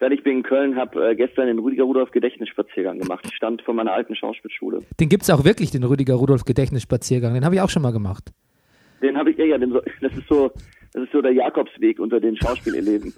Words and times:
Denn 0.00 0.12
ich 0.12 0.22
bin 0.22 0.38
in 0.38 0.42
Köln, 0.42 0.76
habe 0.76 1.10
äh, 1.10 1.14
gestern 1.14 1.46
den 1.46 1.58
Rüdiger 1.58 1.84
Rudolf 1.84 2.10
Gedächtnisspaziergang 2.10 2.98
gemacht. 2.98 3.24
Ich 3.28 3.34
stand 3.36 3.60
vor 3.62 3.74
meiner 3.74 3.92
alten 3.92 4.16
Schauspielschule. 4.16 4.80
Den 4.98 5.08
gibt 5.10 5.24
es 5.24 5.30
auch 5.30 5.44
wirklich, 5.44 5.70
den 5.70 5.84
Rüdiger 5.84 6.14
Rudolf 6.14 6.44
Gedächtnisspaziergang. 6.44 7.34
Den 7.34 7.44
habe 7.44 7.54
ich 7.54 7.60
auch 7.60 7.68
schon 7.68 7.82
mal 7.82 7.92
gemacht. 7.92 8.32
Den 9.02 9.16
habe 9.18 9.30
ich, 9.30 9.36
ja, 9.38 9.44
ja, 9.44 9.58
den, 9.58 9.72
so- 9.72 9.82
das 10.00 10.12
ist 10.16 10.26
so, 10.28 10.50
das 10.94 11.02
ist 11.04 11.12
so 11.12 11.20
der 11.20 11.32
Jakobsweg 11.32 12.00
unter 12.00 12.18
den 12.20 12.36
Schauspieleleven. 12.36 13.12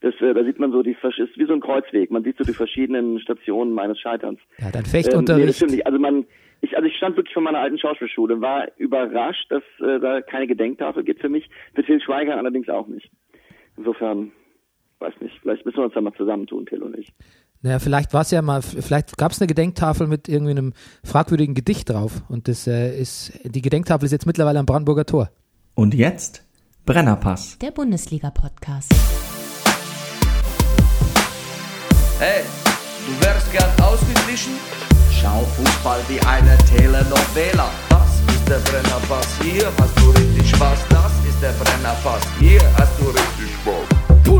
Das, 0.00 0.14
äh, 0.20 0.32
da 0.32 0.44
sieht 0.44 0.60
man 0.60 0.70
so 0.70 0.82
die, 0.82 0.92
ist 0.92 1.36
wie 1.38 1.46
so 1.46 1.52
ein 1.54 1.60
Kreuzweg. 1.60 2.10
Man 2.12 2.22
sieht 2.22 2.36
so 2.38 2.44
die 2.44 2.52
verschiedenen 2.54 3.18
Stationen 3.18 3.72
meines 3.72 3.98
Scheiterns. 3.98 4.38
Ja, 4.58 4.70
dein 4.70 4.72
Ähm, 4.72 4.72
nee, 4.74 4.80
das 4.82 4.90
Fechtunterricht. 4.90 5.56
stimmt 5.56 5.72
nicht. 5.72 5.86
Also 5.86 5.98
man, 5.98 6.24
ich, 6.60 6.76
also 6.76 6.86
ich 6.88 6.96
stand 6.96 7.16
wirklich 7.16 7.34
vor 7.34 7.42
meiner 7.42 7.58
alten 7.58 7.78
Schauspielschule, 7.78 8.40
war 8.40 8.68
überrascht, 8.76 9.50
dass 9.50 9.64
äh, 9.80 9.98
da 9.98 10.20
keine 10.20 10.46
Gedenktafel 10.46 11.02
gibt 11.02 11.20
für 11.20 11.28
mich. 11.28 11.50
Für 11.74 11.82
Till 11.82 12.00
Schweiger 12.00 12.36
allerdings 12.36 12.68
auch 12.68 12.86
nicht. 12.86 13.10
Insofern, 13.76 14.30
weiß 15.00 15.14
nicht, 15.20 15.34
vielleicht 15.42 15.64
müssen 15.64 15.78
wir 15.78 15.84
uns 15.84 15.94
da 15.94 16.00
mal 16.00 16.12
zusammentun, 16.14 16.66
Till 16.66 16.82
und 16.82 16.96
ich. 16.98 17.12
naja, 17.62 17.78
vielleicht 17.78 18.12
war 18.14 18.22
es 18.22 18.30
ja 18.30 18.42
mal, 18.42 18.62
vielleicht 18.62 19.16
gab 19.16 19.32
es 19.32 19.40
eine 19.40 19.46
Gedenktafel 19.46 20.06
mit 20.06 20.28
irgendwie 20.28 20.52
einem 20.52 20.72
fragwürdigen 21.04 21.54
Gedicht 21.54 21.90
drauf. 21.90 22.22
Und 22.28 22.48
das 22.48 22.66
äh, 22.66 22.98
ist, 22.98 23.32
die 23.44 23.62
Gedenktafel 23.62 24.06
ist 24.06 24.12
jetzt 24.12 24.26
mittlerweile 24.26 24.58
am 24.58 24.66
Brandenburger 24.66 25.06
Tor. 25.06 25.30
Und 25.74 25.94
jetzt 25.94 26.44
Brennerpass. 26.84 27.58
Der 27.58 27.70
Bundesliga-Podcast. 27.70 28.92
Hey, 32.18 32.42
du 33.06 33.24
wärst 33.24 33.52
gern 33.52 33.70
ausgeglichen? 33.82 34.54
Schau 35.12 35.40
Fußball 35.56 36.00
wie 36.08 36.20
eine 36.20 36.56
Telenovela. 36.58 37.70
Das 37.90 38.20
ist 38.34 38.48
der 38.48 38.58
Brennerpass, 38.70 39.38
hier 39.42 39.66
hast 39.78 39.98
du 40.00 40.10
richtig 40.10 40.50
Spaß. 40.50 40.78
Das 40.88 41.12
ist 41.28 41.42
der 41.42 41.52
Brennerpass, 41.62 42.26
hier 42.40 42.60
hast 42.76 42.98
du 43.00 43.06
richtig 43.06 43.54
Spaß. 43.60 44.17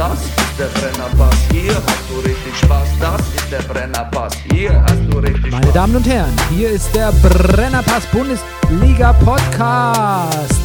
Das 0.00 0.24
ist 0.24 0.58
der 0.58 0.64
Brennerpass, 0.80 1.36
hier 1.52 1.74
hast 1.74 2.04
du 2.08 2.20
richtig 2.20 2.56
Spaß. 2.56 2.88
Das 2.98 3.20
ist 3.20 3.52
der 3.52 3.58
Brennerpass, 3.58 4.34
hier 4.50 4.82
hast 4.82 5.02
du 5.10 5.18
richtig 5.18 5.52
Meine 5.52 5.64
Spaß. 5.64 5.74
Damen 5.74 5.96
und 5.96 6.08
Herren, 6.08 6.32
hier 6.48 6.70
ist 6.70 6.96
der 6.96 7.12
Brennerpass 7.12 8.06
Bundesliga 8.06 9.12
Podcast. 9.12 10.58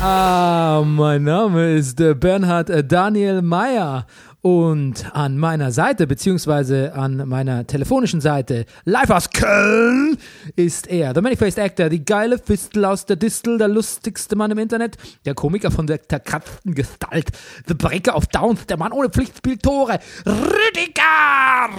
Ah, 0.00 0.82
mein 0.86 1.24
Name 1.24 1.74
ist 1.74 2.00
äh, 2.00 2.14
Bernhard 2.14 2.70
äh, 2.70 2.82
Daniel 2.82 3.42
Meyer 3.42 4.06
und 4.42 5.14
an 5.14 5.38
meiner 5.38 5.70
Seite, 5.70 6.08
beziehungsweise 6.08 6.94
an 6.94 7.28
meiner 7.28 7.64
telefonischen 7.64 8.20
Seite, 8.20 8.66
live 8.84 9.10
aus 9.10 9.30
Köln, 9.30 10.18
ist 10.56 10.90
er, 10.90 11.12
der 11.12 11.22
Many-Faced 11.22 11.60
Actor, 11.60 11.88
die 11.88 12.04
geile 12.04 12.38
Fistel 12.38 12.84
aus 12.84 13.06
der 13.06 13.14
Distel, 13.14 13.56
der 13.56 13.68
lustigste 13.68 14.34
Mann 14.34 14.50
im 14.50 14.58
Internet, 14.58 14.96
der 15.24 15.34
Komiker 15.34 15.70
von 15.70 15.86
der 15.86 16.02
zerkratzten 16.02 16.74
Gestalt, 16.74 17.30
The 17.66 17.74
Breaker 17.74 18.16
of 18.16 18.26
Downs, 18.26 18.66
der 18.66 18.76
Mann 18.76 18.90
ohne 18.90 19.10
Pflichtspiel 19.10 19.58
Tore, 19.58 20.00
Rüdiger 20.26 21.70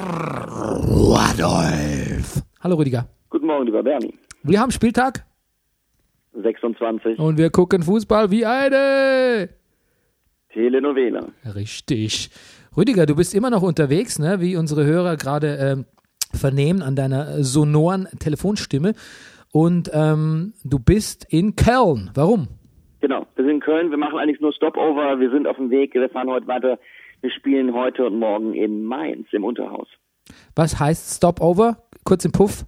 Rudolf. 0.87 2.41
Hallo 2.61 2.77
Rüdiger. 2.77 3.09
Guten 3.29 3.45
Morgen, 3.45 3.65
lieber 3.65 3.83
Bernie. 3.83 4.13
Wir 4.41 4.61
haben 4.61 4.71
Spieltag 4.71 5.25
26, 6.33 7.19
und 7.19 7.37
wir 7.37 7.49
gucken 7.49 7.83
Fußball 7.83 8.31
wie 8.31 8.45
eine. 8.45 9.49
Telenovela. 10.53 11.27
Richtig. 11.55 12.29
Rüdiger, 12.75 13.05
du 13.05 13.15
bist 13.15 13.35
immer 13.35 13.49
noch 13.49 13.61
unterwegs, 13.61 14.19
ne? 14.19 14.39
wie 14.39 14.55
unsere 14.55 14.85
Hörer 14.85 15.15
gerade 15.17 15.57
ähm, 15.59 15.85
vernehmen 16.33 16.81
an 16.81 16.95
deiner 16.95 17.43
sonoren 17.43 18.07
Telefonstimme. 18.19 18.93
Und 19.51 19.91
ähm, 19.93 20.53
du 20.63 20.79
bist 20.79 21.31
in 21.31 21.55
Köln. 21.55 22.09
Warum? 22.15 22.47
Genau, 23.01 23.27
wir 23.35 23.45
sind 23.45 23.55
in 23.55 23.59
Köln, 23.59 23.91
wir 23.91 23.97
machen 23.97 24.17
eigentlich 24.17 24.39
nur 24.39 24.53
Stopover, 24.53 25.19
wir 25.19 25.29
sind 25.29 25.45
auf 25.45 25.57
dem 25.57 25.69
Weg, 25.69 25.93
wir 25.93 26.09
fahren 26.09 26.29
heute 26.29 26.47
weiter. 26.47 26.79
Wir 27.21 27.31
spielen 27.31 27.73
heute 27.73 28.05
und 28.05 28.17
morgen 28.17 28.53
in 28.53 28.83
Mainz 28.83 29.27
im 29.31 29.43
Unterhaus. 29.43 29.87
Was 30.55 30.79
heißt 30.79 31.17
Stopover? 31.17 31.77
Kurz 32.03 32.25
im 32.25 32.31
Puff. 32.31 32.65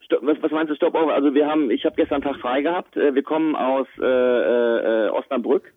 Stopp, 0.00 0.20
was, 0.22 0.36
was 0.40 0.52
meinst 0.52 0.70
du 0.70 0.76
Stopover? 0.76 1.12
Also 1.12 1.34
wir 1.34 1.46
haben, 1.46 1.70
ich 1.70 1.84
habe 1.84 1.96
gestern 1.96 2.22
einen 2.22 2.32
Tag 2.32 2.40
frei 2.40 2.62
gehabt. 2.62 2.96
Äh, 2.96 3.14
Wir 3.14 3.22
kommen 3.22 3.56
aus 3.56 3.86
äh, 3.98 4.04
äh, 4.04 5.08
Osnabrück 5.10 5.72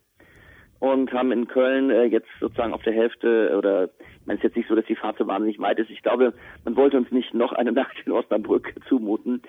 und 0.80 1.12
haben 1.12 1.32
in 1.32 1.48
Köln 1.48 1.90
äh, 1.90 2.06
jetzt 2.06 2.30
sozusagen 2.40 2.74
auf 2.74 2.84
der 2.84 2.94
Hälfte 2.94 3.56
oder 3.58 3.86
ich 3.86 4.28
meine 4.28 4.40
es 4.40 4.44
ist 4.44 4.44
jetzt 4.44 4.58
nicht 4.58 4.70
so, 4.70 4.76
dass 4.76 4.86
die 4.86 4.96
Fahrt 4.96 5.18
so 5.18 5.28
wahnsinnig 5.28 5.60
weit 5.60 5.80
ist. 5.80 5.90
Ich 5.90 6.02
glaube, 6.02 6.34
man 6.64 6.76
wollte 6.76 6.98
uns 6.98 7.12
nicht 7.12 7.34
noch 7.34 7.52
eine 7.52 7.72
Nacht 7.72 7.96
in 8.06 8.12
Osnabrück 8.12 8.74
zumuten. 8.90 9.42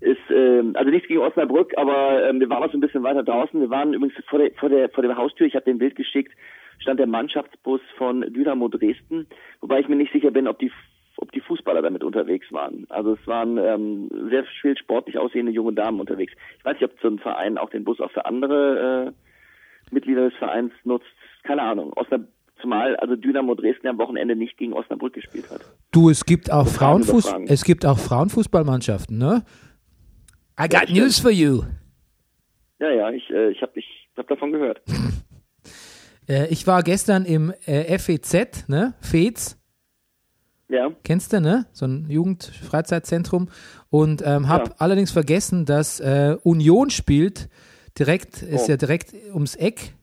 Ist 0.00 0.18
ähm, 0.30 0.72
also 0.74 0.90
nichts 0.90 1.08
gegen 1.08 1.20
Osnabrück, 1.20 1.72
aber 1.76 2.28
ähm, 2.28 2.38
wir 2.38 2.48
waren 2.50 2.62
auch 2.62 2.70
so 2.70 2.78
ein 2.78 2.82
bisschen 2.82 3.02
weiter 3.02 3.24
draußen. 3.24 3.60
Wir 3.60 3.70
waren 3.70 3.94
übrigens 3.94 4.16
vor 4.26 4.38
der 4.38 4.52
vor 4.52 4.68
der 4.68 4.88
vor 4.90 5.02
der 5.02 5.16
Haustür. 5.16 5.46
Ich 5.46 5.54
habe 5.54 5.64
den 5.64 5.78
Bild 5.78 5.96
geschickt. 5.96 6.32
Stand 6.78 7.00
der 7.00 7.08
Mannschaftsbus 7.08 7.80
von 7.96 8.20
Dynamo 8.20 8.68
Dresden, 8.68 9.26
wobei 9.60 9.80
ich 9.80 9.88
mir 9.88 9.96
nicht 9.96 10.12
sicher 10.12 10.30
bin, 10.30 10.46
ob 10.46 10.60
die 10.60 10.70
ob 11.16 11.32
die 11.32 11.40
Fußballer 11.40 11.82
damit 11.82 12.04
unterwegs 12.04 12.52
waren. 12.52 12.86
Also 12.90 13.14
es 13.14 13.26
waren 13.26 13.58
ähm, 13.58 14.08
sehr 14.30 14.44
viel 14.60 14.78
sportlich 14.78 15.18
aussehende 15.18 15.50
junge 15.50 15.72
Damen 15.72 15.98
unterwegs. 15.98 16.32
Ich 16.58 16.64
weiß 16.64 16.74
nicht, 16.74 16.84
ob 16.84 17.00
so 17.00 17.08
ein 17.08 17.18
Verein 17.18 17.58
auch 17.58 17.70
den 17.70 17.82
Bus 17.82 18.00
auch 18.00 18.12
für 18.12 18.24
andere 18.24 19.08
äh, 19.08 19.27
Mitglieder 19.92 20.28
des 20.30 20.38
Vereins 20.38 20.72
nutzt. 20.84 21.06
Keine 21.44 21.62
Ahnung. 21.62 21.92
Osnab 21.94 22.22
zumal 22.60 22.96
also 22.96 23.14
Dynamo 23.16 23.54
Dresden 23.54 23.86
am 23.88 23.98
Wochenende 23.98 24.34
nicht 24.36 24.56
gegen 24.56 24.72
Osnabrück 24.72 25.14
gespielt 25.14 25.48
hat. 25.50 25.60
Du, 25.92 26.10
es 26.10 26.24
gibt 26.24 26.50
auch 26.52 26.66
Frauenfuß 26.66 27.34
es 27.46 27.64
gibt 27.64 27.86
auch 27.86 27.98
Frauenfußballmannschaften, 27.98 29.16
ne? 29.16 29.44
I 30.60 30.68
got 30.68 30.82
stimmt. 30.84 30.98
news 30.98 31.20
for 31.20 31.30
you. 31.30 31.62
Ja, 32.80 32.90
ja, 32.90 33.10
ich, 33.10 33.28
äh, 33.30 33.50
ich 33.50 33.62
habe 33.62 33.72
ich 33.76 33.86
hab 34.16 34.26
davon 34.28 34.52
gehört. 34.52 34.80
Äh, 36.28 36.48
ich 36.52 36.66
war 36.66 36.82
gestern 36.82 37.24
im 37.24 37.54
äh, 37.64 37.98
FEZ, 37.98 38.68
ne? 38.68 38.92
FEZ. 39.00 39.58
Ja, 40.68 40.90
Kennst 41.02 41.32
du, 41.32 41.40
ne? 41.40 41.64
So 41.72 41.86
ein 41.86 42.04
Jugendfreizeitzentrum. 42.10 43.48
Und 43.88 44.22
ähm, 44.26 44.46
habe 44.48 44.68
Ja. 44.68 44.74
allerdings 44.76 45.10
vergessen, 45.10 45.64
dass 45.64 46.00
äh, 46.00 46.36
Union 46.42 46.90
spielt. 46.90 47.48
Direkt, 47.98 48.42
ist 48.42 48.64
Oh. 48.66 48.70
ja 48.70 48.76
direkt 48.76 49.12
ums 49.34 49.54
Eck. 49.56 49.94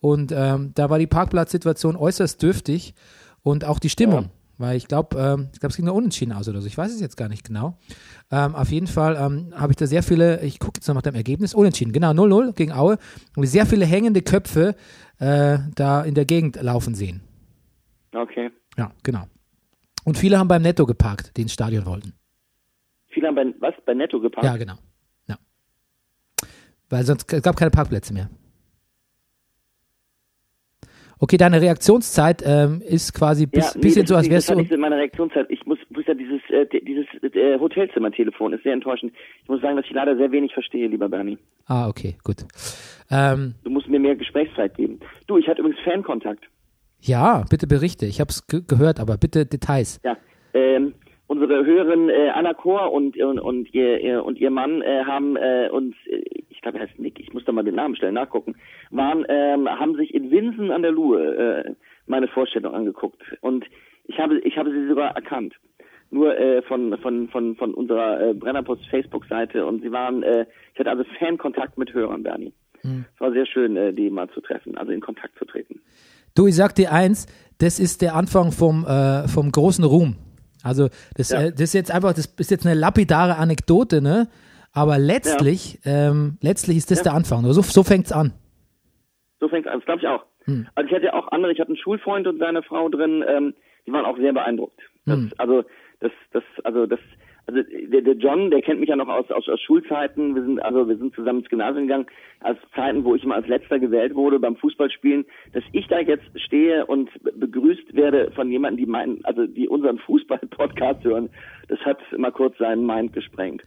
Und 0.00 0.32
ähm, 0.32 0.72
da 0.74 0.90
war 0.90 0.98
die 0.98 1.06
Parkplatzsituation 1.06 1.96
äußerst 1.96 2.42
dürftig. 2.42 2.94
Und 3.42 3.64
auch 3.64 3.78
die 3.78 3.88
Stimmung. 3.90 4.24
Ja. 4.24 4.30
Weil 4.60 4.76
ich 4.76 4.88
glaube, 4.88 5.16
ähm, 5.18 5.48
ich 5.52 5.60
glaube, 5.60 5.70
es 5.70 5.76
ging 5.76 5.84
nur 5.84 5.94
unentschieden 5.94 6.32
aus 6.32 6.48
oder 6.48 6.60
so. 6.60 6.66
Ich 6.66 6.76
weiß 6.76 6.92
es 6.92 7.00
jetzt 7.00 7.16
gar 7.16 7.28
nicht 7.28 7.44
genau. 7.46 7.78
Ähm, 8.32 8.56
auf 8.56 8.70
jeden 8.70 8.88
Fall 8.88 9.16
ähm, 9.16 9.52
habe 9.56 9.72
ich 9.72 9.76
da 9.76 9.86
sehr 9.86 10.02
viele, 10.02 10.42
ich 10.42 10.58
gucke 10.58 10.78
jetzt 10.78 10.88
noch 10.88 10.96
nach 10.96 11.02
dem 11.02 11.14
Ergebnis, 11.14 11.54
unentschieden, 11.54 11.92
genau, 11.92 12.10
0-0 12.10 12.52
gegen 12.54 12.72
Aue. 12.72 12.98
Und 13.36 13.46
sehr 13.46 13.66
viele 13.66 13.86
hängende 13.86 14.20
Köpfe 14.20 14.74
äh, 15.20 15.58
da 15.76 16.02
in 16.02 16.14
der 16.14 16.24
Gegend 16.24 16.60
laufen 16.60 16.94
sehen. 16.96 17.20
okay. 18.14 18.50
Ja, 18.76 18.90
genau. 19.02 19.24
Und 20.04 20.16
viele 20.18 20.38
haben 20.38 20.48
beim 20.48 20.62
Netto 20.62 20.86
geparkt, 20.86 21.36
die 21.36 21.42
ins 21.42 21.52
Stadion 21.52 21.84
wollten. 21.86 22.12
Viele 23.08 23.28
haben 23.28 23.34
bei, 23.34 23.44
was, 23.60 23.74
bei 23.86 23.94
Netto 23.94 24.20
geparkt. 24.20 24.44
Ja, 24.44 24.56
genau. 24.56 24.74
Ja. 26.90 26.96
Weil 26.98 27.04
sonst 27.04 27.32
es 27.32 27.42
gab 27.42 27.56
keine 27.56 27.70
Parkplätze 27.70 28.12
mehr. 28.12 28.28
Okay, 31.20 31.36
deine 31.36 31.60
Reaktionszeit 31.60 32.44
ähm, 32.46 32.80
ist 32.80 33.12
quasi 33.12 33.46
bis, 33.46 33.74
nee, 33.74 33.80
bisschen 33.80 34.02
das 34.02 34.08
so, 34.10 34.14
als 34.14 34.30
wärst 34.30 34.50
das 34.50 34.56
du. 34.68 34.74
in 34.74 34.80
meiner 34.80 34.98
Reaktionszeit. 34.98 35.46
Ich 35.50 35.66
muss, 35.66 35.78
muss 35.90 36.06
ja 36.06 36.14
dieses, 36.14 36.40
äh, 36.48 36.64
di- 36.66 36.84
dieses 36.84 37.06
äh, 37.34 37.58
Hotelzimmertelefon 37.58 38.52
ist 38.52 38.62
sehr 38.62 38.72
enttäuschend. 38.72 39.12
Ich 39.42 39.48
muss 39.48 39.60
sagen, 39.60 39.76
dass 39.76 39.84
ich 39.84 39.90
leider 39.90 40.16
sehr 40.16 40.30
wenig 40.30 40.52
verstehe, 40.54 40.86
lieber 40.86 41.08
Bernie. 41.08 41.36
Ah, 41.66 41.88
okay, 41.88 42.16
gut. 42.22 42.44
Ähm, 43.10 43.56
Du 43.64 43.70
musst 43.70 43.88
mir 43.88 43.98
mehr 43.98 44.14
Gesprächszeit 44.14 44.76
geben. 44.76 45.00
Du, 45.26 45.38
ich 45.38 45.48
hatte 45.48 45.60
übrigens 45.60 45.80
Fankontakt. 45.80 46.44
Ja, 47.00 47.44
bitte 47.50 47.66
berichte. 47.66 48.06
Ich 48.06 48.20
habe 48.20 48.30
es 48.30 48.46
ge 48.46 48.62
gehört, 48.64 49.00
aber 49.00 49.16
bitte 49.16 49.44
Details. 49.44 49.98
Ja, 50.04 50.16
ähm, 50.54 50.94
unsere 51.28 51.64
Hörerin 51.64 52.08
äh, 52.08 52.30
Anna 52.30 52.54
Chor 52.54 52.92
und, 52.92 53.16
und, 53.16 53.38
und, 53.38 53.72
ihr, 53.72 54.00
ihr, 54.00 54.24
und 54.24 54.38
ihr 54.38 54.50
Mann 54.50 54.82
äh, 54.82 55.04
haben 55.04 55.36
äh, 55.36 55.68
uns, 55.70 55.94
äh, 56.06 56.24
ich 56.48 56.60
glaube, 56.60 56.78
er 56.78 56.88
heißt 56.88 56.98
Nick, 56.98 57.20
ich 57.20 57.32
muss 57.32 57.44
da 57.44 57.52
mal 57.52 57.62
den 57.62 57.76
Namen 57.76 57.94
schnell 57.94 58.12
nachgucken, 58.12 58.56
waren, 58.90 59.24
ähm, 59.28 59.68
haben 59.68 59.94
sich 59.94 60.12
in 60.12 60.30
Winsen 60.30 60.72
an 60.72 60.82
der 60.82 60.90
Luhe 60.90 61.64
äh, 61.66 61.74
meine 62.06 62.28
Vorstellung 62.28 62.74
angeguckt. 62.74 63.22
Und 63.42 63.64
ich 64.06 64.18
habe, 64.18 64.38
ich 64.40 64.56
habe 64.56 64.70
sie 64.70 64.88
sogar 64.88 65.14
erkannt. 65.14 65.54
Nur 66.10 66.38
äh, 66.38 66.62
von, 66.62 66.96
von, 66.98 67.28
von, 67.28 67.54
von 67.56 67.74
unserer 67.74 68.30
äh, 68.30 68.34
Brennerpost 68.34 68.86
Facebook-Seite. 68.86 69.66
Und 69.66 69.82
sie 69.82 69.92
waren, 69.92 70.22
äh, 70.22 70.46
ich 70.72 70.80
hatte 70.80 70.90
also 70.90 71.04
Fankontakt 71.18 71.76
mit 71.76 71.92
Hörern, 71.92 72.22
Bernie. 72.22 72.54
Es 73.14 73.20
war 73.20 73.32
sehr 73.32 73.44
schön, 73.44 73.76
äh, 73.76 73.92
die 73.92 74.08
mal 74.08 74.30
zu 74.30 74.40
treffen, 74.40 74.78
also 74.78 74.92
in 74.92 75.02
Kontakt 75.02 75.36
zu 75.38 75.44
treten. 75.44 75.80
Du, 76.34 76.46
ich 76.46 76.56
sag 76.56 76.74
dir 76.74 76.92
eins, 76.92 77.26
das 77.58 77.78
ist 77.78 78.00
der 78.00 78.14
Anfang 78.14 78.52
vom, 78.52 78.86
äh, 78.86 79.28
vom 79.28 79.52
großen 79.52 79.84
Ruhm. 79.84 80.16
Also 80.62 80.88
das, 81.16 81.30
Ja. 81.30 81.42
äh, 81.42 81.50
das 81.52 81.60
ist 81.62 81.74
jetzt 81.74 81.90
einfach, 81.90 82.12
das 82.12 82.26
ist 82.26 82.50
jetzt 82.50 82.66
eine 82.66 82.74
lapidare 82.74 83.36
Anekdote, 83.36 84.00
ne? 84.02 84.28
Aber 84.72 84.98
letztlich, 84.98 85.78
ähm, 85.84 86.36
letztlich 86.40 86.76
ist 86.76 86.90
das 86.90 86.98
Ja. 86.98 87.04
der 87.04 87.14
Anfang. 87.14 87.44
So, 87.52 87.62
so 87.62 87.82
fängt's 87.82 88.12
an. 88.12 88.32
So 89.40 89.48
fängt 89.48 89.66
es 89.66 89.72
an, 89.72 89.78
das 89.78 89.86
glaube 89.86 90.00
ich 90.00 90.08
auch. 90.08 90.24
Hm. 90.44 90.66
Also 90.74 90.88
ich 90.88 90.94
hatte 90.94 91.06
ja 91.06 91.14
auch 91.14 91.28
andere, 91.32 91.52
ich 91.52 91.60
hatte 91.60 91.68
einen 91.70 91.76
Schulfreund 91.78 92.26
und 92.26 92.38
seine 92.38 92.62
Frau 92.62 92.88
drin, 92.88 93.24
ähm, 93.26 93.54
die 93.86 93.92
waren 93.92 94.04
auch 94.04 94.16
sehr 94.18 94.32
beeindruckt. 94.32 94.78
Das, 95.06 95.16
Hm. 95.16 95.32
Also 95.38 95.64
das, 96.00 96.12
das, 96.32 96.42
also 96.64 96.86
das, 96.86 97.00
also 97.48 97.60
der, 97.90 98.02
der 98.02 98.14
John, 98.14 98.50
der 98.50 98.60
kennt 98.60 98.78
mich 98.78 98.90
ja 98.90 98.96
noch 98.96 99.08
aus, 99.08 99.30
aus, 99.30 99.48
aus 99.48 99.60
Schulzeiten. 99.62 100.34
Wir 100.34 100.42
sind 100.44 100.60
also 100.62 100.86
wir 100.86 100.98
sind 100.98 101.14
zusammen 101.14 101.40
ins 101.40 101.48
Gymnasium 101.48 101.86
gegangen, 101.86 102.06
als 102.40 102.58
Zeiten, 102.76 103.02
wo 103.04 103.14
ich 103.14 103.24
immer 103.24 103.36
als 103.36 103.48
letzter 103.48 103.78
gewählt 103.78 104.14
wurde 104.14 104.38
beim 104.38 104.54
Fußballspielen, 104.56 105.24
dass 105.54 105.64
ich 105.72 105.86
da 105.88 105.98
jetzt 105.98 106.26
stehe 106.36 106.84
und 106.86 107.10
be- 107.22 107.32
begrüßt 107.32 107.94
werde 107.94 108.30
von 108.32 108.50
jemandem, 108.50 108.84
die 108.84 108.90
meinen, 108.90 109.24
also 109.24 109.46
die 109.46 109.66
unseren 109.66 109.98
Fußball-Podcast 109.98 111.02
hören, 111.04 111.30
das 111.68 111.78
hat 111.80 111.98
mal 112.18 112.30
kurz 112.32 112.56
seinen 112.58 112.84
Mind 112.86 113.12
gesprengt. 113.14 113.62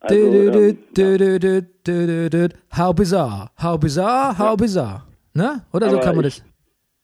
Also, 0.00 0.16
ähm, 0.16 0.76
dü. 0.94 2.48
How 2.76 2.94
bizarre, 2.94 3.50
how 3.62 3.78
bizarre, 3.80 4.38
how 4.38 4.54
bizarre. 4.56 5.02
Ne? 5.32 5.62
Oder 5.72 5.88
so 5.88 5.96
Aber 5.96 6.04
kann 6.04 6.16
man 6.16 6.26
ich- 6.26 6.42
das. 6.42 6.44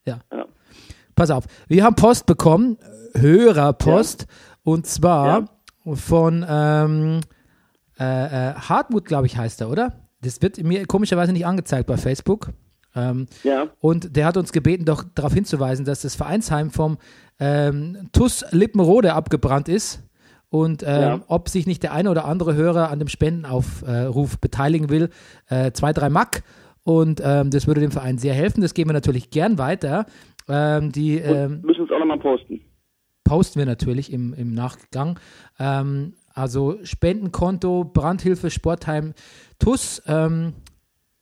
Ja. 0.06 0.18
ja. 0.38 0.44
Pass 1.16 1.30
auf, 1.30 1.44
wir 1.68 1.82
haben 1.82 1.94
Post 1.96 2.26
bekommen, 2.26 2.76
Hörerpost, 3.14 4.26
und 4.64 4.86
zwar 4.86 5.48
von 5.94 6.44
ähm, 6.48 7.20
äh, 7.98 8.04
äh, 8.50 8.54
Hartmut, 8.54 9.04
glaube 9.04 9.26
ich, 9.26 9.36
heißt 9.36 9.60
er, 9.60 9.70
oder? 9.70 9.92
Das 10.22 10.42
wird 10.42 10.62
mir 10.62 10.86
komischerweise 10.86 11.32
nicht 11.32 11.46
angezeigt 11.46 11.86
bei 11.86 11.96
Facebook. 11.96 12.50
Ähm, 12.96 13.26
Ja. 13.44 13.68
und 13.80 14.16
der 14.16 14.26
hat 14.26 14.36
uns 14.36 14.50
gebeten, 14.52 14.84
doch 14.84 15.04
darauf 15.14 15.32
hinzuweisen, 15.32 15.84
dass 15.84 16.02
das 16.02 16.16
Vereinsheim 16.16 16.70
vom 16.70 16.98
ähm, 17.38 18.08
TUS 18.12 18.44
Lippenrode 18.50 19.14
abgebrannt 19.14 19.68
ist 19.68 20.02
und 20.48 20.82
ähm, 20.82 20.88
Ja. 21.00 21.20
ob 21.28 21.48
sich 21.48 21.66
nicht 21.68 21.84
der 21.84 21.92
eine 21.92 22.10
oder 22.10 22.24
andere 22.24 22.54
Hörer 22.54 22.90
an 22.90 22.98
dem 22.98 23.06
Spendenaufruf 23.06 24.38
beteiligen 24.40 24.90
will. 24.90 25.10
Äh, 25.48 25.70
zwei, 25.70 25.92
drei 25.92 26.08
Mack 26.10 26.42
und 26.82 27.20
ähm, 27.24 27.50
das 27.50 27.68
würde 27.68 27.80
dem 27.80 27.92
Verein 27.92 28.18
sehr 28.18 28.34
helfen. 28.34 28.60
Das 28.60 28.74
geben 28.74 28.90
wir 28.90 28.94
natürlich 28.94 29.30
gern 29.30 29.56
weiter. 29.58 30.06
Ähm, 30.48 30.90
die 30.90 31.18
ähm, 31.18 31.60
müssen 31.62 31.84
es 31.84 31.92
auch 31.92 31.98
nochmal 32.00 32.18
posten. 32.18 32.60
Posten 33.30 33.60
wir 33.60 33.66
natürlich 33.66 34.12
im, 34.12 34.34
im 34.34 34.54
Nachgang. 34.54 35.20
Ähm, 35.60 36.14
also 36.34 36.78
Spendenkonto, 36.82 37.84
Brandhilfe, 37.84 38.50
Sportheim, 38.50 39.14
TUS. 39.60 40.02
Ähm, 40.08 40.54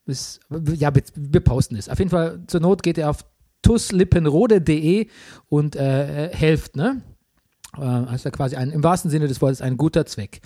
ist, 0.06 0.40
ja, 0.48 0.94
wir, 0.94 1.02
wir 1.14 1.40
posten 1.40 1.76
es. 1.76 1.90
Auf 1.90 1.98
jeden 1.98 2.10
Fall, 2.10 2.40
zur 2.46 2.60
Not 2.60 2.82
geht 2.82 2.96
ihr 2.96 3.10
auf 3.10 3.26
tuslippenrode.de 3.60 5.08
und 5.50 5.76
äh, 5.76 6.30
helft, 6.34 6.76
ne? 6.76 7.02
Äh, 7.76 7.82
also 7.82 8.30
quasi 8.30 8.56
ein, 8.56 8.70
im 8.70 8.82
wahrsten 8.82 9.10
Sinne 9.10 9.28
des 9.28 9.42
Wortes 9.42 9.60
ein 9.60 9.76
guter 9.76 10.06
Zweck. 10.06 10.40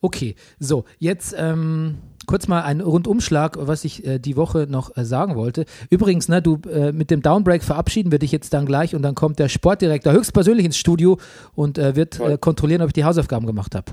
Okay, 0.00 0.36
so, 0.58 0.86
jetzt 0.98 1.34
ähm, 1.36 1.98
kurz 2.26 2.48
mal 2.48 2.62
ein 2.62 2.80
Rundumschlag, 2.80 3.56
was 3.58 3.84
ich 3.84 4.06
äh, 4.06 4.18
die 4.18 4.36
Woche 4.36 4.66
noch 4.68 4.96
äh, 4.96 5.04
sagen 5.04 5.36
wollte. 5.36 5.64
Übrigens, 5.90 6.28
ne, 6.28 6.42
du 6.42 6.58
äh, 6.68 6.92
mit 6.92 7.10
dem 7.10 7.22
Downbreak 7.22 7.62
verabschieden 7.62 8.12
wir 8.12 8.18
dich 8.18 8.32
jetzt 8.32 8.52
dann 8.54 8.66
gleich 8.66 8.94
und 8.94 9.02
dann 9.02 9.14
kommt 9.14 9.38
der 9.38 9.48
Sportdirektor 9.48 10.12
höchstpersönlich 10.12 10.66
ins 10.66 10.76
Studio 10.76 11.18
und 11.54 11.78
äh, 11.78 11.96
wird 11.96 12.20
äh, 12.20 12.38
kontrollieren, 12.38 12.82
ob 12.82 12.88
ich 12.88 12.94
die 12.94 13.04
Hausaufgaben 13.04 13.46
gemacht 13.46 13.74
habe. 13.74 13.92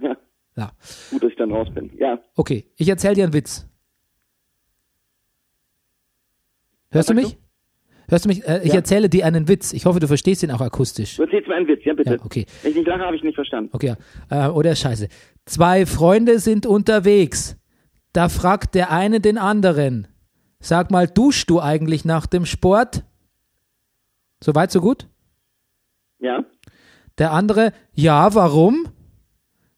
Ja. 0.00 0.16
Ja. 0.56 0.72
Gut, 1.10 1.22
dass 1.22 1.30
ich 1.30 1.36
dann 1.36 1.52
raus 1.52 1.68
bin. 1.74 1.90
Ja. 1.98 2.18
Okay, 2.36 2.66
ich 2.76 2.88
erzähle 2.88 3.14
dir 3.14 3.24
einen 3.24 3.32
Witz. 3.32 3.66
Hörst 6.90 7.10
du 7.10 7.14
mich? 7.14 7.28
sagst 7.28 7.49
Hörst 8.10 8.24
du 8.24 8.28
mich? 8.28 8.46
Äh, 8.46 8.60
ich 8.64 8.70
Ja. 8.70 8.74
erzähle 8.76 9.08
dir 9.08 9.24
einen 9.24 9.46
Witz. 9.48 9.72
Ich 9.72 9.86
hoffe, 9.86 10.00
du 10.00 10.08
verstehst 10.08 10.42
ihn 10.42 10.50
auch 10.50 10.60
akustisch. 10.60 11.16
Du 11.16 11.22
erzählst 11.22 11.48
mir 11.48 11.54
einen 11.54 11.68
Witz, 11.68 11.84
ja 11.84 11.94
bitte. 11.94 12.14
Ja, 12.16 12.24
okay. 12.24 12.44
Wenn 12.62 12.72
ich 12.72 12.76
nicht 12.78 12.88
lache, 12.88 13.00
habe 13.02 13.14
ich 13.16 13.22
nicht 13.22 13.36
verstanden. 13.36 13.70
Okay, 13.72 13.94
ja. 14.30 14.48
Äh, 14.48 14.50
oder 14.50 14.74
scheiße. 14.74 15.08
Zwei 15.46 15.86
Freunde 15.86 16.40
sind 16.40 16.66
unterwegs. 16.66 17.56
Da 18.12 18.28
fragt 18.28 18.74
der 18.74 18.90
eine 18.90 19.20
den 19.20 19.38
anderen. 19.38 20.08
Sag 20.58 20.90
mal, 20.90 21.06
duschst 21.06 21.48
du 21.48 21.60
eigentlich 21.60 22.04
nach 22.04 22.26
dem 22.26 22.44
Sport? 22.46 23.04
So 24.42 24.54
weit, 24.54 24.72
so 24.72 24.80
gut? 24.80 25.06
Ja? 26.18 26.44
Der 27.18 27.32
andere, 27.32 27.72
ja, 27.92 28.34
warum? 28.34 28.88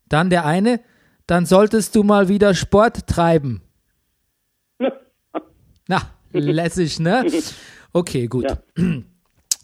Dann 0.09 0.31
der 0.31 0.47
eine, 0.47 0.81
dann 1.27 1.45
solltest 1.47 1.95
du 1.95 2.03
mal 2.03 2.29
wieder 2.29 2.55
Sport 2.55 3.07
treiben. 3.07 3.61
Na, 5.89 6.01
lässig, 6.33 6.99
ne? 6.99 7.27
Okay, 7.93 8.27
gut. 8.27 8.45
Ja. 8.45 8.59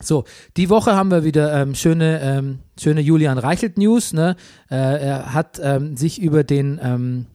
So, 0.00 0.22
die 0.56 0.70
Woche 0.70 0.94
haben 0.94 1.10
wir 1.10 1.24
wieder 1.24 1.60
ähm, 1.60 1.74
schöne, 1.74 2.20
ähm, 2.22 2.60
schöne 2.80 3.00
Julian 3.00 3.36
Reichelt 3.36 3.78
News. 3.78 4.12
Ne? 4.12 4.36
Äh, 4.70 4.76
er 4.76 5.34
hat 5.34 5.60
ähm, 5.60 5.96
sich 5.96 6.20
über 6.22 6.44
den, 6.44 6.78
ähm, 6.80 7.26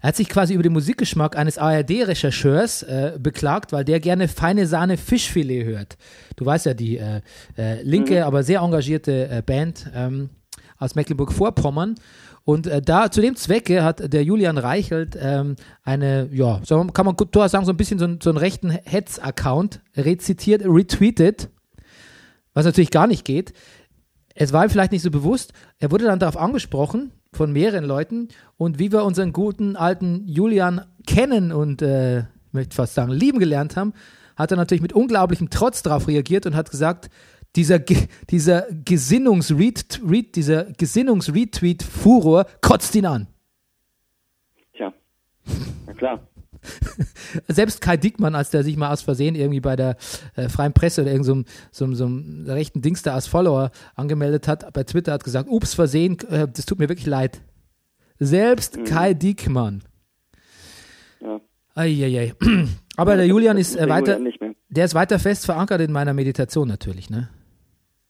er 0.00 0.08
hat 0.08 0.16
sich 0.16 0.28
quasi 0.28 0.54
über 0.54 0.62
den 0.62 0.72
Musikgeschmack 0.74 1.36
eines 1.36 1.58
ARD-Rechercheurs 1.58 2.84
äh, 2.84 3.18
beklagt, 3.18 3.72
weil 3.72 3.84
der 3.84 3.98
gerne 3.98 4.28
feine 4.28 4.68
Sahne 4.68 4.96
Fischfilet 4.96 5.64
hört. 5.64 5.96
Du 6.36 6.46
weißt 6.46 6.66
ja, 6.66 6.74
die 6.74 6.98
äh, 6.98 7.20
äh, 7.58 7.82
linke, 7.82 8.24
aber 8.24 8.44
sehr 8.44 8.60
engagierte 8.60 9.28
äh, 9.28 9.42
Band 9.44 9.90
ähm, 9.92 10.30
aus 10.78 10.94
Mecklenburg-Vorpommern. 10.94 11.96
Und 12.44 12.66
äh, 12.66 12.82
da 12.82 13.10
zu 13.10 13.20
dem 13.22 13.36
Zwecke 13.36 13.82
hat 13.82 14.12
der 14.12 14.22
Julian 14.22 14.58
Reichelt 14.58 15.16
ähm, 15.20 15.56
eine, 15.82 16.28
ja, 16.30 16.60
kann 16.92 17.06
man 17.06 17.16
gut 17.16 17.34
sagen, 17.34 17.64
so 17.64 17.72
ein 17.72 17.76
bisschen 17.76 17.98
so, 17.98 18.04
einen- 18.04 18.20
so 18.20 18.28
einen 18.30 18.36
rechten 18.38 18.70
Hetz-Account 18.70 19.80
rezitiert, 19.96 20.62
retweetet, 20.64 21.48
was 22.52 22.66
natürlich 22.66 22.90
gar 22.90 23.06
nicht 23.06 23.24
geht. 23.24 23.52
Es 24.34 24.52
war 24.52 24.64
ihm 24.64 24.70
vielleicht 24.70 24.92
nicht 24.92 25.02
so 25.02 25.10
bewusst. 25.10 25.52
Er 25.78 25.90
wurde 25.90 26.04
dann 26.04 26.18
darauf 26.18 26.36
angesprochen 26.36 27.12
von 27.32 27.50
mehreren 27.52 27.84
Leuten 27.84 28.28
und 28.56 28.78
wie 28.78 28.92
wir 28.92 29.04
unseren 29.04 29.32
guten 29.32 29.76
alten 29.76 30.26
Julian 30.26 30.82
kennen 31.06 31.50
und 31.50 31.82
äh, 31.82 32.20
ich 32.20 32.24
möchte 32.52 32.76
fast 32.76 32.94
sagen 32.94 33.10
lieben 33.10 33.38
gelernt 33.38 33.76
haben, 33.76 33.92
hat 34.36 34.50
er 34.50 34.56
natürlich 34.56 34.82
mit 34.82 34.92
unglaublichem 34.92 35.50
Trotz 35.50 35.82
darauf 35.82 36.08
reagiert 36.08 36.46
und 36.46 36.54
hat 36.56 36.70
gesagt, 36.70 37.08
dieser, 37.56 37.78
Ge 37.78 38.08
dieser 38.30 38.66
Gesinnungs-Read, 38.84 40.00
Read, 40.06 40.36
dieser 40.36 40.64
Gesinnungs-Retweet-Furor 40.72 42.46
kotzt 42.60 42.94
ihn 42.94 43.06
an. 43.06 43.26
Tja. 44.72 44.92
Na 45.86 45.92
klar. 45.92 46.20
Selbst 47.48 47.80
Kai 47.80 47.96
Dickmann, 47.96 48.34
als 48.34 48.50
der 48.50 48.62
sich 48.64 48.76
mal 48.76 48.92
aus 48.92 49.02
Versehen 49.02 49.34
irgendwie 49.34 49.60
bei 49.60 49.76
der 49.76 49.96
äh, 50.34 50.48
Freien 50.48 50.72
Presse 50.72 51.02
oder 51.02 51.12
irgendeinem 51.12 51.44
so, 51.70 51.86
so, 51.86 51.94
so 51.94 52.06
einem 52.06 52.44
rechten 52.46 52.82
Dings 52.82 53.02
da 53.02 53.14
als 53.14 53.26
Follower 53.26 53.70
angemeldet 53.94 54.48
hat, 54.48 54.72
bei 54.72 54.84
Twitter 54.84 55.12
hat 55.12 55.24
gesagt, 55.24 55.48
ups, 55.48 55.74
Versehen, 55.74 56.18
äh, 56.30 56.48
das 56.48 56.66
tut 56.66 56.78
mir 56.78 56.88
wirklich 56.88 57.06
leid. 57.06 57.40
Selbst 58.18 58.84
Kai 58.84 59.14
Diekmann. 59.14 59.82
Ja. 61.20 61.40
Eieiei. 61.74 62.34
Aber 62.96 63.16
der 63.16 63.26
Julian 63.26 63.58
ist 63.58 63.76
äh, 63.76 63.88
weiter, 63.88 64.18
der 64.68 64.84
ist 64.84 64.94
weiter 64.94 65.18
fest 65.18 65.44
verankert 65.46 65.80
in 65.80 65.92
meiner 65.92 66.14
Meditation 66.14 66.68
natürlich, 66.68 67.10
ne? 67.10 67.28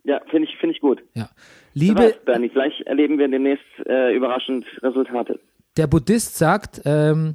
Ja, 0.05 0.21
finde 0.31 0.49
ich, 0.49 0.57
finde 0.59 0.75
ich 0.75 0.81
gut. 0.81 1.03
Ja. 1.15 1.29
Liebe, 1.73 2.01
weiß, 2.01 2.25
Bernie, 2.25 2.51
vielleicht 2.51 2.83
erleben 2.83 3.19
wir 3.19 3.27
demnächst 3.29 3.65
äh, 3.87 4.15
überraschend 4.15 4.65
Resultate. 4.83 5.41
der 5.77 5.87
Buddhist 5.87 6.37
sagt, 6.37 6.83
ähm, 6.85 7.35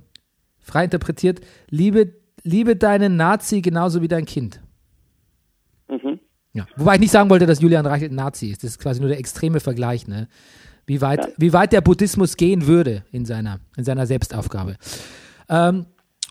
frei 0.59 0.85
interpretiert, 0.85 1.41
liebe, 1.69 2.13
liebe 2.43 2.75
deinen 2.75 3.17
Nazi 3.17 3.61
genauso 3.61 4.01
wie 4.01 4.07
dein 4.07 4.25
Kind. 4.25 4.61
Mhm. 5.89 6.19
Ja. 6.53 6.67
Wobei 6.77 6.95
ich 6.95 6.99
nicht 6.99 7.11
sagen 7.11 7.29
wollte, 7.29 7.45
dass 7.45 7.61
Julian 7.61 7.85
Reichelt 7.85 8.11
ein 8.11 8.15
Nazi 8.15 8.47
ist. 8.51 8.63
Das 8.63 8.71
ist 8.71 8.79
quasi 8.79 8.99
nur 8.99 9.09
der 9.09 9.19
extreme 9.19 9.59
Vergleich, 9.59 10.07
ne? 10.07 10.27
Wie 10.85 11.01
weit, 11.01 11.25
Ja. 11.25 11.31
wie 11.37 11.53
weit 11.53 11.71
der 11.73 11.81
Buddhismus 11.81 12.35
gehen 12.37 12.65
würde 12.65 13.03
in 13.11 13.25
seiner, 13.25 13.59
in 13.77 13.83
seiner 13.83 14.05
Selbstaufgabe. 14.07 14.75
Ähm, 15.47 15.85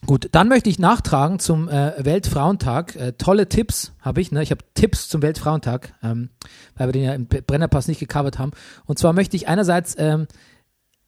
gut, 0.07 0.29
dann 0.33 0.49
möchte 0.49 0.71
ich 0.71 0.79
nachtragen 0.79 1.39
zum 1.39 1.69
äh, 1.69 1.93
Weltfrauentag. 2.05 2.97
Äh, 2.97 3.13
tolle 3.13 3.49
Tipps 3.49 3.93
habe 4.01 4.21
ich. 4.21 4.33
Ne? 4.33 4.43
Ich 4.43 4.51
habe 4.51 4.65
Tipps 4.75 5.09
zum 5.09 5.23
Weltfrauentag, 5.23 5.95
ähm, 6.03 6.31
weil 6.77 6.89
wir 6.89 6.93
den 6.93 7.05
ja 7.05 7.15
im 7.15 7.27
Brennerpass 7.27 7.89
nicht 7.89 8.01
gecovert 8.01 8.39
haben. 8.39 8.53
Und 8.87 8.99
zwar 8.99 9.13
möchte 9.13 9.37
ich 9.37 9.49
einerseits 9.49 9.95
ähm, 9.99 10.27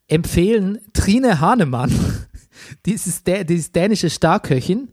empfehlen 0.09 0.80
Trine 0.92 1.40
Hahnemann, 1.40 1.92
dieses, 2.87 3.25
dä 3.25 3.44
dieses 3.44 3.73
dänische 3.73 4.11
Starköchin, 4.11 4.90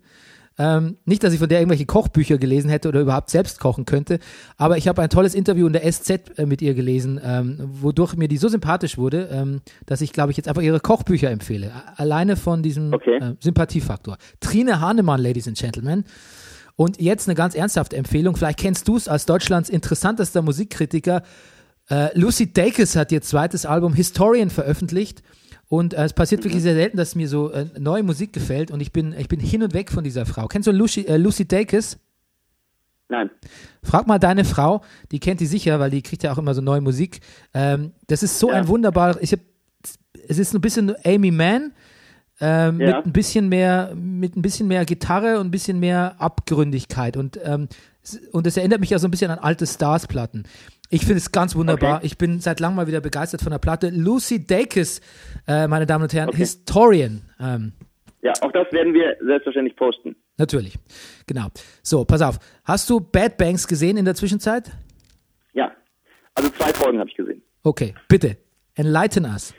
Ähm, 0.59 0.97
nicht, 1.05 1.23
dass 1.23 1.33
ich 1.33 1.39
von 1.39 1.49
der 1.49 1.59
irgendwelche 1.59 1.85
Kochbücher 1.85 2.37
gelesen 2.39 2.69
hätte 2.69 2.87
oder 2.87 3.01
überhaupt 3.01 3.29
selbst 3.29 3.59
kochen 3.59 3.85
könnte, 3.85 4.17
aber 4.57 4.77
ich 4.77 4.87
habe 4.87 5.01
ein 5.03 5.09
tolles 5.09 5.35
Interview 5.35 5.67
in 5.67 5.73
der 5.73 5.91
SZ 5.91 6.09
äh, 6.37 6.45
mit 6.47 6.63
ihr 6.63 6.73
gelesen, 6.73 7.21
ähm, 7.23 7.57
wodurch 7.61 8.15
mir 8.15 8.27
die 8.27 8.37
so 8.37 8.47
sympathisch 8.47 8.97
wurde, 8.97 9.29
ähm, 9.31 9.61
dass 9.85 10.01
ich, 10.01 10.13
glaube 10.13 10.31
ich, 10.31 10.37
jetzt 10.37 10.47
einfach 10.47 10.63
ihre 10.63 10.79
Kochbücher 10.79 11.29
empfehle. 11.29 11.71
Alleine 11.95 12.35
von 12.35 12.63
diesem 12.63 12.91
Okay. 12.93 13.17
äh, 13.17 13.35
Sympathiefaktor. 13.39 14.17
Trine 14.39 14.81
Hahnemann, 14.81 15.21
Ladies 15.21 15.47
and 15.47 15.57
Gentlemen. 15.57 16.05
Und 16.75 17.01
jetzt 17.01 17.27
eine 17.27 17.35
ganz 17.35 17.55
ernsthafte 17.55 17.95
Empfehlung. 17.95 18.35
Vielleicht 18.35 18.59
kennst 18.59 18.87
du 18.87 18.97
es 18.97 19.07
als 19.07 19.25
Deutschlands 19.25 19.69
interessantester 19.69 20.41
Musikkritiker. 20.43 21.23
Äh, 21.89 22.17
Lucy 22.17 22.51
Dacus 22.53 22.95
hat 22.95 23.11
ihr 23.11 23.21
zweites 23.21 23.65
Album 23.65 23.93
Historian 23.93 24.49
veröffentlicht. 24.49 25.21
Und 25.69 25.93
äh, 25.93 26.03
es 26.05 26.13
passiert 26.13 26.43
wirklich 26.43 26.63
sehr 26.63 26.75
selten, 26.75 26.95
dass 26.97 27.15
mir 27.15 27.27
so 27.27 27.51
äh, 27.51 27.65
neue 27.77 28.03
Musik 28.03 28.31
gefällt. 28.33 28.71
Und 28.71 28.79
ich 28.79 28.91
bin, 28.93 29.13
ich 29.17 29.27
bin 29.27 29.39
hin 29.39 29.63
und 29.63 29.73
weg 29.73 29.91
von 29.91 30.03
dieser 30.03 30.25
Frau. 30.25 30.47
Kennst 30.47 30.67
du 30.67 30.71
Lucy, 30.71 31.01
äh, 31.01 31.17
Lucy 31.17 31.45
Dacus? 31.47 31.97
Nein. 33.09 33.29
Frag 33.83 34.05
mal 34.07 34.19
deine 34.19 34.43
Frau, 34.43 34.81
die 35.11 35.19
kennt 35.19 35.39
die 35.39 35.45
sicher, 35.45 35.79
weil 35.79 35.89
die 35.89 36.01
kriegt 36.01 36.23
ja 36.23 36.31
auch 36.33 36.37
immer 36.37 36.53
so 36.53 36.61
neue 36.61 36.81
Musik. 36.81 37.21
Ähm, 37.53 37.91
das 38.07 38.23
ist 38.23 38.37
so 38.39 38.49
Ja. 38.49 38.55
ein 38.55 38.67
wunderbarer, 38.67 39.21
ich 39.21 39.31
hab, 39.31 39.39
es 40.27 40.37
ist 40.37 40.53
ein 40.53 40.59
bisschen 40.61 40.93
Amy 41.05 41.31
Mann, 41.31 41.71
ähm, 42.41 42.81
Ja. 42.81 42.97
mit 42.97 43.05
ein 43.05 43.13
bisschen 43.13 43.47
mehr, 43.49 43.93
mit 43.95 44.35
ein 44.35 44.41
bisschen 44.41 44.67
mehr 44.67 44.83
Gitarre 44.85 45.39
und 45.39 45.47
ein 45.47 45.51
bisschen 45.51 45.79
mehr 45.79 46.15
Abgründigkeit 46.19 47.15
und 47.17 47.39
ähm, 47.43 47.67
und 48.31 48.47
es 48.47 48.55
erinnert 48.55 48.79
mich 48.79 48.91
ja 48.91 48.99
so 48.99 49.07
ein 49.07 49.11
bisschen 49.11 49.31
an 49.31 49.39
alte 49.39 49.67
Stars-Platten. 49.67 50.45
Ich 50.89 51.01
finde 51.01 51.17
es 51.17 51.31
ganz 51.31 51.55
wunderbar. 51.55 51.97
Okay. 51.97 52.05
Ich 52.05 52.17
bin 52.17 52.39
seit 52.39 52.59
langem 52.59 52.77
mal 52.77 52.87
wieder 52.87 53.01
begeistert 53.01 53.41
von 53.41 53.51
der 53.51 53.59
Platte. 53.59 53.89
Lucy 53.89 54.45
Dacus, 54.45 55.01
äh, 55.47 55.67
meine 55.67 55.85
Damen 55.85 56.03
und 56.03 56.13
Herren, 56.13 56.29
Okay. 56.29 56.37
Historian. 56.37 57.21
Ähm, 57.39 57.73
Ja, 58.21 58.33
auch 58.41 58.51
das 58.51 58.71
werden 58.71 58.93
wir 58.93 59.15
selbstverständlich 59.21 59.75
posten. 59.75 60.15
natürlich. 60.37 60.77
Genau. 61.27 61.47
So, 61.83 62.05
pass 62.05 62.21
auf. 62.21 62.39
Hast 62.63 62.89
du 62.89 62.99
Bad 63.01 63.37
Banks 63.37 63.67
gesehen 63.67 63.97
in 63.97 64.05
der 64.05 64.15
Zwischenzeit? 64.15 64.71
Ja. 65.53 65.71
Also 66.35 66.49
zwei 66.51 66.71
Folgen 66.73 66.99
habe 66.99 67.09
ich 67.09 67.15
gesehen. 67.17 67.41
Okay, 67.63 67.93
bitte. 68.07 68.37
Enlighten 68.75 69.25
us. 69.25 69.53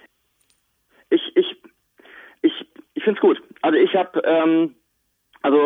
Ich, 1.10 1.20
ich, 1.34 1.46
ich, 2.42 2.52
ich 2.94 3.02
finde 3.04 3.18
es 3.18 3.20
gut. 3.20 3.42
Also 3.62 3.76
ich 3.78 3.94
habe, 3.94 4.20
ähm, 4.24 4.74
also 5.42 5.58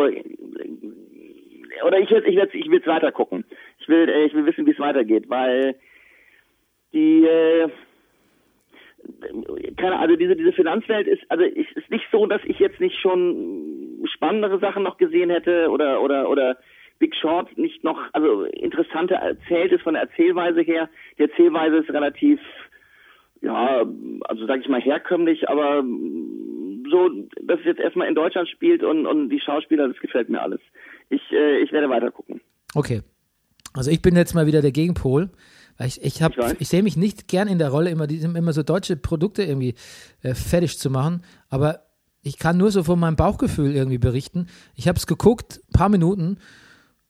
oder 1.85 1.99
ich 1.99 2.09
will, 2.09 2.23
ich 2.25 2.35
will, 2.35 2.49
ich 2.53 2.69
will 2.69 2.79
es 2.79 2.87
weiter 2.87 3.11
gucken. 3.11 3.43
Ich 3.83 3.89
will, 3.89 4.09
äh, 4.09 4.25
ich 4.25 4.33
will 4.33 4.45
wissen, 4.45 4.65
wie 4.65 4.71
es 4.71 4.79
weitergeht, 4.79 5.29
weil 5.29 5.75
die, 6.93 7.25
äh, 7.25 7.69
keine, 9.77 9.99
also 9.99 10.15
diese 10.15 10.35
diese 10.37 10.53
Finanzwelt 10.53 11.07
ist, 11.07 11.21
also 11.29 11.43
es 11.43 11.67
ist 11.75 11.89
nicht 11.91 12.05
so, 12.11 12.25
dass 12.25 12.41
ich 12.45 12.59
jetzt 12.59 12.79
nicht 12.79 12.97
schon 12.99 14.05
spannendere 14.13 14.59
Sachen 14.59 14.83
noch 14.83 14.97
gesehen 14.97 15.29
hätte 15.29 15.69
oder 15.69 16.01
oder 16.01 16.29
oder 16.29 16.57
Big 16.99 17.13
Short 17.15 17.57
nicht 17.57 17.83
noch, 17.83 17.99
also 18.13 18.45
interessanter 18.45 19.15
erzählt 19.15 19.73
ist 19.73 19.81
von 19.81 19.95
der 19.95 20.03
Erzählweise 20.03 20.61
her. 20.61 20.89
Die 21.17 21.23
Erzählweise 21.23 21.77
ist 21.77 21.89
relativ 21.89 22.39
ja, 23.41 23.85
also 24.21 24.45
sage 24.47 24.61
ich 24.61 24.69
mal 24.69 24.79
herkömmlich, 24.79 25.49
aber 25.49 25.83
so, 26.89 27.09
dass 27.41 27.59
es 27.59 27.65
jetzt 27.65 27.81
erstmal 27.81 28.07
in 28.07 28.15
Deutschland 28.15 28.47
spielt 28.47 28.83
und, 28.83 29.05
und 29.05 29.29
die 29.29 29.41
Schauspieler, 29.41 29.89
das 29.89 29.99
gefällt 29.99 30.29
mir 30.29 30.41
alles. 30.41 30.61
Ich, 31.09 31.21
äh, 31.33 31.57
ich 31.59 31.73
werde 31.73 31.89
weiter 31.89 32.11
gucken. 32.11 32.39
Okay. 32.73 33.01
Also 33.73 33.91
ich 33.91 34.01
bin 34.01 34.15
jetzt 34.15 34.33
mal 34.35 34.45
wieder 34.45 34.61
der 34.61 34.71
Gegenpol. 34.71 35.29
Weil 35.77 35.87
ich, 35.87 36.03
ich, 36.03 36.21
hab- 36.21 36.37
Ich 36.53 36.61
ich 36.61 36.67
sehe 36.69 36.83
mich 36.83 36.97
nicht 36.97 37.27
gern 37.27 37.47
in 37.47 37.57
der 37.57 37.69
Rolle, 37.69 37.89
immer, 37.89 38.07
immer 38.09 38.53
so 38.53 38.61
deutsche 38.63 38.95
Produkte 38.95 39.43
irgendwie 39.43 39.73
äh, 40.21 40.35
fertig 40.35 40.77
zu 40.77 40.89
machen. 40.91 41.23
Aber 41.49 41.79
ich 42.21 42.37
kann 42.37 42.57
nur 42.57 42.71
so 42.71 42.83
von 42.83 42.99
meinem 42.99 43.15
Bauchgefühl 43.15 43.75
irgendwie 43.75 43.97
berichten. 43.97 44.47
Ich 44.75 44.87
habe 44.87 44.97
es 44.99 45.07
geguckt, 45.07 45.61
paar 45.73 45.89
Minuten, 45.89 46.37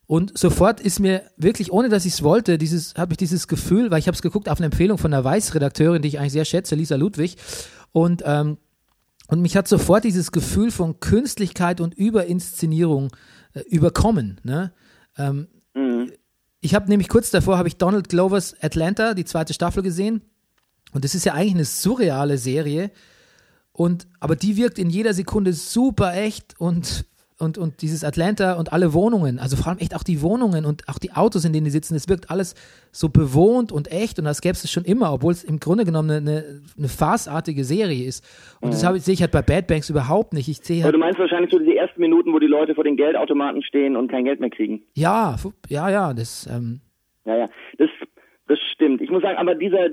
und 0.06 0.38
sofort 0.38 0.82
ist 0.82 1.00
mir 1.00 1.24
wirklich, 1.38 1.72
ohne 1.72 1.88
dass 1.90 2.06
ich 2.06 2.14
es 2.14 2.24
wollte, 2.24 2.58
dieses, 2.58 2.94
habe 2.96 3.14
ich 3.14 3.18
dieses 3.18 3.48
Gefühl, 3.48 3.90
weil 3.90 4.00
ich 4.00 4.08
habe 4.08 4.16
es 4.16 4.22
geguckt 4.22 4.50
auf 4.50 4.58
eine 4.60 4.66
Empfehlung 4.66 4.98
von 4.98 5.14
einer 5.14 5.24
Weiß-Redakteurin, 5.24 6.02
die 6.02 6.10
ich 6.10 6.20
eigentlich 6.20 6.34
sehr 6.34 6.46
schätze, 6.46 6.76
Lisa 6.76 6.96
Ludwig. 6.98 7.38
Und, 7.94 8.22
ähm, 8.26 8.58
und 9.28 9.42
mich 9.42 9.56
hat 9.56 9.68
sofort 9.68 10.04
dieses 10.04 10.32
Gefühl 10.32 10.72
von 10.72 11.00
Künstlichkeit 11.00 11.80
und 11.80 11.94
Überinszenierung 11.96 13.12
äh, 13.54 13.62
überkommen. 13.70 14.40
Ne? 14.44 14.74
Ähm, 15.18 15.48
ich 16.64 16.74
habe 16.74 16.88
nämlich 16.88 17.10
kurz 17.10 17.30
davor 17.30 17.58
habe 17.58 17.68
ich 17.68 17.76
Donald 17.76 18.08
Glovers 18.08 18.56
Atlanta, 18.62 19.14
die 19.14 19.26
zweite 19.26 19.54
Staffel 19.54 19.84
gesehen. 19.84 20.22
Und 20.94 21.04
das 21.04 21.14
ist 21.14 21.26
ja 21.26 21.34
eigentlich 21.34 21.56
eine 21.56 21.66
surreale 21.66 22.38
Serie. 22.38 22.90
Und, 23.74 24.08
aber 24.22 24.38
die 24.38 24.56
wirkt 24.56 24.80
in 24.80 24.90
jeder 24.90 25.14
Sekunde 25.14 25.52
super 25.52 26.16
echt 26.16 26.58
und, 26.60 27.06
und, 27.40 27.58
und 27.58 27.82
dieses 27.82 28.04
Atlanta 28.04 28.54
und 28.54 28.74
alle 28.74 28.94
Wohnungen, 28.94 29.40
also 29.40 29.56
vor 29.56 29.68
allem 29.68 29.80
echt 29.80 29.96
auch 29.96 30.04
die 30.04 30.22
Wohnungen 30.22 30.66
und 30.66 30.88
auch 30.88 31.00
die 31.00 31.12
Autos, 31.12 31.46
in 31.46 31.54
denen 31.54 31.66
die 31.66 31.72
sitzen, 31.72 31.96
es 31.96 32.08
wirkt 32.08 32.30
alles 32.30 32.56
so 32.92 33.10
bewohnt 33.10 33.72
und 33.72 33.92
echt 33.92 34.20
und 34.20 34.26
das 34.26 34.42
gäbe 34.42 34.54
es 34.54 34.72
schon 34.72 34.86
immer, 34.86 35.14
obwohl 35.14 35.32
es 35.32 35.44
im 35.44 35.60
Grunde 35.60 35.86
genommen 35.86 36.12
eine, 36.12 36.62
eine 36.78 36.88
farceartige 36.88 37.64
Serie 37.64 38.06
ist. 38.06 38.24
Und 38.62 38.74
das 38.74 38.86
habe 38.86 38.98
ich, 38.98 39.04
sehe 39.04 39.14
ich 39.14 39.22
halt 39.22 39.32
bei 39.32 39.42
Bad 39.42 39.68
Banks 39.68 39.90
überhaupt 39.90 40.34
nicht. 40.34 40.48
Ich 40.48 40.58
sehe 40.58 40.78
Aber 40.78 40.86
halt, 40.86 40.96
du 40.96 41.00
meinst 41.00 41.20
wahrscheinlich 41.20 41.52
so 41.52 41.60
diese 41.60 41.76
ersten 41.76 42.00
Minuten, 42.00 42.34
wo 42.34 42.40
die 42.40 42.48
Leute 42.48 42.76
vor 42.76 42.84
den 42.84 42.98
Geldautomaten 42.98 43.64
stehen 43.64 43.96
und 43.96 44.10
kein 44.10 44.26
Geld 44.26 44.40
mehr 44.40 44.50
kriegen. 44.50 44.84
ja, 44.94 45.36
ja, 45.70 45.90
ja, 45.90 46.14
das, 46.14 46.48
ähm, 46.52 46.82
Ja, 47.26 47.38
ja, 47.38 47.50
das, 47.78 47.90
das 48.48 48.60
stimmt. 48.74 49.02
Ich 49.02 49.10
muss 49.10 49.22
sagen, 49.22 49.38
aber 49.38 49.56
dieser, 49.56 49.90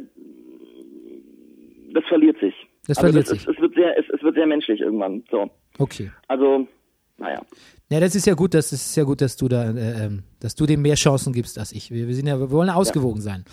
das 1.92 2.04
verliert 2.04 2.38
sich. 2.38 2.54
Das 2.86 2.98
also 2.98 3.08
verliert 3.08 3.30
das, 3.30 3.38
sich. 3.38 3.48
Es, 3.48 3.54
es 3.54 3.60
wird 3.60 3.74
sehr, 3.74 3.98
es, 3.98 4.06
es 4.10 4.22
wird 4.22 4.34
sehr 4.34 4.46
menschlich 4.46 4.80
irgendwann. 4.80 5.24
So, 5.30 5.50
okay. 5.78 6.10
also, 6.28 6.66
naja. 7.20 7.40
Ja, 7.90 8.00
das 8.00 8.14
ist 8.14 8.26
ja 8.26 8.34
gut, 8.34 8.54
das 8.54 8.72
ist 8.72 8.96
ja 8.96 9.04
gut, 9.04 9.20
dass 9.20 9.36
du 9.36 9.48
da, 9.48 9.64
äh, 9.70 10.06
ähm, 10.06 10.22
dass 10.40 10.54
du 10.54 10.66
dem 10.66 10.82
mehr 10.82 10.94
Chancen 10.96 11.32
gibst 11.32 11.58
als 11.58 11.72
ich. 11.72 11.90
Wir, 11.90 12.06
wir 12.08 12.14
sind 12.14 12.26
ja, 12.26 12.38
wir 12.38 12.50
wollen 12.50 12.70
ausgewogen 12.70 13.20
sein. 13.20 13.44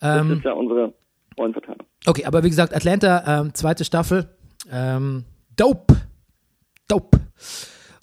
Das 0.00 0.20
Ähm, 0.20 0.32
ist 0.38 0.44
ja 0.44 0.52
unsere 0.52 0.92
Rollenverteilung. 1.38 1.86
okay, 2.06 2.24
aber 2.24 2.42
wie 2.44 2.50
gesagt, 2.50 2.74
Atlanta, 2.74 3.40
ähm, 3.40 3.54
zweite 3.54 3.84
Staffel, 3.84 4.28
ähm, 4.70 5.24
dope, 5.56 5.94
dope. 6.88 7.18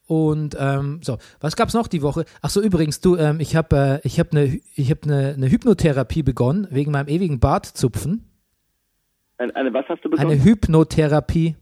Und 0.08 0.58
ähm, 0.60 1.01
so, 1.03 1.20
was 1.39 1.56
gab's 1.56 1.75
noch 1.75 1.88
die 1.88 2.01
Woche? 2.01 2.25
Ach 2.41 2.50
so, 2.50 2.62
übrigens, 2.63 3.00
du, 3.00 3.15
ähm, 3.15 3.39
ich 3.39 3.56
habe, 3.56 4.01
äh, 4.03 4.08
ich 4.08 4.20
habe 4.20 4.32
eine, 4.32 4.60
ich 4.75 4.89
habe 4.89 5.01
eine, 5.03 5.34
eine 5.36 5.51
Hypnotherapie 5.51 6.24
begonnen 6.24 6.68
wegen 6.72 6.91
meinem 6.91 7.08
ewigen 7.10 7.39
Bartzupfen. 7.39 8.25
Eine, 9.38 9.56
eine 9.56 9.72
was 9.74 9.86
hast 9.88 10.03
du 10.03 10.10
bekommen? 10.10 10.32
Eine 10.32 10.44
Hypnotherapie, 10.44 11.56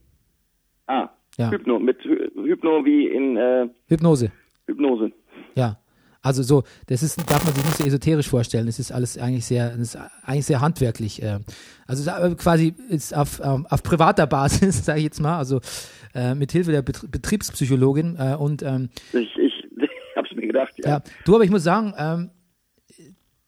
ah, 0.88 1.10
Ja. 1.38 1.52
Hypno, 1.52 1.80
mit 1.80 2.00
Hy- 2.02 2.32
Hypno 2.36 2.84
wie 2.86 3.08
in 3.08 3.38
äh, 3.38 3.68
Hypnose. 3.88 4.32
Hypnose. 4.66 5.12
Ja. 5.56 5.78
Also 6.24 6.42
so, 6.44 6.64
das 6.88 7.04
ist, 7.04 7.18
darf 7.30 7.46
man 7.46 7.54
sich 7.54 7.64
nicht 7.64 7.78
so 7.78 7.86
esoterisch 7.86 8.28
vorstellen. 8.28 8.68
Es 8.68 8.80
ist 8.80 8.92
alles 8.92 9.18
eigentlich 9.18 9.46
sehr, 9.46 9.74
ist 9.76 9.98
eigentlich 10.24 10.46
sehr 10.48 10.60
handwerklich. 10.62 11.22
Äh. 11.22 11.40
Also 11.86 12.10
aber 12.12 12.36
quasi 12.36 12.74
ist 12.90 13.16
auf, 13.16 13.40
ähm, 13.44 13.66
auf 13.70 13.84
privater 13.84 14.28
Basis, 14.28 14.84
sage 14.86 14.98
ich 15.00 15.06
jetzt 15.06 15.22
mal, 15.22 15.38
also 15.38 15.62
äh, 16.16 16.34
mit 16.36 16.52
Hilfe 16.52 16.72
der 16.72 16.82
Bet 16.82 17.00
Betriebspsychologin 17.10 18.18
äh, 18.20 18.36
und 18.36 18.62
ähm, 18.64 18.90
Ich, 19.14 19.38
ich, 19.38 19.54
ich 19.78 19.90
hab's 20.18 20.32
mir 20.36 20.48
gedacht, 20.48 20.74
ja. 20.80 20.90
ja. 20.90 21.02
Du, 21.24 21.36
aber 21.36 21.44
ich 21.44 21.52
muss 21.52 21.64
sagen, 21.64 21.94
ähm, 21.98 22.32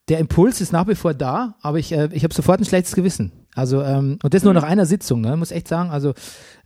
der 0.08 0.20
Impuls 0.20 0.62
ist 0.62 0.72
nach 0.72 0.88
wie 0.88 0.96
vor 0.96 1.14
da, 1.14 1.56
aber 1.62 1.80
ich, 1.80 1.92
äh, 1.92 2.10
ich 2.14 2.24
habe 2.24 2.34
sofort 2.34 2.60
ein 2.62 2.66
schlechtes 2.66 2.96
Gewissen. 2.96 3.32
Also 3.56 3.80
und 3.80 4.20
das 4.34 4.44
nur 4.44 4.54
nach 4.54 4.64
einer 4.64 4.86
Sitzung, 4.86 5.22
ne? 5.22 5.36
Muss 5.36 5.52
echt 5.52 5.68
sagen. 5.68 5.90
Also 5.90 6.14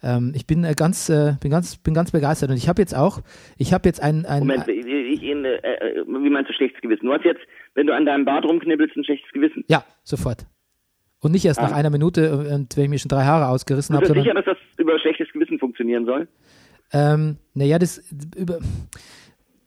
ähm, 0.04 0.34
ich 0.36 0.46
bin 0.46 0.64
äh, 0.64 0.74
ganz, 0.76 1.10
äh, 1.10 1.36
bin 1.42 1.50
ganz, 1.50 1.78
bin 1.78 1.94
ganz 1.94 2.12
begeistert 2.12 2.50
und 2.50 2.58
ich 2.58 2.68
habe 2.68 2.82
jetzt 2.82 2.96
auch, 2.96 3.22
ich 3.58 3.74
habe 3.74 3.88
jetzt 3.88 4.02
ein, 4.02 4.26
ein 4.26 4.40
Moment, 4.40 4.68
ich, 4.68 4.86
ich, 4.86 5.24
äh, 5.24 5.34
äh, 5.34 6.06
wie 6.06 6.30
meinst 6.30 6.50
du 6.50 6.54
schlechtes 6.54 6.82
Gewissen? 6.82 7.06
Du 7.06 7.14
hast 7.14 7.24
jetzt, 7.24 7.42
wenn 7.74 7.88
du 7.88 7.96
an 7.96 8.06
deinem 8.06 8.26
Bart 8.26 8.46
rumknibbelst, 8.46 8.96
ein 8.96 9.06
schlechtes 9.06 9.32
Gewissen. 9.32 9.64
Ja, 9.68 9.84
sofort. 10.04 10.46
Und 11.20 11.32
nicht 11.32 11.46
erst 11.46 11.62
nach 11.62 11.72
einer 11.72 11.90
Minute 11.90 12.26
äh, 12.26 12.54
und 12.54 12.76
wenn 12.76 12.84
ich 12.84 12.90
mir 12.90 13.00
schon 13.00 13.10
drei 13.10 13.24
Haare 13.24 13.48
ausgerissen 13.48 13.96
habe, 13.96 14.06
Bist 14.06 14.16
du 14.16 14.22
sicher, 14.22 14.34
dass 14.34 14.46
das 14.46 14.58
über 14.78 15.00
schlechtes 15.00 15.32
Gewissen 15.32 15.58
funktionieren 15.60 16.06
soll? 16.06 16.28
ähm, 16.94 17.38
naja, 17.54 17.80
das 17.80 17.98
über 18.36 18.60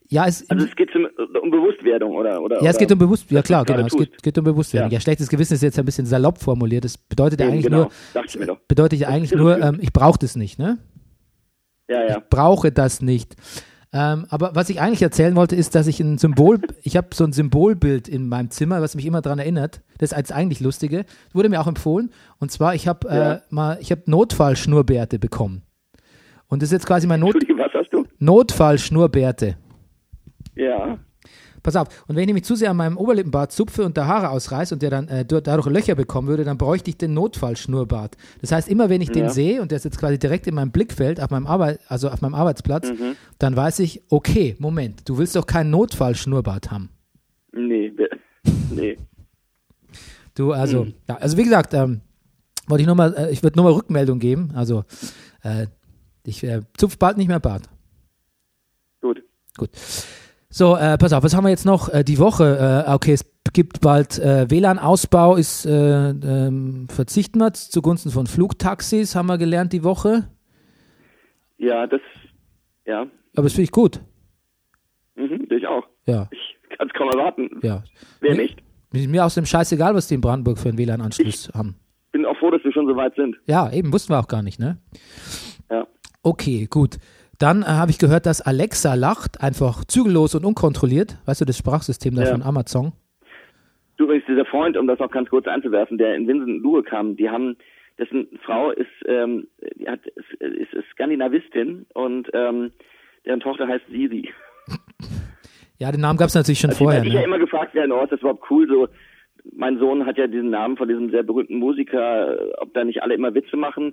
ja, 0.09 0.27
es, 0.27 0.49
Also 0.51 0.67
es 0.67 0.77
geht 0.77 0.91
zum, 0.93 1.07
um 1.43 1.51
Bewusstwerdung, 1.51 2.15
oder? 2.15 2.41
oder 2.43 2.63
ja, 2.63 2.71
es 2.71 2.79
geht 2.79 2.91
um 2.93 2.99
Bewusst, 2.99 3.31
ja 3.31 3.43
klar, 3.43 3.65
genau, 3.65 3.87
es 3.87 3.97
geht, 3.97 4.23
geht 4.23 4.39
um 4.39 4.45
Bewusstwerden. 4.45 4.91
Ja. 4.91 4.97
Ja. 4.97 5.01
schlechtes 5.01 5.29
Gewissen 5.29 5.55
ist 5.55 5.63
jetzt 5.63 5.79
ein 5.79 5.85
bisschen 5.85 6.07
salopp 6.07 6.39
formuliert. 6.39 6.85
Das 6.85 6.97
bedeutet 6.99 7.41
ja 7.41 7.47
Eben, 7.47 7.55
eigentlich 7.55 7.67
genau. 7.67 7.91
nur, 8.15 8.25
ich 8.25 8.39
bedeutet 8.69 9.01
ja 9.01 9.09
eigentlich 9.09 9.33
nur, 9.35 9.61
ähm, 9.61 9.79
ich 9.81 9.93
brauche 9.93 10.19
das 10.19 10.37
nicht, 10.37 10.59
ne? 10.59 10.79
Ja, 11.89 12.05
ja. 12.07 12.23
brauche 12.31 12.73
das 12.73 13.01
nicht. 13.01 13.37
Ähm, 13.93 14.27
aber 14.29 14.55
was 14.55 14.69
ich 14.69 14.81
eigentlich 14.81 15.03
erzählen 15.03 15.37
wollte, 15.37 15.57
ist, 15.57 15.75
dass 15.75 15.87
ich 15.87 16.01
ein 16.01 16.19
Symbol, 16.19 16.59
ich 16.83 16.97
habe 16.97 17.09
so 17.15 17.25
ein 17.25 17.33
Symbolbild 17.33 18.09
in 18.09 18.29
meinem 18.29 18.51
Zimmer, 18.51 18.83
was 18.83 18.95
mich 18.95 19.07
immer 19.07 19.23
daran 19.23 19.39
erinnert. 19.39 19.81
Das 19.99 20.11
ist 20.11 20.17
als 20.17 20.33
eigentlich 20.33 20.61
Lustige. 20.61 21.05
Das 21.05 21.35
wurde 21.35 21.49
mir 21.49 21.61
auch 21.61 21.67
empfohlen. 21.69 22.11
Und 22.39 22.51
zwar, 22.51 22.75
ich 22.75 22.89
habe 22.89 23.09
äh, 23.09 23.17
Ja. 23.17 23.41
mal, 23.51 23.79
ich 23.81 23.91
habe 23.93 24.03
Notfallschnurrbärte 24.07 25.19
bekommen. 25.19 25.63
Und 26.49 26.63
das 26.63 26.69
ist 26.69 26.73
jetzt 26.73 26.87
quasi 26.87 27.07
mein 27.07 27.21
Not 27.21 27.35
Entschuldige, 27.37 27.59
was 27.63 27.73
hast 27.73 27.93
du? 27.93 28.05
Notfallschnurrbärte. 28.19 29.57
Ja. 30.57 30.99
pass 31.63 31.77
auf, 31.77 31.89
und 32.07 32.15
wenn 32.17 32.23
ich 32.23 32.27
nämlich 32.29 32.45
zu 32.45 32.55
sehr 32.55 32.71
an 32.71 32.77
meinem 32.77 32.97
Oberlippenbart 32.97 33.51
zupfe 33.53 33.85
und 33.85 33.97
da 33.97 34.07
Haare 34.07 34.31
ausreiße 34.31 34.75
und 34.75 34.83
der 34.83 34.91
dann 34.91 35.09
äh, 35.09 35.25
dadurch 35.25 35.67
Löcher 35.67 35.95
bekommen 35.95 36.29
würde, 36.29 36.45
dann 36.45 36.57
bräuchte 36.59 36.91
ich 36.91 36.97
den 36.97 37.13
Notfallschnurrbart. 37.15 38.17
Das 38.41 38.53
heißt, 38.53 38.69
immer 38.69 38.89
wenn 38.89 39.01
ich 39.01 39.11
den 39.11 39.25
Ja. 39.25 39.31
sehe 39.31 39.61
und 39.61 39.71
der 39.73 39.77
ist 39.77 39.85
jetzt 39.85 39.99
quasi 39.99 40.19
direkt 40.19 40.47
in 40.47 40.55
meinem 40.55 40.71
Blickfeld, 40.71 41.21
auf 41.21 41.31
meinem 41.31 41.47
Arbeit, 41.47 41.81
also 41.89 42.09
auf 42.09 42.21
meinem 42.21 42.35
Arbeitsplatz, 42.35 42.89
Mhm. 42.91 43.17
dann 43.39 43.57
weiß 43.57 43.81
ich, 43.81 44.03
okay, 44.11 44.55
Moment, 44.59 45.09
du 45.09 45.19
willst 45.19 45.35
doch 45.37 45.47
keinen 45.47 45.71
Notfallschnurrbart 45.71 46.71
haben. 46.71 46.91
Nee, 47.53 47.93
nee. 48.71 48.97
Du, 50.35 50.53
also, 50.53 50.85
Hm. 50.85 50.95
ja, 51.09 51.17
also 51.17 51.37
wie 51.39 51.45
gesagt, 51.45 51.73
ähm, 51.75 52.01
wollte 52.69 52.83
ich 52.83 52.87
nur 52.87 52.95
mal, 52.97 53.15
äh, 53.17 53.31
ich 53.31 53.43
würde 53.43 53.57
nur 53.59 53.65
mal 53.65 53.73
Rückmeldung 53.73 54.19
geben. 54.19 54.51
Also, 54.55 54.85
äh, 55.43 55.67
ich 56.25 56.45
äh, 56.45 56.61
zupf 56.77 56.99
bald 56.99 57.17
nicht 57.17 57.29
mehr 57.29 57.41
Bart. 57.41 57.69
Gut. 59.01 59.23
Gut. 59.57 59.71
So, 60.59 60.75
äh, 60.75 60.97
pass 60.97 61.13
auf, 61.13 61.23
was 61.23 61.35
haben 61.37 61.45
wir 61.45 61.51
jetzt 61.51 61.67
noch? 61.67 61.91
Äh, 61.91 62.03
die 62.03 62.19
Woche, 62.19 62.85
äh, 62.89 62.91
okay, 62.91 63.13
es 63.13 63.31
gibt 63.53 63.83
bald 63.83 64.19
äh, 64.19 64.51
WLAN-Ausbau, 64.51 65.37
ist 65.37 65.67
äh, 65.67 66.09
ähm, 66.13 66.89
verzichten 66.89 67.41
wir 67.41 67.53
zugunsten 67.53 68.11
von 68.11 68.27
Flugtaxis, 68.27 69.15
haben 69.15 69.27
wir 69.27 69.37
gelernt 69.37 69.75
die 69.75 69.85
Woche. 69.85 70.31
Ja, 71.59 71.87
das, 71.87 72.01
ja, 72.87 73.03
Aber 73.35 73.43
das 73.43 73.53
finde 73.53 73.65
ich 73.65 73.71
gut. 73.71 74.01
mhm, 75.15 75.47
ich 75.51 75.67
auch. 75.67 75.85
Ja, 76.07 76.31
Ich 76.31 76.79
kann 76.79 76.89
es 76.89 76.95
kaum 76.95 77.11
erwarten. 77.11 77.51
ja. 77.63 77.85
Wer 78.21 78.31
Mir- 78.37 78.43
nicht? 78.45 78.63
Mir 78.95 79.09
mir 79.09 79.27
aus 79.27 79.35
dem 79.35 79.45
Scheißegal, 79.45 79.95
was 79.95 80.09
die 80.09 80.15
in 80.15 80.23
Brandenburg 80.23 80.57
für 80.59 80.71
einen 80.71 80.79
WLAN-Anschluss 80.79 81.51
haben. 81.53 81.77
Bin 82.13 82.25
auch 82.25 82.37
froh, 82.39 82.51
dass 82.51 82.65
wir 82.65 82.73
schon 82.73 82.87
so 82.87 82.97
weit 82.97 83.15
sind. 83.15 83.37
Ja, 83.47 83.71
eben, 83.71 83.93
wussten 83.93 84.15
wir 84.15 84.21
auch 84.21 84.29
gar 84.29 84.41
nicht, 84.41 84.59
ne? 84.59 84.79
Ja. 85.71 85.87
Okay, 86.23 86.67
gut. 86.71 86.97
Dann 87.39 87.63
äh, 87.63 87.67
habe 87.67 87.91
ich 87.91 87.99
gehört, 87.99 88.27
dass 88.27 88.41
Alexa 88.41 88.95
lacht, 88.95 89.41
einfach 89.43 89.85
zügellos 89.85 90.35
und 90.35 90.45
unkontrolliert. 90.45 91.19
Weißt 91.27 91.41
du, 91.41 91.45
das 91.45 91.59
Sprachsystem 91.59 92.15
da 92.15 92.23
Ja. 92.23 92.31
von 92.33 92.43
Amazon. 92.43 92.93
Du 93.97 94.05
übrigens, 94.05 94.27
dieser 94.27 94.45
Freund, 94.45 94.77
um 94.77 94.87
das 94.87 94.99
noch 94.99 95.11
ganz 95.11 95.29
kurz 95.31 95.47
einzuwerfen, 95.47 95.97
der 95.99 96.15
in 96.17 96.27
Vincent 96.29 96.63
Lure 96.63 96.83
kam, 96.83 97.17
die 97.17 97.31
haben, 97.31 97.57
dessen 97.99 98.27
Frau 98.45 98.71
ist, 98.71 98.89
ähm, 99.07 99.49
die 99.79 99.89
hat, 99.89 100.01
ist, 100.07 100.33
ist, 100.43 100.75
ist 100.75 100.85
Skandinavistin 100.93 101.87
und 101.95 102.29
ähm, 102.35 102.73
deren 103.25 103.41
Tochter 103.41 103.67
heißt 103.69 103.87
Siri. 103.91 104.29
Ja, 105.79 105.93
den 105.93 106.01
Namen 106.01 106.19
gab 106.19 106.29
es 106.29 106.35
natürlich 106.35 106.59
schon 106.61 106.71
Also 106.71 106.85
vorher. 106.85 107.03
ich 107.05 107.13
ja 107.13 107.21
Ne? 107.21 107.27
immer 107.27 107.39
gefragt 107.39 107.75
werden, 107.75 107.93
oh, 107.93 108.03
ist 108.03 108.11
das 108.11 108.21
überhaupt 108.21 108.51
cool 108.51 108.67
so. 108.67 108.89
Mein 109.55 109.79
Sohn 109.79 110.07
hat 110.07 110.17
ja 110.17 110.27
diesen 110.27 110.49
Namen 110.49 110.79
von 110.79 110.89
diesem 110.89 111.11
sehr 111.11 111.23
berühmten 111.23 111.57
Musiker, 111.59 112.33
äh, 112.33 112.53
ob 112.57 112.73
da 112.73 112.83
nicht 112.83 113.03
alle 113.03 113.13
immer 113.15 113.35
Witze 113.35 113.59
machen. 113.59 113.93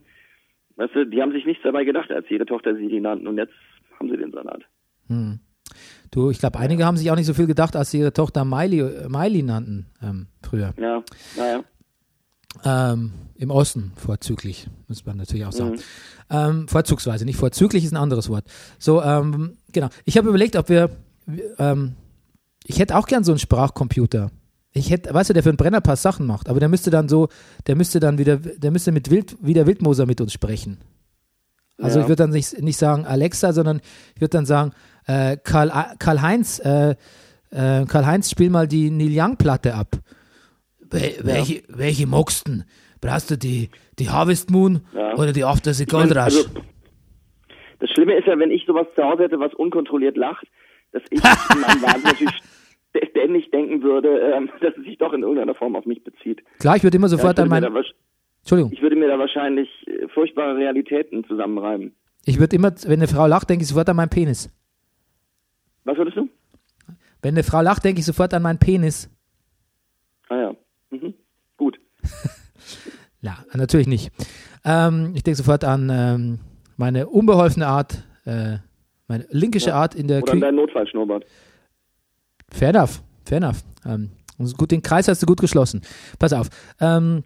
Weißt 0.76 0.96
du, 0.96 1.06
die 1.06 1.22
haben 1.22 1.32
sich 1.32 1.46
nichts 1.46 1.64
dabei 1.64 1.84
gedacht, 1.84 2.12
als 2.12 2.28
sie 2.28 2.36
ihre 2.36 2.46
Tochter 2.46 2.76
Siri 2.76 3.00
nannten 3.00 3.28
und 3.28 3.38
jetzt 3.38 3.54
haben 4.00 4.10
sie 4.10 4.18
den 4.18 4.32
Salat. 4.32 4.64
Du, 6.12 6.30
ich 6.30 6.40
glaube, 6.40 6.60
einige 6.60 6.86
haben 6.86 6.98
sich 6.98 7.10
auch 7.10 7.16
nicht 7.16 7.26
so 7.26 7.34
viel 7.34 7.48
gedacht, 7.48 7.76
als 7.76 7.92
sie 7.92 8.00
ihre 8.00 8.14
Tochter 8.14 8.46
Miley, 8.46 8.80
äh, 8.80 9.10
Miley 9.10 9.44
nannten 9.44 9.88
ähm, 10.02 10.28
früher. 10.42 10.74
Ja, 10.80 11.04
naja. 11.38 11.64
Ähm, 12.64 13.12
Im 13.36 13.50
Osten 13.50 13.94
vorzüglich, 13.96 14.68
muss 14.88 15.06
man 15.06 15.18
natürlich 15.18 15.46
auch 15.46 15.52
sagen. 15.52 15.72
Mhm. 15.72 15.80
Ähm, 16.30 16.68
vorzugsweise, 16.68 17.26
nicht 17.26 17.38
vorzüglich 17.38 17.84
ist 17.84 17.94
ein 17.94 17.98
anderes 17.98 18.30
Wort. 18.30 18.46
So, 18.78 19.02
ähm, 19.02 19.58
genau. 19.72 19.90
Ich 20.06 20.18
habe 20.18 20.30
überlegt, 20.30 20.56
ob 20.56 20.70
wir, 20.70 20.92
ähm, 21.58 21.94
ich 22.66 22.80
hätte 22.80 22.96
auch 22.96 23.08
gern 23.08 23.24
so 23.24 23.32
einen 23.32 23.40
Sprachcomputer. 23.40 24.30
Ich 24.76 24.90
hätte, 24.90 25.14
weißt 25.14 25.30
du, 25.30 25.34
der 25.34 25.44
für 25.44 25.50
einen 25.50 25.58
Brennerpass 25.58 26.02
Sachen 26.02 26.26
macht, 26.26 26.50
aber 26.50 26.60
der 26.60 26.68
müsste 26.70 26.90
dann 26.90 27.08
so, 27.08 27.28
der 27.68 27.76
müsste 27.76 28.00
dann 28.00 28.18
wieder, 28.18 28.38
der 28.38 28.72
müsste 28.72 28.92
mit 28.92 29.12
Wild, 29.12 29.36
wie 29.42 29.54
der 29.54 29.68
Wildmoser 29.68 30.06
mit 30.08 30.20
uns 30.20 30.34
sprechen. 30.34 30.80
Also 31.78 32.00
Ja. 32.00 32.04
ich 32.04 32.10
würde 32.10 32.24
dann 32.24 32.32
nicht, 32.32 32.60
nicht 32.62 32.78
sagen 32.78 33.06
Alexa, 33.06 33.54
sondern 33.54 33.82
ich 34.16 34.22
würde 34.22 34.32
dann 34.38 34.46
sagen, 34.46 34.72
äh, 35.06 35.38
Karl, 35.44 35.72
Karl-Heinz, 36.00 36.60
äh, 36.60 36.92
äh, 37.52 37.86
Karl-Heinz, 37.86 38.32
spiel 38.32 38.50
mal 38.50 38.68
die 38.68 38.90
Neil 38.90 39.12
Young-Platte 39.12 39.76
ab. 39.76 39.96
Wel 40.90 41.14
welche, 41.22 41.64
welche 41.68 42.08
magst 42.08 42.48
du? 42.48 42.64
Brauchst 43.02 43.30
du 43.32 43.38
die, 43.38 43.70
die 44.00 44.10
Harvest 44.10 44.50
Moon 44.50 44.82
Ja. 44.96 45.14
oder 45.16 45.34
die 45.34 45.44
After 45.44 45.74
the 45.74 45.86
Gold 45.86 46.12
Rush? 46.12 46.18
also, 46.38 46.46
das 47.80 47.90
Schlimme 47.92 48.18
ist 48.18 48.26
ja, 48.28 48.38
wenn 48.40 48.50
ich 48.52 48.64
sowas 48.66 48.88
zu 48.96 49.04
Hause 49.04 49.24
hätte, 49.24 49.40
was 49.40 49.54
unkontrolliert 49.54 50.16
lacht, 50.18 50.46
dass 50.94 51.02
ich 51.10 51.20
in 51.54 51.62
meinem 51.62 51.82
Wahnsinn 51.82 52.04
natürlich 52.04 52.34
ständig 53.10 53.52
denken 53.52 53.82
würde, 53.84 54.20
ähm, 54.20 54.50
dass 54.62 54.76
es 54.78 54.84
sich 54.86 54.98
doch 54.98 55.14
in 55.14 55.22
irgendeiner 55.22 55.56
Form 55.56 55.76
auf 55.76 55.86
mich 55.86 56.04
bezieht. 56.04 56.44
Klar, 56.60 56.76
ich 56.78 56.84
würde 56.84 56.98
immer 56.98 57.06
Ja, 57.08 57.10
sofort 57.18 57.40
an 57.40 57.50
würde 57.50 57.62
mir 57.62 57.70
mein, 57.70 57.74
da, 57.74 57.80
wahrsch- 57.80 57.94
Entschuldigung, 58.42 58.72
ich 58.74 58.82
würde 58.82 58.96
mir 58.96 59.08
da 59.08 59.18
wahrscheinlich 59.20 59.70
äh, 59.88 60.08
furchtbare 60.10 60.56
Realitäten 60.58 61.24
zusammenreimen. 61.26 61.94
ich 62.26 62.40
würde 62.40 62.56
immer, 62.56 62.72
wenn 62.86 63.00
eine 63.00 63.08
Frau 63.08 63.26
lacht, 63.28 63.50
denke 63.50 63.64
ich 63.64 63.70
sofort 63.70 63.90
an 63.90 63.96
meinen 63.96 64.10
Penis. 64.10 64.50
Was 65.86 65.98
würdest 65.98 66.18
du? 66.18 66.30
Wenn 67.22 67.36
eine 67.36 67.44
Frau 67.44 67.62
lacht, 67.62 67.84
denke 67.86 68.00
ich 68.00 68.06
sofort 68.06 68.34
an 68.34 68.42
meinen 68.44 68.60
Penis. 68.60 69.10
Ah 70.30 70.38
ja. 70.38 70.56
Mhm. 70.92 71.14
Gut. 71.58 71.80
Ja, 73.22 73.38
natürlich 73.54 73.88
nicht. 73.88 74.12
Ähm, 74.66 75.14
ich 75.16 75.24
denke 75.24 75.38
sofort 75.38 75.64
an 75.64 75.90
ähm, 75.90 76.40
meine 76.76 77.08
unbeholfene 77.08 77.66
Art, 77.66 78.04
äh, 78.26 78.58
meine 79.08 79.26
linkische 79.30 79.70
Ja. 79.70 79.76
Art 79.76 79.96
in 79.96 80.10
der 80.10 80.18
Oder 80.24 80.34
an 80.34 80.40
Küche. 80.40 80.46
dein 80.48 80.56
Notfallschnurrbart. 80.56 81.26
Fair 82.54 82.70
enough, 82.70 83.02
fair 83.26 83.38
enough. 83.40 83.64
Ähm, 83.86 84.12
gut, 84.58 84.72
den 84.72 84.82
Kreis 84.82 85.08
hast 85.08 85.22
du 85.22 85.26
gut 85.26 85.42
geschlossen. 85.42 85.82
Pass 86.20 86.32
auf. 86.34 86.48
Ähm, 86.80 87.24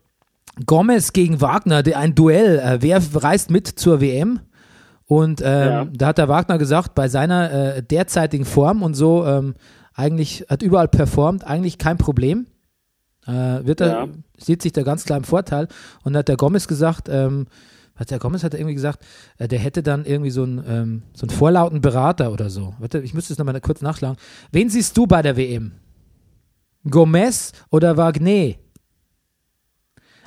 Gomez 0.66 1.14
gegen 1.14 1.40
Wagner, 1.42 1.84
ein 1.96 2.16
Duell. 2.16 2.58
Äh, 2.60 2.82
wer 2.82 3.02
reist 3.14 3.52
mit 3.52 3.68
zur 3.68 4.02
WM? 4.02 4.40
Und 5.06 5.42
ähm, 5.42 5.46
Ja. 5.46 5.86
da 5.86 6.08
hat 6.08 6.18
der 6.18 6.28
Wagner 6.28 6.58
gesagt, 6.58 6.96
bei 6.96 7.08
seiner 7.08 7.52
äh, 7.78 7.84
derzeitigen 7.84 8.46
Form 8.46 8.82
und 8.82 8.94
so, 8.96 9.26
ähm, 9.26 9.54
eigentlich 9.94 10.46
hat 10.50 10.62
überall 10.64 10.88
performt, 10.88 11.46
eigentlich 11.46 11.78
kein 11.78 11.98
Problem. 11.98 12.48
Äh, 13.26 13.66
wird 13.66 13.82
er, 13.82 13.88
Ja. 13.88 14.08
sieht 14.38 14.62
sich 14.62 14.72
da 14.74 14.84
ganz 14.84 15.06
klar 15.06 15.18
im 15.18 15.24
Vorteil. 15.24 15.68
Und 16.04 16.14
da 16.14 16.20
hat 16.20 16.28
der 16.28 16.38
Gomez 16.38 16.68
gesagt, 16.68 17.08
ähm, 17.10 17.48
was 17.98 18.08
der 18.08 18.20
Gomez 18.20 18.44
hat 18.44 18.54
irgendwie 18.54 18.76
gesagt, 18.76 19.06
äh, 19.38 19.48
der 19.48 19.60
hätte 19.60 19.84
dann 19.84 20.06
irgendwie 20.06 20.30
so 20.30 20.44
einen, 20.44 20.64
ähm, 20.68 21.04
so 21.14 21.26
einen 21.26 21.36
vorlauten 21.36 21.82
Berater 21.82 22.32
oder 22.32 22.50
so. 22.50 22.76
Warte, 22.80 23.00
ich 23.00 23.14
müsste 23.14 23.34
es 23.34 23.40
nochmal 23.40 23.60
kurz 23.62 23.82
nachschlagen. 23.82 24.18
Wen 24.52 24.70
siehst 24.70 24.98
du 24.98 25.08
bei 25.08 25.22
der 25.22 25.38
WM? 25.38 25.74
Gomez 26.90 27.52
oder 27.70 27.98
Wagner? 27.98 28.56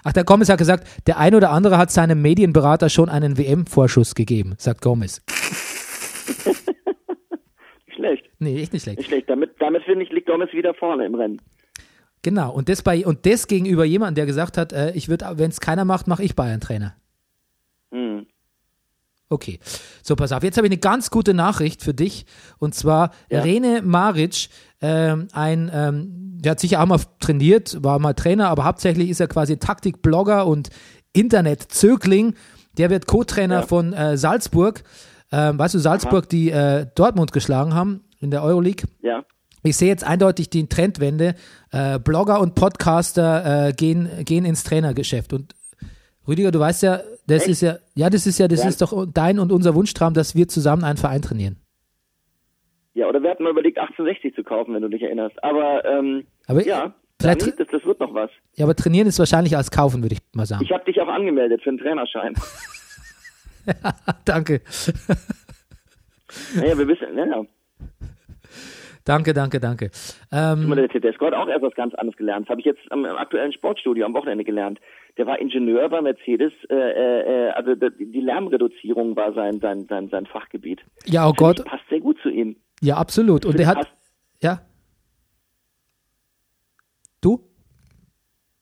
Ach, 0.03 0.13
der 0.13 0.25
Gomez 0.25 0.49
hat 0.49 0.59
gesagt, 0.59 1.07
der 1.07 1.19
ein 1.19 1.35
oder 1.35 1.51
andere 1.51 1.77
hat 1.79 1.91
seinem 1.91 2.23
Medienberater 2.23 2.89
schon 2.89 3.09
einen 3.09 3.37
WM-Vorschuss 3.37 4.15
gegeben, 4.15 4.55
sagt 4.57 4.81
Gomez. 4.83 5.23
Nicht 7.87 7.97
schlecht. 7.97 8.25
Nee, 8.39 8.63
echt 8.63 8.73
nicht 8.73 8.83
schlecht. 8.83 8.99
Nicht 8.99 9.09
schlecht. 9.09 9.29
Damit, 9.29 9.57
damit 9.59 9.83
finde 9.85 10.05
ich, 10.05 10.11
liegt 10.11 10.27
Gomez 10.27 10.53
wieder 10.53 10.73
vorne 10.75 11.05
im 11.05 11.15
Rennen. 11.15 11.41
Genau, 12.23 12.53
und 12.53 12.69
das, 12.69 12.83
bei, 12.83 13.07
und 13.07 13.25
das 13.27 13.47
gegenüber 13.47 13.85
jemandem, 13.85 14.17
der 14.17 14.27
gesagt 14.27 14.59
hat, 14.59 14.73
äh, 14.73 14.93
ich 14.93 15.09
würde, 15.09 15.27
wenn 15.35 15.51
es 15.51 15.61
keiner 15.61 15.85
macht, 15.85 16.07
mache 16.07 16.23
ich 16.23 16.37
Bayern-Trainer. 16.37 16.95
Hm. 17.91 18.27
Okay, 19.33 19.61
so 20.03 20.17
pass 20.17 20.33
auf. 20.33 20.43
Jetzt 20.43 20.57
habe 20.57 20.67
ich 20.67 20.73
eine 20.73 20.81
ganz 20.81 21.11
gute 21.11 21.35
Nachricht 21.35 21.83
für 21.83 21.95
dich. 21.95 22.27
Und 22.59 22.75
zwar 22.75 23.13
Ja. 23.31 23.43
Rene 23.43 23.81
Maric, 23.83 24.49
ähm, 24.81 25.29
ein, 25.33 25.71
ähm, 25.73 26.39
der 26.41 26.53
hat 26.53 26.61
sicher 26.61 26.83
auch 26.83 26.87
mal 26.87 26.99
trainiert, 27.21 27.79
war 27.85 27.99
mal 28.01 28.15
Trainer, 28.15 28.49
aber 28.49 28.65
hauptsächlich 28.65 29.09
ist 29.09 29.21
er 29.21 29.29
quasi 29.29 29.57
Taktikblogger 29.59 30.47
und 30.47 30.71
Internetzögling. 31.13 32.35
Der 32.77 32.91
wird 32.91 33.07
Co-Trainer 33.07 33.61
Ja. 33.61 33.63
von 33.67 33.93
äh, 33.93 34.17
Salzburg. 34.17 34.83
Ähm, 35.33 35.59
weißt 35.59 35.75
du, 35.75 35.79
Salzburg, 35.79 36.29
die 36.29 36.51
äh, 36.51 36.87
Dortmund 36.97 37.33
geschlagen 37.33 37.75
haben 37.75 38.03
in 38.19 38.31
der 38.33 38.43
Euroleague. 38.43 38.89
Ja. 39.01 39.25
Ich 39.63 39.77
sehe 39.77 39.89
jetzt 39.89 40.03
eindeutig 40.05 40.51
die 40.51 40.69
Trendwende. 40.69 41.35
Äh, 41.71 41.99
Blogger 42.01 42.41
und 42.41 42.55
Podcaster 42.57 43.69
äh, 43.69 43.73
gehen, 43.75 44.09
gehen 44.25 44.45
ins 44.45 44.65
Trainergeschäft. 44.65 45.33
Und 45.33 45.55
Rüdiger, 46.31 46.51
du 46.53 46.61
weißt 46.61 46.83
ja, 46.85 47.01
das 47.27 47.43
Echt? 47.43 47.49
ist 47.51 47.61
ja, 47.63 47.77
ja, 47.95 48.09
das 48.09 48.27
ist 48.27 48.39
ja, 48.39 48.47
das 48.49 48.63
Ja. 48.63 48.69
ist 48.69 48.81
doch 48.81 49.07
dein 49.13 49.39
und 49.41 49.51
unser 49.53 49.75
Wunschtraum, 49.75 50.15
dass 50.15 50.35
wir 50.37 50.47
zusammen 50.49 50.85
einen 50.85 50.97
Verein 50.97 51.21
trainieren. 51.23 51.57
Ja, 52.95 53.09
oder 53.09 53.23
wir 53.23 53.31
hatten 53.31 53.43
mal 53.43 53.51
überlegt, 53.51 53.79
1860 53.79 54.35
zu 54.35 54.43
kaufen, 54.45 54.75
wenn 54.75 54.83
du 54.83 54.89
dich 54.89 55.03
erinnerst. 55.03 55.43
Aber, 55.43 55.85
ähm, 55.85 56.25
Aber 56.47 56.65
ja, 56.67 56.95
vielleicht- 57.21 57.43
Dani, 57.43 57.53
das, 57.59 57.67
das 57.69 57.85
wird 57.85 58.01
noch 58.01 58.15
was. 58.15 58.31
Ja, 58.55 58.65
aber 58.65 58.75
trainieren 58.77 59.07
ist 59.09 59.19
wahrscheinlich 59.19 59.57
als 59.57 59.71
kaufen, 59.71 60.03
würde 60.03 60.15
ich 60.15 60.21
mal 60.35 60.47
sagen. 60.47 60.65
Ich 60.65 60.73
habe 60.73 60.85
dich 60.85 61.01
auch 61.01 61.09
angemeldet 61.09 61.63
für 61.63 61.71
einen 61.71 61.79
Trainerschein. 61.79 62.35
danke. 64.25 64.61
naja, 66.55 66.79
wir 66.79 66.89
wissen, 66.89 67.17
ja, 67.17 67.27
ja. 67.27 67.43
Danke, 69.05 69.33
danke, 69.33 69.61
danke. 69.61 69.91
Ähm, 70.31 70.71
der 70.75 70.89
Tedesco 70.89 71.27
hat 71.27 71.35
auch 71.35 71.49
erst 71.49 71.63
was 71.63 71.75
ganz 71.75 71.95
anderes 71.95 72.17
gelernt. 72.17 72.47
Das 72.47 72.51
habe 72.51 72.61
ich 72.61 72.67
jetzt 72.67 72.81
am, 72.91 73.05
am 73.05 73.17
aktuellen 73.17 73.53
Sportstudio 73.53 74.05
am 74.05 74.15
Wochenende 74.15 74.45
gelernt. 74.45 74.79
Der 75.17 75.27
war 75.27 75.39
Ingenieur 75.39 75.89
bei 75.89 76.01
Mercedes, 76.03 76.53
äh, 76.69 76.75
äh, 76.75 77.49
äh, 77.49 77.51
also 77.51 77.75
die 77.75 78.21
Lärmreduzierung 78.21 79.17
war 79.17 79.33
sein, 79.33 79.59
sein, 79.61 79.87
sein, 79.89 80.09
sein 80.11 80.27
Fachgebiet. 80.27 80.81
ja, 81.07 81.25
oh 81.27 81.33
Finde 81.35 81.39
Gott. 81.39 81.65
passt 81.65 81.89
sehr 81.89 82.01
gut 82.01 82.19
zu 82.23 82.29
ihm. 82.29 82.57
Ja, 82.83 82.97
absolut. 82.97 83.45
Und 83.47 83.59
ich, 83.59 83.67
hat, 83.67 83.89
ja. 84.43 84.61
Du? 87.21 87.41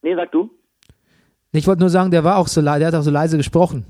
Nee, 0.02 0.14
sag 0.14 0.32
du. 0.32 0.50
Ich 1.52 1.66
wollte 1.66 1.80
nur 1.80 1.88
sagen, 1.90 2.10
der 2.10 2.24
war 2.24 2.38
auch 2.38 2.46
so, 2.48 2.60
le- 2.60 2.78
der 2.78 2.88
hat 2.88 2.94
auch 2.94 3.02
so 3.02 3.10
leise 3.10 3.36
gesprochen. 3.36 3.86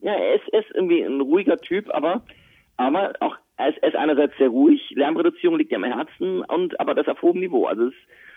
Ja, 0.00 0.12
er 0.12 0.34
ist, 0.36 0.48
er 0.52 0.60
ist 0.60 0.70
irgendwie 0.74 1.02
ein 1.02 1.20
ruhiger 1.20 1.56
Typ, 1.58 1.88
aber, 1.94 2.22
aber 2.76 3.12
auch 3.20 3.36
er 3.56 3.68
ist, 3.68 3.82
er 3.82 3.98
einerseits 3.98 4.36
sehr 4.38 4.48
ruhig, 4.48 4.80
Lärmreduzierung 4.90 5.58
liegt 5.58 5.72
ihm 5.72 5.84
am 5.84 5.92
Herzen, 5.92 6.42
und 6.42 6.78
aber 6.80 6.94
das 6.94 7.06
auf 7.08 7.22
hohem 7.22 7.40
Niveau. 7.40 7.66
Also 7.66 7.86
es 7.86 7.94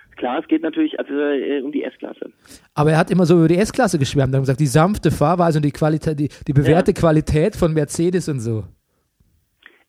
ist 0.10 0.18
klar, 0.18 0.40
es 0.40 0.48
geht 0.48 0.62
natürlich 0.62 1.00
also, 1.00 1.14
äh, 1.14 1.62
um 1.62 1.72
die 1.72 1.84
S-Klasse. 1.84 2.32
Aber 2.76 2.92
er 2.92 2.98
hat 2.98 3.10
immer 3.12 3.26
so 3.26 3.38
über 3.38 3.48
die 3.48 3.58
S-Klasse 3.58 3.98
geschwärmt. 3.98 4.34
Hat 4.34 4.42
gesagt, 4.42 4.60
die 4.60 4.68
sanfte 4.68 5.12
Fahrweise 5.12 5.60
und 5.60 5.66
die 5.66 5.72
Qualität, 5.72 6.20
die, 6.20 6.30
die 6.48 6.54
bewährte 6.54 6.94
Qualität 6.94 7.56
von 7.56 7.74
Mercedes 7.74 8.30
und 8.30 8.40
so. 8.40 8.64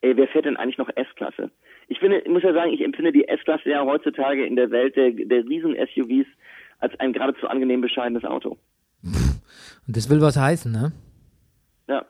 Ey, 0.00 0.16
wer 0.16 0.28
fährt 0.28 0.46
denn 0.46 0.56
eigentlich 0.56 0.78
noch 0.78 0.88
S-Klasse? 0.94 1.50
Ich 1.88 1.98
finde, 1.98 2.18
ich 2.18 2.30
muss 2.30 2.42
ja 2.42 2.52
sagen, 2.52 2.72
ich 2.72 2.82
empfinde 2.82 3.12
die 3.12 3.26
S-Klasse 3.26 3.70
ja 3.70 3.84
heutzutage 3.84 4.46
in 4.46 4.56
der 4.56 4.70
Welt 4.70 4.96
der, 4.96 5.10
der 5.10 5.44
Riesen-SUVs 5.44 6.26
als 6.78 6.98
ein 7.00 7.12
geradezu 7.12 7.48
angenehm 7.48 7.80
bescheidenes 7.80 8.24
Auto. 8.24 8.56
Und 9.02 9.96
das 9.96 10.08
will 10.10 10.20
was 10.20 10.36
heißen, 10.36 10.70
ne? 10.70 10.92
Ja. 11.88 12.04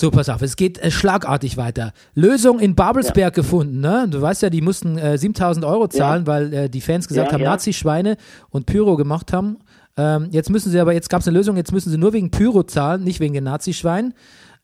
So, 0.00 0.10
pass 0.10 0.30
auf, 0.30 0.40
es 0.40 0.56
geht 0.56 0.78
äh, 0.78 0.90
schlagartig 0.90 1.58
weiter. 1.58 1.92
Lösung 2.14 2.58
in 2.58 2.74
Babelsberg 2.74 3.34
gefunden, 3.34 3.80
ne? 3.80 4.06
Du 4.10 4.22
weißt 4.22 4.40
ja, 4.40 4.48
die 4.48 4.62
mussten 4.62 4.96
äh, 4.96 5.18
7000 5.18 5.66
Euro 5.66 5.88
zahlen, 5.88 6.26
weil 6.26 6.54
äh, 6.54 6.70
die 6.70 6.80
Fans 6.80 7.06
gesagt 7.06 7.28
Ja, 7.28 7.34
haben, 7.34 7.42
ja. 7.42 7.50
Nazi-Schweine 7.50 8.16
und 8.48 8.64
Pyro 8.64 8.96
gemacht 8.96 9.34
haben. 9.34 9.58
Ähm, 9.98 10.28
jetzt 10.30 10.48
müssen 10.48 10.70
sie 10.70 10.80
aber, 10.80 10.94
jetzt 10.94 11.10
gab 11.10 11.20
es 11.20 11.28
eine 11.28 11.36
Lösung, 11.36 11.58
jetzt 11.58 11.72
müssen 11.72 11.90
sie 11.90 11.98
nur 11.98 12.14
wegen 12.14 12.30
Pyro 12.30 12.62
zahlen, 12.62 13.04
nicht 13.04 13.20
wegen 13.20 13.34
den 13.34 13.44
Nazi-Schweinen. 13.44 14.14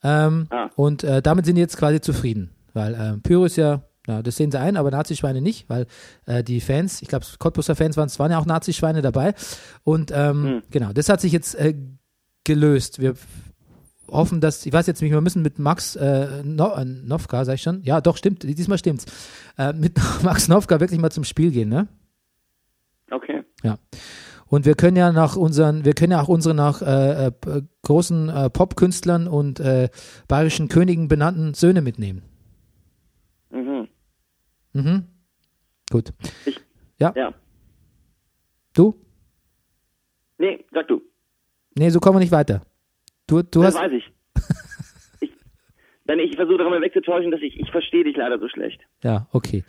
Ähm, 0.02 0.46
Ah. 0.48 0.70
Und 0.74 1.04
äh, 1.04 1.20
damit 1.20 1.44
sind 1.44 1.56
die 1.56 1.60
jetzt 1.60 1.76
quasi 1.76 2.00
zufrieden. 2.00 2.52
Weil 2.72 2.94
äh, 2.94 3.18
Pyro 3.22 3.44
ist 3.44 3.56
ja, 3.56 3.82
ja, 4.06 4.22
das 4.22 4.36
sehen 4.36 4.50
sie 4.50 4.58
ein, 4.58 4.78
aber 4.78 4.90
Nazi-Schweine 4.90 5.42
nicht, 5.42 5.68
weil 5.68 5.84
äh, 6.24 6.42
die 6.44 6.62
Fans, 6.62 7.02
ich 7.02 7.08
glaube, 7.08 7.26
Cottbuser 7.38 7.76
Fans 7.76 7.98
waren, 7.98 8.06
es 8.06 8.18
waren 8.18 8.30
ja 8.30 8.38
auch 8.38 8.46
Nazi-Schweine 8.46 9.02
dabei. 9.02 9.34
Und 9.84 10.12
ähm, 10.14 10.44
Hm. 10.44 10.62
genau, 10.70 10.92
das 10.94 11.10
hat 11.10 11.20
sich 11.20 11.32
jetzt 11.32 11.58
gelöst. 12.44 13.00
Wir 13.00 13.14
hoffen, 14.10 14.40
dass, 14.40 14.64
ich 14.66 14.72
weiß 14.72 14.86
jetzt 14.86 15.02
nicht, 15.02 15.10
wir 15.12 15.20
müssen 15.20 15.42
mit 15.42 15.58
Max 15.58 15.96
äh, 15.96 16.42
no, 16.44 16.72
äh, 16.74 16.84
Nowka, 16.84 17.44
sag 17.44 17.54
ich 17.54 17.62
schon, 17.62 17.82
ja 17.82 18.00
doch, 18.00 18.16
stimmt, 18.16 18.42
diesmal 18.42 18.78
stimmt's, 18.78 19.06
äh, 19.58 19.72
mit 19.72 19.98
Max 20.22 20.48
Nowka 20.48 20.80
wirklich 20.80 21.00
mal 21.00 21.10
zum 21.10 21.24
Spiel 21.24 21.50
gehen, 21.50 21.68
ne? 21.68 21.88
Okay. 23.10 23.42
Ja. 23.62 23.78
Und 24.48 24.64
wir 24.64 24.74
können 24.76 24.96
ja 24.96 25.10
nach 25.12 25.34
unseren, 25.36 25.84
wir 25.84 25.94
können 25.94 26.12
ja 26.12 26.20
auch 26.22 26.28
unsere 26.28 26.54
nach 26.54 26.80
äh, 26.82 27.26
äh, 27.26 27.32
großen 27.82 28.28
äh, 28.28 28.50
Popkünstlern 28.50 29.26
und 29.26 29.58
äh, 29.60 29.88
bayerischen 30.28 30.68
Königen 30.68 31.08
benannten 31.08 31.54
Söhne 31.54 31.82
mitnehmen. 31.82 32.22
Mhm. 33.50 33.88
Mhm. 34.72 35.04
Gut. 35.90 36.12
Ich- 36.44 36.60
ja, 36.98 37.12
Ja. 37.16 37.34
du? 38.74 38.94
Nee, 40.38 40.64
sag 40.72 40.86
du. 40.88 41.00
Nee, 41.76 41.90
so 41.90 41.98
kommen 42.00 42.16
wir 42.16 42.20
nicht 42.20 42.32
weiter. 42.32 42.62
Du, 43.26 43.42
du 43.42 43.62
das 43.62 43.74
hast, 43.74 43.82
weiß 43.82 43.92
ich. 43.92 44.04
ich 45.20 45.30
denn 46.08 46.18
ich 46.20 46.36
versuche 46.36 46.58
darüber 46.58 46.80
wegzutäuschen, 46.80 47.30
dass 47.30 47.40
ich, 47.42 47.58
ich 47.58 47.70
verstehe 47.70 48.04
dich 48.04 48.16
leider 48.16 48.38
so 48.38 48.48
schlecht. 48.48 48.80
Ja, 49.02 49.26
okay. 49.32 49.64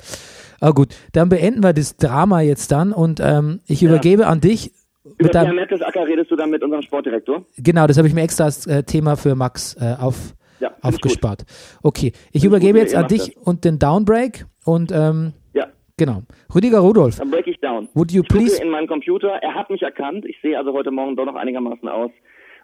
Ah, 0.59 0.71
gut, 0.71 0.89
dann 1.13 1.29
beenden 1.29 1.63
wir 1.63 1.73
das 1.73 1.97
Drama 1.97 2.41
jetzt 2.41 2.71
dann 2.71 2.93
und 2.93 3.19
ähm, 3.19 3.59
ich 3.67 3.81
übergebe 3.83 4.27
an 4.27 4.41
dich. 4.41 4.71
Über 5.17 5.29
deinem, 5.29 5.55
Mertesacker 5.55 6.05
redest 6.05 6.29
du 6.29 6.35
dann 6.35 6.49
mit 6.49 6.61
unserem 6.63 6.81
Sportdirektor? 6.83 7.45
genau, 7.57 7.87
das 7.87 7.97
habe 7.97 8.07
ich 8.07 8.13
mir 8.13 8.21
extra 8.21 8.43
als 8.45 8.67
äh, 8.67 8.83
Thema 8.83 9.15
für 9.15 9.35
Max 9.35 9.75
äh, 9.79 9.95
auf, 9.99 10.35
Ja, 10.59 10.69
find 10.69 10.83
aufgespart. 10.83 11.45
Okay, 11.81 12.11
ich 12.31 12.35
ich 12.35 12.43
übergebe 12.43 12.73
gut, 12.73 12.81
jetzt 12.81 12.95
an 12.95 13.07
dich 13.07 13.37
und 13.37 13.63
den 13.63 13.79
Downbreak 13.79 14.45
und 14.65 14.91
ähm, 14.91 15.33
Ja, 15.53 15.67
genau. 15.95 16.23
Rüdiger 16.53 16.79
Rudolf, 16.79 17.17
dann 17.17 17.31
break 17.31 17.47
ich 17.47 17.59
down. 17.61 17.87
would 17.93 18.11
you 18.11 18.21
Ich 18.21 18.27
please 18.27 18.61
in 18.61 18.69
meinen 18.69 18.87
Computer, 18.87 19.29
er 19.41 19.55
hat 19.55 19.69
mich 19.69 19.81
erkannt, 19.81 20.25
ich 20.25 20.37
sehe 20.41 20.57
also 20.57 20.73
heute 20.73 20.91
Morgen 20.91 21.15
doch 21.15 21.25
noch 21.25 21.35
einigermaßen 21.35 21.87
aus 21.87 22.11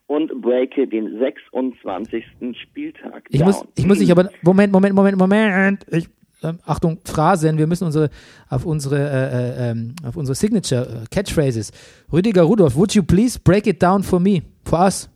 und 0.08 0.42
breake 0.42 0.88
den 0.88 1.18
26. 1.20 2.24
Spieltag 2.62 3.26
Ich 3.30 3.40
down. 3.40 3.48
muss, 3.48 3.66
ich 3.78 3.86
muss 3.86 4.00
dich 4.00 4.12
aber, 4.12 4.30
Moment, 4.42 4.72
Moment, 4.72 4.96
Moment, 4.96 5.18
Moment. 5.18 5.86
Ich, 5.92 6.08
ähm, 6.44 6.60
Achtung, 6.66 7.00
Phrasen, 7.06 7.58
wir 7.58 7.68
müssen 7.68 7.86
unsere, 7.86 8.10
auf 8.50 8.66
unsere, 8.66 8.98
äh, 8.98 9.68
äh, 9.68 9.72
ähm, 9.72 9.96
auf 10.06 10.18
unsere 10.18 10.36
Signature 10.36 11.04
äh, 11.04 11.06
Catchphrases. 11.10 11.72
Rüdiger 12.12 12.44
Rudolf, 12.44 12.76
would 12.76 12.94
you 12.94 13.04
please 13.04 13.40
break 13.40 13.66
it 13.66 13.82
down 13.82 14.04
for 14.04 14.20
me, 14.20 14.42
for 14.66 14.80
us? 14.80 15.10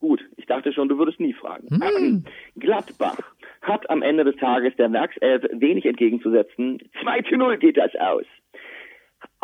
Gut, 0.00 0.20
ich 0.36 0.46
dachte 0.46 0.72
schon, 0.72 0.88
du 0.88 0.98
würdest 0.98 1.18
nie 1.18 1.32
fragen. 1.32 1.68
Hm. 1.70 2.24
Gladbach 2.56 3.18
hat 3.62 3.88
am 3.90 4.02
Ende 4.02 4.24
des 4.24 4.36
Tages 4.36 4.74
der 4.76 4.92
Werkself 4.92 5.42
wenig 5.58 5.86
entgegenzusetzen. 5.86 6.78
2 7.02 7.22
zu 7.22 7.36
0 7.36 7.56
geht 7.58 7.76
das 7.78 7.90
aus. 7.98 8.24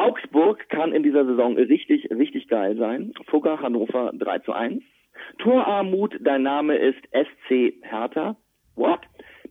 Augsburg 0.03 0.69
kann 0.69 0.93
in 0.93 1.03
dieser 1.03 1.25
Saison 1.25 1.57
richtig, 1.57 2.11
richtig 2.11 2.49
geil 2.49 2.77
sein. 2.77 3.13
Fugger 3.29 3.61
Hannover 3.61 4.11
3 4.13 4.41
zu 4.41 4.53
1. 4.53 4.83
Torarmut, 5.39 6.19
dein 6.21 6.43
Name 6.43 6.77
ist 6.77 6.99
SC 7.13 7.75
Hertha. 7.83 8.37
What? 8.75 9.01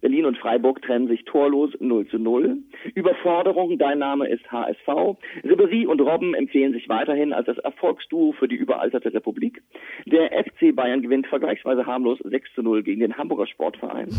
Berlin 0.01 0.25
und 0.25 0.37
Freiburg 0.37 0.81
trennen 0.81 1.07
sich 1.07 1.23
torlos 1.25 1.71
0 1.79 2.07
zu 2.07 2.17
0. 2.17 2.57
Überforderung, 2.95 3.77
dein 3.77 3.99
Name 3.99 4.27
ist 4.27 4.51
HSV. 4.51 5.17
Ribery 5.43 5.85
und 5.85 6.01
Robben 6.01 6.33
empfehlen 6.33 6.73
sich 6.73 6.89
weiterhin 6.89 7.33
als 7.33 7.45
das 7.45 7.59
Erfolgsduo 7.59 8.31
für 8.33 8.47
die 8.47 8.55
überalterte 8.55 9.13
Republik. 9.13 9.61
Der 10.07 10.31
FC 10.43 10.75
Bayern 10.75 11.01
gewinnt 11.01 11.27
vergleichsweise 11.27 11.85
harmlos 11.85 12.17
6 12.23 12.53
zu 12.55 12.63
0 12.63 12.83
gegen 12.83 13.01
den 13.01 13.17
Hamburger 13.17 13.45
Sportverein. 13.47 14.09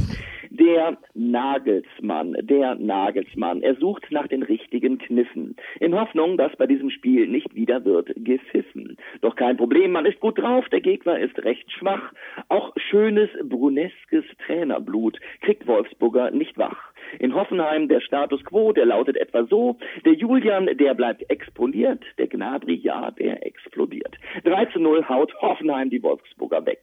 Der 0.50 0.98
Nagelsmann, 1.14 2.36
der 2.42 2.76
Nagelsmann, 2.76 3.62
er 3.62 3.74
sucht 3.74 4.06
nach 4.10 4.28
den 4.28 4.42
richtigen 4.42 4.98
Kniffen. 4.98 5.56
In 5.80 5.98
Hoffnung, 5.98 6.36
dass 6.36 6.54
bei 6.56 6.66
diesem 6.66 6.90
Spiel 6.90 7.26
nicht 7.26 7.54
wieder 7.54 7.84
wird 7.84 8.12
gepfiffen. 8.16 8.96
Doch 9.20 9.34
kein 9.34 9.56
Problem, 9.56 9.92
man 9.92 10.06
ist 10.06 10.20
gut 10.20 10.38
drauf, 10.38 10.68
der 10.68 10.80
Gegner 10.80 11.18
ist 11.18 11.38
recht 11.44 11.70
schwach. 11.72 12.12
Auch 12.48 12.72
schönes 12.76 13.30
bruneskes 13.42 14.24
Trainerblut 14.46 15.18
kriegt 15.40 15.66
Wolfsburger 15.72 16.30
nicht 16.30 16.58
wach. 16.58 16.92
In 17.18 17.35
Hoffenheim 17.35 17.88
der 17.88 18.00
Status 18.00 18.44
quo, 18.44 18.72
der 18.72 18.85
lautet 18.85 19.16
etwa 19.16 19.44
so, 19.44 19.78
der 20.04 20.12
Julian, 20.12 20.68
der 20.76 20.92
bleibt 20.92 21.28
exponiert, 21.30 22.04
der 22.18 22.26
Gnabry, 22.26 22.74
ja, 22.74 23.11
der 23.11 23.46
explodiert. 23.46 24.14
3 24.44 24.66
zu 24.66 24.80
0 24.80 25.08
haut 25.08 25.32
Hoffenheim 25.40 25.88
die 25.88 26.02
Wolfsburger 26.02 26.66
weg. 26.66 26.82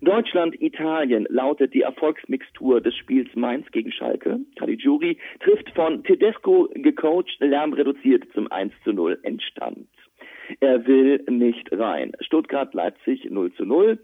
Deutschland, 0.00 0.60
Italien 0.60 1.26
lautet 1.30 1.72
die 1.72 1.82
Erfolgsmixtur 1.82 2.80
des 2.80 2.96
Spiels 2.96 3.34
Mainz 3.36 3.70
gegen 3.70 3.92
Schalke. 3.92 4.40
Caligiuri 4.58 5.18
trifft 5.40 5.70
von 5.70 6.02
Tedesco 6.02 6.68
gecoacht, 6.74 7.36
lärmreduziert 7.38 8.24
zum 8.34 8.50
1 8.50 8.72
zu 8.82 8.92
0 8.92 9.20
entstand. 9.22 9.86
Er 10.60 10.86
will 10.86 11.24
nicht 11.28 11.70
rein. 11.72 12.12
Stuttgart, 12.20 12.72
Leipzig 12.74 13.28
0 13.30 13.52
zu 13.54 13.64
0. 13.64 13.98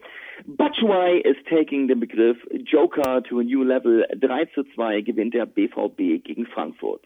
Batshuayi 0.46 1.20
is 1.20 1.36
taking 1.48 1.88
den 1.88 2.00
Begriff 2.00 2.36
Joker 2.64 3.22
to 3.22 3.38
a 3.38 3.42
new 3.42 3.62
level. 3.62 4.04
3 4.18 4.46
zu 4.46 4.64
2 4.74 5.00
gewinnt 5.02 5.34
der 5.34 5.46
BVB 5.46 6.24
gegen 6.24 6.46
Frankfurt. 6.46 7.02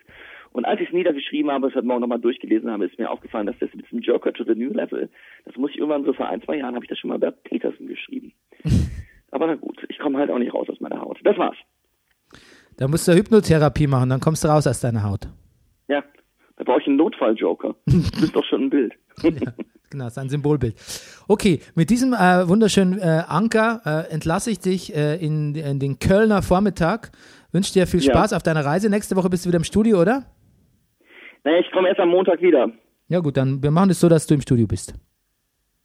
Und 0.52 0.64
als 0.64 0.80
ich 0.80 0.88
es 0.88 0.94
niedergeschrieben 0.94 1.50
habe, 1.50 1.68
es 1.68 1.74
heute 1.74 1.86
Morgen 1.86 2.00
nochmal 2.00 2.20
durchgelesen 2.20 2.70
habe, 2.70 2.86
ist 2.86 2.98
mir 2.98 3.10
aufgefallen, 3.10 3.46
dass 3.46 3.58
das 3.58 3.74
mit 3.74 3.84
diesem 3.84 4.00
Joker 4.00 4.32
to 4.32 4.44
the 4.44 4.54
new 4.54 4.72
level, 4.72 5.10
das 5.44 5.54
muss 5.56 5.70
ich 5.70 5.78
irgendwann 5.78 6.04
so 6.04 6.14
vor 6.14 6.28
ein, 6.28 6.42
zwei 6.42 6.56
Jahren, 6.56 6.74
habe 6.74 6.84
ich 6.84 6.88
das 6.88 6.98
schon 6.98 7.10
mal 7.10 7.18
bei 7.18 7.30
Peterson 7.30 7.86
geschrieben. 7.86 8.32
Aber 9.32 9.48
na 9.48 9.56
gut, 9.56 9.84
ich 9.90 9.98
komme 9.98 10.18
halt 10.18 10.30
auch 10.30 10.38
nicht 10.38 10.54
raus 10.54 10.68
aus 10.70 10.80
meiner 10.80 11.00
Haut. 11.00 11.18
Das 11.24 11.36
war's. 11.36 11.56
Da 12.78 12.88
musst 12.88 13.06
du 13.06 13.12
Hypnotherapie 13.12 13.86
machen, 13.86 14.08
dann 14.08 14.20
kommst 14.20 14.44
du 14.44 14.48
raus 14.48 14.66
aus 14.66 14.80
deiner 14.80 15.02
Haut. 15.02 15.28
Ja, 15.88 16.02
da 16.56 16.64
brauche 16.64 16.80
ich 16.80 16.86
einen 16.86 16.96
Notfall-Joker. 16.96 17.74
Das 17.86 18.22
ist 18.22 18.34
doch 18.36 18.44
schon 18.44 18.64
ein 18.64 18.70
Bild. 18.70 18.94
Genau, 19.90 20.04
das 20.04 20.14
ist 20.14 20.18
ein 20.18 20.28
Symbolbild. 20.28 20.74
Okay, 21.28 21.60
mit 21.74 21.90
diesem 21.90 22.12
äh, 22.12 22.48
wunderschönen 22.48 22.98
äh, 22.98 23.22
Anker 23.28 23.80
äh, 23.86 24.12
entlasse 24.12 24.50
ich 24.50 24.58
dich 24.58 24.94
äh, 24.94 25.14
in, 25.16 25.54
in 25.54 25.78
den 25.78 25.98
Kölner 26.00 26.42
Vormittag. 26.42 27.12
Wünsche 27.52 27.72
dir 27.72 27.86
viel 27.86 28.02
Ja. 28.02 28.12
Spaß 28.12 28.32
auf 28.32 28.42
deiner 28.42 28.64
Reise. 28.64 28.90
Nächste 28.90 29.14
Woche 29.16 29.30
bist 29.30 29.44
du 29.44 29.48
wieder 29.48 29.58
im 29.58 29.64
Studio, 29.64 30.00
oder? 30.00 30.24
Naja, 31.44 31.60
ich 31.60 31.70
komme 31.70 31.88
erst 31.88 32.00
am 32.00 32.08
Montag 32.08 32.42
wieder. 32.42 32.68
Ja 33.08 33.20
gut, 33.20 33.36
dann 33.36 33.62
wir 33.62 33.70
machen 33.70 33.90
es 33.90 34.00
so, 34.00 34.08
dass 34.08 34.26
du 34.26 34.34
im 34.34 34.40
Studio 34.40 34.66
bist. 34.66 34.92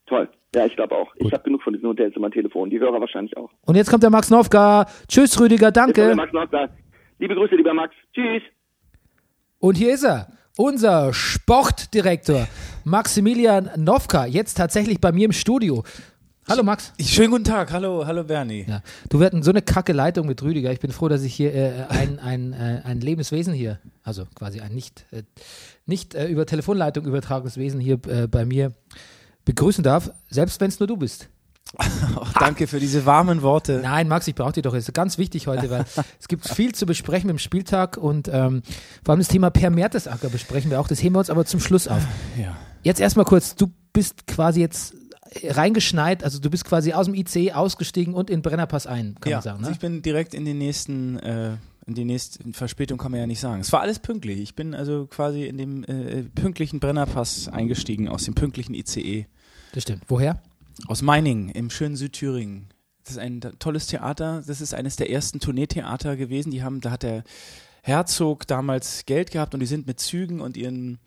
Toll. 0.07 0.27
Ja, 0.55 0.65
ich 0.65 0.75
glaube 0.75 0.95
auch. 0.95 1.13
Ich 1.17 1.31
habe 1.31 1.43
genug 1.43 1.61
von 1.63 1.71
diesen 1.73 1.87
Hotels 1.87 2.15
in 2.15 2.21
meinem 2.23 2.31
Telefon. 2.31 2.69
Die 2.71 2.79
Hörer 2.79 2.99
wahrscheinlich 2.99 3.37
auch. 3.37 3.51
Und 3.65 3.75
jetzt 3.75 3.89
kommt 3.89 4.01
der 4.03 4.09
Max 4.09 4.29
Nowka. 4.31 4.85
Tschüss, 5.07 5.39
Rüdiger, 5.39 5.71
danke. 5.71 6.15
Max. 6.15 6.31
Liebe 7.19 7.35
Grüße, 7.35 7.55
lieber 7.55 7.73
Max. 7.73 7.93
Tschüss. 8.13 8.41
Und 9.59 9.77
hier 9.77 9.93
ist 9.93 10.03
er, 10.03 10.27
unser 10.57 11.13
Sportdirektor 11.13 12.47
Maximilian 12.83 13.69
Nowka, 13.77 14.25
jetzt 14.25 14.55
tatsächlich 14.55 14.99
bei 14.99 15.11
mir 15.11 15.25
im 15.25 15.31
Studio. 15.31 15.83
Hallo 16.47 16.63
Max. 16.63 16.91
Ich, 16.97 17.13
schönen 17.13 17.31
guten 17.31 17.43
Tag, 17.43 17.71
hallo, 17.71 18.05
hallo 18.05 18.23
Bernie. 18.23 18.65
Ja, 18.67 18.81
du 19.09 19.19
wir 19.19 19.27
hatten 19.27 19.43
so 19.43 19.51
eine 19.51 19.61
kacke 19.61 19.93
Leitung 19.93 20.27
mit 20.27 20.41
Rüdiger. 20.41 20.71
Ich 20.71 20.79
bin 20.79 20.91
froh, 20.91 21.07
dass 21.07 21.21
ich 21.23 21.33
hier 21.33 21.53
äh, 21.53 21.85
ein, 21.89 22.19
ein, 22.19 22.53
äh, 22.53 22.81
ein 22.83 22.99
Lebenswesen 22.99 23.53
hier, 23.53 23.79
also 24.03 24.25
quasi 24.35 24.59
ein 24.59 24.73
nicht, 24.73 25.05
äh, 25.11 25.23
nicht 25.85 26.15
äh, 26.15 26.27
über 26.27 26.45
Telefonleitung 26.45 27.05
übertragenes 27.05 27.57
Wesen 27.57 27.79
hier 27.79 27.99
äh, 28.07 28.27
bei 28.27 28.45
mir 28.45 28.73
begrüßen 29.45 29.83
darf, 29.83 30.11
selbst 30.29 30.59
wenn 30.59 30.69
es 30.69 30.79
nur 30.79 30.87
du 30.87 30.97
bist. 30.97 31.29
Auch 31.77 32.33
danke 32.39 32.67
für 32.67 32.79
diese 32.79 33.05
warmen 33.05 33.41
Worte. 33.41 33.79
Nein, 33.81 34.07
Max, 34.07 34.27
ich 34.27 34.35
brauche 34.35 34.53
dich 34.53 34.63
doch. 34.63 34.73
Das 34.73 34.87
ist 34.87 34.93
ganz 34.93 35.17
wichtig 35.17 35.47
heute, 35.47 35.69
weil 35.69 35.85
es 36.19 36.27
gibt 36.27 36.47
viel 36.47 36.73
zu 36.73 36.85
besprechen 36.85 37.29
im 37.29 37.37
Spieltag 37.37 37.97
und 37.97 38.27
ähm, 38.27 38.61
vor 39.03 39.13
allem 39.13 39.19
das 39.19 39.27
Thema 39.29 39.49
Per 39.49 39.69
Mertesacker 39.69 40.29
besprechen 40.29 40.71
wir 40.71 40.79
auch. 40.79 40.87
Das 40.87 41.01
heben 41.01 41.15
wir 41.15 41.19
uns 41.19 41.29
aber 41.29 41.45
zum 41.45 41.59
Schluss 41.59 41.87
auf. 41.87 42.05
Ja. 42.37 42.57
Jetzt 42.83 42.99
erstmal 42.99 43.25
kurz, 43.25 43.55
du 43.55 43.71
bist 43.93 44.27
quasi 44.27 44.59
jetzt 44.59 44.95
reingeschneit, 45.43 46.23
also 46.23 46.39
du 46.39 46.49
bist 46.49 46.65
quasi 46.65 46.93
aus 46.93 47.05
dem 47.05 47.15
IC 47.15 47.55
ausgestiegen 47.55 48.13
und 48.13 48.29
in 48.29 48.41
Brennerpass 48.41 48.85
ein, 48.85 49.15
kann 49.21 49.31
ja, 49.31 49.37
man 49.37 49.43
sagen. 49.43 49.57
also 49.59 49.69
Ne? 49.69 49.73
ich 49.73 49.79
bin 49.79 50.01
direkt 50.01 50.33
in 50.33 50.45
den 50.45 50.57
nächsten, 50.57 51.17
äh, 51.19 51.53
in 51.85 51.95
die 51.95 52.03
nächste 52.03 52.51
Verspätung 52.51 52.97
kann 52.97 53.11
man 53.11 53.21
ja 53.21 53.27
nicht 53.27 53.39
sagen. 53.39 53.61
Es 53.61 53.71
war 53.71 53.81
alles 53.81 53.99
pünktlich. 53.99 54.39
Ich 54.39 54.55
bin 54.55 54.75
also 54.75 55.07
quasi 55.07 55.45
in 55.45 55.57
dem 55.57 55.83
äh, 55.85 56.23
pünktlichen 56.23 56.79
Brennerpass 56.79 57.47
eingestiegen, 57.47 58.09
aus 58.09 58.25
dem 58.25 58.35
pünktlichen 58.35 58.73
ICE. 58.73 59.25
Das 59.73 59.83
stimmt. 59.83 60.03
Woher? 60.07 60.41
Aus 60.87 61.01
Meiningen 61.01 61.49
im 61.49 61.69
schönen 61.69 61.95
Südthüringen. 61.95 62.69
Das 63.03 63.13
ist 63.13 63.19
ein 63.19 63.41
tolles 63.59 63.87
Theater. 63.87 64.43
Das 64.45 64.61
ist 64.61 64.73
eines 64.73 64.95
der 64.95 65.09
ersten 65.09 65.39
Tourneetheater 65.39 66.15
gewesen. 66.15 66.51
Die 66.51 66.63
haben, 66.63 66.81
da 66.81 66.91
hat 66.91 67.03
der 67.03 67.23
Herzog 67.83 68.47
damals 68.47 69.05
Geld 69.05 69.31
gehabt 69.31 69.53
und 69.53 69.59
die 69.59 69.65
sind 69.65 69.87
mit 69.87 69.99
Zügen 69.99 70.39
und 70.39 70.55
ihren 70.55 70.99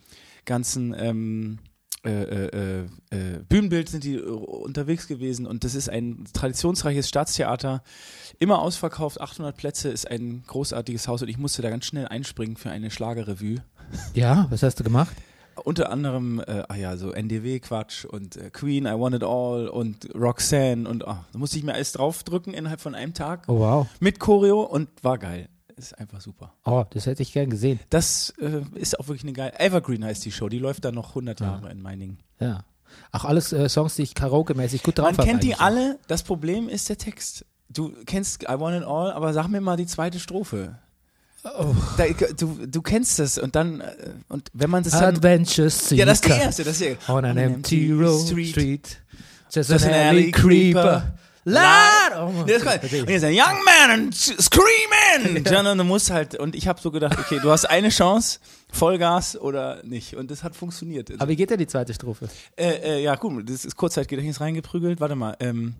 ganzen 0.45 0.93
ähm, 0.97 1.59
äh, 2.05 2.11
äh, 2.11 2.85
äh, 3.09 3.39
Bühnenbild 3.49 3.89
sind 3.89 4.03
die 4.03 4.15
äh, 4.15 4.21
unterwegs 4.21 5.07
gewesen 5.07 5.47
und 5.47 5.63
das 5.63 5.73
ist 5.73 5.89
ein 5.89 6.25
traditionsreiches 6.33 7.09
Staatstheater, 7.09 7.81
immer 8.37 8.59
ausverkauft, 8.59 9.19
800 9.19 9.57
Plätze, 9.57 9.89
ist 9.89 10.09
ein 10.11 10.43
großartiges 10.45 11.07
Haus 11.07 11.23
und 11.23 11.29
ich 11.29 11.39
musste 11.39 11.63
da 11.63 11.71
ganz 11.71 11.85
schnell 11.85 12.07
einspringen 12.07 12.57
für 12.57 12.69
eine 12.69 12.91
Schlagerrevue. 12.91 13.63
Ja, 14.13 14.45
was 14.51 14.61
hast 14.61 14.79
du 14.79 14.83
gemacht? 14.83 15.15
Unter 15.63 15.89
anderem, 15.91 16.39
äh, 16.45 16.63
ah 16.67 16.75
ja, 16.75 16.97
so 16.97 17.11
NDW-Quatsch 17.11 18.05
und 18.05 18.35
äh, 18.35 18.49
Queen, 18.51 18.85
I 18.85 18.91
Want 18.99 19.15
It 19.15 19.23
All 19.23 19.67
und 19.67 20.09
Roxanne 20.15 20.87
und 20.87 21.07
ah, 21.07 21.25
da 21.31 21.39
musste 21.39 21.57
ich 21.57 21.63
mir 21.63 21.73
alles 21.73 21.93
draufdrücken 21.93 22.53
innerhalb 22.53 22.81
von 22.81 22.93
einem 22.95 23.13
Tag 23.13 23.43
Oh 23.47 23.59
wow. 23.59 23.87
mit 23.99 24.19
Choreo 24.19 24.61
und 24.61 24.89
war 25.01 25.17
geil. 25.17 25.49
Ist 25.77 25.97
einfach 25.99 26.21
super. 26.21 26.53
Oh, 26.63 26.85
das 26.91 27.05
hätte 27.05 27.21
ich 27.21 27.33
gern 27.33 27.49
gesehen. 27.49 27.79
Das 27.89 28.33
äh, 28.39 28.61
ist 28.75 28.97
auch 28.99 29.07
wirklich 29.07 29.23
eine 29.23 29.33
geile. 29.33 29.59
Evergreen 29.59 30.05
heißt 30.05 30.23
die 30.23 30.31
Show, 30.31 30.47
die 30.47 30.59
läuft 30.59 30.85
dann 30.85 30.95
noch 30.95 31.09
100 31.09 31.39
Jahre 31.41 31.69
in 31.69 31.81
Meiningen. 31.81 32.19
Ja. 32.39 32.63
Ach, 33.11 33.25
alles 33.25 33.51
äh, 33.51 33.67
Songs, 33.67 33.95
die 33.95 34.03
ich 34.03 34.13
Karaoke-mäßig 34.13 34.83
gut 34.83 34.97
drauf 34.97 35.07
Man 35.07 35.17
habe 35.17 35.27
kennt 35.27 35.43
die 35.43 35.55
alle, 35.55 35.99
das 36.07 36.23
Problem 36.23 36.69
ist 36.69 36.87
der 36.87 36.97
Text. 36.97 37.45
Du 37.67 37.91
kennst 38.05 38.43
I 38.43 38.57
Want 38.59 38.77
It 38.77 38.87
All, 38.87 39.11
aber 39.11 39.33
sag 39.33 39.49
mir 39.49 39.59
mal 39.59 39.75
die 39.75 39.85
zweite 39.87 40.19
Strophe. 40.19 40.77
Oh. 41.45 41.75
Da, 41.97 42.05
du, 42.37 42.65
du 42.65 42.81
kennst 42.81 43.19
das 43.19 43.37
und 43.37 43.55
dann, 43.55 43.81
äh, 43.81 43.93
und 44.29 44.49
wenn 44.53 44.69
man 44.69 44.83
das 44.83 44.93
dann. 44.93 45.15
Adventure 45.15 45.69
Seeker. 45.69 45.99
Ja, 45.99 46.05
das 46.05 46.19
ist 46.19 46.25
die 46.25 46.31
erste, 46.31 46.63
das 46.63 46.81
ist. 46.81 47.09
On 47.09 47.23
an 47.23 47.37
empty 47.37 47.91
road 47.91 48.27
street. 48.27 48.49
street. 48.49 49.01
Just, 49.51 49.71
an 49.71 49.83
an 49.83 49.93
alley 49.93 50.31
creeper. 50.31 50.81
creeper. 50.81 51.13
Lad! 51.47 52.13
Oh, 52.13 52.31
kann, 52.33 52.79
und 52.79 53.09
jetzt 53.09 53.23
ein 53.23 53.33
Young 53.33 53.63
Man 53.63 53.91
and 53.91 54.15
Screaming! 54.15 55.45
Ja. 55.45 55.71
Und 55.71 55.77
du 55.77 55.83
musst 55.83 56.09
halt, 56.09 56.37
und 56.39 56.55
ich 56.55 56.67
habe 56.67 56.81
so 56.81 56.89
gedacht, 56.89 57.17
okay, 57.19 57.39
du 57.39 57.51
hast 57.51 57.65
eine 57.65 57.89
Chance, 57.89 58.39
Vollgas 58.71 59.37
oder 59.37 59.81
nicht. 59.83 60.15
Und 60.15 60.31
das 60.31 60.43
hat 60.43 60.55
funktioniert. 60.55 61.11
Aber 61.19 61.29
wie 61.29 61.35
geht 61.35 61.51
denn 61.51 61.59
die 61.59 61.67
zweite 61.67 61.93
Strophe? 61.93 62.27
Äh, 62.55 62.97
äh, 62.97 63.03
ja, 63.03 63.15
gut, 63.15 63.47
das 63.47 63.63
ist 63.63 63.75
Kurzzeitgedächtnis 63.75 64.41
reingeprügelt. 64.41 64.99
Warte 64.99 65.15
mal. 65.15 65.37
Ähm, 65.39 65.75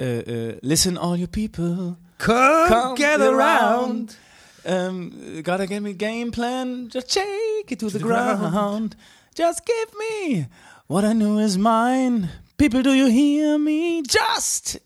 äh, 0.00 0.18
äh, 0.18 0.58
listen, 0.60 0.98
all 0.98 1.16
you 1.16 1.28
people. 1.28 1.96
Come, 2.18 2.66
Come 2.68 2.94
get 2.96 3.20
around. 3.20 4.16
Um, 4.64 5.42
gotta 5.42 5.66
give 5.66 5.82
me 5.82 5.92
game 5.92 6.30
plan. 6.30 6.88
Just 6.88 7.10
shake 7.10 7.70
it 7.72 7.78
to, 7.80 7.90
the, 7.90 7.98
ground. 7.98 8.96
Just 9.34 9.64
give 9.64 9.94
me 9.98 10.46
what 10.86 11.04
I 11.04 11.12
knew 11.12 11.38
is 11.38 11.56
mine. 11.56 12.28
People, 12.58 12.82
do 12.82 12.92
you 12.92 13.06
hear 13.06 13.58
me? 13.58 14.02
Just. 14.02 14.78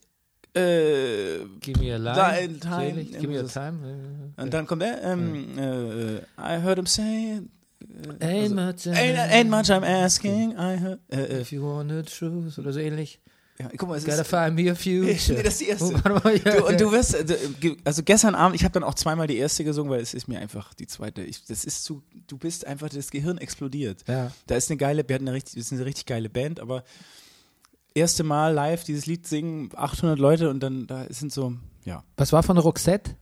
Äh, 0.55 1.45
Give 1.61 1.81
me 1.81 1.91
a 1.91 1.99
line. 1.99 2.61
Time. 2.61 3.05
Give 3.05 3.27
me 3.27 3.39
a 3.39 3.43
time. 3.43 4.33
und 4.37 4.55
dann 4.55 4.67
kommt 4.67 4.83
der. 4.83 5.03
Ähm, 5.03 5.59
äh, 5.59 6.19
I 6.39 6.61
heard 6.61 6.79
him 6.79 6.87
say. 6.87 7.41
Ain't 8.21 8.55
much. 8.55 8.87
Ain't, 8.87 9.19
ain't 9.19 9.51
much 9.51 9.71
I'm 9.71 9.83
asking. 9.83 10.53
I 10.53 10.77
heard. 10.77 11.01
Äh, 11.11 11.17
äh, 11.17 11.41
If 11.41 11.51
you 11.51 11.63
want 11.63 11.91
the 11.91 12.03
truth 12.03 12.59
oder 12.59 12.73
so 12.73 12.79
ähnlich. 12.79 13.19
Ja, 13.59 13.69
guck 13.77 13.89
mal, 13.89 13.97
es 13.99 14.05
Gotta 14.05 14.23
ist. 14.23 14.29
find 14.29 14.55
me 14.57 14.71
a 14.71 14.75
future. 14.75 15.05
Nee, 15.05 15.15
das 15.43 15.55
ist 15.55 15.61
die 15.61 15.69
erste. 15.69 15.95
Du, 15.95 16.67
und 16.67 16.81
du 16.81 16.91
wirst, 16.91 17.15
äh, 17.15 17.77
also 17.85 18.03
gestern 18.03 18.35
Abend, 18.35 18.57
ich 18.57 18.65
habe 18.65 18.73
dann 18.73 18.83
auch 18.83 18.95
zweimal 18.95 19.29
die 19.29 19.37
erste 19.37 19.63
gesungen, 19.63 19.93
weil 19.93 20.01
es 20.01 20.13
ist 20.13 20.27
mir 20.27 20.41
einfach 20.41 20.75
die 20.75 20.89
zweite. 20.89 21.23
Ich, 21.23 21.45
das 21.45 21.65
ist 21.65 21.85
zu, 21.85 22.03
du 22.27 22.37
bist 22.37 22.67
einfach, 22.67 22.89
das 22.89 23.11
Gehirn 23.11 23.39
explodiert. 23.39 24.05
Ja. 24.09 24.33
Da 24.49 24.57
ist 24.57 24.71
eine 24.71 24.77
geile, 24.79 25.09
wir 25.09 25.15
hatten 25.15 25.29
eine 25.29 25.37
richtig, 25.37 25.55
das 25.55 25.67
ist 25.67 25.73
eine 25.73 25.85
richtig 25.85 26.07
geile 26.07 26.29
Band, 26.29 26.59
aber 26.59 26.83
erste 27.95 28.25
Mal 28.25 28.53
live 28.53 28.83
dieses 28.83 29.07
Lied 29.07 29.27
singen, 29.27 29.71
800 29.75 30.19
Leute 30.19 30.51
und 30.51 30.61
dann 30.61 30.87
da 30.89 31.07
sind 31.11 31.33
so, 31.33 31.55
ja. 31.85 32.03
Was 32.17 32.33
war 32.33 32.43
von 32.43 32.59
Roxette? 32.59 33.17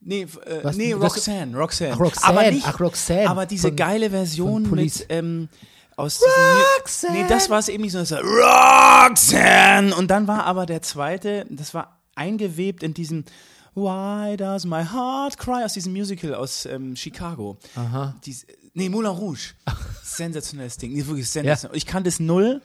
Nee, 0.00 0.26
äh, 0.46 0.72
nee, 0.74 0.92
Roxanne, 0.92 1.56
Roxanne. 1.56 1.92
Ach, 1.94 2.00
Roxanne, 2.00 2.38
Aber 2.40 2.50
nicht, 2.50 2.66
ach, 2.66 2.80
Roxanne. 2.80 3.30
aber 3.30 3.46
diese 3.46 3.72
geile 3.72 4.10
Version 4.10 4.68
mit, 4.70 5.06
ähm, 5.08 5.48
aus 5.96 6.18
diesem 6.18 6.32
Roxanne. 6.78 7.12
Nee, 7.22 7.24
das 7.28 7.50
war 7.50 7.58
es 7.58 7.68
eben 7.68 7.82
nicht 7.82 7.92
so. 7.92 7.98
Das 7.98 8.10
war 8.10 9.08
Roxanne. 9.08 9.94
Und 9.96 10.10
dann 10.10 10.26
war 10.26 10.44
aber 10.44 10.66
der 10.66 10.82
zweite, 10.82 11.46
das 11.50 11.74
war 11.74 12.00
eingewebt 12.14 12.82
in 12.82 12.94
diesem 12.94 13.24
Why 13.74 14.36
does 14.36 14.64
my 14.64 14.84
heart 14.84 15.36
cry 15.36 15.64
aus 15.64 15.72
diesem 15.72 15.92
Musical 15.92 16.34
aus 16.34 16.64
ähm, 16.66 16.94
Chicago. 16.94 17.58
Aha. 17.74 18.14
Dies, 18.24 18.46
nee, 18.72 18.88
Moulin 18.88 19.10
Rouge. 19.10 19.54
Sensationelles 20.04 20.76
Ding. 20.76 20.92
Nee, 20.92 21.04
wirklich 21.06 21.28
sensationell. 21.28 21.76
Ich 21.76 21.84
kannte 21.86 22.08
es 22.08 22.20
null. 22.20 22.62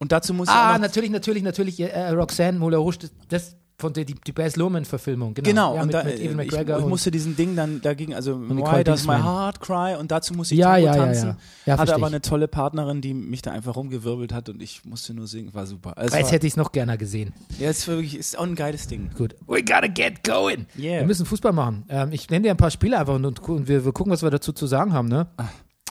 Und 0.00 0.10
dazu 0.12 0.34
muss 0.34 0.48
ich 0.48 0.54
Ah, 0.54 0.70
auch 0.70 0.72
noch 0.74 0.80
natürlich, 0.80 1.10
natürlich, 1.10 1.42
natürlich. 1.44 1.78
Äh, 1.78 2.08
Roxanne 2.10 2.58
Moulin 2.58 2.80
Rouge, 2.80 2.98
das, 2.98 3.10
das 3.28 3.56
von 3.80 3.92
der 3.92 4.04
die, 4.04 4.14
die 4.14 4.32
Baz 4.32 4.56
Luhrmann-Verfilmung. 4.56 5.34
Genau, 5.34 5.48
Genau, 5.48 5.74
ja, 5.74 5.80
und 5.80 5.86
mit, 5.88 5.94
da, 5.94 6.04
mit 6.04 6.20
Ewan 6.20 6.38
äh, 6.38 6.44
ich, 6.44 6.50
McGregor. 6.52 6.78
ich 6.78 6.84
und- 6.84 6.90
musste 6.90 7.10
diesen 7.10 7.34
Ding 7.36 7.56
dann 7.56 7.80
dagegen, 7.80 8.14
also 8.14 8.40
Why 8.40 8.84
does 8.84 9.06
my 9.06 9.14
heart 9.16 9.60
cry 9.60 9.96
und 9.98 10.10
dazu 10.10 10.34
musste 10.34 10.54
ich 10.54 10.60
Ja, 10.60 10.76
ja, 10.76 10.94
ja, 10.94 11.04
tanzen. 11.04 11.26
ja. 11.28 11.36
Ja, 11.66 11.72
Hatte 11.72 11.76
versteh 11.78 11.94
aber 11.94 12.06
ich. 12.08 12.12
eine 12.14 12.20
tolle 12.22 12.46
Partnerin, 12.48 13.00
die 13.00 13.14
mich 13.14 13.42
da 13.42 13.50
einfach 13.50 13.74
rumgewirbelt 13.76 14.32
hat 14.32 14.48
und 14.48 14.62
ich 14.62 14.84
musste 14.84 15.14
nur 15.14 15.26
singen, 15.26 15.52
war 15.54 15.66
super. 15.66 15.96
Also 15.98 16.16
Jetzt 16.16 16.30
hätte 16.32 16.46
ich 16.46 16.52
es 16.52 16.56
noch 16.56 16.72
gerne 16.72 16.96
gesehen. 16.98 17.32
ja, 17.58 17.68
es 17.70 17.78
ist 17.78 17.88
wirklich, 17.88 18.16
ist 18.16 18.38
auch 18.38 18.44
ein 18.44 18.54
geiles 18.54 18.86
Ding. 18.86 19.10
Gut. 19.16 19.34
We 19.48 19.62
gotta 19.64 19.86
get 19.88 20.22
going. 20.22 20.66
Yeah. 20.78 21.00
Wir 21.00 21.06
müssen 21.06 21.26
Fußball 21.26 21.52
machen. 21.52 21.84
Ähm, 21.88 22.10
ich 22.12 22.28
nenne 22.30 22.42
dir 22.44 22.50
ein 22.50 22.56
paar 22.56 22.70
Spiele 22.70 22.98
einfach 22.98 23.14
und, 23.14 23.24
und, 23.24 23.40
und 23.48 23.66
wir, 23.68 23.84
wir 23.84 23.92
gucken, 23.92 24.12
was 24.12 24.22
wir 24.22 24.30
dazu 24.30 24.52
zu 24.52 24.66
sagen 24.66 24.92
haben. 24.92 25.08
Ne? 25.08 25.26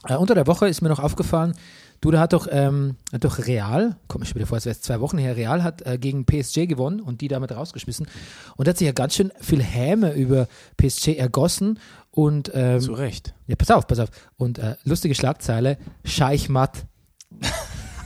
Äh, 0.07 0.15
unter 0.15 0.35
der 0.35 0.47
Woche 0.47 0.67
ist 0.67 0.81
mir 0.81 0.89
noch 0.89 0.99
aufgefallen, 0.99 1.53
du, 2.01 2.11
da 2.11 2.19
hat 2.19 2.33
doch, 2.33 2.47
ähm, 2.51 2.95
hat 3.11 3.23
doch 3.23 3.39
Real, 3.45 3.95
komm 4.07 4.21
ich 4.23 4.35
mir 4.35 4.45
vor, 4.45 4.57
es 4.57 4.65
wäre 4.65 4.73
jetzt 4.73 4.83
zwei 4.85 4.99
Wochen 5.01 5.17
her, 5.17 5.35
Real 5.35 5.63
hat 5.63 5.85
äh, 5.85 5.97
gegen 5.97 6.25
PSG 6.25 6.67
gewonnen 6.67 6.99
und 6.99 7.21
die 7.21 7.27
damit 7.27 7.51
rausgeschmissen. 7.51 8.07
Und 8.55 8.67
da 8.67 8.71
hat 8.71 8.77
sich 8.77 8.85
ja 8.87 8.93
ganz 8.93 9.15
schön 9.15 9.31
viel 9.39 9.61
Häme 9.63 10.13
über 10.13 10.47
PSG 10.77 11.17
ergossen. 11.17 11.79
Und 12.11 12.51
ähm, 12.53 12.79
Zu 12.81 12.93
Recht. 12.93 13.33
Ja, 13.47 13.55
pass 13.55 13.71
auf, 13.71 13.87
pass 13.87 13.99
auf. 13.99 14.09
Und 14.37 14.57
äh, 14.59 14.75
lustige 14.83 15.13
Schlagzeile, 15.15 15.77
Scheich 16.03 16.49
Matt. 16.49 16.85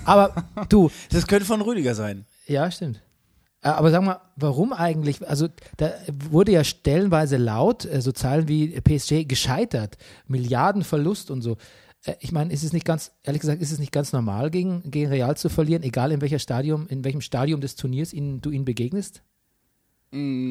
Aber 0.06 0.46
du, 0.70 0.92
Das 1.12 1.26
könnte 1.28 1.46
von 1.46 1.62
Rüdiger 1.62 1.96
sein. 1.96 2.26
ja, 2.48 2.70
stimmt. 2.70 3.02
Äh, 3.62 3.70
Aber 3.70 3.92
sag 3.92 4.04
mal, 4.04 4.20
warum 4.36 4.74
eigentlich? 4.74 5.28
Also 5.28 5.48
da 5.78 5.92
wurde 6.30 6.52
ja 6.52 6.64
stellenweise 6.66 7.38
laut, 7.38 7.86
äh, 7.86 8.02
so 8.02 8.12
Zahlen 8.12 8.48
wie 8.50 8.80
PSG 8.82 9.24
gescheitert, 9.26 9.98
Milliardenverlust 10.28 11.32
und 11.32 11.42
so. 11.42 11.58
Äh, 12.06 12.16
Ich 12.20 12.32
meine, 12.32 12.54
ist 12.54 12.64
es 12.64 12.74
nicht 12.74 12.86
ganz, 12.86 13.12
ehrlich 13.24 13.42
gesagt, 13.42 13.62
ist 13.62 13.72
es 13.72 13.80
nicht 13.80 13.92
ganz 13.92 14.12
normal, 14.14 14.52
gegen, 14.52 14.90
gegen 14.90 15.10
Real 15.10 15.36
zu 15.38 15.50
verlieren, 15.50 15.84
egal 15.84 16.12
in 16.12 16.22
welcher 16.22 16.40
Stadium, 16.40 16.88
in 16.88 17.04
welchem 17.04 17.22
Stadium 17.22 17.62
des 17.62 17.76
Turniers 17.76 18.14
ihnen, 18.14 18.42
du 18.42 18.50
ihnen 18.52 18.66
begegnest? 18.66 19.22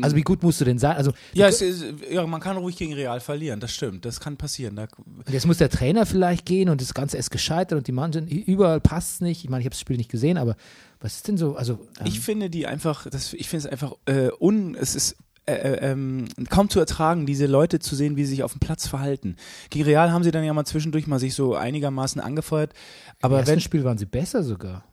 Also 0.03 0.17
wie 0.17 0.23
gut 0.23 0.43
musst 0.43 0.61
du 0.61 0.65
denn 0.65 0.81
sein? 0.81 0.97
Also 0.97 1.13
Ja, 1.35 1.47
es 1.47 1.63
ist, 1.63 1.85
ja, 2.11 2.27
man 2.27 2.41
kann 2.41 2.57
ruhig 2.57 2.75
gegen 2.75 2.95
Real 2.95 3.21
verlieren, 3.21 3.61
das 3.61 3.73
stimmt. 3.73 4.05
Das 4.05 4.19
kann 4.19 4.37
passieren. 4.37 4.75
Da, 4.75 4.89
Jetzt 5.31 5.47
muss 5.47 5.59
der 5.59 5.71
Trainer 5.71 6.05
vielleicht 6.05 6.47
gehen 6.47 6.69
und 6.69 6.81
das 6.81 6.95
Ganze 6.95 7.17
ist 7.17 7.31
gescheitert 7.31 7.79
und 7.79 7.87
die 7.87 7.93
Mannschaft, 7.93 8.29
überall 8.29 8.81
passt 8.81 9.15
es 9.15 9.21
nicht. 9.21 9.45
Ich 9.45 9.51
meine, 9.51 9.61
ich 9.61 9.67
habe 9.67 9.75
das 9.75 9.81
Spiel 9.81 9.99
nicht 9.99 10.11
gesehen, 10.11 10.37
aber 10.37 10.57
was 10.99 11.15
ist 11.15 11.29
denn 11.29 11.37
so? 11.37 11.55
Also, 11.55 11.75
ähm, 12.01 12.07
ich 12.07 12.19
finde 12.19 12.51
die 12.51 12.67
einfach, 12.67 13.09
das, 13.09 13.35
ich 13.35 13.49
finde 13.49 13.67
es 13.67 13.71
einfach 13.73 13.93
äh, 14.07 14.31
un, 14.41 14.75
es 14.75 14.97
ist 14.97 15.15
äh, 15.45 15.55
äh, 15.55 15.91
ähm, 15.91 16.29
kaum 16.51 16.71
zu 16.71 16.79
ertragen, 16.79 17.27
diese 17.27 17.47
Leute 17.47 17.81
zu 17.81 17.97
sehen, 17.97 18.17
wie 18.17 18.25
sie 18.25 18.31
sich 18.31 18.45
auf 18.45 18.53
dem 18.53 18.61
Platz 18.61 18.87
verhalten. 18.87 19.35
Gegen 19.71 19.85
Real 19.85 20.13
haben 20.13 20.23
sie 20.23 20.31
dann 20.31 20.45
ja 20.45 20.53
mal 20.55 20.65
zwischendurch 20.65 21.09
mal 21.09 21.19
sich 21.19 21.35
so 21.35 21.57
einigermaßen 21.57 22.21
angefeuert, 22.21 22.73
im 22.75 23.17
aber 23.23 23.39
ersten 23.39 23.51
wenn 23.51 23.61
Spiel 23.61 23.83
waren 23.83 23.99
sie 23.99 24.07
besser 24.07 24.45
sogar. 24.45 24.85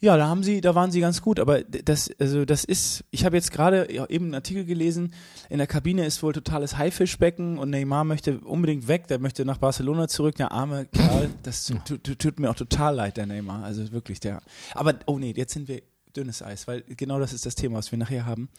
Ja, 0.00 0.18
da 0.18 0.28
haben 0.28 0.42
sie, 0.42 0.60
da 0.60 0.74
waren 0.74 0.90
sie 0.90 1.00
ganz 1.00 1.22
gut, 1.22 1.40
aber 1.40 1.62
das, 1.62 2.10
also 2.20 2.44
das 2.44 2.64
ist, 2.64 3.04
ich 3.10 3.24
habe 3.24 3.36
jetzt 3.36 3.50
gerade 3.50 3.88
eben 4.10 4.26
einen 4.26 4.34
Artikel 4.34 4.66
gelesen, 4.66 5.14
in 5.48 5.56
der 5.56 5.66
Kabine 5.66 6.04
ist 6.04 6.22
wohl 6.22 6.34
totales 6.34 6.76
Haifischbecken 6.76 7.56
und 7.58 7.70
Neymar 7.70 8.04
möchte 8.04 8.40
unbedingt 8.40 8.88
weg, 8.88 9.08
der 9.08 9.18
möchte 9.18 9.46
nach 9.46 9.58
Barcelona 9.58 10.06
zurück, 10.06 10.36
der 10.36 10.52
arme 10.52 10.84
Kerl, 10.84 11.30
das 11.42 11.72
tut 12.18 12.38
mir 12.38 12.50
auch 12.50 12.56
total 12.56 12.94
leid, 12.94 13.16
der 13.16 13.24
Neymar, 13.24 13.64
also 13.64 13.90
wirklich 13.90 14.20
der. 14.20 14.42
Aber, 14.74 14.94
oh 15.06 15.18
nee, 15.18 15.32
jetzt 15.34 15.54
sind 15.54 15.66
wir 15.66 15.80
dünnes 16.14 16.42
Eis, 16.42 16.68
weil 16.68 16.82
genau 16.82 17.18
das 17.18 17.32
ist 17.32 17.46
das 17.46 17.54
Thema, 17.54 17.78
was 17.78 17.90
wir 17.90 17.98
nachher 17.98 18.26
haben 18.26 18.50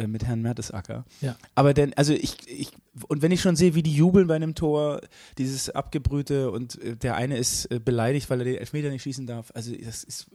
äh, 0.00 0.06
mit 0.06 0.24
Herrn 0.24 0.40
Mertesacker. 0.40 1.04
Ja. 1.20 1.36
Aber 1.54 1.74
denn, 1.74 1.92
also 1.94 2.12
ich, 2.12 2.36
ich, 2.48 2.72
und 3.08 3.22
wenn 3.22 3.32
ich 3.32 3.40
schon 3.40 3.56
sehe, 3.56 3.74
wie 3.74 3.82
die 3.82 3.94
jubeln 3.94 4.26
bei 4.26 4.36
einem 4.36 4.54
Tor, 4.54 5.02
dieses 5.38 5.70
abgebrühte 5.70 6.50
und 6.50 6.82
äh, 6.82 6.96
der 6.96 7.16
eine 7.16 7.36
ist 7.36 7.66
äh, 7.66 7.78
beleidigt, 7.78 8.30
weil 8.30 8.40
er 8.40 8.44
den 8.44 8.56
Elfmeter 8.56 8.88
nicht 8.90 9.02
schießen 9.02 9.26
darf, 9.26 9.52
also 9.54 9.72
das 9.72 10.04
ist 10.04 10.28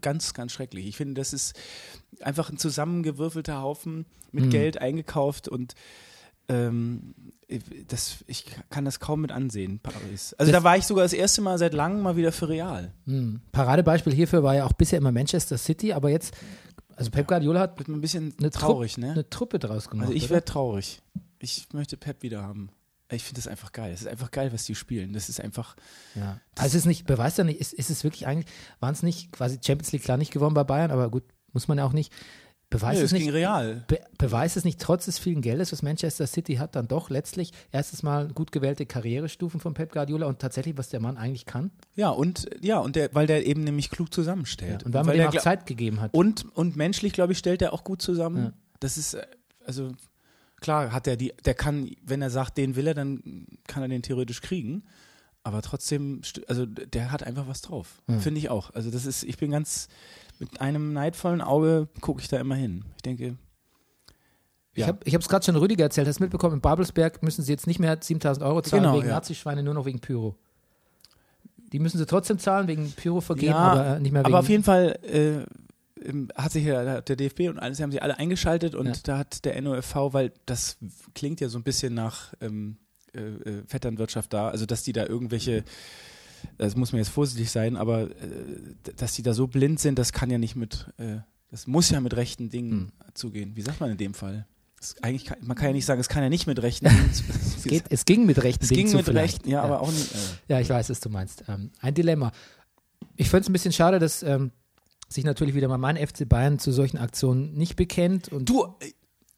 ganz, 0.00 0.34
ganz 0.34 0.52
schrecklich. 0.52 0.86
Ich 0.86 0.96
finde, 0.96 1.14
das 1.14 1.32
ist 1.32 1.54
einfach 2.20 2.50
ein 2.50 2.58
zusammengewürfelter 2.58 3.62
Haufen 3.62 4.06
mit 4.32 4.46
Mhm. 4.46 4.50
Geld 4.50 4.78
eingekauft 4.80 5.48
und 5.48 5.74
ähm, 6.48 7.14
das, 7.88 8.24
ich 8.26 8.46
kann 8.70 8.84
das 8.84 9.00
kaum 9.00 9.20
mit 9.20 9.30
ansehen, 9.32 9.78
Paris. 9.80 10.34
Also 10.38 10.50
da 10.50 10.64
war 10.64 10.76
ich 10.76 10.84
sogar 10.84 11.04
das 11.04 11.12
erste 11.12 11.40
Mal 11.40 11.56
seit 11.58 11.72
langem 11.72 12.02
mal 12.02 12.16
wieder 12.16 12.32
für 12.32 12.48
Real. 12.48 12.92
Hm. 13.06 13.40
Paradebeispiel 13.52 14.12
hierfür 14.12 14.42
war 14.42 14.54
ja 14.56 14.66
auch 14.66 14.72
bisher 14.72 14.98
immer 14.98 15.12
Manchester 15.12 15.56
City, 15.56 15.92
aber 15.92 16.10
jetzt, 16.10 16.34
also 16.96 17.10
Pep 17.10 17.26
Guardiola 17.26 17.60
hat 17.60 17.78
Wird 17.78 17.88
mir 17.88 17.96
ein 17.96 18.00
bisschen 18.00 18.34
eine, 18.38 18.50
traurig, 18.50 18.94
Trupp, 18.94 19.04
ne? 19.04 19.12
eine 19.12 19.30
Truppe 19.30 19.58
draus 19.58 19.88
gemacht. 19.88 20.06
Also 20.08 20.16
ich 20.16 20.30
wäre 20.30 20.44
traurig. 20.44 21.02
Ich 21.38 21.68
möchte 21.72 21.96
Pep 21.96 22.22
wieder 22.22 22.42
haben. 22.42 22.70
Ich 23.10 23.22
finde 23.22 23.40
das 23.40 23.48
einfach 23.48 23.72
geil. 23.72 23.92
Es 23.92 24.00
ist 24.00 24.08
einfach 24.08 24.30
geil, 24.30 24.52
was 24.52 24.64
die 24.64 24.74
spielen. 24.74 25.12
Das 25.12 25.28
ist 25.28 25.40
einfach. 25.40 25.76
Ja. 26.14 26.40
Also 26.56 26.68
es 26.68 26.82
ist 26.82 26.86
nicht, 26.86 27.06
beweist 27.06 27.38
ja 27.38 27.44
nicht, 27.44 27.60
ist, 27.60 27.72
ist 27.72 27.90
es 27.90 28.02
wirklich 28.02 28.26
eigentlich, 28.26 28.52
waren 28.80 28.94
es 28.94 29.02
nicht 29.02 29.32
quasi 29.32 29.58
Champions 29.64 29.92
League 29.92 30.04
klar 30.04 30.16
nicht 30.16 30.32
gewonnen 30.32 30.54
bei 30.54 30.64
Bayern, 30.64 30.90
aber 30.90 31.10
gut, 31.10 31.24
muss 31.52 31.68
man 31.68 31.78
ja 31.78 31.84
auch 31.84 31.92
nicht. 31.92 32.12
Beweist 32.74 32.98
Nö, 32.98 33.04
es 33.04 33.12
es 33.12 33.18
nicht, 33.20 33.32
real. 33.32 33.84
be, 33.86 34.00
beweist 34.18 34.56
es 34.56 34.64
nicht 34.64 34.80
trotz 34.80 35.04
des 35.04 35.20
vielen 35.20 35.42
Geldes, 35.42 35.70
was 35.70 35.82
Manchester 35.82 36.26
City 36.26 36.56
hat, 36.56 36.74
dann 36.74 36.88
doch 36.88 37.08
letztlich 37.08 37.52
erstes 37.70 38.02
Mal 38.02 38.26
gut 38.26 38.50
gewählte 38.50 38.84
Karrierestufen 38.84 39.60
von 39.60 39.74
Pep 39.74 39.92
Guardiola 39.92 40.26
und 40.26 40.40
tatsächlich, 40.40 40.76
was 40.76 40.88
der 40.88 40.98
Mann 40.98 41.16
eigentlich 41.16 41.46
kann. 41.46 41.70
Ja, 41.94 42.08
und 42.08 42.50
ja, 42.62 42.78
und 42.78 42.96
der, 42.96 43.14
weil 43.14 43.28
der 43.28 43.46
eben 43.46 43.62
nämlich 43.62 43.90
klug 43.90 44.12
zusammenstellt. 44.12 44.82
Und 44.82 44.92
weil 44.92 45.04
man 45.04 45.14
ihm 45.14 45.28
auch 45.28 45.36
Zeit 45.38 45.66
gegeben 45.66 46.00
hat. 46.00 46.12
Und, 46.14 46.46
und 46.56 46.74
menschlich, 46.74 47.12
glaube 47.12 47.32
ich, 47.32 47.38
stellt 47.38 47.62
er 47.62 47.72
auch 47.72 47.84
gut 47.84 48.02
zusammen. 48.02 48.44
Ja. 48.46 48.52
Das 48.80 48.98
ist, 48.98 49.14
äh, 49.14 49.24
also 49.64 49.92
klar 50.60 50.90
hat 50.90 51.06
er 51.06 51.16
die, 51.16 51.32
der 51.44 51.54
kann, 51.54 51.88
wenn 52.04 52.22
er 52.22 52.30
sagt, 52.30 52.58
den 52.58 52.74
will 52.74 52.88
er, 52.88 52.94
dann 52.94 53.46
kann 53.68 53.84
er 53.84 53.88
den 53.88 54.02
theoretisch 54.02 54.40
kriegen. 54.40 54.82
Aber 55.44 55.62
trotzdem, 55.62 56.22
also 56.48 56.66
der 56.66 57.12
hat 57.12 57.22
einfach 57.22 57.46
was 57.46 57.60
drauf. 57.60 58.02
Finde 58.18 58.38
ich 58.38 58.48
auch. 58.48 58.72
Also 58.72 58.90
das 58.90 59.04
ist, 59.04 59.22
ich 59.24 59.36
bin 59.36 59.50
ganz, 59.50 59.88
mit 60.44 60.60
einem 60.60 60.92
neidvollen 60.92 61.40
Auge 61.40 61.88
gucke 62.00 62.20
ich 62.22 62.28
da 62.28 62.38
immer 62.38 62.54
hin. 62.54 62.84
Ich 62.96 63.02
denke, 63.02 63.36
Ich 64.76 64.80
Ja. 64.80 64.88
habe 64.88 65.00
es 65.06 65.28
gerade 65.28 65.44
schon 65.44 65.54
Rüdiger 65.56 65.84
erzählt, 65.84 66.08
hast 66.08 66.18
du 66.18 66.24
mitbekommen, 66.24 66.54
in 66.56 66.60
Babelsberg 66.60 67.22
müssen 67.22 67.42
sie 67.42 67.52
jetzt 67.52 67.66
nicht 67.68 67.78
mehr 67.78 67.96
7000 68.00 68.44
Euro 68.44 68.60
zahlen 68.60 68.82
Genau, 68.82 68.96
wegen 68.96 69.06
ja. 69.08 69.14
Nazischweine, 69.14 69.62
nur 69.62 69.74
noch 69.74 69.84
wegen 69.86 70.00
Pyro. 70.00 70.36
Die 71.72 71.78
müssen 71.78 71.98
sie 71.98 72.06
trotzdem 72.06 72.38
zahlen, 72.38 72.66
wegen 72.68 72.90
Pyro 72.92 73.20
vergeben, 73.20 73.52
Ja, 73.52 73.58
aber 73.58 73.98
nicht 74.00 74.12
mehr 74.12 74.22
wegen. 74.22 74.32
aber 74.34 74.40
auf 74.40 74.48
jeden 74.48 74.64
Fall 74.64 74.98
äh, 75.02 75.44
hat 76.34 76.52
sich 76.52 76.64
ja 76.64 76.84
hat 76.86 77.08
der 77.08 77.16
DFB 77.16 77.48
und 77.50 77.58
alles 77.60 77.80
haben 77.80 77.92
sie 77.92 78.02
alle 78.02 78.18
eingeschaltet 78.18 78.74
und 78.74 78.86
Ja. 78.86 78.92
da 79.04 79.18
hat 79.18 79.44
der 79.44 79.60
NOFV, 79.62 80.12
weil 80.12 80.32
das 80.46 80.76
klingt 81.14 81.40
ja 81.40 81.48
so 81.48 81.58
ein 81.58 81.62
bisschen 81.62 81.94
nach 81.94 82.34
ähm, 82.40 82.76
äh, 83.14 83.20
äh, 83.20 83.62
Vetternwirtschaft 83.66 84.32
da, 84.32 84.48
also 84.48 84.66
dass 84.66 84.82
die 84.82 84.92
da 84.92 85.06
irgendwelche, 85.06 85.62
das 86.58 86.76
muss 86.76 86.92
man 86.92 86.98
jetzt 87.00 87.08
vorsichtig 87.10 87.50
sein, 87.50 87.76
aber 87.76 88.10
äh, 88.10 88.14
dass 88.96 89.12
die 89.14 89.22
da 89.22 89.34
so 89.34 89.46
blind 89.46 89.80
sind, 89.80 89.98
das 89.98 90.12
kann 90.12 90.30
ja 90.30 90.38
nicht 90.38 90.56
mit, 90.56 90.90
äh, 90.98 91.18
das 91.50 91.66
muss 91.66 91.90
ja 91.90 92.00
mit 92.00 92.14
rechten 92.16 92.50
Dingen 92.50 92.70
Hm. 92.72 92.92
zugehen. 93.14 93.56
Wie 93.56 93.62
sagt 93.62 93.80
man 93.80 93.90
in 93.90 93.96
dem 93.98 94.14
Fall? 94.14 94.46
Eigentlich 95.00 95.24
kann, 95.24 95.38
man 95.40 95.56
kann 95.56 95.68
ja 95.68 95.72
nicht 95.72 95.86
sagen, 95.86 95.98
es 96.00 96.08
kann 96.10 96.22
ja 96.22 96.28
nicht 96.28 96.46
mit 96.46 96.60
rechten 96.60 96.84
Dingen 96.88 97.12
zu, 97.14 97.24
es, 97.30 97.62
geht, 97.64 97.84
es 97.90 98.04
ging 98.04 98.26
mit 98.26 98.42
rechten 98.42 98.64
es 98.64 98.68
Dingen 98.68 98.80
ging 98.82 98.88
zu 98.90 98.96
mit 98.98 99.06
vielleicht. 99.06 99.36
rechten, 99.36 99.50
ja, 99.50 99.62
aber 99.62 99.80
auch 99.80 99.90
nicht. 99.90 100.14
Äh, 100.14 100.18
Ja, 100.48 100.60
ich 100.60 100.68
weiß, 100.68 100.90
was 100.90 101.00
du 101.00 101.08
meinst. 101.08 101.44
Ähm, 101.48 101.70
ein 101.80 101.94
Dilemma. 101.94 102.32
Ich 103.16 103.30
finde 103.30 103.42
es 103.42 103.48
ein 103.48 103.52
bisschen 103.54 103.72
schade, 103.72 103.98
dass 103.98 104.22
ähm, 104.22 104.50
sich 105.08 105.24
natürlich 105.24 105.54
wieder 105.54 105.68
mal 105.68 105.78
mein 105.78 105.96
FC 105.96 106.28
Bayern 106.28 106.58
zu 106.58 106.72
solchen 106.72 106.98
Aktionen 106.98 107.54
nicht 107.54 107.76
bekennt. 107.76 108.28
Und, 108.28 108.48
du, 108.48 108.64
äh, 108.80 108.92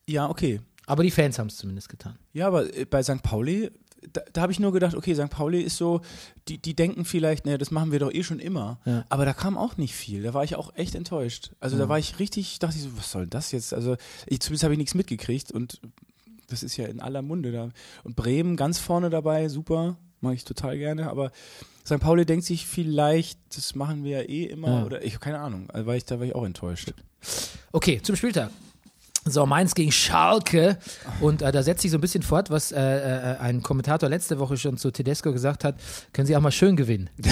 ja, 0.08 0.28
okay. 0.28 0.60
aber 0.86 1.02
die 1.04 1.10
Fans 1.10 1.38
haben 1.38 1.48
es 1.48 1.56
zumindest 1.56 1.88
getan. 1.90 2.18
Ja, 2.32 2.46
aber 2.48 2.74
äh, 2.76 2.84
bei 2.84 3.02
St. 3.02 3.22
Pauli, 3.22 3.70
da, 4.12 4.20
da 4.32 4.42
habe 4.42 4.52
ich 4.52 4.60
nur 4.60 4.72
gedacht, 4.72 4.94
okay, 4.94 5.14
St. 5.14 5.30
Pauli 5.30 5.60
ist 5.60 5.76
so, 5.76 6.00
die, 6.48 6.58
die 6.58 6.74
denken 6.74 7.04
vielleicht, 7.04 7.44
naja, 7.44 7.58
das 7.58 7.70
machen 7.70 7.92
wir 7.92 7.98
doch 7.98 8.12
eh 8.12 8.22
schon 8.22 8.38
immer. 8.38 8.78
Ja. 8.84 9.04
Aber 9.08 9.24
da 9.24 9.32
kam 9.32 9.58
auch 9.58 9.76
nicht 9.76 9.94
viel. 9.94 10.22
Da 10.22 10.34
war 10.34 10.44
ich 10.44 10.54
auch 10.56 10.74
echt 10.76 10.94
enttäuscht. 10.94 11.50
Also 11.60 11.76
da 11.78 11.88
war 11.88 11.98
ich 11.98 12.18
richtig, 12.18 12.58
dachte 12.58 12.76
ich 12.76 12.82
so, 12.82 12.96
was 12.96 13.10
soll 13.10 13.26
das 13.26 13.52
jetzt? 13.52 13.72
Also 13.74 13.96
ich, 14.26 14.40
zumindest 14.40 14.64
habe 14.64 14.74
ich 14.74 14.78
nichts 14.78 14.94
mitgekriegt 14.94 15.50
und 15.52 15.80
das 16.48 16.62
ist 16.62 16.76
ja 16.76 16.86
in 16.86 17.00
aller 17.00 17.22
Munde 17.22 17.50
da. 17.52 17.70
Und 18.04 18.14
Bremen 18.16 18.56
ganz 18.56 18.78
vorne 18.78 19.10
dabei, 19.10 19.48
super, 19.48 19.96
mag 20.20 20.34
ich 20.34 20.44
total 20.44 20.78
gerne, 20.78 21.10
aber 21.10 21.32
St. 21.84 21.98
Pauli 22.00 22.24
denkt 22.26 22.44
sich 22.44 22.66
vielleicht, 22.66 23.38
das 23.56 23.74
machen 23.74 24.04
wir 24.04 24.22
ja 24.22 24.28
eh 24.28 24.44
immer 24.44 24.68
Ja. 24.80 24.84
oder 24.84 25.04
ich 25.04 25.14
habe 25.14 25.24
keine 25.24 25.40
Ahnung. 25.40 25.68
Also 25.70 25.86
war 25.86 25.96
ich, 25.96 26.04
da 26.04 26.18
war 26.18 26.26
ich 26.26 26.34
auch 26.34 26.44
enttäuscht. 26.44 26.92
Okay, 27.72 28.00
zum 28.02 28.14
Spieltag. 28.16 28.50
So, 29.28 29.44
Mainz 29.44 29.74
gegen 29.74 29.90
Schalke. 29.90 30.78
Und 31.20 31.42
äh, 31.42 31.50
da 31.50 31.62
setzt 31.62 31.82
sich 31.82 31.90
so 31.90 31.98
ein 31.98 32.00
bisschen 32.00 32.22
fort, 32.22 32.48
was 32.50 32.70
äh, 32.70 32.78
äh, 32.80 33.36
ein 33.38 33.60
Kommentator 33.62 34.08
letzte 34.08 34.38
Woche 34.38 34.56
schon 34.56 34.76
zu 34.76 34.92
Tedesco 34.92 35.32
gesagt 35.32 35.64
hat. 35.64 35.76
Können 36.12 36.26
Sie 36.26 36.36
auch 36.36 36.40
mal 36.40 36.52
schön 36.52 36.76
gewinnen. 36.76 37.10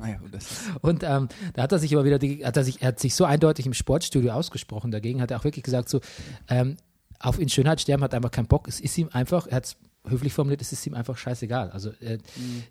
Naja, 0.00 0.18
und 0.24 0.34
das 0.34 0.46
Und 0.80 1.04
ähm, 1.04 1.28
da 1.54 1.62
hat 1.62 1.70
er 1.70 1.78
sich 1.78 1.94
aber 1.94 2.04
wieder, 2.04 2.18
hat 2.44 2.56
er, 2.56 2.64
sich, 2.64 2.82
er 2.82 2.88
hat 2.88 2.98
sich 2.98 3.14
so 3.14 3.24
eindeutig 3.24 3.66
im 3.66 3.72
Sportstudio 3.72 4.32
ausgesprochen. 4.32 4.90
Dagegen 4.90 5.20
hat 5.22 5.30
er 5.30 5.38
auch 5.38 5.44
wirklich 5.44 5.62
gesagt, 5.62 5.88
so, 5.88 6.00
ähm, 6.48 6.76
auf 7.20 7.38
in 7.38 7.48
Schönheit 7.48 7.80
sterben 7.80 8.02
hat 8.02 8.12
einfach 8.12 8.32
keinen 8.32 8.48
Bock. 8.48 8.66
Es 8.66 8.80
ist 8.80 8.98
ihm 8.98 9.10
einfach, 9.12 9.46
er 9.46 9.56
hat 9.56 9.66
es 9.66 9.76
höflich 10.08 10.32
formuliert, 10.32 10.60
es 10.60 10.72
ist 10.72 10.84
ihm 10.88 10.94
einfach 10.94 11.16
scheißegal. 11.16 11.70
Also 11.70 11.90
äh, 12.00 12.18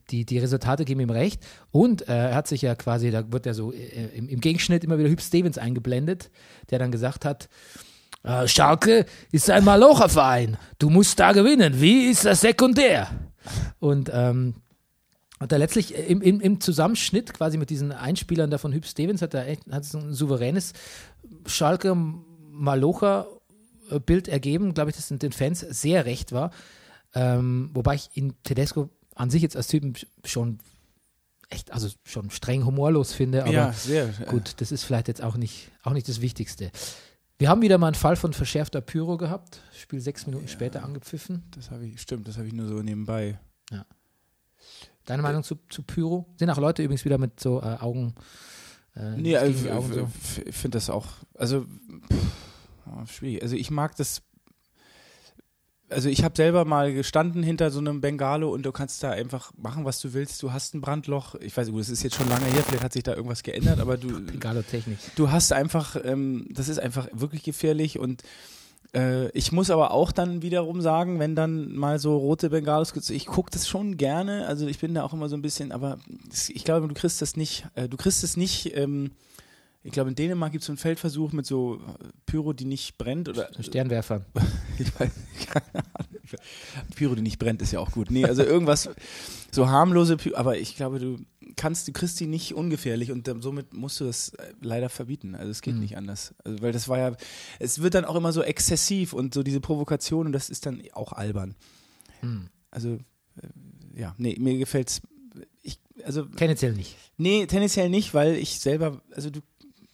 die, 0.10 0.26
die 0.26 0.40
Resultate 0.40 0.84
geben 0.84 1.00
ihm 1.00 1.10
recht. 1.10 1.42
Und 1.72 2.08
äh, 2.10 2.30
er 2.30 2.36
hat 2.36 2.48
sich 2.48 2.62
ja 2.62 2.76
quasi, 2.76 3.12
da 3.12 3.32
wird 3.32 3.46
er 3.46 3.54
so 3.54 3.72
äh, 3.72 4.08
im, 4.14 4.28
im 4.28 4.42
Gegenschnitt 4.42 4.84
immer 4.84 4.98
wieder 4.98 5.10
Hüb 5.10 5.22
Stevens 5.22 5.58
eingeblendet, 5.58 6.32
der 6.70 6.80
dann 6.80 6.92
gesagt 6.92 7.24
hat, 7.24 7.48
Schalke 8.46 9.06
ist 9.32 9.50
ein 9.50 9.64
Malocherverein. 9.64 10.58
Du 10.80 10.90
musst 10.90 11.20
da 11.20 11.32
gewinnen. 11.32 11.82
Wie 11.82 12.10
ist 12.10 12.26
das 12.26 12.42
sekundär? 12.42 13.08
Und 13.80 14.12
ähm, 14.14 14.56
hat 15.40 15.52
er 15.52 15.58
letztlich 15.58 15.96
im, 15.96 16.22
im, 16.22 16.40
im 16.40 16.62
Zusammenschnitt 16.62 17.34
quasi 17.34 17.58
mit 17.58 17.72
diesen 17.72 17.92
Einspielern 17.92 18.52
da 18.52 18.60
von 18.60 18.74
Hüb 18.74 18.86
Stevens 18.86 19.24
hat 19.24 19.34
er 19.34 19.48
echt 19.48 19.64
hat 19.72 19.86
so 19.86 19.98
ein 19.98 20.14
souveränes 20.14 20.74
Schalke 21.48 21.96
Malocher 21.96 23.28
äh, 23.90 24.00
Bild 24.00 24.28
ergeben, 24.28 24.76
glaube 24.76 24.92
ich, 24.92 24.96
das 24.96 25.08
den 25.08 25.32
Fans 25.32 25.62
sehr 25.62 26.06
recht 26.06 26.32
war. 26.32 26.52
Ähm, 27.16 27.72
wobei 27.74 27.96
ich 27.96 28.10
ihn 28.14 28.36
Tedesco 28.44 28.90
an 29.16 29.32
sich 29.32 29.42
jetzt 29.42 29.58
als 29.58 29.68
Typen 29.68 29.94
schon 30.24 30.60
echt, 31.50 31.74
also 31.74 31.90
schon 32.04 32.30
streng 32.30 32.66
humorlos 32.66 33.14
finde, 33.14 33.44
aber 33.44 33.52
ja, 33.52 33.74
sehr. 33.74 34.08
Gut, 34.28 34.56
das 34.58 34.72
ist 34.72 34.84
vielleicht 34.84 35.08
jetzt 35.08 35.22
auch 35.22 35.36
nicht, 35.38 35.72
auch 35.84 35.94
nicht 35.94 36.08
das 36.08 36.22
Wichtigste. 36.22 36.72
Wir 37.42 37.50
haben 37.50 37.64
wieder 37.64 37.80
mal 37.80 37.88
einen 37.88 37.96
Fall 37.96 38.16
von 38.18 38.34
verschärfter 38.34 38.82
Pyro 38.82 39.18
gehabt. 39.18 39.62
Spiel 39.76 40.00
sechs 40.00 40.28
Minuten 40.28 40.48
später 40.48 40.84
angepfiffen. 40.84 41.42
Das 41.56 41.72
habe 41.72 41.88
ich, 41.88 42.00
stimmt, 42.00 42.28
das 42.28 42.38
habe 42.38 42.46
ich 42.46 42.54
nur 42.54 42.68
so 42.68 42.84
nebenbei. 42.84 43.40
Deine 45.06 45.24
Meinung 45.24 45.42
zu, 45.42 45.56
zu 45.68 45.82
Pyro? 45.82 46.28
Sind 46.38 46.52
auch 46.52 46.60
Leute 46.60 46.84
übrigens 46.84 47.04
wieder 47.04 47.18
mit 47.18 47.40
so 47.40 47.60
äh, 47.60 47.78
Augen. 47.80 48.14
Äh, 48.96 49.18
Nee, 49.18 49.38
also, 49.38 49.72
Augen 49.72 49.92
so. 49.92 50.08
ich 50.46 50.56
finde 50.56 50.76
das 50.78 50.92
auch, 50.92 51.08
also 51.34 51.66
pff, 51.66 53.12
schwierig. 53.12 53.42
Also 53.42 53.56
ich 53.56 53.72
mag 53.72 53.96
das. 53.96 54.22
Also 55.92 56.10
ich 56.10 56.24
habe 56.24 56.36
selber 56.36 56.66
mal 56.66 56.94
gestanden 56.94 57.44
hinter 57.44 57.70
so 57.72 57.80
einem 57.80 58.02
Bengalo 58.02 58.52
und 58.52 58.66
du 58.66 58.72
kannst 58.72 59.04
da 59.04 59.12
einfach 59.12 59.52
machen, 59.58 59.86
was 59.86 60.00
du 60.00 60.14
willst. 60.14 60.42
Du 60.42 60.54
hast 60.54 60.74
ein 60.74 60.82
Brandloch. 60.82 61.36
Ich 61.36 61.56
weiß, 61.56 61.70
gut, 61.72 61.82
das 61.82 61.90
ist 61.90 62.04
jetzt 62.04 62.16
schon 62.16 62.30
lange 62.30 62.46
her, 62.46 62.64
vielleicht 62.66 62.84
hat 62.84 62.94
sich 62.94 63.04
da 63.04 63.16
irgendwas 63.16 63.44
geändert, 63.44 63.80
aber 63.80 63.98
du, 63.98 64.22
Bengalo-Technik. 64.26 64.98
du 65.16 65.32
hast 65.32 65.54
einfach, 65.54 65.98
ähm, 66.04 66.48
das 66.50 66.70
ist 66.70 66.80
einfach 66.80 67.08
wirklich 67.14 67.44
gefährlich 67.44 68.00
und 68.00 68.24
äh, 68.94 69.30
ich 69.32 69.52
muss 69.52 69.70
aber 69.70 69.92
auch 69.92 70.12
dann 70.12 70.42
wiederum 70.42 70.82
sagen, 70.82 71.20
wenn 71.20 71.36
dann 71.36 71.74
mal 71.74 72.00
so 72.00 72.18
rote 72.18 72.50
Bengalos, 72.50 72.94
gibt, 72.94 73.10
ich 73.10 73.26
gucke 73.26 73.52
das 73.52 73.68
schon 73.68 73.98
gerne, 73.98 74.48
also 74.48 74.68
ich 74.68 74.80
bin 74.80 74.94
da 74.94 75.04
auch 75.04 75.14
immer 75.14 75.30
so 75.30 75.36
ein 75.36 75.42
bisschen, 75.42 75.72
aber 75.72 75.98
ich 76.50 76.64
glaube, 76.64 76.88
du 76.88 76.94
kriegst 76.94 77.22
das 77.22 77.36
nicht, 77.36 77.66
äh, 77.76 77.88
du 77.88 77.98
kriegst 77.98 78.24
es 78.24 78.38
nicht, 78.38 78.76
ähm, 78.76 79.12
ich 79.84 79.91
glaube, 79.91 80.10
in 80.10 80.15
Dänemark 80.15 80.52
gibt 80.52 80.62
es 80.62 80.67
so 80.67 80.72
einen 80.72 80.78
Feldversuch 80.78 81.32
mit 81.32 81.46
so 81.46 81.76
äh, 81.76 82.08
Pyro, 82.26 82.54
die 82.54 82.65
nicht 82.65 82.98
brennt 82.98 83.30
oder 83.30 83.50
Sternwerfer. 83.60 84.26
ich 84.78 84.88
weiß, 85.00 85.12
keine 85.48 85.86
Ahnung. 85.94 86.12
Pyro, 86.96 87.15
die 87.15 87.22
nicht 87.22 87.39
brennt, 87.39 87.62
ist 87.62 87.72
ja 87.72 87.80
auch 87.80 87.91
gut. 87.91 88.12
Nee, 88.12 88.26
also 88.26 88.44
irgendwas, 88.44 88.89
so 89.52 89.67
harmlose 89.67 90.17
Pyro, 90.17 90.38
aber 90.38 90.58
ich 90.58 90.76
glaube, 90.76 91.00
du 91.00 91.17
kannst, 91.56 91.88
du 91.88 91.91
kriegst 91.91 92.20
die 92.20 92.28
nicht 92.28 92.54
ungefährlich 92.54 93.12
und 93.12 93.30
somit 93.41 93.74
musst 93.74 94.00
du 94.00 94.06
das 94.06 94.30
äh, 94.30 94.54
leider 94.62 94.89
verbieten. 94.89 95.36
Also 95.36 95.52
es 95.52 95.62
geht 95.62 95.76
nicht 95.76 95.98
anders. 95.98 96.34
Also, 96.44 96.62
weil 96.62 96.72
das 96.72 96.88
war 96.88 97.00
ja, 97.00 97.15
es 97.60 97.82
wird 97.82 97.96
dann 97.96 98.06
auch 98.06 98.15
immer 98.15 98.32
so 98.32 98.44
exzessiv 98.44 99.13
und 99.13 99.34
so 99.34 99.44
diese 99.44 99.62
Provokation 99.62 100.28
und 100.28 100.32
das 100.32 100.50
ist 100.50 100.65
dann 100.65 100.82
auch 100.94 101.12
albern. 101.13 101.56
Also, 102.70 102.94
äh, 102.94 104.00
ja, 104.00 104.15
nee, 104.17 104.38
mir 104.39 104.58
gefällt's. 104.58 105.02
Ich, 105.62 105.80
also, 106.04 106.24
Tendenziell 106.26 106.74
nicht. 106.74 106.96
nee, 107.17 107.46
tendenziell 107.46 107.89
nicht, 107.89 108.13
weil 108.13 108.36
ich 108.36 108.60
selber, 108.60 109.02
also 109.12 109.30
du, 109.30 109.41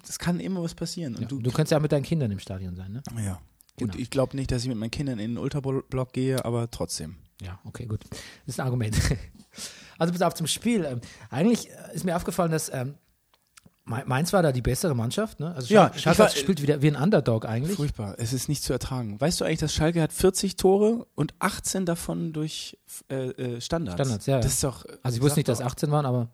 das 0.08 0.18
kann 0.20 0.40
immer 0.40 0.64
was 0.64 0.74
passieren. 0.76 1.16
Und 1.16 1.22
Ja. 1.24 1.28
du, 1.28 1.40
Du 1.40 1.52
kannst 1.52 1.72
ja 1.72 1.78
auch 1.78 1.82
mit 1.82 1.92
deinen 1.92 2.04
Kindern 2.04 2.32
im 2.32 2.40
Stadion 2.40 2.76
sein, 2.76 2.92
ne? 2.94 3.04
ja. 3.24 3.40
Gut, 3.80 3.92
Genau. 3.92 4.02
ich 4.02 4.10
glaube 4.10 4.36
nicht, 4.36 4.50
dass 4.52 4.64
ich 4.64 4.70
mit 4.70 4.78
meinen 4.78 4.90
Kindern 4.90 5.20
in 5.20 5.32
den 5.32 5.38
Ultrablock 5.38 6.12
gehe, 6.12 6.44
aber 6.44 6.72
trotzdem. 6.72 7.18
Ja, 7.44 7.60
okay, 7.66 7.86
gut. 7.86 8.04
Das 8.10 8.20
ist 8.56 8.60
ein 8.60 8.66
Argument. 8.66 8.96
Also 10.00 10.14
bis 10.14 10.22
auf 10.22 10.36
zum 10.36 10.46
Spiel. 10.46 10.86
Ähm, 10.86 11.02
eigentlich 11.32 11.70
äh, 11.72 11.96
ist 11.96 12.06
mir 12.06 12.16
aufgefallen, 12.16 12.52
dass 12.52 12.72
ähm, 12.72 12.94
Mainz 13.86 14.32
war 14.34 14.44
da 14.44 14.52
die 14.52 14.62
bessere 14.62 14.94
Mannschaft. 14.96 15.40
Ne? 15.40 15.56
Also 15.56 15.74
Ja, 15.74 15.84
Schalke, 15.86 15.96
ich 15.98 16.02
Schalke 16.04 16.20
war- 16.20 16.30
spielt 16.30 16.62
wieder 16.62 16.82
wie 16.82 16.88
ein 16.90 16.96
Underdog 17.02 17.46
eigentlich. 17.46 17.78
Furchtbar. 17.78 18.16
Es 18.20 18.34
ist 18.34 18.50
nicht 18.50 18.62
zu 18.62 18.74
ertragen. 18.74 19.20
Weißt 19.20 19.40
du 19.42 19.46
eigentlich, 19.46 19.60
dass 19.60 19.74
Schalke 19.74 20.02
hat 20.02 20.12
40 20.14 20.58
Tore 20.58 21.08
und 21.16 21.34
18 21.40 21.86
davon 21.88 22.34
durch 22.34 22.78
äh, 23.10 23.30
äh, 23.30 23.62
Standards? 23.62 23.96
Standards, 23.96 24.26
ja, 24.28 24.36
ja. 24.36 24.42
Das 24.42 24.54
ist 24.54 24.64
doch. 24.64 24.86
Also 25.04 25.18
ich 25.18 25.24
wusste 25.24 25.40
nicht, 25.40 25.48
dass 25.48 25.62
18 25.62 25.90
waren, 25.90 26.06
aber 26.06 26.28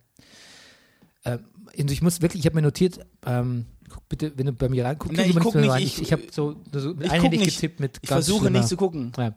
ähm, 1.26 1.39
also 1.78 1.93
ich 1.93 2.01
muss 2.01 2.21
wirklich, 2.21 2.41
ich 2.41 2.45
habe 2.45 2.55
mir 2.55 2.61
notiert, 2.61 2.99
ähm, 3.26 3.65
guck 3.89 4.07
bitte, 4.09 4.34
wenn 4.36 4.45
du 4.47 4.53
bei 4.53 4.69
mir 4.69 4.86
reinguckst, 4.86 5.17
ich 5.19 5.36
guck 5.39 5.55
nicht, 5.55 5.69
rein. 5.69 5.82
ich- 5.82 5.95
Ich, 5.97 6.01
ich 6.03 6.11
habe 6.11 6.24
so, 6.32 6.55
so 6.74 6.95
einhändig 7.09 7.43
getippt 7.45 7.80
mit 7.80 7.99
Ich 8.01 8.09
versuche 8.09 8.45
schlimmer- 8.45 8.59
nicht 8.59 8.67
zu 8.69 8.78
gucken. 8.78 9.11
Ja. 9.17 9.36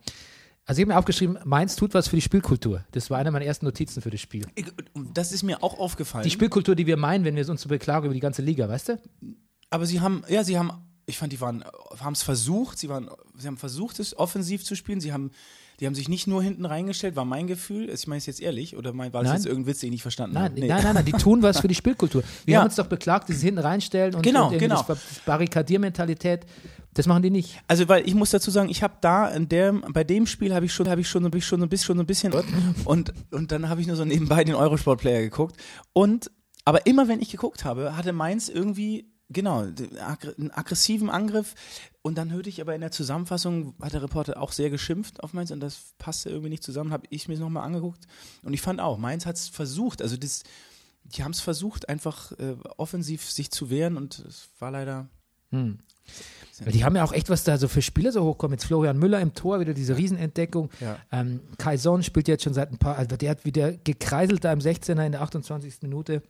Also 0.68 0.80
ich 0.80 0.84
habe 0.84 0.94
mir 0.94 0.98
aufgeschrieben, 0.98 1.38
Mainz 1.44 1.76
tut 1.76 1.94
was 1.94 2.08
für 2.08 2.16
die 2.16 2.22
Spielkultur. 2.22 2.84
Das 2.90 3.08
war 3.08 3.18
eine 3.18 3.30
meiner 3.30 3.44
ersten 3.44 3.66
Notizen 3.66 4.02
für 4.02 4.10
das 4.10 4.20
Spiel. 4.20 4.44
Das 5.14 5.30
ist 5.30 5.44
mir 5.44 5.62
auch 5.62 5.78
aufgefallen. 5.78 6.24
Die 6.24 6.30
Spielkultur, 6.30 6.74
die 6.74 6.86
wir 6.86 6.96
meinen, 6.96 7.24
wenn 7.24 7.36
wir 7.36 7.48
uns 7.48 7.62
so 7.62 7.68
beklagen 7.68 8.06
über 8.06 8.14
die 8.14 8.20
ganze 8.20 8.42
Liga, 8.42 8.68
weißt 8.68 8.88
du? 8.88 9.00
Aber 9.70 9.86
sie 9.86 10.00
haben, 10.00 10.24
ja, 10.28 10.42
sie 10.42 10.58
haben, 10.58 10.72
ich 11.06 11.18
fand, 11.18 11.32
die 11.32 11.40
waren, 11.40 11.62
haben 12.00 12.14
es 12.14 12.22
versucht, 12.24 12.78
sie 12.80 12.88
waren, 12.88 13.08
sie 13.38 13.46
haben 13.46 13.56
versucht, 13.58 14.00
es 14.00 14.18
offensiv 14.18 14.64
zu 14.64 14.74
spielen. 14.74 15.00
Sie 15.00 15.12
haben, 15.12 15.30
die 15.80 15.86
haben 15.86 15.94
sich 15.94 16.08
nicht 16.08 16.26
nur 16.26 16.42
hinten 16.42 16.64
reingestellt, 16.64 17.16
war 17.16 17.24
mein 17.24 17.46
Gefühl. 17.46 17.90
Ich 17.90 18.06
meine 18.06 18.18
es 18.18 18.26
jetzt 18.26 18.40
ehrlich, 18.40 18.76
oder 18.76 18.92
mein, 18.92 19.12
war 19.12 19.22
das 19.22 19.30
Nein. 19.30 19.36
jetzt 19.38 19.46
irgendein 19.46 19.66
Witz, 19.72 19.80
den 19.80 19.86
ich 19.88 19.92
nicht 19.92 20.02
verstanden 20.02 20.34
Nein, 20.34 20.44
habe? 20.44 20.60
Nee. 20.60 20.68
nein, 20.68 20.82
nein, 20.82 20.94
nein, 20.94 21.04
die 21.04 21.12
tun 21.18 21.42
was 21.42 21.60
für 21.60 21.68
die 21.68 21.74
Spielkultur. 21.74 22.22
Wir 22.44 22.54
Ja. 22.54 22.58
haben 22.60 22.66
uns 22.66 22.76
doch 22.76 22.86
beklagt, 22.86 23.28
dieses 23.28 23.42
hinten 23.42 23.60
reinstellen 23.60 24.14
und, 24.14 24.22
Genau, 24.22 24.48
und 24.50 24.58
genau. 24.58 24.82
das 24.86 24.98
Barrikadiermentalität. 25.26 26.46
Das 26.94 27.06
machen 27.06 27.22
die 27.22 27.30
nicht. 27.30 27.60
Also, 27.68 27.88
weil 27.88 28.06
ich 28.08 28.14
muss 28.14 28.30
dazu 28.30 28.50
sagen, 28.50 28.70
ich 28.70 28.82
habe 28.82 28.94
da 29.02 29.28
in 29.28 29.48
der, 29.50 29.72
bei 29.72 30.02
dem 30.02 30.26
Spiel 30.26 30.54
habe 30.54 30.64
ich 30.64 30.72
schon, 30.72 30.88
habe 30.88 31.02
ich 31.02 31.08
schon, 31.08 31.24
hab 31.24 31.34
ich 31.34 31.44
schon 31.44 31.60
so 31.60 31.66
ein 31.66 31.68
bisschen, 31.68 31.86
schon 31.86 32.00
ein 32.00 32.06
bisschen 32.06 32.32
und 32.86 33.12
und 33.30 33.52
dann 33.52 33.68
habe 33.68 33.82
ich 33.82 33.86
nur 33.86 33.96
so 33.96 34.04
nebenbei 34.06 34.44
den 34.44 34.54
Eurosport-Player 34.54 35.20
geguckt 35.20 35.56
und 35.92 36.30
aber 36.64 36.86
immer 36.86 37.06
wenn 37.06 37.20
ich 37.20 37.30
geguckt 37.30 37.64
habe, 37.64 37.96
hatte 37.96 38.12
Mainz 38.14 38.48
irgendwie 38.48 39.12
genau 39.28 39.60
einen 39.60 40.50
aggressiven 40.52 41.10
Angriff 41.10 41.54
und 42.02 42.16
dann 42.16 42.32
hörte 42.32 42.48
ich 42.48 42.60
aber 42.60 42.74
in 42.74 42.80
der 42.80 42.92
Zusammenfassung 42.92 43.74
hat 43.80 43.92
der 43.92 44.02
Reporter 44.02 44.40
auch 44.40 44.52
sehr 44.52 44.70
geschimpft 44.70 45.22
auf 45.22 45.32
Mainz 45.32 45.50
und 45.50 45.60
das 45.60 45.94
passte 45.98 46.30
irgendwie 46.30 46.50
nicht 46.50 46.62
zusammen. 46.62 46.92
Habe 46.92 47.06
ich 47.10 47.28
mir 47.28 47.38
nochmal 47.38 47.64
angeguckt 47.64 48.06
und 48.42 48.52
ich 48.52 48.62
fand 48.62 48.80
auch 48.80 48.98
Mainz 48.98 49.26
hat 49.26 49.36
es 49.36 49.48
versucht, 49.48 50.02
also 50.02 50.16
das, 50.16 50.44
die 51.04 51.24
haben 51.24 51.32
es 51.32 51.40
versucht 51.40 51.88
einfach 51.88 52.32
äh, 52.32 52.56
offensiv 52.76 53.28
sich 53.30 53.50
zu 53.50 53.70
wehren 53.70 53.96
und 53.96 54.20
es 54.20 54.48
war 54.58 54.70
leider 54.70 55.08
Weil 56.64 56.72
die 56.72 56.84
haben 56.84 56.96
ja 56.96 57.04
auch 57.04 57.12
echt 57.12 57.28
was 57.28 57.44
da 57.44 57.58
so 57.58 57.68
für 57.68 57.82
Spieler 57.82 58.12
so 58.12 58.24
hochkommen. 58.24 58.54
Jetzt 58.54 58.66
Florian 58.66 58.98
Müller 58.98 59.20
im 59.20 59.34
Tor, 59.34 59.60
wieder 59.60 59.74
diese 59.74 59.96
Riesenentdeckung. 59.96 60.70
Ja. 60.80 60.98
Ähm, 61.12 61.40
Kai 61.58 61.76
Son 61.76 62.02
spielt 62.02 62.28
jetzt 62.28 62.44
schon 62.44 62.54
seit 62.54 62.72
ein 62.72 62.78
paar, 62.78 62.96
also 62.96 63.16
der 63.16 63.30
hat 63.30 63.44
wieder 63.44 63.72
gekreiselt 63.72 64.44
da 64.44 64.52
im 64.52 64.60
16er 64.60 65.04
in 65.04 65.12
der 65.12 65.22
28. 65.22 65.82
Minute. 65.82 66.22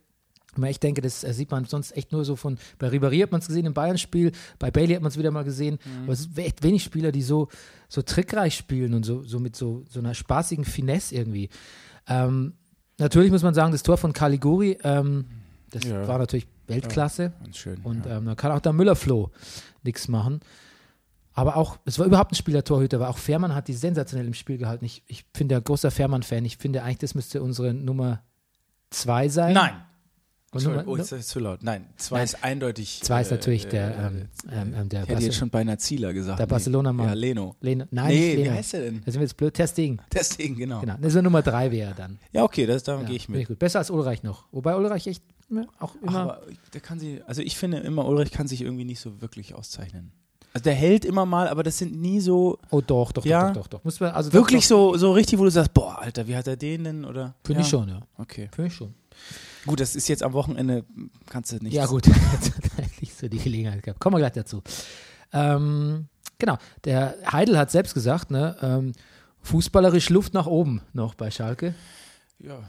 Und 0.63 0.69
Ich 0.69 0.79
denke, 0.79 1.01
das 1.01 1.23
äh, 1.23 1.33
sieht 1.33 1.51
man 1.51 1.65
sonst 1.65 1.95
echt 1.95 2.11
nur 2.11 2.25
so 2.25 2.35
von, 2.35 2.57
bei 2.79 2.87
Ribéry 2.89 3.21
hat 3.23 3.31
man 3.31 3.41
es 3.41 3.47
gesehen 3.47 3.65
im 3.65 3.73
Bayern-Spiel, 3.73 4.31
bei 4.59 4.71
Bailey 4.71 4.93
hat 4.95 5.01
man 5.01 5.09
es 5.11 5.17
wieder 5.17 5.31
mal 5.31 5.43
gesehen, 5.43 5.79
aber 6.03 6.13
es 6.13 6.23
sind 6.23 6.37
echt 6.37 6.63
wenig 6.63 6.83
Spieler, 6.83 7.11
die 7.11 7.21
so, 7.21 7.47
so 7.89 8.01
trickreich 8.01 8.55
spielen 8.55 8.93
und 8.93 9.03
so, 9.05 9.23
so 9.23 9.39
mit 9.39 9.55
so, 9.55 9.83
so 9.89 9.99
einer 9.99 10.13
spaßigen 10.13 10.65
Finesse 10.65 11.15
irgendwie. 11.15 11.49
Ähm, 12.07 12.53
natürlich 12.97 13.31
muss 13.31 13.43
man 13.43 13.53
sagen, 13.53 13.71
das 13.71 13.83
Tor 13.83 13.97
von 13.97 14.13
Caliguri, 14.13 14.77
ähm, 14.83 15.25
das 15.71 15.83
Ja. 15.83 16.07
war 16.07 16.17
natürlich 16.17 16.47
Weltklasse. 16.67 17.33
ganz 17.43 17.57
schön. 17.57 17.79
Und 17.83 18.05
ja. 18.05 18.17
ähm, 18.17 18.25
da 18.25 18.35
kann 18.35 18.51
auch 18.51 18.59
der 18.61 18.73
Müller-Floh 18.73 19.31
nichts 19.83 20.07
machen. 20.07 20.39
Aber 21.33 21.55
auch, 21.55 21.77
es 21.85 21.99
war 21.99 22.05
überhaupt 22.07 22.31
ein 22.31 22.35
Spieler-Torhüter, 22.35 22.97
aber 22.97 23.09
auch 23.09 23.17
Fährmann 23.19 23.53
hat 23.53 23.67
die 23.67 23.73
sensationell 23.73 24.25
im 24.25 24.33
Spiel 24.33 24.57
gehalten. 24.57 24.83
Ich, 24.85 25.03
ich 25.05 25.25
bin 25.27 25.47
der 25.49 25.61
großer 25.61 25.91
Fährmann-Fan. 25.91 26.43
Ich 26.45 26.57
finde 26.57 26.81
eigentlich, 26.81 26.97
das 26.97 27.13
müsste 27.13 27.43
unsere 27.43 27.73
Nummer 27.75 28.23
zwei 28.89 29.29
sein. 29.29 29.53
Nein. 29.53 29.73
Nummer, 30.53 30.83
oh, 30.87 30.95
ist 30.95 31.11
das 31.11 31.27
zu 31.27 31.39
laut. 31.39 31.61
Nein, 31.61 31.85
zwei 31.97 32.17
Nein. 32.17 32.23
ist 32.25 32.43
eindeutig. 32.43 33.01
zwei 33.03 33.21
ist 33.21 33.31
äh, 33.31 33.35
natürlich 33.35 33.65
äh, 33.65 33.69
der, 33.69 33.87
äh, 33.89 34.07
ähm, 34.07 34.29
ähm, 34.49 34.73
ähm, 34.75 34.89
der 34.89 35.03
ich 35.03 35.09
hätte 35.09 35.23
jetzt 35.23 35.35
schon 35.35 35.49
beinahe 35.49 35.77
Zieler 35.77 36.13
gesagt. 36.13 36.39
der 36.39 36.45
Nee. 36.45 36.51
Barcelona-Mann. 36.51 37.07
Ja, 37.07 37.13
Leno. 37.13 37.55
Leno. 37.59 37.85
Nein, 37.91 38.07
nee, 38.07 38.13
nicht 38.29 38.37
wie 38.37 38.43
Leno. 38.43 38.55
heißt 38.55 38.73
der 38.73 38.81
denn? 38.81 39.01
Da 39.05 39.11
sind 39.11 39.19
wir 39.19 39.25
jetzt 39.25 39.35
blöd. 39.37 39.53
Testing. 39.53 39.99
Deswegen, 40.13 40.55
genau. 40.55 40.79
Genau. 40.79 40.95
Das 41.01 41.13
ist 41.13 41.21
Nummer 41.21 41.41
drei 41.41 41.71
wäre 41.71 41.89
er 41.89 41.95
dann. 41.95 42.17
Ja, 42.31 42.43
okay, 42.43 42.65
das, 42.65 42.83
da 42.83 42.95
Ja, 42.99 43.03
gehe 43.03 43.17
ich 43.17 43.27
mit. 43.27 43.47
gut. 43.47 43.59
Besser 43.59 43.79
als 43.79 43.91
Ulreich 43.91 44.23
noch. 44.23 44.45
Wobei 44.51 44.75
Ulreich 44.75 45.05
echt 45.07 45.21
ne, 45.49 45.67
auch 45.79 45.93
Ach, 46.01 46.07
immer. 46.07 46.19
aber 46.21 46.41
der 46.73 46.81
kann 46.81 46.99
sie, 46.99 47.21
also 47.27 47.41
ich 47.41 47.57
finde 47.57 47.79
immer, 47.79 48.05
Ulrich 48.07 48.31
kann 48.31 48.47
sich 48.47 48.61
irgendwie 48.61 48.85
nicht 48.85 49.01
so 49.01 49.21
wirklich 49.21 49.53
auszeichnen. 49.53 50.11
Also 50.53 50.63
der 50.63 50.73
hält 50.75 51.03
immer 51.05 51.25
mal, 51.25 51.49
aber 51.49 51.61
das 51.61 51.77
sind 51.77 51.99
nie 51.99 52.19
so 52.21 52.57
oh 52.71 52.81
doch, 52.81 53.11
doch, 53.11 53.25
Ja. 53.25 53.47
doch, 53.49 53.53
doch, 53.53 53.61
doch, 53.63 53.67
doch. 53.79 53.83
Muss 53.83 53.99
man, 53.99 54.11
also 54.11 54.31
wirklich 54.33 54.63
doch, 54.69 54.93
so, 54.93 54.97
so 54.97 55.11
richtig, 55.11 55.37
wo 55.37 55.43
du 55.43 55.51
sagst, 55.51 55.73
boah, 55.73 55.99
Alter, 56.01 56.25
wie 56.27 56.35
hat 56.35 56.47
er 56.47 56.55
den 56.55 56.85
denn? 56.85 57.05
Oder? 57.05 57.35
doch. 57.43 57.47
Finde 57.47 57.59
ja. 57.61 57.65
ich 57.65 57.69
schon, 57.69 57.89
ja. 57.89 58.01
Okay. 58.17 58.49
Finde 58.55 58.69
ich 58.69 58.73
schon. 58.75 58.93
Gut, 59.67 59.79
das 59.79 59.95
ist 59.95 60.07
jetzt 60.07 60.23
am 60.23 60.33
Wochenende, 60.33 60.85
kannst 61.29 61.51
du 61.51 61.57
nicht. 61.57 61.73
Ja, 61.73 61.85
gut, 61.85 62.07
jetzt 62.07 62.55
hat 62.55 62.63
er 62.77 62.85
nicht 63.01 63.15
so 63.15 63.27
die 63.27 63.37
Gelegenheit 63.37 63.83
gehabt. 63.83 63.99
Kommen 63.99 64.15
wir 64.15 64.19
gleich 64.19 64.31
dazu. 64.31 64.63
Ähm, 65.33 66.07
genau, 66.39 66.57
der 66.85 67.15
Heidel 67.31 67.57
hat 67.57 67.69
selbst 67.69 67.93
gesagt, 67.93 68.31
ne, 68.31 68.55
ähm, 68.61 68.93
fußballerisch 69.41 70.09
Luft 70.09 70.33
nach 70.33 70.47
oben 70.47 70.81
noch 70.93 71.13
bei 71.15 71.29
Schalke. 71.29 71.75
Ja. 72.39 72.59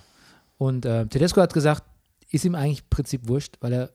Und 0.59 0.85
äh, 0.85 1.07
Tedesco 1.07 1.41
hat 1.41 1.55
gesagt, 1.55 1.85
ist 2.31 2.45
ihm 2.45 2.55
eigentlich 2.55 2.81
im 2.81 2.89
Prinzip 2.91 3.29
wurscht, 3.29 3.57
weil 3.61 3.73
er, 3.73 3.91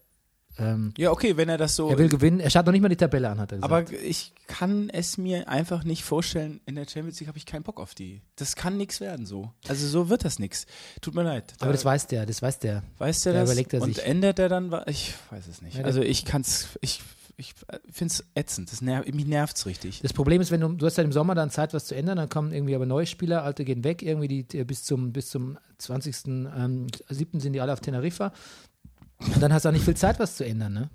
ähm, 0.58 0.94
ja, 0.98 1.12
okay, 1.12 1.36
wenn 1.36 1.50
er 1.50 1.58
das 1.58 1.76
so. 1.76 1.90
er 1.90 1.98
will 1.98 2.10
gewinnen. 2.10 2.40
Er 2.40 2.50
schaut 2.50 2.66
noch 2.66 2.74
nicht 2.74 2.82
mal 2.82 2.90
die 2.90 2.96
Tabelle 2.96 3.30
an, 3.30 3.40
hat 3.40 3.52
er 3.52 3.58
gesagt. 3.58 3.74
Aber 3.92 4.04
ich 4.04 4.34
kann 4.48 4.90
es 4.90 5.18
mir 5.18 5.48
einfach 5.50 5.84
nicht 5.84 6.04
vorstellen, 6.04 6.62
in 6.66 6.76
der 6.76 6.86
Champions 6.88 7.20
League 7.20 7.28
habe 7.28 7.38
ich 7.38 7.46
keinen 7.46 7.64
Bock 7.64 7.80
auf 7.80 7.96
die. 7.96 8.22
Das 8.36 8.56
kann 8.56 8.78
nichts 8.78 9.02
werden 9.02 9.26
so. 9.26 9.52
Also 9.68 9.88
so 9.88 10.10
wird 10.10 10.26
das 10.26 10.38
nichts. 10.38 10.66
Tut 11.02 11.16
mir 11.16 11.24
leid. 11.24 11.54
Aber 11.60 11.72
das 11.72 11.84
weiß 11.84 12.08
der, 12.08 12.26
das 12.26 12.42
weiß 12.42 12.60
der. 12.60 12.84
weiß 13.00 13.22
der 13.24 13.34
da 13.34 13.40
das? 13.40 13.50
überlegt 13.50 13.74
er 13.74 13.82
Und 13.82 13.96
sich. 13.96 14.06
ändert 14.06 14.38
er 14.38 14.50
dann 14.50 14.70
was? 14.72 14.84
Ich 14.88 15.14
weiß 15.32 15.48
es 15.48 15.62
nicht. 15.62 15.84
Also 15.84 16.02
ich 16.02 16.24
kann 16.24 16.42
es, 16.42 16.68
ich, 16.82 17.02
ich 17.38 17.56
finde 17.92 18.14
es 18.14 18.24
ätzend. 18.36 18.72
Das 18.72 18.82
nerv, 18.82 19.08
mich 19.08 19.26
nervt 19.26 19.58
es 19.58 19.66
richtig. 19.66 20.02
Das 20.02 20.14
Problem 20.14 20.40
ist, 20.40 20.52
wenn 20.52 20.62
du, 20.62 20.68
du 20.70 20.86
hast 20.86 20.98
ja 20.98 21.04
im 21.04 21.12
Sommer 21.12 21.34
dann 21.34 21.50
Zeit, 21.50 21.74
was 21.74 21.86
zu 21.86 21.96
ändern, 21.96 22.18
dann 22.18 22.30
kommen 22.30 22.52
irgendwie 22.52 22.76
aber 22.76 22.86
neue 22.86 23.08
Spieler, 23.08 23.44
alte 23.44 23.66
gehen 23.66 23.84
weg, 23.84 24.04
irgendwie 24.04 24.44
die, 24.44 24.64
bis 24.64 24.84
zum 24.84 25.14
bis 25.14 25.30
zum 25.30 25.58
20. 25.80 26.16
Ähm, 26.28 26.88
7. 27.10 27.40
sind 27.40 27.54
die 27.54 27.62
alle 27.62 27.74
auf 27.74 27.80
Teneriffa. 27.82 28.32
Und 29.34 29.42
dann 29.42 29.54
hast 29.54 29.66
du 29.66 29.70
auch 29.70 29.74
nicht 29.74 29.86
viel 29.86 29.96
Zeit, 29.96 30.20
was 30.20 30.36
zu 30.38 30.46
ändern, 30.46 30.74
ne? 30.74 30.90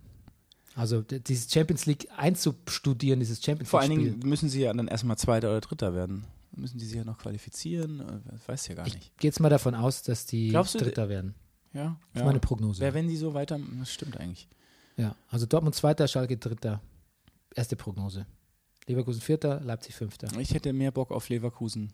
Also 0.75 1.03
dieses 1.03 1.51
Champions 1.53 1.87
League 1.87 2.09
einzustudieren, 2.17 3.19
dieses 3.19 3.43
Champions 3.43 3.69
Vor 3.71 3.81
League 3.81 3.91
allen 3.91 4.01
Spiel. 4.01 4.13
Dingen 4.13 4.29
müssen 4.29 4.49
sie 4.49 4.61
ja 4.63 4.73
dann 4.73 4.87
erstmal 4.87 5.19
Zweiter 5.19 5.49
oder 5.51 5.61
Dritter 5.61 5.93
werden. 5.95 6.25
Müssen 6.55 6.79
die 6.79 6.85
sich 6.85 6.97
ja 6.97 7.05
noch 7.05 7.19
qualifizieren? 7.19 8.01
Äh, 8.01 8.05
Das 8.31 8.49
weiß 8.49 8.69
ja 8.69 8.75
gar 8.77 8.87
Ich 8.87 8.95
nicht. 8.95 9.17
gehe 9.19 9.29
jetzt 9.29 9.41
mal 9.41 9.49
davon 9.49 9.75
aus, 9.75 10.03
dass 10.03 10.25
die 10.27 10.51
du, 10.51 10.63
Dritter 10.63 11.09
werden. 11.09 11.35
Ja, 11.73 11.85
Das 12.01 12.15
ist 12.15 12.19
ja. 12.21 12.25
meine 12.25 12.39
Prognose. 12.41 12.81
Wer, 12.81 12.95
wenn 12.95 13.09
die 13.09 13.17
so 13.17 13.35
weiter, 13.35 13.59
das 13.79 13.93
stimmt 13.93 14.19
eigentlich. 14.19 14.49
Ja, 14.97 15.15
also 15.29 15.47
Dortmund 15.47 15.75
Zweiter, 15.75 16.07
Schalke 16.09 16.37
Dritter. 16.37 16.81
Erste 17.55 17.77
Prognose. 17.77 18.27
Leverkusen 18.87 19.21
Vierter, 19.21 19.61
Leipzig 19.61 19.95
Fünfter. 19.95 20.29
Ich 20.39 20.55
hätte 20.55 20.73
mehr 20.73 20.91
Bock 20.93 21.11
auf 21.11 21.29
Leverkusen 21.29 21.93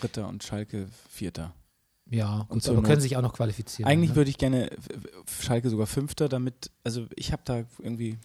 Dritter 0.00 0.28
und 0.28 0.42
Schalke 0.42 0.88
Vierter. 1.08 1.54
Ja, 2.10 2.46
Und 2.48 2.62
gut, 2.64 2.68
aber 2.68 2.82
können 2.82 3.00
sich 3.00 3.16
auch 3.16 3.22
noch 3.22 3.34
qualifizieren. 3.34 3.90
Eigentlich 3.90 4.10
ne? 4.10 4.16
würde 4.16 4.30
ich 4.30 4.38
gerne 4.38 4.70
Schalke 5.40 5.68
sogar 5.68 5.86
Fünfter, 5.86 6.28
damit, 6.28 6.70
also 6.84 7.06
ich 7.14 7.32
habe 7.32 7.42
da 7.44 7.64
irgendwie, 7.78 8.18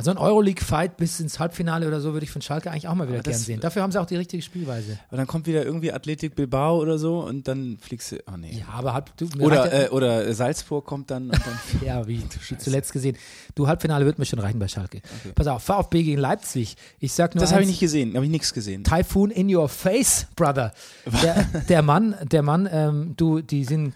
Also 0.00 0.12
ein 0.12 0.16
Euroleague-Fight 0.16 0.96
bis 0.96 1.20
ins 1.20 1.38
Halbfinale 1.38 1.86
oder 1.86 2.00
so 2.00 2.14
würde 2.14 2.24
ich 2.24 2.30
von 2.30 2.40
Schalke 2.40 2.70
eigentlich 2.70 2.88
auch 2.88 2.94
mal 2.94 3.06
wieder 3.06 3.18
Aber 3.18 3.30
gern 3.30 3.38
sehen. 3.38 3.60
Dafür 3.60 3.82
haben 3.82 3.92
sie 3.92 4.00
auch 4.00 4.06
die 4.06 4.16
richtige 4.16 4.42
Spielweise. 4.42 4.98
aber 5.08 5.18
dann 5.18 5.26
kommt 5.26 5.46
wieder 5.46 5.62
irgendwie 5.62 5.92
Athletik 5.92 6.34
Bilbao 6.34 6.80
oder 6.80 6.96
so 6.96 7.18
und 7.20 7.46
dann 7.46 7.76
fliegst 7.78 8.12
du, 8.12 8.16
oh 8.26 8.38
nee. 8.38 8.60
Ja, 8.60 8.72
aber 8.72 8.94
halb, 8.94 9.14
du, 9.18 9.28
Oder, 9.38 9.70
ja, 9.70 9.86
äh, 9.86 9.88
oder 9.90 10.32
Salzburg 10.32 10.86
kommt 10.86 11.10
dann 11.10 11.24
und 11.24 11.32
dann 11.34 11.58
ja, 11.84 12.08
wie, 12.08 12.22
wie 12.48 12.56
zuletzt 12.56 12.94
gesehen. 12.94 13.18
Du, 13.54 13.68
Halbfinale 13.68 14.06
wird 14.06 14.18
mir 14.18 14.24
schon 14.24 14.38
reichen 14.38 14.58
bei 14.58 14.68
Schalke. 14.68 15.02
Pass 15.34 15.46
auf, 15.46 15.62
VfB 15.64 16.02
gegen 16.02 16.20
Leipzig. 16.22 16.76
Ich 16.98 17.12
sag 17.12 17.34
nur 17.34 17.42
Das 17.42 17.52
habe 17.52 17.60
ich 17.60 17.68
nicht 17.68 17.80
gesehen, 17.80 18.14
habe 18.14 18.24
ich 18.24 18.30
nichts 18.30 18.54
gesehen. 18.54 18.84
Typhoon 18.84 19.30
in 19.30 19.54
your 19.54 19.68
face, 19.68 20.28
brother. 20.34 20.72
Der, 21.22 21.44
der 21.68 21.82
Mann, 21.82 22.14
der 22.22 22.42
Mann, 22.42 22.68
ähm, 22.72 23.14
du, 23.16 23.40
die 23.42 23.64
sind 23.64 23.92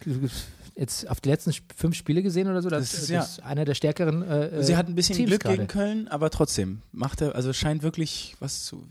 jetzt 0.76 1.08
auf 1.08 1.20
die 1.20 1.28
letzten 1.28 1.52
fünf 1.76 1.94
Spiele 1.96 2.22
gesehen 2.22 2.48
oder 2.48 2.60
so. 2.62 2.68
Das, 2.68 2.90
Das 2.90 3.00
ist, 3.02 3.10
das 3.10 3.30
ist 3.32 3.42
einer 3.42 3.64
der 3.64 3.74
stärkeren. 3.74 4.22
Äh, 4.22 4.62
Sie 4.62 4.76
hat 4.76 4.88
ein 4.88 4.94
bisschen 4.94 5.16
Teams 5.16 5.28
Glück 5.30 5.42
gerade. 5.42 5.56
gegen 5.56 5.68
Köln, 5.68 6.08
aber 6.08 6.30
trotzdem 6.30 6.82
macht 6.92 7.20
er, 7.20 7.34
also 7.34 7.52
scheint 7.52 7.82
wirklich 7.82 8.34
was 8.40 8.64
zu, 8.64 8.84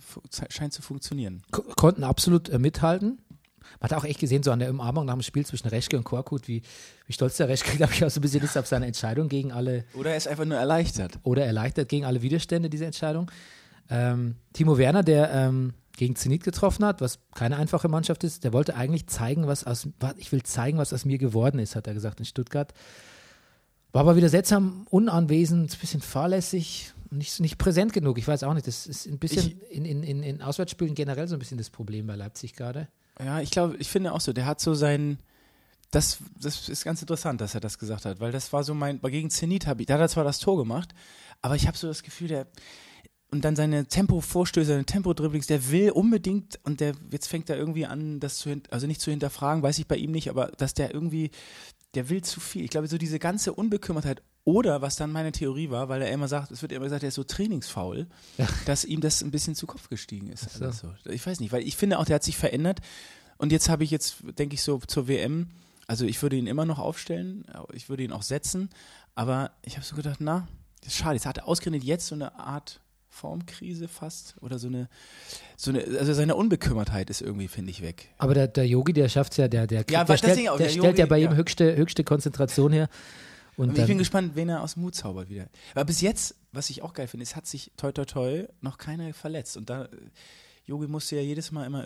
scheint 0.49 0.73
zu 0.73 0.81
funktionieren. 0.81 1.41
Ko- 1.51 1.63
konnten 1.75 2.03
absolut 2.03 2.49
äh, 2.49 2.59
mithalten. 2.59 3.19
Man 3.79 3.89
hat 3.89 3.93
auch 3.97 4.05
echt 4.05 4.19
gesehen, 4.19 4.43
so 4.43 4.51
an 4.51 4.59
der 4.59 4.69
Umarmung 4.69 5.05
nach 5.05 5.13
dem 5.13 5.23
Spiel 5.23 5.45
zwischen 5.45 5.67
Reschke 5.67 5.97
und 5.97 6.03
Korkut, 6.03 6.47
wie, 6.47 6.61
wie 7.07 7.13
stolz 7.13 7.38
der 7.38 7.49
Reschke, 7.49 7.71
glaube 7.77 7.91
ich, 7.93 8.05
auch 8.05 8.09
so 8.09 8.19
ein 8.19 8.21
bisschen 8.21 8.43
ist 8.43 8.57
auf 8.57 8.67
seine 8.67 8.86
Entscheidung 8.86 9.27
gegen 9.29 9.51
alle, 9.51 9.84
Oder 9.95 10.11
er 10.11 10.17
ist 10.17 10.27
einfach 10.27 10.45
nur 10.45 10.57
erleichtert. 10.57 11.19
oder 11.23 11.45
erleichtert 11.45 11.89
gegen 11.89 12.05
alle 12.05 12.21
Widerstände, 12.21 12.69
diese 12.69 12.86
Entscheidung. 12.86 13.29
Ähm, 13.89 14.36
Timo 14.53 14.77
Werner, 14.77 15.03
der 15.03 15.31
ähm, 15.31 15.73
gegen 15.95 16.15
Zenit 16.15 16.43
getroffen 16.43 16.85
hat, 16.85 17.01
was 17.01 17.19
keine 17.35 17.57
einfache 17.57 17.87
Mannschaft 17.87 18.23
ist, 18.23 18.43
der 18.43 18.53
wollte 18.53 18.75
eigentlich 18.75 19.07
zeigen, 19.07 19.47
was 19.47 19.65
aus, 19.65 19.87
ich 20.17 20.31
will 20.31 20.43
zeigen, 20.43 20.77
was 20.77 20.93
aus 20.93 21.05
mir 21.05 21.17
geworden 21.17 21.59
ist, 21.59 21.75
hat 21.75 21.87
er 21.87 21.93
gesagt 21.93 22.19
in 22.19 22.25
Stuttgart. 22.25 22.73
War 23.91 24.01
aber 24.01 24.15
wieder 24.15 24.29
seltsam 24.29 24.87
unanwesend, 24.89 25.71
ein 25.71 25.79
bisschen 25.79 26.01
fahrlässig, 26.01 26.93
nicht, 27.11 27.39
nicht 27.39 27.59
präsent 27.59 27.93
genug. 27.93 28.17
Ich 28.17 28.27
weiß 28.27 28.43
auch 28.43 28.55
nicht, 28.55 28.65
das 28.65 28.87
ist 28.87 29.05
ein 29.05 29.19
bisschen 29.19 29.61
in, 29.69 29.85
in, 29.85 30.01
in, 30.01 30.23
in 30.23 30.41
Auswärtsspielen 30.41 30.95
generell 30.95 31.27
so 31.27 31.35
ein 31.35 31.39
bisschen 31.39 31.59
das 31.59 31.69
Problem 31.69 32.07
bei 32.07 32.15
Leipzig 32.15 32.55
gerade. 32.55 32.87
Ja, 33.19 33.39
ich 33.39 33.51
glaube, 33.51 33.77
ich 33.77 33.89
finde 33.89 34.13
auch 34.13 34.21
so, 34.21 34.33
der 34.33 34.47
hat 34.47 34.59
so 34.59 34.73
seinen, 34.73 35.19
das, 35.91 36.17
das 36.41 36.69
ist 36.69 36.83
ganz 36.83 37.01
interessant, 37.01 37.39
dass 37.39 37.53
er 37.53 37.61
das 37.61 37.77
gesagt 37.77 38.05
hat, 38.05 38.19
weil 38.19 38.31
das 38.31 38.51
war 38.51 38.63
so 38.63 38.73
mein, 38.73 38.99
gegen 38.99 39.29
Zenit 39.29 39.67
habe 39.67 39.83
ich, 39.83 39.87
da 39.87 39.93
hat 39.93 40.01
er 40.01 40.09
zwar 40.09 40.23
das 40.23 40.39
Tor 40.39 40.57
gemacht, 40.57 40.95
aber 41.43 41.55
ich 41.55 41.67
habe 41.67 41.77
so 41.77 41.87
das 41.87 42.01
Gefühl, 42.01 42.29
der, 42.29 42.47
und 43.34 43.43
dann 43.43 43.55
seine 43.55 43.88
Tempo-Vorstöße, 43.88 44.67
seine 44.67 44.86
Tempo-Dribblings, 44.86 45.47
der 45.47 45.71
will 45.71 45.89
unbedingt, 45.89 46.59
und 46.65 46.79
der, 46.79 46.93
jetzt 47.09 47.27
fängt 47.27 47.49
er 47.49 47.57
irgendwie 47.57 47.88
an, 47.88 48.19
das 48.19 48.38
zu, 48.38 48.61
also 48.69 48.86
nicht 48.86 49.01
zu 49.01 49.09
hinterfragen, 49.09 49.63
weiß 49.63 49.79
ich 49.79 49.88
bei 49.88 49.95
ihm 49.95 50.11
nicht, 50.11 50.29
aber 50.29 50.51
dass 50.57 50.75
der 50.75 50.93
irgendwie, 50.93 51.31
der 51.95 52.09
will 52.09 52.23
zu 52.23 52.39
viel. 52.39 52.63
Ich 52.63 52.69
glaube, 52.69 52.88
so 52.88 52.99
diese 52.99 53.17
ganze 53.17 53.51
Unbekümmertheit 53.51 54.21
Oder 54.45 54.84
was 54.84 54.97
dann 54.97 55.11
meine 55.11 55.31
Theorie 55.31 55.71
war, 55.71 55.89
weil 55.89 56.03
er 56.03 56.11
immer 56.11 56.27
sagt, 56.27 56.51
es 56.51 56.61
wird 56.61 56.73
immer 56.73 56.84
gesagt, 56.84 57.01
er 57.01 57.09
ist 57.09 57.15
so 57.15 57.23
trainingsfaul, 57.23 58.05
dass 58.65 58.86
ihm 58.86 59.01
das 59.01 59.23
ein 59.23 59.31
bisschen 59.31 59.55
zu 59.55 59.65
Kopf 59.65 59.89
gestiegen 59.89 60.27
ist. 60.27 60.43
so. 60.51 60.65
Also, 60.65 60.89
ich 61.09 61.25
weiß 61.25 61.39
nicht, 61.39 61.51
weil 61.51 61.63
ich 61.63 61.75
finde 61.75 61.97
auch, 61.97 62.05
der 62.05 62.15
hat 62.15 62.23
sich 62.23 62.38
verändert. 62.38 62.81
Und 63.38 63.51
jetzt 63.51 63.67
habe 63.67 63.84
ich 63.84 63.89
jetzt, 63.89 64.17
denke 64.38 64.53
ich 64.53 64.61
so, 64.61 64.77
zur 64.77 65.07
WM, 65.07 65.47
also 65.88 66.05
ich 66.05 66.21
würde 66.21 66.36
ihn 66.36 66.45
immer 66.45 66.65
noch 66.65 66.77
aufstellen, 66.77 67.45
ich 67.73 67.89
würde 67.89 68.03
ihn 68.03 68.11
auch 68.11 68.21
setzen, 68.21 68.69
aber 69.15 69.51
ich 69.63 69.75
habe 69.75 69.86
so 69.86 69.95
gedacht, 69.95 70.17
na, 70.19 70.47
das 70.81 70.93
ist 70.93 70.99
schade. 70.99 71.15
Jetzt 71.15 71.25
hat 71.25 71.39
er 71.39 71.47
ausgerechnet 71.47 71.84
jetzt 71.84 72.07
so 72.07 72.15
eine 72.15 72.38
Art 72.38 72.81
Formkrise 73.14 73.88
fast 73.88 74.36
oder 74.41 74.57
so 74.57 74.68
eine, 74.68 74.89
so 75.55 75.70
eine, 75.70 75.84
also 75.99 76.14
seine 76.14 76.36
Unbekümmertheit 76.36 77.09
ist 77.11 77.22
irgendwie, 77.22 77.47
finde 77.47 77.70
ich, 77.70 77.82
weg. 77.84 78.09
Aber 78.18 78.34
der, 78.34 78.47
der 78.47 78.68
Yogi, 78.68 78.91
der 78.91 79.07
schafft 79.07 79.34
es 79.34 79.38
ja, 79.38 79.47
der, 79.47 79.68
der, 79.68 79.86
Ja, 79.89 80.03
der, 80.03 80.18
stellt, 80.18 80.38
der 80.38 80.57
der 80.57 80.70
stellt 80.70 80.97
ja 80.97 81.05
Yogi, 81.05 81.05
bei 81.05 81.20
ihm 81.20 81.32
ja. 81.32 81.36
höchste, 81.36 81.76
höchste 81.78 82.03
Konzentration 82.03 82.74
her. 82.74 82.89
Und 83.55 83.70
Und 83.70 83.78
ich 83.78 83.86
bin 83.86 83.99
gespannt, 83.99 84.32
wen 84.36 84.49
er 84.49 84.64
aus 84.64 84.74
dem 84.74 84.84
Hut 84.84 84.95
zaubert 84.95 85.30
wieder. 85.30 85.47
Aber 85.76 85.86
bis 85.86 86.01
jetzt, 86.01 86.36
was 86.51 86.72
ich 86.72 86.82
auch 86.82 86.93
geil 86.93 87.07
finde, 87.07 87.24
es 87.24 87.36
hat 87.36 87.45
sich 87.45 87.72
toi 87.78 87.91
toi 87.91 88.05
toi 88.05 88.47
noch 88.61 88.80
keiner 88.80 89.14
verletzt. 89.14 89.57
Und 89.57 89.70
da, 89.70 89.88
Yogi 90.66 90.88
musste 90.88 91.16
ja 91.16 91.22
jedes 91.22 91.51
Mal 91.51 91.66
immer 91.66 91.86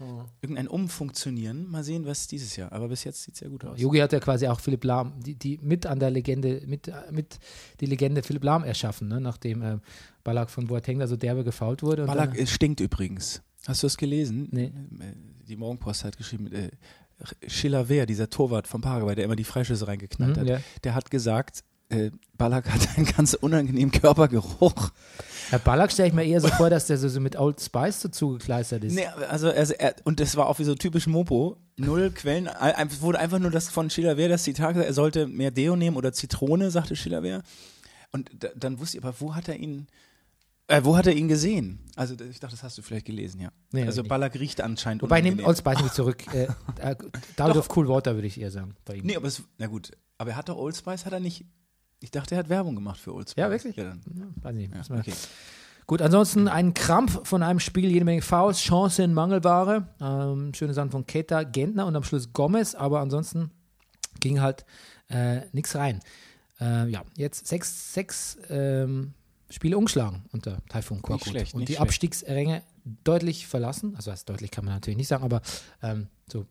irgendein, 0.00 0.26
irgendein 0.42 0.68
Umfunktionieren. 0.68 1.70
Mal 1.70 1.84
sehen, 1.84 2.04
was 2.06 2.26
dieses 2.26 2.56
Jahr. 2.56 2.72
Aber 2.72 2.88
bis 2.88 3.04
jetzt 3.04 3.22
sieht 3.22 3.34
es 3.34 3.40
ja 3.40 3.48
gut 3.48 3.64
aus. 3.64 3.78
Yogi 3.80 3.98
hat 3.98 4.12
ja 4.12 4.20
quasi 4.20 4.46
auch 4.48 4.60
Philipp 4.60 4.84
Lahm, 4.84 5.20
die, 5.20 5.34
die 5.34 5.58
mit 5.62 5.86
an 5.86 5.98
der 6.00 6.10
Legende, 6.10 6.62
mit, 6.66 6.90
mit 7.10 7.38
die 7.80 7.86
Legende 7.86 8.22
Philipp 8.22 8.44
Lahm 8.44 8.64
erschaffen, 8.64 9.08
ne? 9.08 9.20
nachdem 9.20 9.62
äh, 9.62 9.78
Ballack 10.24 10.50
von 10.50 10.66
Boateng 10.66 10.98
da 10.98 11.06
so 11.06 11.16
derbe 11.16 11.44
gefault 11.44 11.82
wurde. 11.82 12.06
Ballack 12.06 12.32
dann, 12.32 12.40
äh, 12.42 12.46
stinkt 12.46 12.80
übrigens. 12.80 13.42
Hast 13.66 13.82
du 13.82 13.86
es 13.86 13.96
gelesen? 13.96 14.48
Nee. 14.50 14.66
Äh, 15.00 15.14
Die 15.48 15.56
Morgenpost 15.56 16.04
hat 16.04 16.16
geschrieben, 16.16 16.50
äh, 16.52 16.70
Schiller 17.46 17.88
Wehr, 17.88 18.06
dieser 18.06 18.28
Torwart 18.28 18.66
vom 18.66 18.80
Paraguay, 18.80 19.14
der 19.14 19.24
immer 19.24 19.36
die 19.36 19.44
Freischüsse 19.44 19.86
reingeknallt 19.86 20.36
Mhm, 20.36 20.40
hat, 20.40 20.48
ja. 20.48 20.60
der 20.82 20.94
hat 20.94 21.10
gesagt, 21.10 21.62
äh, 21.90 22.10
Ballack 22.36 22.70
hat 22.70 22.96
einen 22.96 23.06
ganz 23.06 23.34
unangenehmen 23.34 23.90
Körpergeruch. 23.92 24.90
Herr 25.50 25.58
Ballack 25.58 25.92
stelle 25.92 26.08
ich 26.08 26.14
mir 26.14 26.24
eher 26.24 26.40
so 26.40 26.48
vor, 26.48 26.70
dass 26.70 26.86
der 26.86 26.96
so, 26.98 27.08
so 27.08 27.20
mit 27.20 27.36
Old 27.38 27.60
Spice 27.60 28.00
so 28.00 28.08
zugekleistert 28.08 28.82
ist. 28.84 28.94
Nee, 28.94 29.06
also, 29.28 29.50
also 29.50 29.74
er, 29.74 29.94
und 30.04 30.18
das 30.18 30.36
war 30.36 30.46
auch 30.48 30.58
wie 30.58 30.64
so 30.64 30.74
typisch 30.74 31.06
Mopo. 31.06 31.58
Null 31.76 32.10
Quellen, 32.12 32.48
ein- 32.48 32.88
wurde 33.00 33.18
einfach 33.18 33.38
nur 33.38 33.50
das 33.50 33.68
von 33.68 33.90
Schiller 33.90 34.16
Wehr, 34.16 34.28
das 34.28 34.44
Zitat 34.44 34.70
gesagt, 34.74 34.86
er 34.86 34.94
sollte 34.94 35.26
mehr 35.26 35.50
Deo 35.50 35.76
nehmen 35.76 35.96
oder 35.96 36.12
Zitrone, 36.12 36.70
sagte 36.70 36.96
Schiller 36.96 37.22
Wehr. 37.22 37.42
Und 38.12 38.30
da, 38.38 38.48
dann 38.56 38.78
wusste 38.78 38.96
ich, 38.98 39.04
aber 39.04 39.14
wo 39.20 39.34
hat 39.34 39.48
er 39.48 39.56
ihn, 39.56 39.86
äh, 40.68 40.80
wo 40.84 40.96
hat 40.96 41.06
er 41.06 41.12
ihn 41.14 41.28
gesehen? 41.28 41.80
Also 41.96 42.14
ich 42.14 42.40
dachte, 42.40 42.54
das 42.54 42.62
hast 42.62 42.78
du 42.78 42.82
vielleicht 42.82 43.06
gelesen, 43.06 43.40
ja. 43.40 43.50
Nee, 43.72 43.82
also. 43.82 44.02
Ballack 44.02 44.34
riecht 44.38 44.60
anscheinend 44.62 45.02
Wobei 45.02 45.20
unangenehm. 45.20 45.46
Old 45.46 45.58
Spice 45.58 45.82
nicht 45.82 45.94
zurück. 45.94 46.24
Äh, 46.32 46.46
äh, 46.80 46.96
Cool 47.76 47.88
Water 47.88 48.14
würde 48.14 48.28
ich 48.28 48.40
eher 48.40 48.50
sagen 48.50 48.74
bei 48.84 48.94
ihm. 48.94 49.04
Nee, 49.06 49.16
aber 49.16 49.28
es, 49.28 49.42
na 49.58 49.66
gut, 49.66 49.90
aber 50.16 50.30
er 50.30 50.36
hat 50.36 50.48
doch 50.48 50.56
Old 50.56 50.76
Spice, 50.76 51.04
hat 51.04 51.12
er 51.12 51.20
nicht, 51.20 51.44
ich 52.00 52.10
dachte, 52.10 52.34
er 52.34 52.38
hat 52.40 52.48
Werbung 52.48 52.74
gemacht 52.74 53.00
für 53.00 53.14
Old 53.14 53.30
Spice. 53.30 53.42
Ja, 53.42 53.50
wirklich? 53.50 53.76
Ja, 53.76 53.84
dann, 53.84 54.00
Ja, 54.14 54.26
weiß 54.42 54.54
nicht. 54.54 54.72
ja, 54.74 54.96
okay. 54.98 55.12
Gut, 55.86 56.00
ansonsten 56.00 56.48
ein 56.48 56.72
Krampf 56.72 57.26
von 57.28 57.42
einem 57.42 57.60
Spiel, 57.60 57.90
jede 57.90 58.04
Menge 58.06 58.22
Fouls, 58.22 58.58
Chancen, 58.58 59.12
Mangelware. 59.12 59.88
Ähm, 60.00 60.54
schöne 60.54 60.72
Sachen 60.72 60.90
von 60.90 61.06
Keta, 61.06 61.42
Gentner 61.42 61.84
und 61.86 61.94
am 61.94 62.02
Schluss 62.02 62.32
Gomez, 62.32 62.74
aber 62.74 63.00
ansonsten 63.00 63.50
ging 64.20 64.40
halt 64.40 64.64
äh, 65.10 65.42
nichts 65.52 65.76
rein. 65.76 66.00
Äh, 66.58 66.88
ja, 66.88 67.02
jetzt 67.16 67.46
sechs, 67.46 67.92
sechs 67.92 68.38
ähm, 68.48 69.12
Spiele 69.50 69.76
umgeschlagen 69.76 70.24
unter 70.32 70.58
Taifun 70.70 71.02
Korkut. 71.02 71.28
schlecht, 71.28 71.54
und 71.54 71.62
die 71.62 71.74
schlecht. 71.74 71.80
Abstiegsränge 71.82 72.62
deutlich 73.04 73.46
verlassen. 73.46 73.94
Also 73.96 74.10
heißt 74.10 74.26
deutlich 74.28 74.50
kann 74.50 74.64
man 74.64 74.72
natürlich 74.74 74.96
nicht 74.96 75.08
sagen, 75.08 75.24
aber 75.24 75.42
ähm, 75.82 76.06
so. 76.32 76.46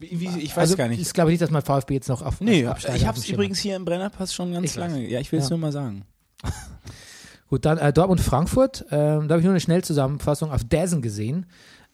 Wie, 0.00 0.26
ich 0.40 0.50
weiß 0.50 0.58
also, 0.58 0.76
gar 0.76 0.88
nicht. 0.88 1.00
Ich 1.00 1.12
glaube 1.12 1.30
nicht, 1.30 1.40
dass 1.40 1.50
mein 1.50 1.62
VfB 1.62 1.94
jetzt 1.94 2.08
noch 2.08 2.20
auf 2.22 2.40
Nee, 2.40 2.66
Absteiger 2.66 2.96
ich 2.96 3.06
habe 3.06 3.18
es 3.18 3.28
übrigens 3.28 3.58
hier 3.58 3.76
im 3.76 3.84
Brennerpass 3.86 4.34
schon 4.34 4.52
ganz 4.52 4.64
Ich 4.70 4.76
weiß. 4.76 4.90
lange. 4.92 5.08
Ja, 5.08 5.20
ich 5.20 5.32
will 5.32 5.38
es 5.38 5.46
Ja. 5.46 5.50
nur 5.50 5.58
mal 5.58 5.72
sagen. 5.72 6.04
Gut, 7.48 7.64
dann 7.64 7.78
äh, 7.78 7.92
Dortmund-Frankfurt. 7.92 8.86
Ähm, 8.90 9.26
da 9.26 9.32
habe 9.34 9.38
ich 9.40 9.44
nur 9.44 9.52
eine 9.52 9.60
Schnellzusammenfassung 9.60 10.52
auf 10.52 10.62
Dazen 10.64 11.02
gesehen. 11.02 11.46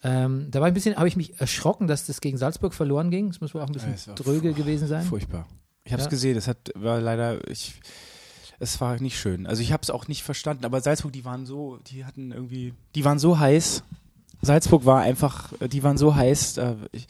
Ähm, 0.02 0.48
da 0.50 0.60
war 0.60 0.66
ein 0.66 0.74
bisschen, 0.74 0.96
habe 0.96 1.08
ich 1.08 1.16
mich 1.16 1.40
erschrocken, 1.40 1.86
dass 1.86 2.06
das 2.06 2.20
gegen 2.20 2.36
Salzburg 2.36 2.74
verloren 2.74 3.10
ging. 3.10 3.28
Das 3.28 3.40
muss 3.40 3.54
wohl 3.54 3.62
auch 3.62 3.66
ein 3.68 3.72
bisschen 3.72 3.94
Ja, 4.06 4.14
dröge 4.14 4.52
gewesen 4.52 4.86
sein. 4.88 5.04
Furchtbar. 5.04 5.46
Ich 5.84 5.92
habe 5.92 6.00
es 6.00 6.06
Ja. 6.06 6.10
gesehen, 6.10 6.34
das 6.34 6.48
hat, 6.48 6.70
war 6.74 7.00
leider, 7.00 7.48
ich, 7.48 7.80
es 8.58 8.80
war 8.80 9.00
nicht 9.00 9.18
schön. 9.18 9.46
Also 9.46 9.62
ich 9.62 9.72
habe 9.72 9.82
es 9.82 9.90
auch 9.90 10.08
nicht 10.08 10.22
verstanden, 10.24 10.64
aber 10.64 10.80
Salzburg, 10.80 11.12
die 11.12 11.24
waren 11.24 11.46
so, 11.46 11.78
die 11.86 12.04
hatten 12.04 12.32
irgendwie, 12.32 12.74
die 12.94 13.04
waren 13.04 13.18
so 13.18 13.38
heiß. 13.38 13.82
Salzburg 14.42 14.84
war 14.84 15.00
einfach, 15.02 15.52
die 15.70 15.82
waren 15.82 15.96
so 15.98 16.14
heiß. 16.14 16.58
äh, 16.58 16.74
Ich, 16.92 17.06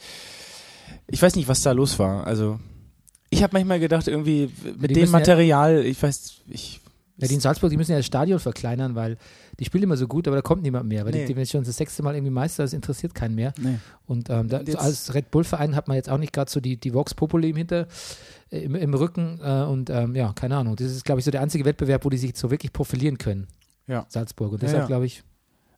ich 1.07 1.21
weiß 1.21 1.35
nicht, 1.35 1.47
was 1.47 1.61
da 1.61 1.71
los 1.71 1.99
war. 1.99 2.25
Also 2.27 2.59
ich 3.29 3.43
habe 3.43 3.53
manchmal 3.53 3.79
gedacht, 3.79 4.07
irgendwie 4.07 4.49
mit 4.77 4.91
dem 4.91 5.01
müssen 5.01 5.13
ja- 5.13 5.19
Material, 5.19 5.85
ich 5.85 6.01
weiß, 6.01 6.41
ich, 6.49 6.81
Ja, 7.19 7.27
die 7.27 7.33
in 7.33 7.39
Salzburg, 7.39 7.69
die 7.71 7.77
müssen 7.77 7.91
ja 7.91 7.97
das 7.97 8.05
Stadion 8.05 8.39
verkleinern, 8.39 8.93
weil 8.95 9.17
die 9.59 9.65
spielen 9.65 9.83
immer 9.83 9.97
so 9.97 10.07
gut, 10.07 10.27
aber 10.27 10.35
da 10.37 10.41
kommt 10.43 10.61
niemand 10.61 10.87
mehr. 10.87 11.03
Weil 11.03 11.13
Nee. 11.13 11.21
die, 11.21 11.33
die 11.33 11.35
wenn 11.35 11.45
schon 11.47 11.63
das 11.63 11.75
sechste 11.77 12.03
Mal 12.03 12.13
irgendwie 12.15 12.31
Meister, 12.31 12.61
das 12.63 12.73
interessiert 12.73 13.15
keinen 13.15 13.33
mehr. 13.35 13.53
nee. 13.59 13.79
Und 14.05 14.29
ähm, 14.29 14.47
da, 14.47 14.61
so 14.65 14.77
als 14.77 15.13
Red 15.15 15.31
Bull-Verein 15.31 15.75
hat 15.75 15.87
man 15.87 15.95
jetzt 15.97 16.09
auch 16.09 16.19
nicht 16.19 16.31
gerade 16.31 16.49
so 16.51 16.59
die, 16.59 16.77
die 16.77 16.93
Vox 16.93 17.13
Populi 17.15 17.49
im 17.49 17.55
Hinter, 17.57 17.87
äh, 18.51 18.59
im, 18.59 18.75
im 18.75 18.93
Rücken. 18.93 19.39
Äh, 19.43 19.63
und 19.63 19.89
ähm, 19.89 20.15
ja, 20.15 20.31
keine 20.33 20.57
Ahnung. 20.57 20.75
Das 20.75 20.91
ist, 20.91 21.03
glaube 21.05 21.19
ich, 21.19 21.25
so 21.25 21.31
der 21.31 21.41
einzige 21.41 21.65
Wettbewerb, 21.65 22.05
wo 22.05 22.09
die 22.11 22.17
sich 22.17 22.37
so 22.37 22.51
wirklich 22.51 22.71
profilieren 22.71 23.17
können. 23.17 23.47
Ja. 23.87 24.05
Salzburg. 24.09 24.51
Und 24.51 24.61
Ja, 24.61 24.67
deshalb 24.67 24.83
ja. 24.83 24.87
glaube 24.87 25.05
ich, 25.07 25.23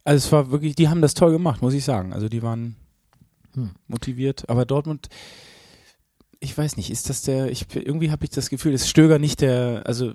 Also 0.10 0.26
es 0.26 0.32
war 0.32 0.50
wirklich, 0.50 0.74
die 0.74 0.90
haben 0.90 1.04
das 1.04 1.14
toll 1.14 1.32
gemacht, 1.32 1.62
muss 1.62 1.76
ich 1.76 1.86
sagen. 1.86 2.14
Also 2.14 2.30
die 2.30 2.42
waren 2.42 2.76
Hm. 3.54 3.70
motiviert. 3.88 4.50
Aber 4.50 4.66
Dortmund, 4.66 5.08
ich 6.40 6.58
weiß 6.58 6.78
nicht, 6.78 6.90
ist 6.90 7.10
das 7.10 7.22
der, 7.22 7.52
ich, 7.52 7.68
irgendwie 7.76 8.10
habe 8.10 8.26
ich 8.26 8.32
das 8.32 8.50
Gefühl, 8.50 8.74
ist 8.74 8.90
Stöger 8.90 9.20
nicht 9.20 9.42
der, 9.42 9.84
also 9.86 10.14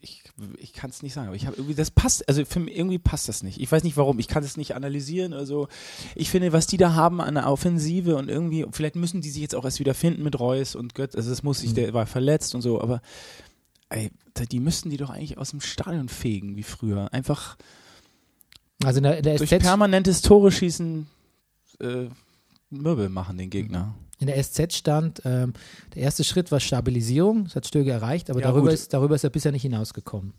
ich, 0.00 0.22
ich 0.56 0.72
kann 0.72 0.88
es 0.88 1.02
nicht 1.02 1.12
sagen, 1.12 1.26
aber 1.26 1.36
ich 1.36 1.46
habe 1.46 1.56
irgendwie, 1.56 1.74
das 1.74 1.90
passt, 1.90 2.26
also 2.30 2.46
für 2.46 2.60
mich, 2.60 2.74
irgendwie 2.74 2.98
passt 2.98 3.28
das 3.28 3.42
nicht. 3.42 3.60
Ich 3.60 3.70
weiß 3.70 3.84
nicht 3.84 3.98
warum, 3.98 4.18
ich 4.18 4.26
kann 4.26 4.42
es 4.42 4.56
nicht 4.56 4.74
analysieren 4.74 5.34
oder 5.34 5.44
so. 5.44 5.68
Ich 6.14 6.30
finde, 6.30 6.54
was 6.54 6.66
die 6.66 6.78
da 6.78 6.94
haben 6.94 7.20
an 7.20 7.34
der 7.34 7.50
Offensive 7.50 8.16
und 8.16 8.30
irgendwie, 8.30 8.64
vielleicht 8.70 8.96
müssen 8.96 9.20
die 9.20 9.28
sich 9.28 9.42
jetzt 9.42 9.54
auch 9.54 9.66
erst 9.66 9.80
wieder 9.80 9.92
finden 9.92 10.22
mit 10.22 10.40
Reus 10.40 10.74
und 10.74 10.94
Götz, 10.94 11.14
also 11.14 11.28
das 11.28 11.42
muss 11.42 11.58
sich, 11.58 11.74
der 11.74 11.92
war 11.92 12.06
verletzt 12.06 12.54
und 12.54 12.62
so, 12.62 12.80
aber 12.80 13.02
ey, 13.90 14.10
die 14.50 14.60
müssten 14.60 14.88
die 14.88 14.96
doch 14.96 15.10
eigentlich 15.10 15.36
aus 15.36 15.50
dem 15.50 15.60
Stadion 15.60 16.08
fegen, 16.08 16.56
wie 16.56 16.62
früher. 16.62 17.12
Einfach 17.12 17.58
also 18.84 18.98
in 18.98 19.02
der, 19.04 19.16
in 19.18 19.22
der 19.22 19.36
durch 19.38 19.50
SZ 19.50 19.58
permanentes 19.60 20.22
Tore 20.22 20.50
schießen 20.52 21.06
äh, 21.80 22.06
Mürbel 22.70 23.08
machen 23.08 23.38
den 23.38 23.50
Gegner. 23.50 23.94
In 24.18 24.28
der 24.28 24.42
SZ 24.42 24.72
stand, 24.74 25.22
ähm, 25.24 25.52
der 25.94 26.02
erste 26.02 26.22
Schritt 26.24 26.52
war 26.52 26.60
Stabilisierung, 26.60 27.44
das 27.44 27.56
hat 27.56 27.66
Stöger 27.66 27.92
erreicht, 27.92 28.30
aber 28.30 28.40
Ja, 28.40 28.48
darüber, 28.48 28.66
gut. 28.68 28.74
ist, 28.74 28.92
darüber 28.92 29.14
ist 29.16 29.24
er 29.24 29.30
bisher 29.30 29.50
nicht 29.52 29.62
hinausgekommen. 29.62 30.32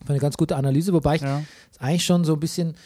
War 0.00 0.10
eine 0.10 0.18
ganz 0.18 0.36
gute 0.36 0.56
Analyse, 0.56 0.92
wobei 0.92 1.16
ich 1.16 1.22
Ja. 1.22 1.42
eigentlich 1.78 2.04
schon 2.04 2.24
so 2.24 2.34
ein 2.34 2.40
bisschen 2.40 2.76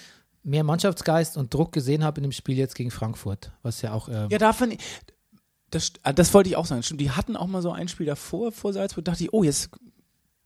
mehr 0.44 0.62
Mannschaftsgeist 0.64 1.36
und 1.36 1.52
Druck 1.52 1.72
gesehen 1.72 2.04
habe 2.04 2.18
in 2.18 2.22
dem 2.22 2.32
Spiel 2.32 2.56
jetzt 2.56 2.74
gegen 2.76 2.90
Frankfurt, 2.92 3.50
was 3.62 3.82
ja 3.82 3.92
auch 3.92 4.08
ähm, 4.08 4.28
Ja, 4.30 4.38
davon. 4.38 4.72
Das, 5.70 5.92
ah, 6.02 6.12
das 6.12 6.32
wollte 6.32 6.48
ich 6.48 6.56
auch 6.56 6.66
sagen. 6.66 6.82
Stimmt, 6.82 7.00
die 7.00 7.10
hatten 7.10 7.36
auch 7.36 7.46
mal 7.46 7.62
so 7.62 7.70
ein 7.72 7.88
Spiel 7.88 8.06
davor, 8.06 8.52
vor 8.52 8.72
Salzburg, 8.72 9.04
dachte 9.04 9.24
ich, 9.24 9.32
oh, 9.32 9.42
jetzt, 9.44 9.70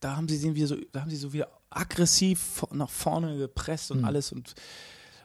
da 0.00 0.16
haben 0.16 0.28
sie 0.28 0.38
den 0.40 0.54
wieder 0.54 0.66
so, 0.66 0.76
da 0.92 1.00
haben 1.02 1.10
sie 1.10 1.16
so 1.16 1.32
wieder 1.32 1.48
aggressiv 1.76 2.64
nach 2.72 2.90
vorne 2.90 3.36
gepresst 3.38 3.90
und 3.90 3.98
Mhm. 3.98 4.04
alles 4.04 4.32
und, 4.32 4.54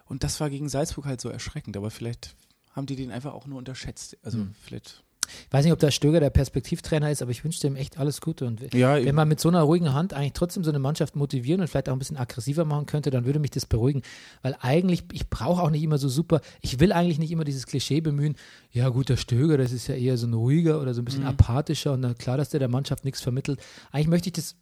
und 0.05 0.23
das 0.23 0.39
war 0.39 0.49
gegen 0.49 0.69
Salzburg 0.69 1.05
halt 1.05 1.21
so 1.21 1.29
erschreckend, 1.29 1.77
aber 1.77 1.91
vielleicht 1.91 2.35
haben 2.73 2.85
die 2.85 2.95
den 2.95 3.11
einfach 3.11 3.33
auch 3.33 3.47
nur 3.47 3.57
unterschätzt. 3.57 4.17
Also 4.23 4.39
Mhm. 4.39 4.53
vielleicht. 4.63 5.03
ich 5.47 5.53
weiß 5.53 5.63
nicht, 5.63 5.73
ob 5.73 5.79
der 5.79 5.91
Stöger 5.91 6.19
der 6.19 6.31
Perspektivtrainer 6.31 7.11
ist, 7.11 7.21
aber 7.21 7.29
ich 7.29 7.43
wünsche 7.43 7.59
dem 7.61 7.75
echt 7.75 7.99
alles 7.99 8.19
Gute 8.19 8.45
und 8.47 8.73
Ja, 8.73 8.95
wenn 9.03 9.13
man 9.13 9.27
mit 9.27 9.39
so 9.39 9.47
einer 9.49 9.61
ruhigen 9.61 9.93
Hand 9.93 10.13
eigentlich 10.13 10.33
trotzdem 10.33 10.63
so 10.63 10.71
eine 10.71 10.79
Mannschaft 10.79 11.15
motivieren 11.15 11.61
und 11.61 11.67
vielleicht 11.67 11.87
auch 11.89 11.93
ein 11.93 11.99
bisschen 11.99 12.17
aggressiver 12.17 12.65
machen 12.65 12.87
könnte, 12.87 13.11
dann 13.11 13.25
würde 13.25 13.37
mich 13.37 13.51
das 13.51 13.67
beruhigen. 13.67 14.01
Weil 14.41 14.55
eigentlich, 14.61 15.03
ich 15.11 15.29
brauche 15.29 15.61
auch 15.61 15.69
nicht 15.69 15.83
immer 15.83 15.99
so 15.99 16.09
super, 16.09 16.41
ich 16.61 16.79
will 16.79 16.91
eigentlich 16.91 17.19
nicht 17.19 17.29
immer 17.31 17.43
dieses 17.43 17.67
Klischee 17.67 18.01
bemühen, 18.01 18.35
ja 18.71 18.89
gut, 18.89 19.09
der 19.09 19.17
Stöger, 19.17 19.57
das 19.59 19.71
ist 19.71 19.85
ja 19.87 19.93
eher 19.95 20.17
so 20.17 20.25
ein 20.25 20.33
ruhiger 20.33 20.81
oder 20.81 20.95
so 20.95 21.01
ein 21.01 21.05
bisschen 21.05 21.25
apathischer 21.25 21.93
und 21.93 22.01
dann 22.01 22.17
klar, 22.17 22.37
dass 22.37 22.49
der 22.49 22.59
der 22.59 22.69
Mannschaft 22.69 23.05
nichts 23.05 23.21
vermittelt. 23.21 23.59
Eigentlich 23.91 24.07
möchte 24.07 24.29
ich 24.29 24.33
das 24.33 24.55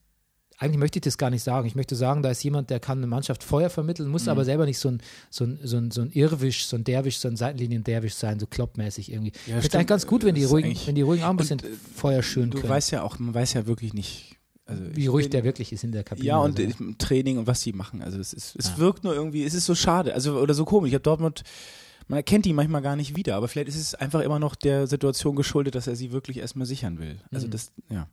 eigentlich 0.57 0.77
möchte 0.79 0.97
ich 0.99 1.03
das 1.03 1.17
gar 1.17 1.29
nicht 1.29 1.43
sagen. 1.43 1.67
Ich 1.67 1.75
möchte 1.75 1.95
sagen, 1.95 2.23
da 2.23 2.31
ist 2.31 2.43
jemand, 2.43 2.69
der 2.71 2.79
kann 2.79 2.97
eine 2.97 3.07
Mannschaft 3.07 3.43
Feuer 3.43 3.69
vermitteln, 3.69 4.09
muss 4.09 4.27
aber 4.27 4.43
selber 4.43 4.65
nicht 4.65 4.79
so 4.79 4.89
ein, 4.89 5.01
so 5.29 5.43
ein, 5.45 5.59
so 5.63 5.77
ein, 5.77 5.91
so 5.91 6.01
ein 6.01 6.09
Irrwisch, 6.11 6.65
so 6.65 6.75
ein 6.75 6.83
Derwisch, 6.83 7.19
so 7.19 7.27
ein 7.27 7.37
Seitenlinien-Derwisch 7.37 8.15
sein, 8.15 8.39
so 8.39 8.47
kloppmäßig 8.47 9.11
irgendwie. 9.11 9.33
Ja, 9.45 9.59
stimmt. 9.59 9.75
eigentlich 9.75 9.87
ganz 9.87 10.07
gut, 10.07 10.23
wenn 10.23 10.33
die 10.35 10.41
ist 10.41 10.51
ruhigen, 10.51 10.75
wenn 10.85 10.95
die 10.95 11.03
ruhigen 11.03 11.23
auch 11.23 11.29
ein 11.29 11.37
bisschen 11.37 11.59
Und, 11.59 11.65
äh, 11.67 11.75
Feuer 11.95 12.21
Du 12.21 12.49
können. 12.49 12.69
weißt 12.69 12.91
ja 12.91 13.03
auch, 13.03 13.19
man 13.19 13.33
weiß 13.33 13.53
ja 13.53 13.67
wirklich 13.67 13.93
nicht. 13.93 14.35
Also 14.65 14.83
wie 14.95 15.07
ruhig 15.07 15.25
bin- 15.27 15.31
der 15.31 15.43
wirklich 15.45 15.71
ist 15.71 15.83
in 15.83 15.91
der 15.93 16.03
Kabine. 16.03 16.27
Ja, 16.27 16.37
und 16.39 16.59
Also, 16.59 16.73
im 16.79 16.97
Training 16.97 17.37
und 17.37 17.47
was 17.47 17.61
die 17.61 17.71
machen. 17.71 18.01
Also 18.01 18.19
es 18.19 18.33
ist, 18.33 18.55
es 18.57 18.69
Ja. 18.69 18.77
wirkt 18.79 19.03
nur 19.05 19.13
irgendwie, 19.13 19.45
es 19.45 19.53
ist 19.53 19.65
so 19.65 19.75
schade, 19.75 20.13
also 20.13 20.39
oder 20.39 20.53
so 20.53 20.65
komisch. 20.65 20.89
Ich 20.89 20.93
habe 20.95 21.03
Dortmund, 21.03 21.43
man 22.09 22.17
erkennt 22.17 22.45
die 22.45 22.51
manchmal 22.53 22.81
gar 22.81 22.95
nicht 22.97 23.15
wieder, 23.15 23.35
aber 23.35 23.47
vielleicht 23.47 23.69
ist 23.69 23.77
es 23.77 23.95
einfach 23.95 24.19
immer 24.21 24.39
noch 24.39 24.55
der 24.55 24.87
Situation 24.87 25.35
geschuldet, 25.37 25.75
dass 25.75 25.87
er 25.87 25.95
sie 25.95 26.11
wirklich 26.11 26.37
erstmal 26.39 26.65
sichern 26.65 26.99
will. 26.99 27.17
Also 27.31 27.47
Mhm. 27.47 27.51
das, 27.51 27.71
ja. 27.89 28.07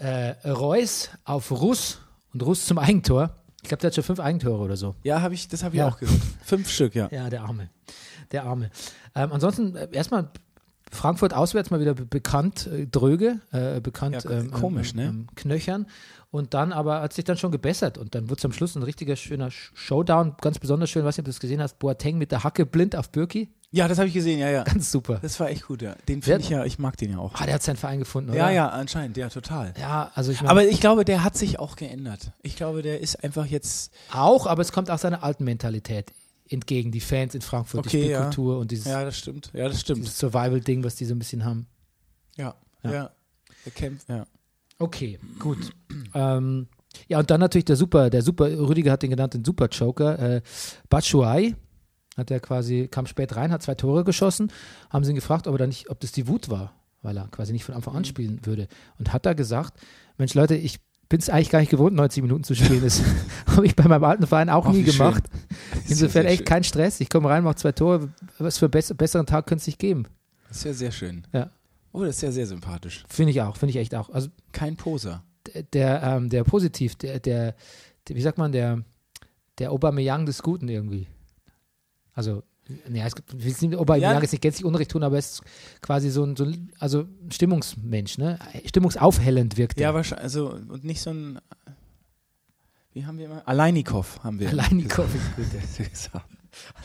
Äh, 0.00 0.48
Reus 0.48 1.10
auf 1.24 1.50
Russ 1.50 1.98
und 2.32 2.42
Russ 2.42 2.66
zum 2.66 2.78
Eigentor. 2.78 3.36
Ich 3.62 3.68
glaube, 3.68 3.80
der 3.82 3.88
hat 3.88 3.94
schon 3.94 4.04
fünf 4.04 4.20
Eigentore 4.20 4.62
oder 4.62 4.76
so. 4.76 4.94
Ja, 5.02 5.20
habe 5.20 5.34
ich, 5.34 5.48
das 5.48 5.62
habe 5.62 5.74
ich 5.74 5.80
Ja. 5.80 5.88
auch 5.88 5.98
gehört. 5.98 6.18
Fünf 6.44 6.70
Stück, 6.70 6.94
ja. 6.94 7.08
Ja, 7.12 7.28
der 7.28 7.42
Arme. 7.42 7.68
Der 8.32 8.44
Arme. 8.44 8.70
Ähm, 9.14 9.32
ansonsten, 9.32 9.76
äh, 9.76 9.88
erstmal 9.92 10.30
Frankfurt 10.90 11.34
auswärts 11.34 11.70
mal 11.70 11.78
wieder 11.80 11.94
be 11.94 12.04
bekannt, 12.06 12.66
äh, 12.66 12.86
dröge, 12.86 13.40
äh, 13.52 13.80
bekannt 13.80 14.24
Ja, 14.24 14.30
ähm, 14.30 14.50
komisch, 14.50 14.90
ähm, 14.92 14.96
ne? 14.96 15.04
ähm, 15.04 15.26
knöchern. 15.34 15.86
Und 16.32 16.54
dann 16.54 16.72
aber 16.72 17.00
hat 17.02 17.12
sich 17.12 17.24
dann 17.24 17.36
schon 17.36 17.50
gebessert 17.52 17.98
und 17.98 18.14
dann 18.14 18.30
wurde 18.30 18.38
es 18.38 18.44
am 18.44 18.52
Schluss 18.52 18.76
ein 18.76 18.82
richtiger 18.84 19.16
schöner 19.16 19.48
Sh- 19.48 19.70
Showdown. 19.74 20.36
Ganz 20.40 20.58
besonders 20.58 20.88
schön, 20.90 21.04
ob 21.06 21.14
du 21.14 21.22
das 21.22 21.40
gesehen 21.40 21.60
hast, 21.60 21.78
Boateng 21.80 22.18
mit 22.18 22.30
der 22.32 22.44
Hacke 22.44 22.64
blind 22.66 22.94
auf 22.96 23.10
Birki. 23.10 23.50
Ja, 23.72 23.86
das 23.86 23.98
habe 23.98 24.08
ich 24.08 24.14
gesehen, 24.14 24.40
ja, 24.40 24.50
ja. 24.50 24.64
Ganz 24.64 24.90
super. 24.90 25.20
Das 25.22 25.38
war 25.38 25.48
echt 25.48 25.66
gut, 25.66 25.80
ja. 25.80 25.94
Den 26.08 26.22
finde 26.22 26.40
ich 26.40 26.48
ja, 26.48 26.64
ich 26.64 26.80
mag 26.80 26.96
den 26.96 27.12
ja 27.12 27.18
auch. 27.18 27.34
Ah, 27.34 27.44
der 27.44 27.54
hat 27.54 27.62
seinen 27.62 27.76
Verein 27.76 28.00
gefunden, 28.00 28.30
oder? 28.30 28.38
Ja, 28.38 28.50
ja, 28.50 28.68
anscheinend, 28.68 29.16
ja, 29.16 29.28
total. 29.28 29.74
Ja, 29.78 30.10
also 30.14 30.32
ich 30.32 30.40
meine, 30.40 30.50
Aber 30.50 30.64
ich 30.66 30.80
glaube, 30.80 31.04
der 31.04 31.22
hat 31.22 31.36
sich 31.36 31.60
auch 31.60 31.76
geändert. 31.76 32.32
Ich 32.42 32.56
glaube, 32.56 32.82
der 32.82 33.00
ist 33.00 33.22
einfach 33.22 33.46
jetzt, 33.46 33.92
auch, 34.12 34.46
aber 34.48 34.62
es 34.62 34.72
kommt 34.72 34.90
auch 34.90 34.98
seiner 34.98 35.22
alten 35.22 35.44
Mentalität 35.44 36.12
entgegen. 36.48 36.90
Die 36.90 37.00
Fans 37.00 37.36
in 37.36 37.42
Frankfurt, 37.42 37.86
Okay, 37.86 38.02
die 38.02 38.08
ja. 38.08 38.18
Spielkultur 38.18 38.58
und 38.58 38.72
dieses, 38.72 38.86
ja, 38.86 39.04
das 39.04 39.16
stimmt. 39.16 39.50
Ja, 39.54 39.68
das 39.68 39.80
stimmt. 39.80 39.98
dieses 40.00 40.18
Survival-Ding, 40.18 40.82
was 40.82 40.96
die 40.96 41.04
so 41.04 41.14
ein 41.14 41.20
bisschen 41.20 41.44
haben. 41.44 41.68
Ja, 42.36 42.56
Ja. 42.82 42.92
ja. 42.92 43.10
Der 43.64 43.72
kämpft, 43.72 44.08
ja. 44.08 44.26
Okay, 44.80 45.20
gut. 45.38 45.70
ähm, 46.14 46.66
ja, 47.06 47.20
und 47.20 47.30
dann 47.30 47.38
natürlich 47.38 47.66
der 47.66 47.76
Super, 47.76 48.10
der 48.10 48.22
Super, 48.22 48.46
Rüdiger 48.46 48.90
hat 48.90 49.02
den 49.04 49.10
genannt, 49.10 49.34
den 49.34 49.44
Super 49.44 49.68
Joker. 49.68 50.18
Äh, 50.18 50.42
Batshuayi 50.88 51.54
hat 52.20 52.30
er 52.30 52.38
quasi, 52.40 52.86
kam 52.88 53.06
spät 53.06 53.34
rein, 53.36 53.50
hat 53.50 53.62
zwei 53.62 53.74
Tore 53.74 54.04
geschossen. 54.04 54.52
Haben 54.90 55.04
sie 55.04 55.10
ihn 55.10 55.16
gefragt, 55.16 55.46
ob 55.48 55.54
er 55.54 55.58
da 55.58 55.66
nicht, 55.66 55.90
ob 55.90 55.98
das 56.00 56.12
die 56.12 56.28
Wut 56.28 56.48
war, 56.50 56.72
weil 57.02 57.16
er 57.16 57.26
quasi 57.28 57.52
nicht 57.52 57.64
von 57.64 57.74
Anfang 57.74 57.94
Mhm. 57.94 57.98
an 57.98 58.04
spielen 58.04 58.40
würde. 58.46 58.68
Und 58.98 59.12
hat 59.12 59.26
da 59.26 59.32
gesagt, 59.32 59.74
Mensch 60.18 60.34
Leute, 60.34 60.54
ich 60.54 60.78
bin 61.08 61.18
es 61.18 61.28
eigentlich 61.28 61.50
gar 61.50 61.58
nicht 61.58 61.70
gewohnt, 61.70 61.96
90 61.96 62.22
Minuten 62.22 62.44
zu 62.44 62.54
spielen. 62.54 62.82
Das 62.82 63.02
habe 63.48 63.66
ich 63.66 63.74
bei 63.74 63.88
meinem 63.88 64.04
alten 64.04 64.26
Verein 64.28 64.48
auch 64.48 64.66
Ach, 64.66 64.72
nie 64.72 64.84
gemacht. 64.84 65.24
Insofern 65.88 66.24
echt 66.26 66.38
schön. 66.38 66.44
kein 66.46 66.62
Stress. 66.64 67.00
Ich 67.00 67.08
komme 67.10 67.28
rein, 67.28 67.42
mache 67.42 67.56
zwei 67.56 67.72
Tore. 67.72 68.10
Was 68.38 68.58
für 68.58 68.68
bess 68.68 68.94
besseren 68.96 69.26
Tag 69.26 69.46
könnte 69.46 69.62
es 69.62 69.66
nicht 69.66 69.80
geben. 69.80 70.04
Das 70.48 70.58
ist 70.58 70.64
ja 70.64 70.72
sehr 70.72 70.92
schön. 70.92 71.26
Ja. 71.32 71.50
Oh, 71.92 72.04
das 72.04 72.16
ist 72.16 72.22
ja 72.22 72.30
sehr 72.30 72.46
sympathisch. 72.46 73.02
Finde 73.08 73.32
ich 73.32 73.42
auch, 73.42 73.56
finde 73.56 73.70
ich 73.70 73.76
echt 73.78 73.94
auch. 73.96 74.10
Also 74.10 74.28
Kein 74.52 74.76
Poser. 74.76 75.24
der, 75.72 76.00
ähm, 76.04 76.28
der 76.28 76.44
positiv, 76.44 76.94
der, 76.94 77.18
der, 77.18 77.56
der, 78.06 78.16
wie 78.16 78.20
sagt 78.22 78.38
man, 78.38 78.52
der, 78.52 78.84
der 79.58 79.72
Aubameyang 79.72 80.26
des 80.26 80.42
Guten 80.44 80.68
irgendwie. 80.68 81.08
Also, 82.14 82.42
ja, 82.92 83.06
es 83.06 83.14
gibt, 83.16 83.34
ich 83.34 83.44
will 83.60 83.68
nicht 83.68 83.78
Aubameyang 83.78 84.14
Ja. 84.14 84.20
jetzt 84.20 84.32
nicht 84.32 84.42
gänzlich 84.42 84.64
Unrecht 84.64 84.90
tun, 84.92 85.02
aber 85.02 85.18
es 85.18 85.32
ist 85.34 85.42
quasi 85.80 86.10
so 86.10 86.22
ein, 86.24 86.36
so 86.36 86.44
ein 86.44 86.70
also 86.78 87.06
Stimmungsmensch, 87.30 88.18
ne? 88.18 88.38
Stimmungsaufhellend 88.66 89.56
wirkt 89.56 89.80
Ja, 89.80 89.88
er. 89.88 89.94
wahrscheinlich, 89.94 90.22
also, 90.24 90.50
und 90.52 90.84
nicht 90.84 91.00
so 91.00 91.10
ein, 91.10 91.40
wie 92.92 93.06
haben 93.06 93.18
wir 93.18 93.26
immer? 93.26 93.46
Aleinikow 93.46 94.20
haben 94.22 94.38
wir. 94.40 94.48
Aleinikow 94.50 95.06
ist 95.14 95.36
gut. 95.36 95.46
ja. 95.78 95.84
gesagt. 95.88 96.24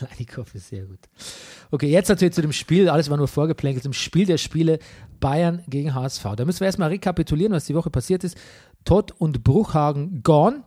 Aleinikow 0.00 0.54
ist 0.54 0.68
sehr 0.68 0.84
gut. 0.84 1.00
Okay, 1.70 1.88
jetzt 1.90 2.08
natürlich 2.08 2.34
zu 2.34 2.42
dem 2.42 2.52
Spiel, 2.52 2.88
alles 2.88 3.10
war 3.10 3.16
nur 3.16 3.26
vorgeplänkelt, 3.28 3.82
zum 3.82 3.92
Spiel 3.92 4.24
der 4.26 4.38
Spiele 4.38 4.78
Bayern 5.18 5.62
gegen 5.68 5.94
HSV. 5.94 6.24
Da 6.36 6.44
müssen 6.44 6.60
wir 6.60 6.66
erstmal 6.66 6.88
rekapitulieren, 6.90 7.52
was 7.52 7.64
die 7.64 7.74
Woche 7.74 7.90
passiert 7.90 8.22
ist. 8.22 8.36
Todd 8.84 9.12
und 9.18 9.42
Bruchhagen 9.42 10.22
gone. 10.22 10.62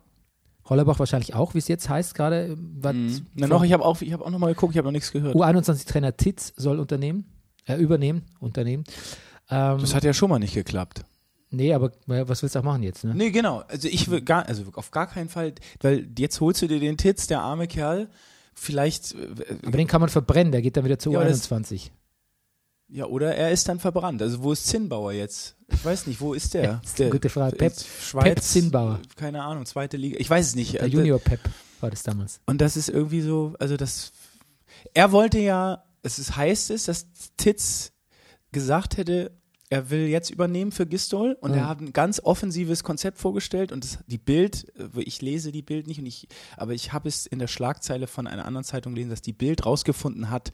Hollerbach 0.70 1.00
wahrscheinlich 1.00 1.34
auch, 1.34 1.54
wie 1.56 1.58
es 1.60 1.68
jetzt 1.68 1.90
heißt 1.90 2.14
gerade. 2.16 2.56
Was 2.80 2.94
Mhm. 2.94 3.26
Na 3.36 3.48
noch, 3.48 3.64
ich 3.64 3.74
habe 3.74 3.84
auch, 3.84 4.02
ich 4.02 4.14
habe 4.14 4.26
auch 4.26 4.30
noch 4.30 4.40
mal 4.40 4.54
geguckt, 4.54 4.74
ich 4.74 4.78
habe 4.78 4.86
noch 4.88 4.92
nichts 4.94 5.12
gehört. 5.12 5.36
U21-Trainer 5.36 6.16
Titz 6.16 6.54
soll 6.56 6.80
unternehmen, 6.80 7.26
äh, 7.66 7.76
übernehmen, 7.76 8.24
unternehmen. 8.40 8.84
Ähm, 9.50 9.80
Das 9.80 9.96
hat 9.96 10.04
ja 10.04 10.14
schon 10.14 10.30
mal 10.30 10.40
nicht 10.40 10.54
geklappt. 10.54 11.04
nee, 11.50 11.74
aber 11.74 11.88
äh, 12.08 12.28
was 12.28 12.44
willst 12.44 12.54
du 12.56 12.60
auch 12.60 12.64
machen 12.64 12.84
jetzt? 12.84 13.04
Ne? 13.04 13.16
Nee, 13.16 13.32
genau. 13.32 13.64
Also 13.68 13.88
ich 13.88 14.10
will 14.12 14.22
gar, 14.22 14.46
also 14.48 14.64
auf 14.76 14.92
gar 14.92 15.08
keinen 15.08 15.30
Fall, 15.30 15.54
weil 15.82 16.08
jetzt 16.18 16.40
holst 16.40 16.62
du 16.62 16.68
dir 16.68 16.80
den 16.80 16.98
Titz, 16.98 17.26
der 17.28 17.42
arme 17.42 17.66
Kerl. 17.68 18.08
Vielleicht, 18.54 19.14
äh, 19.16 19.56
Aber 19.66 19.78
den 19.78 19.88
kann 19.88 20.02
man 20.02 20.10
verbrennen, 20.10 20.52
der 20.52 20.62
geht 20.62 20.78
dann 20.78 20.86
wieder 20.86 21.00
zu 21.00 21.12
Ja, 21.12 21.20
aber 21.22 21.30
das- 21.30 21.50
U21. 21.50 21.90
Ja, 22.92 23.06
oder 23.06 23.36
er 23.36 23.52
ist 23.52 23.68
dann 23.70 23.80
verbrannt. 23.80 24.22
Also 24.22 24.42
wo 24.44 24.52
ist 24.52 24.66
Zinnbauer 24.68 25.12
jetzt? 25.14 25.56
Ich 25.72 25.84
weiß 25.86 26.08
nicht, 26.08 26.20
wo 26.22 26.34
ist 26.34 26.54
der? 26.56 26.64
Ja, 26.64 26.80
das 26.82 26.92
ist 26.92 27.02
eine 27.02 27.10
gute 27.12 27.30
Frage. 27.30 27.56
Pep- 27.56 27.74
Schweiz, 28.02 28.24
Pep 28.24 28.42
Zinnbauer. 28.42 29.00
Keine 29.16 29.44
Ahnung, 29.44 29.66
zweite 29.66 29.98
Liga. 29.98 30.18
Ich 30.20 30.30
weiß 30.30 30.48
es 30.48 30.56
nicht. 30.56 30.74
Der 30.74 30.84
Also, 30.84 30.98
Junior 30.98 31.20
Pep 31.20 31.40
war 31.82 31.90
das 31.92 32.04
damals. 32.04 32.42
Und 32.46 32.60
das 32.62 32.76
ist 32.78 32.90
irgendwie 32.90 33.22
so, 33.22 33.54
also 33.60 33.78
das, 33.78 34.12
er 34.94 35.12
wollte 35.12 35.40
ja, 35.40 35.84
es 36.02 36.18
ist, 36.20 36.36
heißt 36.36 36.72
es, 36.72 36.86
dass 36.86 37.08
Titz 37.38 37.92
gesagt 38.52 38.98
hätte, 38.98 39.32
er 39.72 39.92
will 39.92 40.08
jetzt 40.08 40.32
übernehmen 40.32 40.72
für 40.72 40.88
Gistol 40.88 41.38
und 41.42 41.52
Mhm. 41.52 41.58
er 41.58 41.68
hat 41.70 41.80
ein 41.80 41.94
ganz 41.94 42.20
offensives 42.20 42.84
Konzept 42.84 43.20
vorgestellt 43.20 43.72
und 43.72 43.84
das, 43.84 44.00
die 44.08 44.18
Bild, 44.18 44.66
äh, 44.80 45.02
ich 45.02 45.22
lese 45.22 45.52
die 45.52 45.62
Bild 45.62 45.86
nicht 45.86 46.00
und 46.00 46.08
ich, 46.08 46.28
aber 46.58 46.74
ich 46.74 46.92
habe 46.92 47.08
es 47.08 47.28
in 47.28 47.38
der 47.38 47.48
Schlagzeile 47.48 48.08
von 48.08 48.26
einer 48.26 48.46
anderen 48.46 48.64
Zeitung 48.66 48.94
gelesen, 48.96 49.12
dass 49.12 49.22
die 49.22 49.34
Bild 49.34 49.68
rausgefunden 49.68 50.32
hat, 50.32 50.52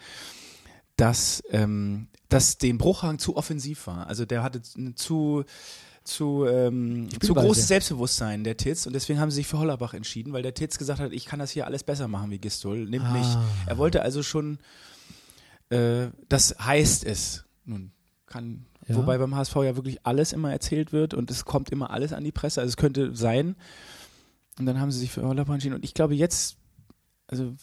dass, 0.98 1.42
ähm, 1.50 2.08
dass 2.30 2.57
dem 2.57 2.78
Bruchhagen 2.78 3.19
zu 3.19 3.36
offensiv 3.38 3.88
war. 3.88 4.07
Also 4.07 4.26
der 4.26 4.43
hatte 4.43 4.61
zu, 4.95 5.43
zu, 6.03 6.45
ähm, 6.45 7.09
zu 7.21 7.34
großes 7.34 7.67
Selbstbewusstsein, 7.67 8.43
der 8.43 8.57
Titz. 8.57 8.86
Und 8.86 8.93
deswegen 8.93 9.19
haben 9.19 9.32
sie 9.32 9.38
sich 9.38 9.47
für 9.47 9.59
Hollerbach 9.59 9.93
entschieden, 9.93 10.34
weil 10.34 10.43
der 10.43 10.53
Titz 10.53 10.78
gesagt 10.78 10.99
hat, 10.99 11.11
ich 11.11 11.26
kann 11.26 11.39
das 11.39 11.51
hier 11.51 11.65
alles 11.65 11.84
besser 11.84 12.07
machen 12.07 12.32
wie 12.32 12.39
Gistol. 12.39 12.86
Nimmt 12.86 13.11
mich. 13.13 13.26
Ah. 13.26 13.43
Er 13.67 13.78
wollte 13.78 14.01
also 14.01 14.23
schon, 14.23 14.59
äh, 15.69 16.07
das 16.30 16.55
heißt 16.59 17.03
es. 17.05 17.45
Nun, 17.65 17.91
kann, 18.28 18.65
Ja. 18.88 18.95
wobei 18.95 19.17
beim 19.17 19.36
HSV 19.36 19.55
ja 19.57 19.76
wirklich 19.76 20.05
alles 20.05 20.34
immer 20.34 20.51
erzählt 20.51 20.93
wird 20.93 21.13
und 21.13 21.32
es 21.32 21.45
kommt 21.45 21.69
immer 21.69 21.89
alles 21.91 22.13
an 22.13 22.23
die 22.23 22.32
Presse. 22.32 22.61
Also 22.61 22.69
es 22.69 22.78
könnte 22.78 23.15
sein. 23.15 23.55
Und 24.59 24.65
dann 24.67 24.80
haben 24.80 24.91
sie 24.91 24.99
sich 24.99 25.11
für 25.11 25.23
Hollerbach 25.23 25.53
entschieden. 25.53 25.76
Und 25.76 25.84
ich 25.84 25.93
glaube 25.93 26.15
jetzt, 26.15 26.57
also, 27.28 27.53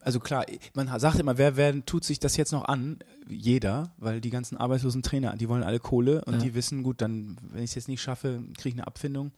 also 0.00 0.20
klar, 0.20 0.44
man 0.74 0.88
sagt 1.00 1.18
immer, 1.18 1.38
wer, 1.38 1.56
wer 1.56 1.84
tut 1.84 2.04
sich 2.04 2.18
das 2.20 2.36
jetzt 2.36 2.52
noch 2.52 2.64
an? 2.66 2.98
Jeder, 3.28 3.90
weil 3.98 4.20
die 4.20 4.30
ganzen 4.30 4.56
arbeitslosen 4.56 5.02
Trainer, 5.02 5.36
die 5.36 5.48
wollen 5.48 5.62
alle 5.62 5.80
Kohle 5.80 6.24
und 6.24 6.34
Ja. 6.34 6.40
die 6.40 6.54
wissen, 6.54 6.82
gut, 6.82 7.00
dann, 7.00 7.36
wenn 7.52 7.62
ich 7.64 7.70
es 7.70 7.74
jetzt 7.74 7.88
nicht 7.88 8.00
schaffe, 8.02 8.42
kriege 8.56 8.68
ich 8.70 8.74
eine 8.74 8.86
Abfindung. 8.86 9.32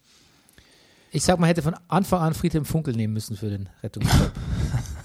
Ich 1.11 1.22
sag 1.24 1.39
mal, 1.39 1.47
hätte 1.47 1.62
von 1.62 1.74
Anfang 1.89 2.20
an 2.20 2.35
Friedhelm 2.35 2.64
Funkel 2.64 2.95
nehmen 2.95 3.14
müssen 3.14 3.37
für 3.37 3.49
den 3.49 3.68
Rettungsjob. 3.83 4.31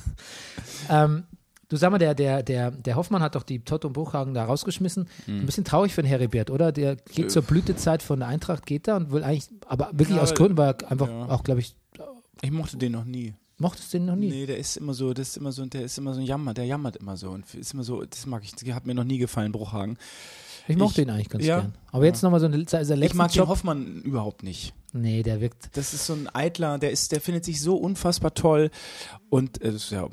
ähm, 0.89 1.23
du 1.69 1.77
sag 1.77 1.91
mal, 1.91 1.97
der, 1.97 2.13
der, 2.13 2.43
der, 2.43 2.71
der 2.71 2.95
Hoffmann 2.95 3.21
hat 3.21 3.35
doch 3.35 3.43
die 3.43 3.59
Todd 3.63 3.85
und 3.85 3.93
Bruchhagen 3.93 4.33
da 4.33 4.43
rausgeschmissen. 4.45 5.07
Mhm. 5.27 5.39
Ein 5.39 5.45
bisschen 5.45 5.63
traurig 5.63 5.93
für 5.93 6.01
den 6.01 6.09
Heribert, 6.09 6.49
oder? 6.49 6.71
Der 6.71 6.95
geht 6.97 7.31
zur 7.31 7.41
Blütezeit 7.41 8.03
von 8.03 8.19
der 8.19 8.27
Eintracht, 8.27 8.65
geht 8.65 8.87
da 8.87 8.97
und 8.97 9.11
will 9.11 9.23
eigentlich, 9.23 9.49
aber 9.67 9.91
wirklich 9.93 10.17
Ja, 10.17 10.23
aus 10.23 10.33
Gründen, 10.33 10.57
weil 10.57 10.75
er 10.81 10.91
einfach 10.91 11.07
ja. 11.07 11.29
auch, 11.29 11.43
glaube 11.43 11.61
ich, 11.61 11.75
Ich 12.41 12.51
mochte 12.51 12.77
den 12.77 12.91
noch 12.91 13.05
nie. 13.05 13.33
Mochtest 13.63 13.91
du 13.93 13.97
den 13.97 14.05
noch 14.05 14.15
nie. 14.15 14.29
Nee, 14.29 14.45
der 14.45 14.57
ist 14.57 14.77
immer 14.77 14.93
so, 14.93 15.13
das 15.13 15.29
ist 15.29 15.37
immer 15.37 15.51
so, 15.51 15.65
der 15.65 15.81
ist 15.83 15.97
immer 15.97 16.13
so 16.13 16.19
ein 16.19 16.25
Jammer, 16.25 16.53
der 16.53 16.65
jammert 16.65 16.97
immer 16.97 17.17
so 17.17 17.31
und 17.31 17.51
ist 17.55 17.73
immer 17.73 17.83
so, 17.83 18.03
das 18.05 18.25
mag 18.27 18.43
ich, 18.43 18.51
das 18.51 18.63
hat 18.75 18.85
mir 18.85 18.93
noch 18.93 19.03
nie 19.03 19.17
gefallen, 19.17 19.51
Bruchhagen. 19.51 19.97
Ich 20.67 20.77
mochte 20.77 21.01
Ich- 21.01 21.07
ihn 21.07 21.11
eigentlich 21.11 21.29
ganz 21.29 21.43
ja. 21.45 21.59
gern. 21.61 21.73
Aber 21.91 22.05
jetzt 22.05 22.21
nochmal 22.21 22.39
so 22.39 22.45
eine, 22.45 22.63
sein 22.67 22.85
letzten 22.87 23.03
Ich 23.03 23.13
mag 23.15 23.31
den 23.31 23.37
Job. 23.39 23.47
Hoffmann 23.49 24.01
überhaupt 24.03 24.43
nicht. 24.43 24.73
Nee, 24.93 25.23
der 25.23 25.41
wirkt. 25.41 25.75
Das 25.75 25.93
ist 25.93 26.05
so 26.05 26.13
ein 26.13 26.29
Eitler, 26.33 26.77
der 26.77 26.91
ist, 26.91 27.11
der 27.11 27.19
findet 27.19 27.43
sich 27.43 27.59
so 27.59 27.75
unfassbar 27.75 28.33
toll 28.33 28.69
und 29.29 29.61
äh, 29.61 29.71
das 29.73 29.85
ist 29.85 29.91
ja, 29.91 30.07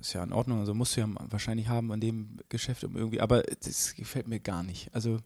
ist 0.00 0.12
ja 0.12 0.22
in 0.22 0.32
Ordnung, 0.32 0.58
also 0.60 0.74
musst 0.74 0.96
du 0.96 1.00
ja 1.00 1.08
wahrscheinlich 1.30 1.68
haben 1.68 1.92
an 1.92 2.00
dem 2.00 2.38
Geschäft 2.48 2.84
um 2.84 2.96
irgendwie, 2.96 3.20
aber 3.20 3.42
das 3.64 3.94
gefällt 3.94 4.28
mir 4.28 4.40
gar 4.40 4.62
nicht. 4.62 4.90
Also 4.92 5.18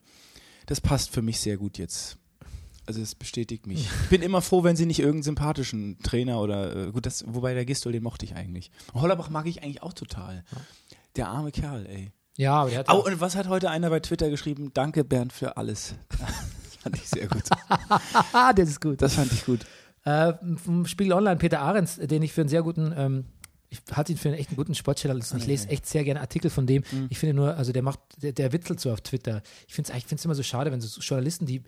das 0.67 0.81
passt 0.81 1.11
für 1.11 1.23
mich 1.23 1.41
sehr 1.41 1.57
gut 1.57 1.79
jetzt. 1.79 2.17
Also 2.91 3.03
es 3.03 3.15
bestätigt 3.15 3.69
mich. 3.69 3.87
Ich 4.03 4.09
bin 4.09 4.21
immer 4.21 4.43
froh, 4.43 4.65
wenn 4.65 4.75
sie 4.75 4.85
nicht 4.85 4.99
irgendeinen 4.99 5.23
sympathischen 5.23 6.01
Trainer 6.03 6.41
oder 6.41 6.89
äh, 6.89 6.91
gut, 6.91 7.07
das, 7.07 7.25
wobei 7.25 7.55
der 7.55 7.65
Gistol, 7.65 7.93
den 7.93 8.03
mochte 8.03 8.25
ich 8.25 8.35
eigentlich. 8.35 8.73
Hollerbach 8.93 9.31
mag 9.31 9.47
ich 9.47 9.63
eigentlich 9.63 9.81
auch 9.85 9.93
total. 9.93 10.43
Der 11.15 11.29
arme 11.29 11.53
Kerl, 11.53 11.87
ey. 11.87 12.11
Ja, 12.37 12.55
aber 12.55 12.71
der 12.71 12.81
hat 12.81 12.89
Oh, 12.91 13.05
und 13.07 13.21
was 13.21 13.37
hat 13.37 13.47
heute 13.47 13.71
einer 13.71 13.91
bei 13.91 14.01
Twitter 14.01 14.29
geschrieben? 14.29 14.73
Danke 14.75 15.05
Bernd 15.05 15.33
für 15.33 15.57
alles. 15.57 15.95
Das 16.09 16.77
fand 16.83 16.97
ich 16.97 17.09
sehr 17.09 17.29
gut. 17.29 17.45
ah, 18.33 18.53
das 18.57 18.71
ist 18.71 18.81
gut. 18.81 19.01
Das 19.01 19.15
fand 19.15 19.33
ich 19.33 19.45
gut. 19.45 19.61
Äh, 20.05 20.33
vom 20.57 20.85
Spiegel 20.87 21.13
Online 21.13 21.37
Peter 21.37 21.61
Ahrens, 21.61 21.95
den 21.97 22.23
ich 22.25 22.33
für 22.33 22.41
einen 22.41 22.51
sehr 22.51 22.65
guten, 22.65 22.93
ähm, 22.97 23.25
ich 23.69 23.79
halte 23.93 24.11
ihn 24.11 24.19
für 24.19 24.31
einen 24.31 24.39
echt 24.39 24.57
guten 24.57 24.75
Sportjournalisten. 24.75 25.39
Ich 25.39 25.47
lese 25.47 25.69
echt 25.69 25.87
sehr 25.87 26.03
gerne 26.03 26.21
Artikel 26.21 26.51
von 26.51 26.67
dem. 26.67 26.83
Ich 27.09 27.21
finde 27.21 27.35
nur, 27.35 27.57
also 27.57 27.71
der 27.71 27.83
macht, 27.83 28.01
der, 28.17 28.33
der 28.33 28.53
witzelt 28.53 28.81
so 28.81 28.91
auf 28.93 29.01
Twitter. 29.01 29.43
Ich 29.69 29.75
finde 29.75 29.93
es 29.93 29.97
ich 29.97 30.07
find's 30.07 30.25
immer 30.25 30.35
so 30.35 30.43
schade, 30.43 30.73
wenn 30.73 30.81
so 30.81 31.01
Journalisten, 31.01 31.47
die, 31.47 31.63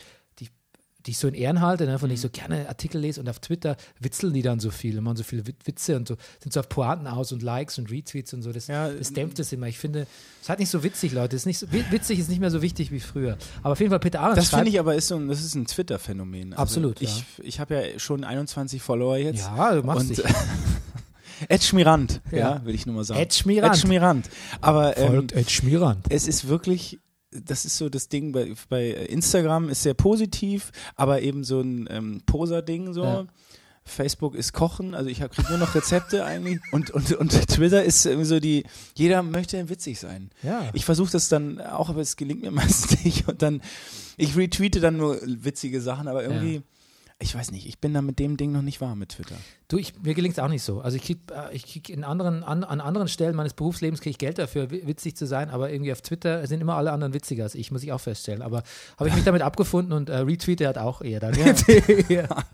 die, 1.06 1.10
ich 1.12 1.18
so 1.18 1.28
in 1.28 1.34
Ehren 1.34 1.60
halte, 1.60 1.84
ne, 1.86 1.98
von 1.98 2.08
denen 2.08 2.14
ich 2.16 2.20
so 2.20 2.28
gerne 2.30 2.68
Artikel 2.68 3.00
lese 3.00 3.20
und 3.20 3.28
auf 3.28 3.38
Twitter 3.40 3.76
witzeln 4.00 4.32
die 4.32 4.42
dann 4.42 4.60
so 4.60 4.70
viel 4.70 4.96
und 4.98 5.04
machen 5.04 5.16
so 5.16 5.22
viele 5.24 5.46
Wit- 5.46 5.66
Witze 5.66 5.96
und 5.96 6.06
so, 6.08 6.16
sind 6.40 6.52
so 6.52 6.60
auf 6.60 6.68
Pointen 6.68 7.06
aus 7.06 7.32
und 7.32 7.42
Likes 7.42 7.78
und 7.78 7.90
Retweets 7.90 8.32
und 8.34 8.42
so. 8.42 8.52
Das, 8.52 8.66
Ja, 8.68 8.88
das 8.90 9.12
dämpft 9.12 9.38
es 9.38 9.52
immer. 9.52 9.66
Ich 9.66 9.78
finde, 9.78 10.06
es 10.42 10.48
hat 10.48 10.58
nicht 10.58 10.70
so 10.70 10.82
witzig, 10.84 11.12
Leute. 11.12 11.36
Ist 11.36 11.46
nicht 11.46 11.58
so, 11.58 11.70
wi- 11.72 11.84
witzig 11.90 12.18
ist 12.18 12.28
nicht 12.28 12.40
mehr 12.40 12.50
so 12.50 12.62
wichtig 12.62 12.90
wie 12.92 13.00
früher. 13.00 13.36
Aber 13.62 13.72
auf 13.72 13.80
jeden 13.80 13.90
Fall 13.90 14.00
Peter 14.00 14.20
Ahrens 14.20 14.36
Das 14.36 14.48
finde 14.50 14.68
ich 14.70 14.78
aber 14.80 14.94
ist 14.94 15.08
so 15.08 15.16
ein, 15.16 15.28
das 15.28 15.42
ist 15.44 15.54
ein 15.54 15.66
Twitter-Phänomen. 15.66 16.52
Also 16.52 16.62
Absolut, 16.62 17.02
Ich, 17.02 17.18
ja. 17.18 17.24
ich 17.44 17.60
habe 17.60 17.74
ja 17.74 17.98
schon 17.98 18.24
21 18.24 18.80
Follower 18.82 19.16
jetzt. 19.16 19.40
Ja, 19.40 19.74
du 19.74 19.82
machst 19.82 20.10
dich. 20.10 20.22
Ed 21.48 21.64
Schmirant, 21.64 22.20
ja, 22.30 22.38
Ja. 22.38 22.64
will 22.64 22.74
ich 22.74 22.86
nur 22.86 22.94
mal 22.94 23.04
sagen. 23.04 23.20
Ed 23.20 23.34
Schmirant. 23.34 23.74
Ed 23.74 23.80
Schmirant. 23.80 24.30
Aber 24.60 24.96
ähm, 24.96 25.08
Folgt 25.12 25.32
Ed 25.32 25.50
Schmirand. 25.50 26.06
es 26.08 26.28
ist 26.28 26.46
wirklich, 26.46 27.00
das 27.32 27.64
ist 27.64 27.76
so 27.78 27.88
das 27.88 28.08
Ding 28.08 28.32
bei, 28.32 28.54
bei 28.68 28.90
Instagram 28.90 29.68
ist 29.68 29.82
sehr 29.82 29.94
positiv, 29.94 30.70
aber 30.96 31.22
eben 31.22 31.44
so 31.44 31.60
ein 31.60 31.88
ähm, 31.90 32.22
Poser-Ding 32.26 32.92
so. 32.92 33.04
Ja. 33.04 33.26
Facebook 33.84 34.36
ist 34.36 34.52
Kochen, 34.52 34.94
also 34.94 35.10
ich 35.10 35.18
kriege 35.18 35.48
nur 35.48 35.58
noch 35.58 35.74
Rezepte 35.74 36.24
eigentlich 36.24 36.60
und, 36.70 36.90
und, 36.90 37.12
und 37.14 37.48
Twitter 37.48 37.82
ist 37.82 38.06
irgendwie 38.06 38.26
so 38.26 38.38
die, 38.38 38.64
jeder 38.94 39.24
möchte 39.24 39.68
witzig 39.68 39.98
sein. 39.98 40.30
Ja. 40.44 40.70
Ich 40.72 40.84
versuche 40.84 41.10
das 41.10 41.28
dann 41.28 41.60
auch, 41.60 41.88
aber 41.88 42.00
es 42.00 42.16
gelingt 42.16 42.42
mir 42.42 42.50
meistens 42.52 43.02
nicht 43.04 43.28
und 43.28 43.42
dann, 43.42 43.60
ich 44.16 44.36
retweete 44.36 44.78
dann 44.78 44.98
nur 44.98 45.18
witzige 45.24 45.80
Sachen, 45.80 46.06
aber 46.06 46.22
irgendwie, 46.22 46.56
Ja. 46.56 46.62
Ich 47.22 47.34
weiß 47.34 47.50
nicht, 47.52 47.66
ich 47.66 47.78
bin 47.78 47.94
da 47.94 48.02
mit 48.02 48.18
dem 48.18 48.36
Ding 48.36 48.52
noch 48.52 48.62
nicht 48.62 48.80
warm 48.80 48.98
mit 48.98 49.10
Twitter. 49.10 49.36
Du, 49.68 49.78
ich, 49.78 49.94
mir 50.02 50.12
gelingt 50.14 50.36
es 50.36 50.38
auch 50.42 50.48
nicht 50.48 50.62
so. 50.62 50.80
Also 50.80 50.96
ich 50.96 51.02
krieg, 51.04 51.18
äh, 51.30 51.54
ich 51.54 51.64
krieg 51.64 51.88
in 51.88 52.04
anderen, 52.04 52.42
an, 52.44 52.64
an 52.64 52.80
anderen 52.80 53.08
Stellen 53.08 53.34
meines 53.34 53.54
Berufslebens 53.54 54.00
kriege 54.00 54.10
ich 54.10 54.18
Geld 54.18 54.38
dafür, 54.38 54.70
wi- 54.70 54.86
witzig 54.86 55.16
zu 55.16 55.26
sein, 55.26 55.48
aber 55.48 55.70
irgendwie 55.70 55.92
auf 55.92 56.02
Twitter 56.02 56.46
sind 56.46 56.60
immer 56.60 56.74
alle 56.76 56.92
anderen 56.92 57.14
witziger 57.14 57.44
als 57.44 57.54
ich, 57.54 57.70
muss 57.70 57.82
ich 57.82 57.92
auch 57.92 58.00
feststellen. 58.00 58.42
Aber 58.42 58.62
habe 58.98 59.08
ich 59.08 59.14
mich 59.14 59.24
damit 59.24 59.42
abgefunden 59.42 59.92
und 59.92 60.08
äh, 60.10 60.16
retweete 60.18 60.68
hat 60.68 60.76
auch 60.78 61.00
eher 61.00 61.20
dann. 61.20 61.34
ja. 62.08 62.26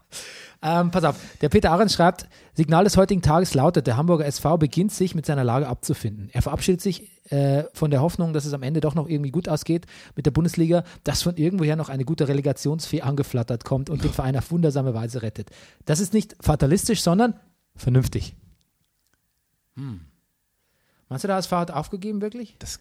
ähm, 0.61 0.91
pass 0.91 1.05
auf, 1.05 1.17
der 1.41 1.49
Peter 1.49 1.71
Ahrens 1.71 1.95
schreibt, 1.95 2.29
Signal 2.55 2.85
des 2.85 2.97
heutigen 2.97 3.23
Tages 3.23 3.55
lautet, 3.55 3.87
der 3.87 3.97
Hamburger 3.97 4.27
SV 4.27 4.59
beginnt 4.59 4.93
sich 4.93 5.15
mit 5.15 5.25
seiner 5.25 5.45
Lage 5.45 5.69
abzufinden. 5.69 6.31
Er 6.33 6.43
verabschiedet 6.43 6.81
sich 6.81 7.11
äh, 7.31 7.65
von 7.75 7.91
der 7.91 8.01
Hoffnung, 8.01 8.33
dass 8.33 8.45
es 8.45 8.53
am 8.53 8.63
Ende 8.63 8.81
doch 8.81 8.95
noch 8.95 9.09
irgendwie 9.09 9.31
gut 9.31 9.49
ausgeht 9.49 9.87
mit 10.17 10.27
der 10.27 10.33
Bundesliga, 10.33 10.83
dass 11.05 11.23
von 11.23 11.37
irgendwoher 11.37 11.77
noch 11.77 11.89
eine 11.89 12.05
gute 12.05 12.27
Relegationsfee 12.27 13.03
angeflattert 13.03 13.65
kommt 13.65 13.89
und 13.89 14.03
den 14.03 14.13
Verein 14.13 14.37
auf 14.37 14.51
wundersame 14.51 14.95
Weise 14.95 15.23
rettet. 15.23 15.51
Das 15.85 16.01
ist 16.01 16.13
nicht 16.13 16.35
fatalistisch, 16.41 17.03
sondern 17.03 17.39
vernünftig. 17.77 18.35
Meinst 21.09 21.25
du, 21.25 21.29
der 21.29 21.37
HSV 21.37 21.53
hat 21.53 21.71
aufgegeben 21.71 22.21
wirklich? 22.21 22.57
Das, 22.59 22.81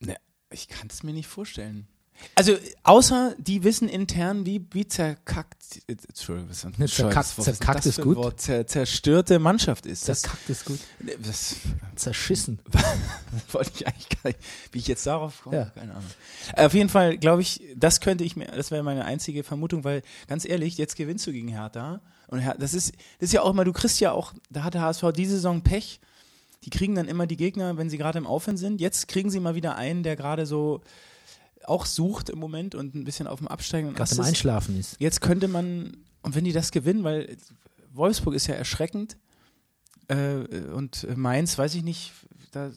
ne, 0.00 0.16
ich 0.50 0.66
kann 0.68 0.88
es 0.90 1.02
mir 1.02 1.12
nicht 1.12 1.28
vorstellen. 1.28 1.86
Also, 2.34 2.56
außer 2.82 3.34
die 3.38 3.64
wissen 3.64 3.88
intern, 3.88 4.44
wie, 4.46 4.64
wie 4.72 4.86
zerkackt, 4.86 5.56
Entschuldigung, 5.86 6.50
was 6.50 6.64
ist 6.64 6.94
zerkackt-. 6.94 7.16
Was 7.16 7.38
ist 7.38 7.44
zerkackt 7.44 7.86
ist 7.86 8.00
gut. 8.00 8.16
Wort? 8.16 8.40
Zer, 8.40 8.66
zerstörte 8.66 9.38
Mannschaft 9.38 9.86
ist. 9.86 10.08
Das, 10.08 10.22
Zerkackt 10.22 10.50
ist 10.50 10.64
gut. 10.64 10.78
das 11.22 11.56
Zerschissen. 11.94 12.58
wollte 13.52 13.70
ich 13.74 13.86
eigentlich 13.86 14.08
gar 14.08 14.28
nicht, 14.30 14.38
wie 14.72 14.78
ich 14.78 14.86
jetzt 14.86 15.06
darauf 15.06 15.42
komme, 15.42 15.56
Ja. 15.56 15.64
keine 15.66 15.92
Ahnung. 15.92 16.10
Auf 16.56 16.74
jeden 16.74 16.88
Fall, 16.88 17.16
glaube 17.18 17.42
ich, 17.42 17.62
das 17.74 18.00
könnte 18.00 18.24
ich 18.24 18.36
mir, 18.36 18.46
das 18.46 18.70
wäre 18.70 18.82
meine 18.82 19.04
einzige 19.04 19.42
Vermutung, 19.42 19.84
weil, 19.84 20.02
ganz 20.28 20.44
ehrlich, 20.44 20.78
jetzt 20.78 20.96
gewinnst 20.96 21.26
du 21.26 21.32
gegen 21.32 21.48
Hertha 21.48 22.00
und 22.28 22.40
Her 22.40 22.56
das 22.58 22.74
ist, 22.74 22.92
das 23.20 23.28
ist 23.28 23.32
ja 23.32 23.42
auch 23.42 23.50
immer, 23.50 23.64
du 23.64 23.72
kriegst 23.72 24.00
ja 24.00 24.12
auch, 24.12 24.32
da 24.50 24.62
hat 24.64 24.74
der 24.74 24.82
HSV 24.82 25.04
diese 25.14 25.34
Saison 25.36 25.62
Pech, 25.62 26.00
die 26.64 26.70
kriegen 26.70 26.94
dann 26.94 27.06
immer 27.08 27.26
die 27.26 27.36
Gegner, 27.36 27.76
wenn 27.76 27.88
sie 27.90 27.98
gerade 27.98 28.18
im 28.18 28.26
Aufwind 28.26 28.58
sind. 28.58 28.80
Jetzt 28.80 29.06
kriegen 29.08 29.30
sie 29.30 29.38
mal 29.38 29.54
wieder 29.54 29.76
einen, 29.76 30.02
der 30.02 30.16
gerade 30.16 30.46
so 30.46 30.80
auch 31.68 31.86
sucht 31.86 32.30
im 32.30 32.38
Moment 32.38 32.74
und 32.74 32.94
ein 32.94 33.04
bisschen 33.04 33.26
auf 33.26 33.38
dem 33.38 33.48
absteigenden 33.48 33.94
Gerade 33.94 34.04
Ast 34.10 34.14
im 34.14 34.20
ist. 34.22 34.28
Einschlafen 34.28 34.78
ist. 34.78 34.96
Jetzt 35.00 35.20
könnte 35.20 35.48
man, 35.48 35.96
und 36.22 36.34
wenn 36.34 36.44
die 36.44 36.52
das 36.52 36.70
gewinnen, 36.70 37.04
weil 37.04 37.36
Wolfsburg 37.92 38.34
ist 38.34 38.46
ja 38.46 38.54
erschreckend 38.54 39.16
äh, 40.08 40.36
und 40.72 41.06
Mainz, 41.16 41.56
weiß 41.58 41.74
ich 41.74 41.82
nicht, 41.82 42.12
da, 42.52 42.70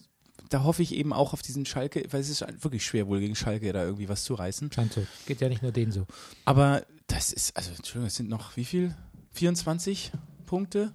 da 0.50 0.64
hoffe 0.64 0.82
ich 0.82 0.94
eben 0.96 1.14
auch 1.14 1.34
auf 1.34 1.42
diesen 1.42 1.66
Schalke, 1.66 2.04
weil 2.12 2.22
es 2.22 2.30
ist 2.30 2.42
wirklich 2.64 2.86
schwer 2.86 3.08
wohl 3.08 3.20
gegen 3.20 3.36
Schalke 3.36 3.72
da 3.74 3.84
irgendwie 3.84 4.10
was 4.10 4.24
zu 4.24 4.34
reißen. 4.34 4.72
Scheint 4.72 4.94
so. 4.94 5.06
Geht 5.26 5.42
ja 5.42 5.50
nicht 5.50 5.62
nur 5.62 5.72
denen 5.72 5.92
so. 5.92 6.06
Aber 6.46 6.84
das 7.08 7.32
ist, 7.34 7.56
also 7.56 7.70
Entschuldigung, 7.72 8.08
es 8.08 8.16
sind 8.16 8.30
noch 8.30 8.56
wie 8.58 8.66
viel? 8.66 8.96
24 9.34 10.12
Punkte? 10.46 10.92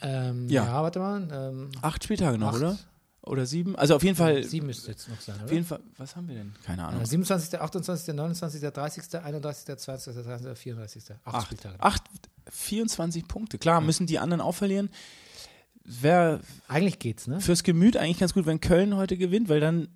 Ähm, 0.00 0.48
Ja. 0.48 0.64
ja. 0.64 0.82
warte 0.82 0.98
mal. 1.00 1.28
Ähm, 1.32 1.70
Acht 1.80 2.04
Spieltage 2.04 2.38
noch, 2.38 2.48
Acht. 2.48 2.56
oder? 2.56 2.78
Oder 3.24 3.46
sieben? 3.46 3.76
Also 3.76 3.94
auf 3.94 4.02
jeden 4.02 4.16
Fall, 4.16 4.42
sieben 4.42 4.66
müsste 4.66 4.90
jetzt 4.90 5.08
noch 5.08 5.20
sein, 5.20 5.36
auf 5.36 5.44
oder? 5.44 5.52
jeden 5.52 5.64
Fall, 5.64 5.80
was 5.96 6.16
haben 6.16 6.26
wir 6.26 6.34
denn? 6.34 6.52
Keine 6.64 6.84
Ahnung. 6.84 7.02
Äh, 7.02 7.06
27., 7.06 7.60
28., 7.60 8.14
29., 8.14 8.60
30., 8.60 9.14
31., 9.22 9.76
20., 9.76 10.14
30., 10.14 10.58
34. 10.58 11.04
Acht, 11.24 11.34
Acht, 11.34 11.46
Spieltage. 11.46 11.76
acht, 11.80 12.02
24 12.50 13.28
Punkte. 13.28 13.58
Klar, 13.58 13.80
müssen 13.80 14.06
die 14.06 14.18
anderen 14.18 14.40
auch 14.40 14.54
verlieren. 14.56 14.90
Wäre 15.84 16.40
Eigentlich 16.68 16.98
geht's, 16.98 17.26
ne? 17.26 17.40
fürs 17.40 17.62
Gemüt 17.62 17.96
eigentlich 17.96 18.18
ganz 18.18 18.34
gut, 18.34 18.46
wenn 18.46 18.60
Köln 18.60 18.96
heute 18.96 19.16
gewinnt, 19.16 19.48
weil 19.48 19.60
dann 19.60 19.88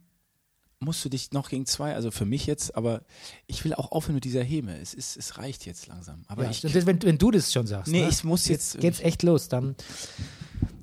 musst 0.79 1.05
du 1.05 1.09
dich 1.09 1.33
noch 1.33 1.49
gegen 1.49 1.66
zwei, 1.66 1.95
also 1.95 2.11
für 2.11 2.27
mich 2.27 2.47
jetzt, 2.47 2.77
aber 2.77 3.03
ich 3.47 3.64
will 3.64 3.74
auch 3.74 3.93
aufhören 3.93 4.14
mit 4.14 4.24
dieser 4.24 4.43
Häme. 4.43 4.79
Es, 4.79 4.95
ist, 4.95 5.16
es 5.16 5.39
reicht 5.39 5.64
jetzt 5.64 5.87
langsam. 5.87 6.22
Aber 6.29 6.45
ja, 6.45 6.51
ich, 6.51 6.61
das, 6.61 6.87
wenn, 6.87 7.03
wenn 7.03 7.18
du 7.18 7.31
das 7.31 7.53
schon 7.53 7.66
sagst. 7.66 7.91
nee, 7.91 8.03
ne? 8.03 8.09
ich 8.09 8.24
muss 8.24 8.47
jetzt. 8.47 8.74
jetzt 8.74 8.81
geht's 8.81 9.01
echt 9.01 9.22
los. 9.22 9.49
Dann, 9.49 9.74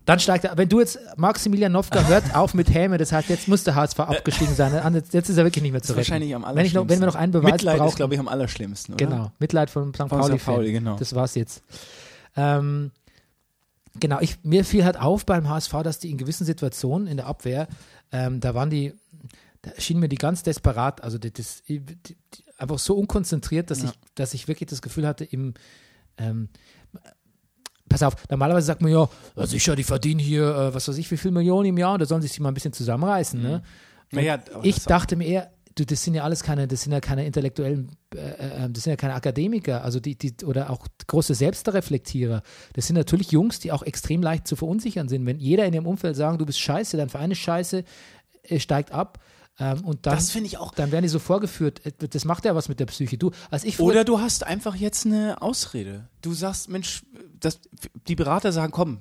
dann 0.05 0.19
steigt 0.19 0.43
er. 0.43 0.57
Wenn 0.57 0.67
du 0.69 0.79
jetzt, 0.79 0.99
Maximilian 1.15 1.71
Nowka 1.71 2.03
hört 2.07 2.35
auf 2.35 2.53
mit 2.53 2.73
Häme, 2.73 2.97
das 2.97 3.11
heißt, 3.11 3.29
jetzt 3.29 3.47
muss 3.47 3.63
der 3.63 3.75
HSV 3.75 3.99
abgestiegen 3.99 4.53
sein. 4.53 4.73
Jetzt 5.11 5.29
ist 5.29 5.37
er 5.37 5.45
wirklich 5.45 5.61
nicht 5.61 5.71
mehr 5.71 5.81
zu 5.81 5.93
retten. 5.93 5.97
wahrscheinlich 5.97 6.35
am 6.35 6.43
wenn, 6.53 6.65
ich 6.65 6.73
noch, 6.73 6.87
wenn 6.89 6.99
wir 6.99 7.07
noch 7.07 7.15
einen 7.15 7.31
Beweis 7.31 7.53
Mitleid 7.53 7.77
brauchen. 7.77 7.89
ist, 7.89 7.95
glaube 7.95 8.13
ich, 8.13 8.19
am 8.19 8.27
allerschlimmsten, 8.27 8.95
oder? 8.95 9.05
Genau, 9.05 9.31
Mitleid 9.39 9.69
von 9.69 9.93
St. 9.93 10.07
Pauli. 10.07 10.37
St. 10.37 10.45
Pauli, 10.45 10.71
genau. 10.73 10.97
Das 10.97 11.15
war's 11.15 11.35
jetzt. 11.35 11.63
Ähm, 12.35 12.91
genau, 13.99 14.19
ich, 14.19 14.43
mir 14.43 14.65
fiel 14.65 14.83
halt 14.83 14.99
auf 14.99 15.25
beim 15.25 15.47
HSV, 15.47 15.71
dass 15.83 15.99
die 15.99 16.11
in 16.11 16.17
gewissen 16.17 16.45
Situationen 16.45 17.07
in 17.07 17.17
der 17.17 17.27
Abwehr, 17.27 17.67
ähm, 18.11 18.39
da 18.39 18.53
waren 18.55 18.69
die, 18.69 18.93
da 19.61 19.71
schienen 19.77 20.01
mir 20.01 20.09
die 20.09 20.17
ganz 20.17 20.43
desperat, 20.43 21.01
also 21.03 21.17
die, 21.17 21.31
das, 21.31 21.63
die, 21.63 21.79
die, 21.79 22.17
einfach 22.57 22.79
so 22.79 22.95
unkonzentriert, 22.95 23.71
dass, 23.71 23.81
Ja. 23.83 23.89
ich, 23.89 23.99
dass 24.15 24.33
ich 24.33 24.47
wirklich 24.47 24.69
das 24.69 24.81
Gefühl 24.81 25.07
hatte, 25.07 25.23
im 25.23 25.53
ähm, 26.17 26.49
Pass 27.93 28.01
auf, 28.01 28.15
normalerweise 28.27 28.65
sagt 28.65 28.81
man 28.81 28.91
ja, 28.91 29.07
ja, 29.35 29.45
sicher, 29.45 29.75
die 29.75 29.83
verdienen 29.83 30.19
hier, 30.19 30.43
äh, 30.43 30.73
was 30.73 30.87
weiß 30.87 30.97
ich, 30.97 31.11
wie 31.11 31.17
viel 31.17 31.29
Millionen 31.29 31.69
im 31.69 31.77
Jahr, 31.77 31.99
da 31.99 32.05
sollen 32.07 32.23
sich 32.23 32.39
mal 32.39 32.47
ein 32.49 32.55
bisschen 32.55 32.73
zusammenreißen. 32.73 33.39
Ne? 33.39 33.61
Naja, 34.11 34.39
aber 34.51 34.65
Ich 34.65 34.75
das- 34.77 34.85
dachte 34.85 35.15
mir 35.15 35.25
eher, 35.27 35.51
du, 35.75 35.85
das 35.85 36.03
sind 36.03 36.15
ja 36.15 36.23
alles 36.23 36.41
keine, 36.41 36.67
das 36.67 36.81
sind 36.81 36.91
ja 36.91 36.99
keine 36.99 37.23
intellektuellen, 37.23 37.91
äh, 38.15 38.17
äh, 38.65 38.69
das 38.71 38.83
sind 38.83 38.91
ja 38.91 38.95
keine 38.97 39.13
Akademiker, 39.13 39.83
also 39.83 39.99
die, 39.99 40.15
die, 40.17 40.33
oder 40.43 40.71
auch 40.71 40.87
große 41.05 41.35
Selbstreflektierer. 41.35 42.41
Das 42.73 42.87
sind 42.87 42.95
natürlich 42.95 43.31
Jungs, 43.31 43.59
die 43.59 43.71
auch 43.71 43.83
extrem 43.83 44.23
leicht 44.23 44.47
zu 44.47 44.55
verunsichern 44.55 45.07
sind. 45.07 45.23
Wenn 45.27 45.37
jeder 45.39 45.65
in 45.65 45.73
ihrem 45.73 45.85
Umfeld 45.85 46.15
sagt, 46.15 46.41
du 46.41 46.45
bist 46.47 46.59
scheiße, 46.59 46.97
dein 46.97 47.09
Verein 47.09 47.29
ist 47.29 47.39
scheiße, 47.39 47.83
äh, 48.43 48.59
steigt 48.59 48.91
ab. 48.91 49.19
Ähm, 49.59 49.85
und 49.85 50.05
dann, 50.07 50.15
Das 50.15 50.31
finde 50.31 50.47
ich 50.47 50.57
auch. 50.57 50.73
dann 50.73 50.91
werden 50.91 51.03
die 51.03 51.09
so 51.09 51.19
vorgeführt. 51.19 51.85
Äh, 51.85 51.91
Das 52.09 52.25
macht 52.25 52.45
ja 52.45 52.55
was 52.55 52.69
mit 52.69 52.79
der 52.79 52.85
Psyche. 52.87 53.17
Du, 53.17 53.31
als 53.51 53.63
ich 53.63 53.79
Oder 53.79 54.03
du 54.03 54.19
hast 54.19 54.43
einfach 54.43 54.75
jetzt 54.75 55.05
eine 55.05 55.41
Ausrede. 55.41 56.07
Du 56.21 56.33
sagst, 56.33 56.69
Mensch, 56.69 57.03
das, 57.39 57.59
die 58.07 58.15
Berater 58.15 58.51
sagen, 58.51 58.71
komm, 58.71 58.99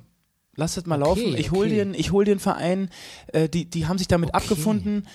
lass 0.55 0.75
das 0.75 0.85
mal 0.87 1.03
Okay, 1.03 1.25
laufen. 1.25 1.37
Ich 1.39 1.51
hol 1.53 1.67
okay. 1.67 1.75
dir, 1.77 1.83
einen- 1.83 1.95
ich 1.95 2.13
hol 2.13 2.25
einen 2.27 2.39
Verein. 2.39 2.91
Äh, 3.29 3.49
die, 3.49 3.65
die 3.65 3.87
haben 3.87 3.97
sich 3.99 4.09
damit 4.09 4.31
Okay. 4.31 4.37
abgefunden. 4.37 5.07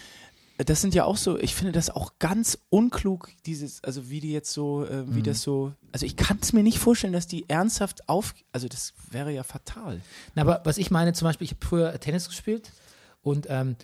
Das 0.66 0.82
sind 0.82 0.96
ja 0.96 1.04
auch 1.06 1.18
so, 1.18 1.38
ich 1.38 1.54
finde 1.54 1.72
das 1.72 1.92
auch 1.92 2.14
ganz 2.18 2.58
unklug, 2.70 3.30
dieses, 3.46 3.84
also 3.84 4.10
wie 4.10 4.22
die 4.22 4.32
jetzt 4.32 4.52
so, 4.52 4.86
äh, 4.86 5.04
Mhm. 5.04 5.16
wie 5.16 5.22
das 5.22 5.44
so, 5.44 5.74
also 5.92 6.04
ich 6.08 6.16
kann 6.16 6.40
es 6.42 6.52
mir 6.52 6.64
nicht 6.64 6.80
vorstellen, 6.80 7.14
dass 7.14 7.28
die 7.28 7.48
ernsthaft 7.48 8.10
auf, 8.10 8.34
also 8.52 8.68
das 8.68 8.96
wäre 9.12 9.32
ja 9.32 9.44
fatal. 9.44 10.02
Na, 10.34 10.42
aber 10.42 10.62
was 10.64 10.80
ich 10.80 10.90
meine, 10.90 11.14
zum 11.14 11.28
Beispiel, 11.28 11.46
ich 11.46 11.52
habe 11.52 11.64
früher 11.64 12.00
Tennis 12.00 12.28
gespielt 12.28 12.72
und 13.22 13.46
ähm, 13.52 13.76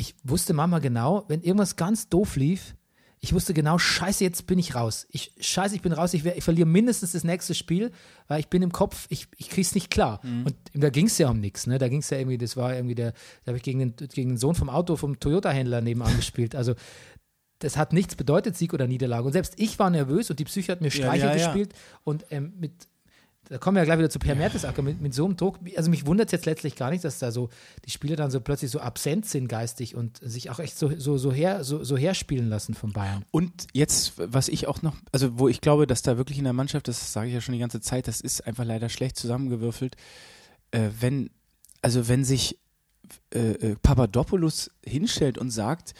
ich 0.00 0.14
wusste 0.24 0.54
manchmal 0.54 0.80
genau, 0.80 1.24
wenn 1.28 1.42
irgendwas 1.42 1.76
ganz 1.76 2.08
doof 2.08 2.36
lief, 2.36 2.74
ich 3.22 3.34
wusste 3.34 3.52
genau, 3.52 3.76
scheiße, 3.76 4.24
jetzt 4.24 4.46
bin 4.46 4.58
ich 4.58 4.74
raus. 4.74 5.06
Ich, 5.10 5.32
scheiße, 5.38 5.74
ich 5.76 5.82
bin 5.82 5.92
raus, 5.92 6.14
ich, 6.14 6.24
ich 6.24 6.42
verliere 6.42 6.66
mindestens 6.66 7.12
das 7.12 7.22
nächste 7.22 7.54
Spiel, 7.54 7.92
weil 8.26 8.40
ich 8.40 8.48
bin 8.48 8.62
im 8.62 8.72
Kopf, 8.72 9.06
ich, 9.10 9.26
ich 9.36 9.50
krieg's 9.50 9.74
nicht 9.74 9.90
klar. 9.90 10.20
Und 10.46 10.54
da 10.72 10.88
ging 10.88 11.04
es 11.04 11.18
ja 11.18 11.28
um 11.28 11.38
nichts, 11.38 11.66
ne? 11.66 11.76
Da 11.76 11.88
ging 11.88 12.00
es 12.00 12.08
ja 12.08 12.16
irgendwie, 12.16 12.38
das 12.38 12.56
war 12.56 12.74
irgendwie 12.74 12.94
der, 12.94 13.12
da 13.44 13.48
habe 13.48 13.58
ich 13.58 13.62
gegen 13.62 13.78
den, 13.78 13.94
gegen 14.08 14.30
den 14.30 14.38
Sohn 14.38 14.54
vom 14.54 14.70
Auto, 14.70 14.96
vom 14.96 15.20
Toyota-Händler 15.20 15.82
nebenan 15.82 16.16
gespielt. 16.16 16.54
Also 16.54 16.74
das 17.58 17.76
hat 17.76 17.92
nichts 17.92 18.14
bedeutet, 18.14 18.56
Sieg 18.56 18.72
oder 18.72 18.86
Niederlage. 18.86 19.26
Und 19.26 19.32
selbst 19.32 19.52
ich 19.58 19.78
war 19.78 19.90
nervös 19.90 20.30
und 20.30 20.38
die 20.40 20.44
Psyche 20.44 20.72
hat 20.72 20.80
mir 20.80 20.88
Ja, 20.88 20.94
Streiche 20.94 21.26
ja, 21.26 21.36
ja. 21.36 21.44
gespielt 21.44 21.74
und 22.04 22.24
ähm, 22.30 22.54
mit 22.58 22.72
da 23.50 23.58
kommen 23.58 23.74
wir 23.74 23.80
ja 23.80 23.84
gleich 23.84 23.98
wieder 23.98 24.10
zu 24.10 24.20
Per 24.20 24.36
Mertesacker 24.36 24.80
mit, 24.80 25.00
mit 25.00 25.12
so 25.12 25.24
einem 25.24 25.36
Druck. 25.36 25.58
Also 25.76 25.90
mich 25.90 26.06
wundert 26.06 26.28
es 26.28 26.32
jetzt 26.32 26.46
letztlich 26.46 26.76
gar 26.76 26.90
nicht, 26.90 27.02
dass 27.02 27.18
da 27.18 27.32
so 27.32 27.48
die 27.84 27.90
Spieler 27.90 28.14
dann 28.14 28.30
so 28.30 28.40
plötzlich 28.40 28.70
so 28.70 28.78
absent 28.78 29.26
sind 29.26 29.48
geistig 29.48 29.96
und 29.96 30.18
sich 30.22 30.50
auch 30.50 30.60
echt 30.60 30.78
so, 30.78 30.96
so, 30.96 31.18
so, 31.18 31.32
her, 31.32 31.64
so, 31.64 31.82
so 31.82 31.96
herspielen 31.96 32.48
lassen 32.48 32.74
von 32.74 32.92
Bayern. 32.92 33.24
Und 33.32 33.66
jetzt, 33.72 34.12
was 34.16 34.46
ich 34.46 34.68
auch 34.68 34.82
noch, 34.82 34.94
also 35.10 35.36
wo 35.40 35.48
ich 35.48 35.60
glaube, 35.60 35.88
dass 35.88 36.02
da 36.02 36.16
wirklich 36.16 36.38
in 36.38 36.44
der 36.44 36.52
Mannschaft, 36.52 36.86
das 36.86 37.12
sage 37.12 37.26
ich 37.26 37.34
ja 37.34 37.40
schon 37.40 37.52
die 37.54 37.58
ganze 37.58 37.80
Zeit, 37.80 38.06
das 38.06 38.20
ist 38.20 38.46
einfach 38.46 38.64
leider 38.64 38.88
schlecht 38.88 39.16
zusammengewürfelt. 39.16 39.96
Äh, 40.70 40.90
wenn, 41.00 41.30
also 41.82 42.06
wenn 42.06 42.24
sich 42.24 42.56
äh, 43.34 43.50
äh, 43.50 43.76
Papadopoulos 43.82 44.70
hinstellt 44.86 45.38
und 45.38 45.50
sagt, 45.50 45.94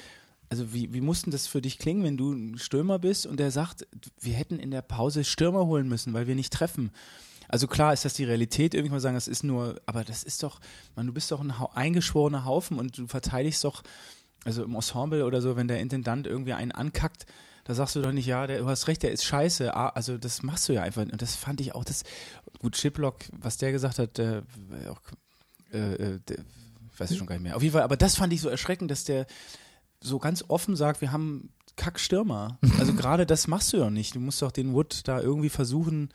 also 0.51 0.73
wie, 0.73 0.93
wie 0.93 1.01
muss 1.01 1.23
denn 1.23 1.33
das 1.33 1.49
für 1.49 1.61
dich 1.61 1.79
klingen, 1.79 2.05
wenn 2.05 2.17
du 2.17 2.33
ein 2.33 2.59
Stürmer 2.59 3.01
bist 3.01 3.27
und 3.27 3.41
der 3.41 3.51
sagt, 3.51 3.89
wir 4.21 4.35
hätten 4.35 4.61
in 4.61 4.71
der 4.71 4.83
Pause 4.83 5.25
Stürmer 5.25 5.67
holen 5.67 5.89
müssen, 5.89 6.13
weil 6.13 6.29
wir 6.29 6.37
nicht 6.37 6.53
treffen. 6.53 6.93
Also 7.51 7.67
klar 7.67 7.93
ist 7.93 8.05
das 8.05 8.15
die 8.15 8.25
Realität, 8.25 8.75
irgendwie 8.75 8.93
mal 8.93 9.01
sagen, 9.01 9.17
das 9.17 9.29
ist 9.29 9.43
nur, 9.43 9.81
aber 9.87 10.05
das 10.05 10.23
ist 10.23 10.43
doch, 10.43 10.61
man, 10.95 11.07
du 11.07 11.13
bist 11.13 11.31
doch 11.31 11.41
ein 11.41 11.51
eingeschworener 11.51 12.45
Haufen 12.45 12.79
und 12.79 12.97
du 12.97 13.07
verteidigst 13.07 13.65
doch, 13.65 13.83
also 14.45 14.65
im 14.65 14.75
Ensemble 14.75 15.25
oder 15.25 15.43
so, 15.43 15.57
wenn 15.57 15.69
der 15.69 15.81
Intendant 15.81 16.27
irgendwie 16.27 16.53
einen 16.53 16.73
ankackt, 16.73 17.27
da 17.65 17.75
sagst 17.75 17.95
du 17.95 18.03
doch 18.03 18.13
nicht, 18.13 18.27
ja, 18.27 18.47
der, 18.47 18.61
du 18.61 18.67
hast 18.67 18.89
recht, 18.89 19.03
der 19.03 19.13
ist 19.13 19.25
scheiße. 19.25 19.75
Ah, 19.75 19.91
Also 19.91 20.17
das 20.17 20.43
machst 20.43 20.69
du 20.69 20.73
ja 20.73 20.83
einfach. 20.83 21.03
Und 21.03 21.21
das 21.21 21.37
fand 21.37 21.61
ich 21.61 21.75
auch, 21.75 21.85
das, 21.85 22.05
gut, 22.59 22.75
Chiplock, 22.75 23.17
was 23.33 23.59
der 23.59 23.73
gesagt 23.73 23.99
hat, 23.99 24.19
der, 24.19 24.45
auch, 24.89 25.01
äh, 25.73 25.95
äh, 25.95 26.21
der, 26.27 26.39
ich 26.93 27.01
weiß 27.01 27.11
ich 27.11 27.19
schon 27.19 27.27
gar 27.27 27.35
nicht 27.37 27.45
mehr. 27.45 27.57
Auf 27.57 27.63
jeden 27.63 27.73
Fall, 27.73 27.83
aber 27.83 27.97
das 27.97 28.17
fand 28.17 28.33
ich 28.33 28.41
so 28.41 28.49
erschreckend, 28.49 28.91
dass 28.91 29.05
der 29.05 29.27
so 30.01 30.19
ganz 30.19 30.45
offen 30.49 30.75
sagt, 30.75 31.01
wir 31.01 31.13
haben 31.13 31.53
Kackstürmer. 31.77 32.59
Also 32.79 32.93
gerade 32.97 33.27
das 33.27 33.47
machst 33.47 33.73
du 33.73 33.77
ja 33.77 33.91
nicht. 33.91 34.15
Du 34.15 34.21
musst 34.21 34.41
doch 34.43 34.53
den 34.53 34.73
Wood 34.73 35.03
da 35.07 35.21
irgendwie 35.21 35.51
versuchen, 35.51 36.11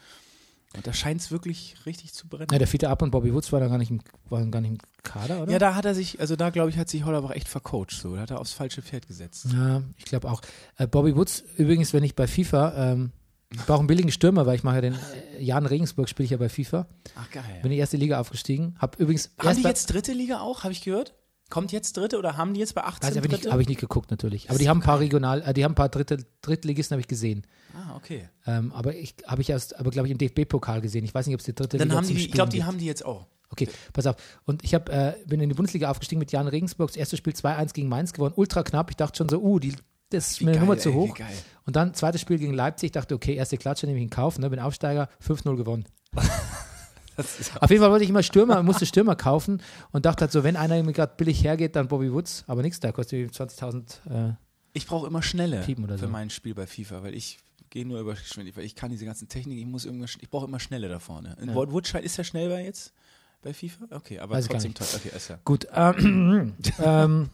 da 0.84 0.93
scheint 0.93 1.21
es 1.21 1.32
wirklich 1.32 1.76
richtig 1.86 2.13
zu 2.13 2.28
brennen. 2.28 2.47
Ja, 2.51 2.57
der 2.57 2.67
Fiete 2.67 2.89
Ab 2.89 3.01
und 3.01 3.11
Bobby 3.11 3.34
Woods 3.34 3.51
waren 3.51 3.61
da 3.61 3.67
gar 3.67 3.78
nicht 3.78 3.91
im, 3.91 4.01
waren 4.30 4.51
gar 4.51 4.61
nicht 4.61 4.71
im 4.71 4.78
Kader, 5.03 5.43
oder? 5.43 5.51
Ja, 5.51 5.59
da 5.59 5.76
hat 5.76 5.86
er 5.86 5.95
sich, 5.95 6.19
also 6.19 6.36
da 6.36 6.49
glaube 6.49 6.69
ich, 6.69 6.78
hat 6.78 6.89
sich 6.89 7.05
Hollerbach 7.05 7.32
echt 7.32 7.47
vercoacht. 7.47 7.91
So, 7.91 8.15
da 8.15 8.21
hat 8.21 8.32
er 8.32 8.39
aufs 8.39 8.53
falsche 8.53 8.82
Pferd 8.82 9.07
gesetzt. 9.07 9.47
Ja, 9.53 9.84
ich 9.97 10.05
glaube 10.05 10.30
auch. 10.30 10.41
Äh, 10.78 10.88
Bobby 10.88 11.15
Woods, 11.15 11.43
übrigens, 11.57 11.93
wenn 11.93 12.03
ich 12.03 12.15
bei 12.15 12.28
FIFA, 12.28 12.91
ähm, 12.91 13.11
ich 13.51 13.61
brauche 13.61 13.80
einen 13.80 13.88
billigen 13.88 14.11
Stürmer, 14.11 14.45
weil 14.45 14.55
ich 14.55 14.63
mache 14.63 14.76
ja 14.76 14.82
den 14.82 14.93
äh, 14.93 15.43
Jan 15.43 15.65
Regensburg, 15.65 16.09
spiele 16.09 16.26
ich 16.26 16.32
ja 16.32 16.38
bei 16.38 16.49
FIFA. 16.49 16.88
Ach 17.15 17.30
geil. 17.32 17.43
Bin 17.61 17.71
in 17.71 17.76
die 17.76 17.78
erste 17.78 17.97
Liga 17.97 18.19
aufgestiegen. 18.19 18.76
Hab 18.80 18.99
übrigens 18.99 19.32
haben 19.39 19.55
die 19.55 19.63
jetzt 19.63 19.88
dritte 19.88 20.13
Liga 20.13 20.39
auch? 20.41 20.63
Habe 20.63 20.73
ich 20.73 20.82
gehört? 20.82 21.13
Kommt 21.50 21.72
jetzt 21.72 21.96
dritte 21.96 22.18
oder 22.18 22.38
haben 22.38 22.54
die 22.56 22.60
jetzt 22.60 22.74
bei 22.74 22.84
18 22.84 23.04
Weiß 23.04 23.12
ich, 23.12 23.18
habe 23.18 23.28
ich, 23.28 23.32
nicht, 23.32 23.43
dritte? 23.43 23.54
hab 23.54 23.60
ich 23.60 23.68
nicht 23.68 23.80
geguckt 23.80 24.10
natürlich. 24.10 24.50
Aber 24.50 24.58
die 24.58 24.68
haben 24.68 24.80
ein 24.80 24.84
paar 24.84 25.00
Regional, 25.00 25.41
äh, 25.43 25.54
die 25.54 25.64
haben 25.64 25.74
ein 25.74 25.76
paar 25.76 25.89
Dritte, 25.89 26.18
Drittligisten 26.41 26.96
habe 26.96 27.02
ich 27.02 27.08
gesehen. 27.08 27.46
ah, 27.76 27.96
okay. 27.96 28.28
Ähm, 28.48 28.72
aber 28.72 28.96
ich 28.96 29.16
habe 29.28 29.41
ich 29.41 29.50
erst, 29.50 29.78
aber 29.80 29.91
glaube 29.91 30.08
ich 30.08 30.12
im 30.12 30.18
DFB-Pokal 30.18 30.82
gesehen. 30.82 31.06
Ich 31.06 31.14
weiß 31.14 31.28
nicht, 31.28 31.36
ob 31.36 31.39
es 31.39 31.46
die 31.46 31.54
dritte 31.54 31.78
Dann 31.78 31.89
Liga 31.89 31.98
haben 31.98 32.08
die, 32.08 32.18
ich 32.18 32.32
glaube, 32.32 32.50
die 32.50 32.58
gibt. 32.58 32.68
haben 32.68 32.78
die 32.80 32.86
jetzt 32.86 33.06
auch. 33.06 33.28
Okay, 33.52 33.70
pass 33.93 34.08
auf. 34.08 34.16
Und 34.46 34.64
ich 34.64 34.74
hab, 34.74 34.89
äh, 34.89 35.14
bin 35.28 35.39
in 35.39 35.50
die 35.50 35.56
Bundesliga 35.56 35.89
aufgestiegen 35.91 36.20
mit 36.20 36.32
Jan 36.32 36.48
Regensburg. 36.48 36.89
Das 36.89 36.98
erste 36.98 37.16
Spiel 37.16 37.34
2-1 37.34 37.74
gegen 37.74 37.89
Mainz 37.89 38.12
gewonnen. 38.12 38.34
Ultra 38.36 38.64
knapp. 38.64 38.89
Ich 38.89 38.98
dachte 38.98 39.18
schon 39.18 39.30
so, 39.30 39.39
uh, 39.39 39.60
die, 39.60 39.76
das 40.10 40.32
ist 40.32 40.39
Wie 40.39 40.46
mir 40.46 40.52
eine 40.52 40.60
geil, 40.60 40.68
Nummer 40.68 40.80
zu 40.80 40.89
ey, 40.89 40.96
hoch. 40.96 41.18
Und 41.66 41.76
dann 41.76 41.93
zweites 41.93 42.22
Spiel 42.22 42.39
gegen 42.39 42.54
Leipzig. 42.54 42.88
Ich 42.88 42.91
dachte, 42.93 43.14
okay, 43.16 43.36
erste 43.36 43.58
Klatsche 43.58 43.86
nehme 43.86 44.00
ich 44.00 44.04
in 44.04 44.10
Kauf. 44.10 44.39
Ne, 44.39 44.50
bin 44.50 44.60
Aufsteiger, 44.60 45.10
5-0 45.26 45.56
gewonnen. 45.56 45.86
Auf 47.18 47.70
jeden 47.70 47.82
Fall 47.82 47.91
wollte 47.91 48.03
ich 48.03 48.09
immer 48.09 48.24
Stürmer, 48.24 48.63
musste 48.63 48.86
Stürmer 48.86 49.16
kaufen 49.16 49.61
und 49.91 50.05
dachte 50.05 50.22
halt 50.22 50.32
so, 50.32 50.43
wenn 50.43 50.55
einer 50.55 50.82
mir 50.84 50.93
gerade 50.93 51.13
billig 51.18 51.43
hergeht, 51.43 51.76
dann 51.76 51.88
Bobby 51.88 52.11
Woods. 52.11 52.43
Aber 52.47 52.61
nichts, 52.61 52.80
da 52.80 52.91
kostet 52.91 53.20
die 53.20 53.28
20.000. 53.36 54.30
Äh, 54.32 54.34
Ich 54.74 54.88
brauche 54.88 55.07
immer 55.07 55.22
schnelle 55.22 55.63
für 55.63 55.97
so. 55.97 56.07
mein 56.07 56.30
Spiel 56.30 56.53
bei 56.53 56.68
FIFA, 56.68 57.03
weil 57.03 57.13
ich 57.13 57.39
gehe 57.70 57.86
nur 57.86 57.99
über 57.99 58.13
Geschwindigkeit, 58.13 58.57
weil 58.61 58.66
ich 58.66 58.76
kann 58.76 58.91
diese 58.91 59.05
ganzen 59.05 59.28
Techniken, 59.28 59.59
ich 59.59 59.66
muss 59.68 59.86
irgendwas, 59.86 60.18
ich 60.22 60.30
brauche 60.30 60.45
immer 60.45 60.59
schnelle 60.59 60.88
da 60.89 60.99
vorne. 60.99 61.36
In 61.41 61.49
Ja. 61.49 61.55
Woodscheid 61.55 62.03
ist 62.03 62.18
er 62.18 62.24
schnell 62.24 62.49
bei 62.49 62.63
jetzt 62.63 62.93
bei 63.41 63.53
FIFA? 63.53 63.86
Okay, 63.91 64.20
aber 64.20 64.36
Weiß 64.36 64.47
trotzdem 64.47 64.74
toll. 64.74 64.88
Okay, 64.95 65.11
ist 65.16 65.28
ja. 65.30 65.39
Gut, 65.43 65.68
ähm, 65.74 66.53
ähm, 66.84 67.30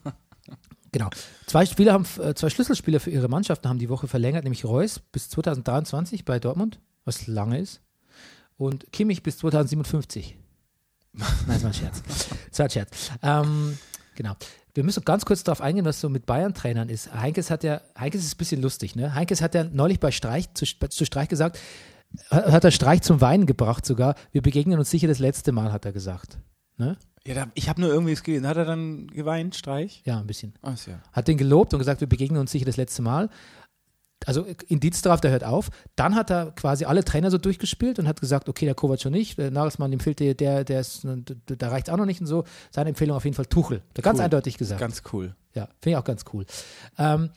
genau. 0.92 1.10
Zwei 1.46 1.66
Spieler 1.66 1.94
haben, 1.94 2.06
äh, 2.20 2.34
zwei 2.34 2.50
Schlüsselspieler 2.50 3.00
für 3.00 3.12
ihre 3.12 3.28
Mannschaften 3.28 3.68
haben 3.70 3.80
die 3.80 3.90
Woche 3.90 4.08
verlängert, 4.08 4.44
nämlich 4.44 4.66
Reus 4.66 5.00
bis 5.00 5.30
2023 5.30 6.26
bei 6.26 6.40
Dortmund, 6.40 6.80
was 7.06 7.28
lange 7.28 7.60
ist, 7.60 7.82
und 8.62 8.92
Kimmich 8.92 9.24
bis 9.24 9.40
2057. 9.40 10.38
Nein, 11.14 11.28
das 11.48 11.64
war 11.64 11.72
ein 11.72 11.74
Scherz. 11.74 12.04
Das 12.50 12.60
war 12.60 12.66
ein 12.66 12.70
Scherz. 12.70 13.12
Ähm, 13.24 13.78
genau. 14.16 14.36
Wir 14.76 14.84
müssen 14.84 15.04
ganz 15.04 15.26
kurz 15.26 15.44
darauf 15.44 15.62
eingehen, 15.62 15.84
was 15.84 16.00
so 16.00 16.10
mit 16.10 16.28
Bayern-Trainern 16.28 16.88
ist. 16.88 17.12
Heinkes 17.14 17.50
hat 17.50 17.64
ja, 17.64 17.82
Heinkes 18.00 18.24
ist 18.24 18.36
ein 18.36 18.38
bisschen 18.38 18.62
lustig, 18.62 18.96
ne? 18.96 19.16
Heinkes 19.16 19.42
hat 19.42 19.56
ja 19.56 19.64
neulich 19.64 20.00
bei 20.00 20.12
Streich, 20.12 20.54
zu, 20.54 20.66
zu 20.66 21.06
Streich 21.06 21.28
gesagt, 21.28 21.60
hat 22.30 22.64
er 22.64 22.72
Streich 22.72 23.02
zum 23.02 23.20
Weinen 23.20 23.48
gebracht 23.48 23.86
sogar. 23.86 24.16
Wir 24.32 24.42
begegnen 24.42 24.78
uns 24.78 24.92
sicher 24.92 25.08
das 25.08 25.20
letzte 25.20 25.52
Mal, 25.52 25.74
hat 25.74 25.86
er 25.86 25.92
gesagt. 25.92 26.38
Ne? 26.78 26.98
Ja, 27.26 27.36
da, 27.36 27.48
ich 27.54 27.68
habe 27.68 27.82
nur 27.82 27.90
irgendwie 27.90 28.14
es 28.14 28.24
gelesen. 28.24 28.48
Hat 28.48 28.58
er 28.58 28.66
dann 28.66 29.08
geweint, 29.08 29.56
Streich? 29.56 30.02
Ja, 30.06 30.20
ein 30.20 30.28
bisschen. 30.28 30.54
Ach 30.62 30.76
ja. 30.88 31.02
hat 31.12 31.28
den 31.28 31.38
gelobt 31.38 31.74
und 31.74 31.80
gesagt, 31.80 32.02
wir 32.02 32.08
begegnen 32.08 32.40
uns 32.40 32.52
sicher 32.52 32.66
das 32.66 32.78
letzte 32.78 33.02
Mal. 33.02 33.30
Also 34.26 34.46
Indiz 34.68 35.02
darauf, 35.02 35.20
der 35.20 35.32
hört 35.32 35.44
auf. 35.44 35.70
Dann 35.96 36.16
hat 36.16 36.30
er 36.30 36.52
quasi 36.52 36.86
alle 36.86 37.04
Trainer 37.04 37.32
so 37.32 37.38
durchgespielt 37.38 37.98
und 37.98 38.08
hat 38.08 38.22
gesagt, 38.22 38.48
okay, 38.50 38.66
der 38.66 38.76
Kovac 38.76 39.02
schon 39.02 39.14
nicht, 39.14 39.38
der 39.38 39.50
Nagelsmann, 39.52 39.90
dem 39.92 40.00
fehlt 40.00 40.20
der, 40.20 40.36
der, 40.36 40.64
der 40.64 40.80
ist, 40.82 41.06
da 41.48 41.70
reicht 41.70 41.90
auch 41.90 41.98
noch 41.98 42.06
nicht 42.06 42.22
und 42.22 42.28
so. 42.28 42.44
Seine 42.70 42.90
Empfehlung 42.90 43.18
auf 43.18 43.24
jeden 43.24 43.36
Fall 43.36 43.48
Tuchel. 43.48 43.82
Ganz 43.96 44.20
Cool. 44.20 44.26
eindeutig 44.26 44.58
gesagt. 44.58 44.80
Ganz 44.80 45.02
cool. 45.12 45.36
Ja, 45.54 45.66
finde 45.82 45.90
ich 45.92 45.96
auch 45.98 46.04
ganz 46.04 46.24
cool. 46.34 46.46
Ähm, 46.98 47.30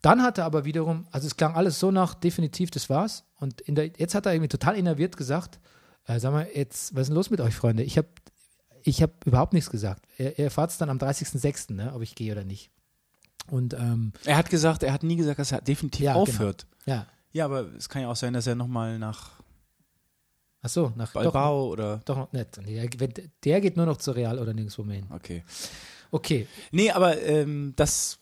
dann 0.00 0.22
hat 0.22 0.38
er 0.38 0.44
aber 0.44 0.64
wiederum, 0.64 1.06
also 1.10 1.26
es 1.26 1.36
klang 1.36 1.56
alles 1.56 1.80
so 1.80 1.90
nach, 1.90 2.14
definitiv, 2.14 2.70
das 2.70 2.88
war's. 2.88 3.24
Und 3.40 3.62
der, 3.66 3.86
jetzt 3.96 4.14
hat 4.14 4.26
er 4.26 4.32
irgendwie 4.32 4.48
total 4.48 4.76
innerviert 4.76 5.16
gesagt, 5.16 5.58
äh, 6.06 6.20
sag 6.20 6.32
mal, 6.32 6.46
jetzt, 6.54 6.94
was 6.94 7.02
ist 7.02 7.08
denn 7.08 7.16
los 7.16 7.30
mit 7.30 7.40
euch, 7.40 7.56
Freunde? 7.56 7.82
Ich 7.82 7.98
habe 7.98 8.08
ich 8.84 9.02
hab 9.02 9.26
überhaupt 9.26 9.52
nichts 9.54 9.70
gesagt. 9.70 10.04
Er, 10.18 10.38
er 10.38 10.44
erfahrt 10.46 10.70
es 10.70 10.78
dann 10.78 10.88
am 10.88 10.98
30.06., 10.98 11.72
ne, 11.74 11.92
ob 11.94 12.02
ich 12.02 12.14
gehe 12.14 12.30
oder 12.32 12.44
nicht. 12.44 12.70
Und 13.50 13.74
ähm, 13.74 14.12
Er 14.24 14.36
hat 14.36 14.50
gesagt, 14.50 14.82
er 14.82 14.92
hat 14.92 15.02
nie 15.02 15.16
gesagt, 15.16 15.38
dass 15.38 15.52
er 15.52 15.60
definitiv 15.60 16.04
Ja, 16.04 16.12
genau. 16.12 16.22
aufhört. 16.22 16.66
ja, 16.86 17.06
Ja, 17.32 17.44
aber 17.44 17.62
es 17.76 17.88
kann 17.88 18.02
ja 18.02 18.08
auch 18.08 18.16
sein, 18.16 18.32
dass 18.32 18.46
er 18.46 18.54
nochmal 18.54 18.98
nach 18.98 19.32
ach 20.62 20.68
so, 20.68 20.92
nach 20.96 21.12
doch, 21.12 21.22
Balbao 21.22 21.68
oder. 21.68 22.00
doch 22.04 22.16
noch 22.16 22.32
nicht. 22.32 22.60
Nee, 22.64 22.86
der, 22.88 23.08
der 23.44 23.60
geht 23.60 23.76
nur 23.76 23.86
noch 23.86 23.96
zu 23.98 24.12
Real 24.12 24.38
oder 24.38 24.52
nirgendwo 24.54 24.82
mehr 24.82 24.96
hin. 24.96 25.06
Okay. 25.10 25.44
Okay, 26.10 26.46
Nee, 26.72 26.90
aber 26.90 27.20
ähm, 27.22 27.74
das, 27.76 28.18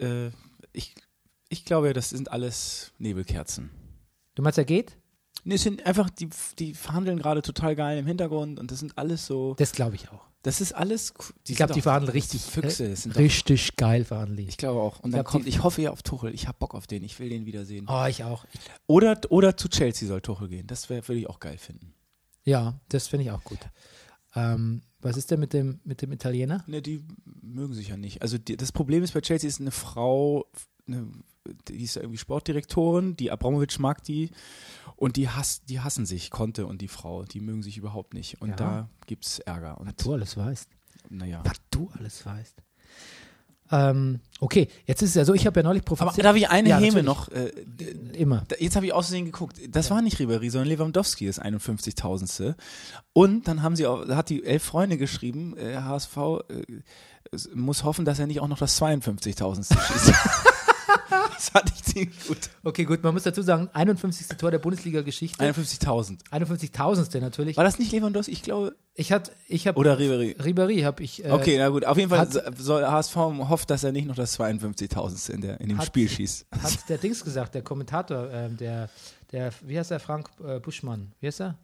äh, 0.00 0.30
ich, 0.72 0.94
ich 1.48 1.64
glaube, 1.64 1.92
das 1.92 2.10
sind 2.10 2.30
alles 2.32 2.92
Nebelkerzen. 2.98 3.70
du 4.34 4.42
meinst, 4.42 4.58
er 4.58 4.64
geht? 4.64 4.96
Nee, 5.44 5.54
es 5.54 5.62
sind 5.62 5.84
einfach, 5.86 6.10
die, 6.10 6.28
die 6.58 6.74
verhandeln 6.74 7.18
gerade 7.18 7.42
total 7.42 7.74
geil 7.76 7.98
im 7.98 8.06
Hintergrund 8.06 8.58
und 8.58 8.70
das 8.70 8.80
sind 8.80 8.96
alles 8.98 9.26
so, 9.26 9.54
Das 9.54 9.72
glaube 9.72 9.94
ich 9.96 10.08
auch. 10.10 10.26
das 10.42 10.60
ist 10.60 10.72
alles, 10.74 11.14
Ich 11.46 11.56
glaube, 11.56 11.72
die 11.74 11.80
verhandeln 11.80 12.12
richtig, 12.12 12.42
Füchse. 12.42 12.86
äh, 12.88 12.94
sind 12.96 13.14
doch, 13.14 13.20
richtig 13.20 13.76
geil 13.76 14.04
verhandeln. 14.04 14.48
ich 14.48 14.56
glaube 14.56 14.80
auch. 14.80 15.00
Und 15.00 15.10
Ich 15.10 15.16
dann 15.16 15.24
kommt, 15.24 15.46
ich 15.46 15.62
hoffe 15.62 15.82
ja 15.82 15.90
auf 15.90 16.02
Tuchel. 16.02 16.34
Ich 16.34 16.46
habe 16.48 16.58
Bock 16.58 16.74
auf 16.74 16.86
den. 16.86 17.02
Ich 17.04 17.18
will 17.18 17.28
den 17.28 17.46
wiedersehen. 17.46 17.86
Oh, 17.88 18.04
ich 18.08 18.24
auch. 18.24 18.44
Oder, 18.86 19.18
oder 19.30 19.56
zu 19.56 19.68
Chelsea 19.68 20.06
soll 20.08 20.20
Tuchel 20.20 20.48
gehen. 20.48 20.66
Das 20.66 20.88
würde 20.90 21.14
ich 21.16 21.28
auch 21.28 21.40
geil 21.40 21.58
finden. 21.58 21.94
ja, 22.44 22.78
das 22.88 23.06
finde 23.08 23.24
ich 23.24 23.30
auch 23.30 23.44
gut. 23.44 23.58
Ähm, 24.34 24.82
was 25.00 25.16
ist 25.16 25.30
denn 25.30 25.40
mit 25.40 25.52
dem, 25.52 25.80
mit 25.84 26.02
dem 26.02 26.12
Italiener? 26.12 26.64
Ne, 26.66 26.82
die 26.82 27.04
mögen 27.40 27.72
sich 27.74 27.88
ja 27.88 27.96
nicht. 27.96 28.20
Also 28.22 28.36
die, 28.36 28.56
das 28.56 28.72
Problem 28.72 29.02
ist 29.02 29.14
bei 29.14 29.20
Chelsea 29.20 29.48
ist 29.48 29.60
eine 29.60 29.70
Frau, 29.70 30.46
eine, 30.86 31.06
die 31.68 31.82
ist 31.84 31.96
ja 31.96 32.02
irgendwie 32.02 32.18
Sportdirektorin, 32.18 33.16
die 33.16 33.30
Abramovic 33.30 33.78
mag 33.78 34.02
die 34.04 34.30
und 34.96 35.16
die, 35.16 35.28
hass, 35.28 35.62
die 35.64 35.80
hassen 35.80 36.06
sich, 36.06 36.30
Conte 36.30 36.66
und 36.66 36.80
die 36.80 36.88
Frau. 36.88 37.24
Die 37.24 37.40
mögen 37.40 37.62
sich 37.62 37.76
überhaupt 37.76 38.14
nicht. 38.14 38.40
Und 38.42 38.50
Ja. 38.50 38.56
da 38.56 38.88
gibt 39.06 39.26
es 39.26 39.38
Ärger. 39.40 39.78
Und 39.80 39.92
Du 40.04 40.12
alles 40.12 40.36
weißt. 40.36 40.68
naja. 41.10 41.40
Was 41.44 41.56
du 41.70 41.90
alles 41.98 42.24
weißt. 42.26 42.56
Ähm, 43.70 44.20
okay, 44.40 44.68
jetzt 44.86 45.02
ist 45.02 45.10
es 45.10 45.14
ja 45.14 45.26
so, 45.26 45.34
ich 45.34 45.46
habe 45.46 45.60
ja 45.60 45.64
neulich 45.64 45.82
Aber 45.86 45.96
prophezeit. 45.96 46.24
darf 46.24 46.36
ich 46.36 46.48
eine 46.48 46.70
Ja, 46.70 46.78
Häme 46.78 47.02
natürlich. 47.02 47.06
noch? 47.06 47.28
Äh, 47.28 47.50
Immer. 48.14 48.44
Da- 48.48 48.56
Jetzt 48.58 48.76
habe 48.76 48.86
ich 48.86 48.94
außerdem 48.94 49.26
geguckt. 49.26 49.60
Das 49.68 49.90
war 49.90 50.00
nicht 50.00 50.16
Ribéry, 50.18 50.50
sondern 50.50 50.68
Lewandowski 50.68 51.26
ist 51.26 51.38
51.000. 51.38 52.54
Und 53.12 53.46
dann 53.46 53.62
haben 53.62 53.76
sie 53.76 53.86
auch, 53.86 54.08
hat 54.08 54.30
die 54.30 54.42
elf 54.42 54.62
Freunde 54.64 54.96
geschrieben, 54.96 55.54
äh, 55.58 55.76
HSV 55.76 56.16
äh, 56.48 56.62
muss 57.54 57.84
hoffen, 57.84 58.06
dass 58.06 58.18
er 58.18 58.26
nicht 58.26 58.40
auch 58.40 58.48
noch 58.48 58.58
das 58.58 58.80
52.000. 58.80 59.66
schießt. 59.78 60.12
das 61.38 61.48
fand 61.50 61.70
ich 61.74 61.82
ziemlich 61.84 62.26
gut. 62.26 62.38
Okay, 62.64 62.84
gut, 62.84 63.02
man 63.02 63.14
muss 63.14 63.22
dazu 63.22 63.42
sagen, 63.42 63.68
51. 63.72 64.26
Tor 64.36 64.50
der 64.50 64.58
Bundesliga-Geschichte. 64.58 65.42
51.000. 65.42 66.18
51.000. 66.30 67.20
natürlich. 67.20 67.56
War 67.56 67.64
das 67.64 67.78
nicht 67.78 67.92
Lewandowski? 67.92 68.32
Ich 68.32 68.42
glaube. 68.42 68.76
Ich 68.94 69.12
hatte, 69.12 69.30
ich 69.46 69.68
habe. 69.68 69.78
Oder 69.78 69.96
Ribéry. 69.96 70.36
Ribéry 70.40 70.82
habe 70.84 71.02
ich. 71.04 71.24
Äh, 71.24 71.30
Okay, 71.30 71.56
na 71.58 71.68
gut. 71.68 71.84
Auf 71.84 71.96
jeden 71.96 72.10
Fall 72.10 72.18
hat- 72.18 72.32
so- 72.32 72.40
soll 72.56 72.84
HSV 72.84 73.14
hofft, 73.16 73.70
dass 73.70 73.84
er 73.84 73.92
nicht 73.92 74.06
noch 74.08 74.16
das 74.16 74.32
52.000. 74.38 75.30
in, 75.30 75.40
der- 75.40 75.60
in 75.60 75.68
dem 75.68 75.78
Hat- 75.78 75.86
Spiel 75.86 76.08
schießt. 76.08 76.46
Hat 76.62 76.78
der 76.88 76.98
Dings 76.98 77.22
gesagt, 77.24 77.54
der 77.54 77.62
Kommentator, 77.62 78.28
ähm, 78.32 78.56
der, 78.56 78.90
der, 79.30 79.52
wie 79.62 79.78
heißt 79.78 79.92
der, 79.92 80.00
Frank 80.00 80.28
äh, 80.44 80.58
Buschmann? 80.58 81.12
Wie 81.20 81.28
heißt 81.28 81.40
er? 81.42 81.56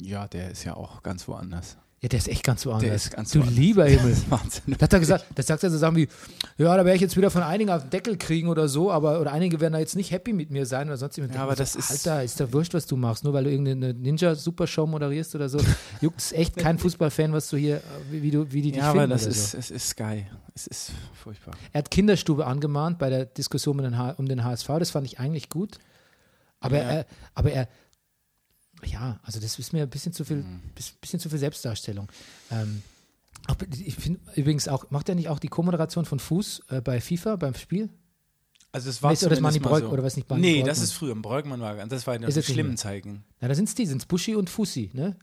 Ja, 0.00 0.28
der 0.28 0.50
ist 0.50 0.64
ja 0.64 0.74
auch 0.76 1.02
ganz 1.02 1.26
woanders. 1.26 1.76
Ja, 2.04 2.08
der 2.08 2.18
ist 2.18 2.28
echt 2.28 2.44
ganz 2.44 2.66
woanders. 2.66 3.06
ist 3.06 3.14
ganz 3.16 3.30
du 3.30 3.38
woanders. 3.38 3.56
lieber 3.56 3.86
Himmel. 3.86 4.10
Das 4.10 4.30
Wahnsinn. 4.30 4.62
Da 4.76 4.82
hat 4.84 4.92
er 4.92 5.00
gesagt, 5.00 5.24
das 5.34 5.46
sagt 5.46 5.62
er 5.64 5.70
so 5.70 5.78
Sachen 5.78 5.96
wie, 5.96 6.06
ja, 6.58 6.76
da 6.76 6.84
werde 6.84 6.94
ich 6.96 7.00
jetzt 7.00 7.16
wieder 7.16 7.30
von 7.30 7.42
einigen 7.42 7.70
auf 7.70 7.80
den 7.80 7.88
Deckel 7.90 8.18
kriegen 8.18 8.48
oder 8.48 8.68
so, 8.68 8.92
aber 8.92 9.22
oder 9.22 9.32
einige 9.32 9.58
werden 9.58 9.72
da 9.72 9.78
jetzt 9.78 9.96
nicht 9.96 10.10
happy 10.10 10.34
mit 10.34 10.50
mir 10.50 10.66
sein 10.66 10.88
oder 10.88 10.98
sonst 10.98 11.16
irgendwas. 11.16 11.36
Ja, 11.38 11.42
aber 11.44 11.56
das 11.56 11.74
ist- 11.74 11.90
Alter, 11.90 12.22
ist 12.22 12.38
doch 12.38 12.52
wurscht, 12.52 12.74
was 12.74 12.84
du 12.84 12.96
machst, 12.96 13.24
nur 13.24 13.32
weil 13.32 13.44
du 13.44 13.50
irgendeine 13.50 13.94
Ninja-Supershow 13.94 14.86
moderierst 14.86 15.34
oder 15.34 15.48
so. 15.48 15.58
Juckt 16.02 16.20
es 16.20 16.32
echt 16.32 16.58
kein 16.58 16.78
Fußballfan, 16.78 17.32
was 17.32 17.48
du 17.48 17.56
hier, 17.56 17.80
wie, 18.10 18.30
du, 18.30 18.52
wie 18.52 18.60
die 18.60 18.72
dich 18.72 18.82
Ja, 18.82 18.90
aber 18.90 19.06
das 19.06 19.24
ist, 19.24 19.52
so. 19.52 19.56
es 19.58 19.70
ist 19.70 19.88
Sky. 19.88 20.26
Es 20.54 20.66
ist 20.66 20.92
furchtbar. 21.14 21.54
Er 21.72 21.78
hat 21.78 21.90
Kinderstube 21.90 22.46
angemahnt 22.46 22.98
bei 22.98 23.08
der 23.08 23.24
Diskussion 23.24 23.78
um 23.80 23.82
den, 23.82 23.98
um 24.18 24.28
den 24.28 24.44
HSV, 24.44 24.68
das 24.78 24.90
fand 24.90 25.06
ich 25.06 25.18
eigentlich 25.18 25.48
gut. 25.48 25.78
Aber 26.60 26.76
Ja. 26.76 26.82
er, 26.82 27.06
aber 27.34 27.50
er, 27.50 27.68
ja, 28.86 29.18
also 29.22 29.40
das 29.40 29.58
ist 29.58 29.72
mir 29.72 29.82
ein 29.82 29.90
bisschen 29.90 30.12
zu 30.12 30.24
viel, 30.24 30.38
Mhm. 30.38 30.60
bis- 30.74 30.92
bisschen 30.92 31.20
zu 31.20 31.28
viel 31.30 31.38
Selbstdarstellung. 31.38 32.08
Ähm, 32.50 32.82
auch, 33.46 33.56
ich 33.76 33.94
finde 33.96 34.20
übrigens 34.36 34.68
auch, 34.68 34.90
macht 34.90 35.08
er 35.08 35.14
nicht 35.14 35.28
auch 35.28 35.38
die 35.38 35.48
Co-Moderation 35.48 36.04
von 36.04 36.18
Fuß 36.18 36.62
äh, 36.70 36.80
bei 36.80 37.00
FIFA 37.00 37.36
beim 37.36 37.54
Spiel? 37.54 37.90
Also 38.72 38.90
es 38.90 39.02
war 39.02 39.10
Weißt 39.12 39.22
oder 39.22 39.30
das 39.36 39.40
Manni 39.40 39.60
Breuk- 39.60 39.88
oder 39.88 40.02
was 40.02 40.16
nicht 40.16 40.28
Manni 40.28 40.40
Nee, 40.42 40.52
Breukmann? 40.54 40.68
das 40.68 40.78
ist 40.80 40.92
früher. 40.92 41.14
Breukmann 41.14 41.60
war 41.60 41.74
das 41.86 42.06
war 42.06 42.16
in 42.16 42.22
den 42.22 42.42
schlimmen 42.42 42.70
mehr? 42.70 42.76
Zeigen. 42.76 43.24
Na, 43.40 43.48
da 43.48 43.54
sind 43.54 43.68
es 43.68 43.74
die, 43.74 43.86
sind 43.86 43.98
es 44.02 44.06
Buschi 44.06 44.34
und 44.34 44.50
Fusi, 44.50 44.90
ne? 44.94 45.16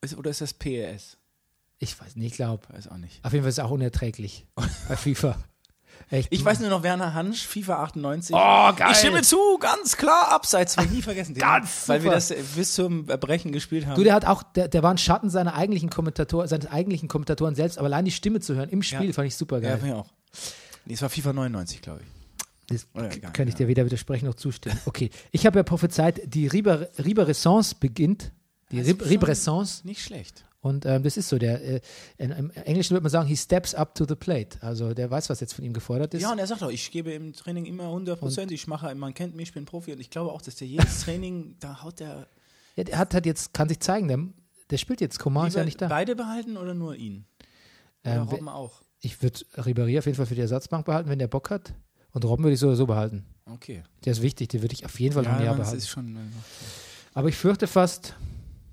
Ist, 0.00 0.16
oder 0.16 0.30
ist 0.30 0.40
das 0.40 0.54
PES? 0.54 1.18
Ich 1.80 2.00
weiß 2.00 2.16
nicht, 2.16 2.26
ich 2.28 2.32
glaube. 2.34 2.62
Weiß 2.70 2.88
auch 2.88 2.96
nicht. 2.96 3.22
Auf 3.24 3.32
jeden 3.32 3.42
Fall 3.42 3.50
ist 3.50 3.58
es 3.58 3.64
auch 3.64 3.70
unerträglich 3.70 4.46
bei 4.88 4.96
FIFA. 4.96 5.36
Echt. 6.10 6.28
Ich 6.32 6.44
weiß 6.44 6.60
nur 6.60 6.70
noch 6.70 6.82
Werner 6.82 7.12
Hansch, 7.12 7.46
FIFA 7.46 7.82
98. 7.82 8.34
Oh, 8.34 8.72
geil. 8.74 8.88
Ich 8.92 8.98
stimme 8.98 9.22
zu, 9.22 9.36
ganz 9.60 9.96
klar, 9.96 10.32
abseits, 10.32 10.76
will 10.76 10.84
ich 10.86 10.90
nie 10.90 11.02
vergessen. 11.02 11.34
Den, 11.34 11.40
Ganz 11.40 11.86
Weil 11.88 12.02
wir 12.02 12.10
super. 12.10 12.14
das 12.14 12.30
äh, 12.30 12.42
bis 12.56 12.74
zum 12.74 13.08
Erbrechen 13.10 13.52
gespielt 13.52 13.86
haben. 13.86 13.96
Du, 13.96 14.04
der 14.04 14.14
hat 14.14 14.24
auch, 14.24 14.42
der, 14.42 14.68
der 14.68 14.82
war 14.82 14.90
ein 14.90 14.98
Schatten 14.98 15.28
seiner 15.28 15.54
eigentlichen 15.54 15.90
Kommentator, 15.90 16.48
seines 16.48 16.66
eigentlichen 16.66 17.08
Kommentatoren 17.08 17.54
selbst, 17.54 17.78
aber 17.78 17.86
allein 17.86 18.06
die 18.06 18.10
Stimme 18.10 18.40
zu 18.40 18.54
hören 18.54 18.70
im 18.70 18.82
Spiel 18.82 19.08
Ja. 19.08 19.12
fand 19.12 19.28
ich 19.28 19.36
super 19.36 19.56
ja, 19.56 19.68
geil. 19.70 19.78
fand 19.78 19.92
ich 19.92 19.94
auch. 19.94 20.06
Nee, 20.86 20.94
es 20.94 21.02
war 21.02 21.10
FIFA 21.10 21.34
99, 21.34 21.82
glaube 21.82 22.00
ich. 22.02 22.06
Das 22.68 22.86
Oder 22.94 23.14
egal, 23.14 23.32
kann 23.32 23.48
ich 23.48 23.54
ja. 23.54 23.58
dir 23.58 23.68
weder 23.68 23.84
widersprechen 23.84 24.26
noch 24.26 24.34
zustimmen. 24.34 24.78
Okay, 24.86 25.10
ich 25.30 25.46
habe 25.46 25.58
ja 25.58 25.62
prophezeit, 25.62 26.20
die 26.26 26.46
Riber, 26.46 26.88
Riber-Renaissance 26.98 27.74
beginnt. 27.78 28.32
Die 28.70 28.78
Also 28.78 28.92
Rib. 29.04 29.84
Nicht 29.84 30.02
schlecht. 30.02 30.44
Und 30.60 30.84
ähm, 30.86 31.04
das 31.04 31.16
ist 31.16 31.28
so, 31.28 31.38
der, 31.38 31.62
äh, 31.64 31.80
in, 32.16 32.30
im 32.32 32.50
Englischen 32.50 32.90
würde 32.92 33.04
man 33.04 33.10
sagen, 33.10 33.28
he 33.28 33.36
steps 33.36 33.74
up 33.74 33.94
to 33.94 34.04
the 34.08 34.16
plate. 34.16 34.58
Also 34.60 34.92
der 34.92 35.08
weiß, 35.10 35.30
was 35.30 35.38
jetzt 35.40 35.52
von 35.54 35.64
ihm 35.64 35.72
gefordert 35.72 36.14
ist. 36.14 36.22
Ja, 36.22 36.32
und 36.32 36.38
er 36.40 36.46
sagt 36.48 36.62
auch, 36.64 36.70
ich 36.70 36.90
gebe 36.90 37.12
im 37.12 37.32
Training 37.32 37.64
immer 37.64 37.84
100 37.84 38.18
Prozent. 38.18 38.50
Ich 38.50 38.66
mache, 38.66 38.92
man 38.96 39.14
kennt 39.14 39.36
mich, 39.36 39.50
ich 39.50 39.54
bin 39.54 39.64
Profi 39.66 39.92
und 39.92 40.00
ich 40.00 40.10
glaube 40.10 40.32
auch, 40.32 40.42
dass 40.42 40.56
der 40.56 40.66
jedes 40.66 41.00
Training, 41.04 41.56
da 41.60 41.82
haut 41.82 42.00
der. 42.00 42.26
Ja, 42.76 42.84
der 42.84 42.98
hat, 42.98 43.14
hat 43.14 43.24
jetzt, 43.26 43.54
kann 43.54 43.68
sich 43.68 43.78
zeigen, 43.80 44.08
der, 44.08 44.18
der 44.70 44.78
spielt 44.78 45.00
jetzt, 45.00 45.18
Coman 45.20 45.46
ist 45.48 45.54
ja 45.54 45.64
nicht 45.64 45.80
da. 45.80 45.86
Beide 45.88 46.16
behalten 46.16 46.56
oder 46.56 46.74
nur 46.74 46.96
ihn? 46.96 47.24
Oder 48.04 48.16
Ähm, 48.16 48.22
Robben 48.24 48.48
auch. 48.48 48.82
Ich 49.00 49.22
würde 49.22 49.38
Ribéry 49.56 49.98
auf 49.98 50.06
jeden 50.06 50.16
Fall 50.16 50.26
für 50.26 50.34
die 50.34 50.40
Ersatzbank 50.40 50.84
behalten, 50.86 51.08
wenn 51.08 51.20
der 51.20 51.28
Bock 51.28 51.50
hat. 51.50 51.72
Und 52.10 52.24
Robben 52.24 52.42
würde 52.42 52.54
ich 52.54 52.60
so 52.60 52.66
oder 52.66 52.74
so 52.76 52.86
behalten. 52.86 53.24
Okay. 53.46 53.84
Der 54.04 54.12
ist 54.12 54.22
wichtig, 54.22 54.48
den 54.48 54.62
würde 54.62 54.74
ich 54.74 54.84
auf 54.84 54.98
jeden 54.98 55.14
Fall 55.14 55.22
noch 55.22 55.38
Ja, 55.38 55.50
Mann, 55.50 55.58
das 55.58 55.68
behalten. 55.68 55.78
ist 55.78 55.88
schon. 55.88 56.16
äh, 56.16 56.18
Aber 57.14 57.28
ich 57.28 57.36
fürchte 57.36 57.68
fast, 57.68 58.14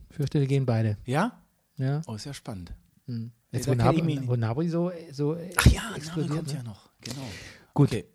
fürchte, 0.09 0.39
die 0.39 0.47
gehen 0.47 0.65
beide. 0.65 0.97
Ja? 1.05 1.41
Ja. 1.77 2.01
Oh, 2.07 2.15
ist 2.15 2.25
ja 2.25 2.33
spannend. 2.33 2.73
Hm. 3.07 3.31
Jetzt, 3.51 3.67
wo, 3.67 3.73
nicht. 3.73 4.27
wo 4.27 4.35
Nabri 4.35 4.67
so, 4.67 4.91
so 5.11 5.37
Ach 5.57 5.65
ja, 5.67 5.83
Nabri 5.83 5.97
explodiert, 5.97 6.35
kommt 6.35 6.47
ne? 6.47 6.53
ja 6.55 6.63
noch. 6.63 6.89
Genau. 7.01 7.27
Gut. 7.73 7.89
Okay. 7.89 8.05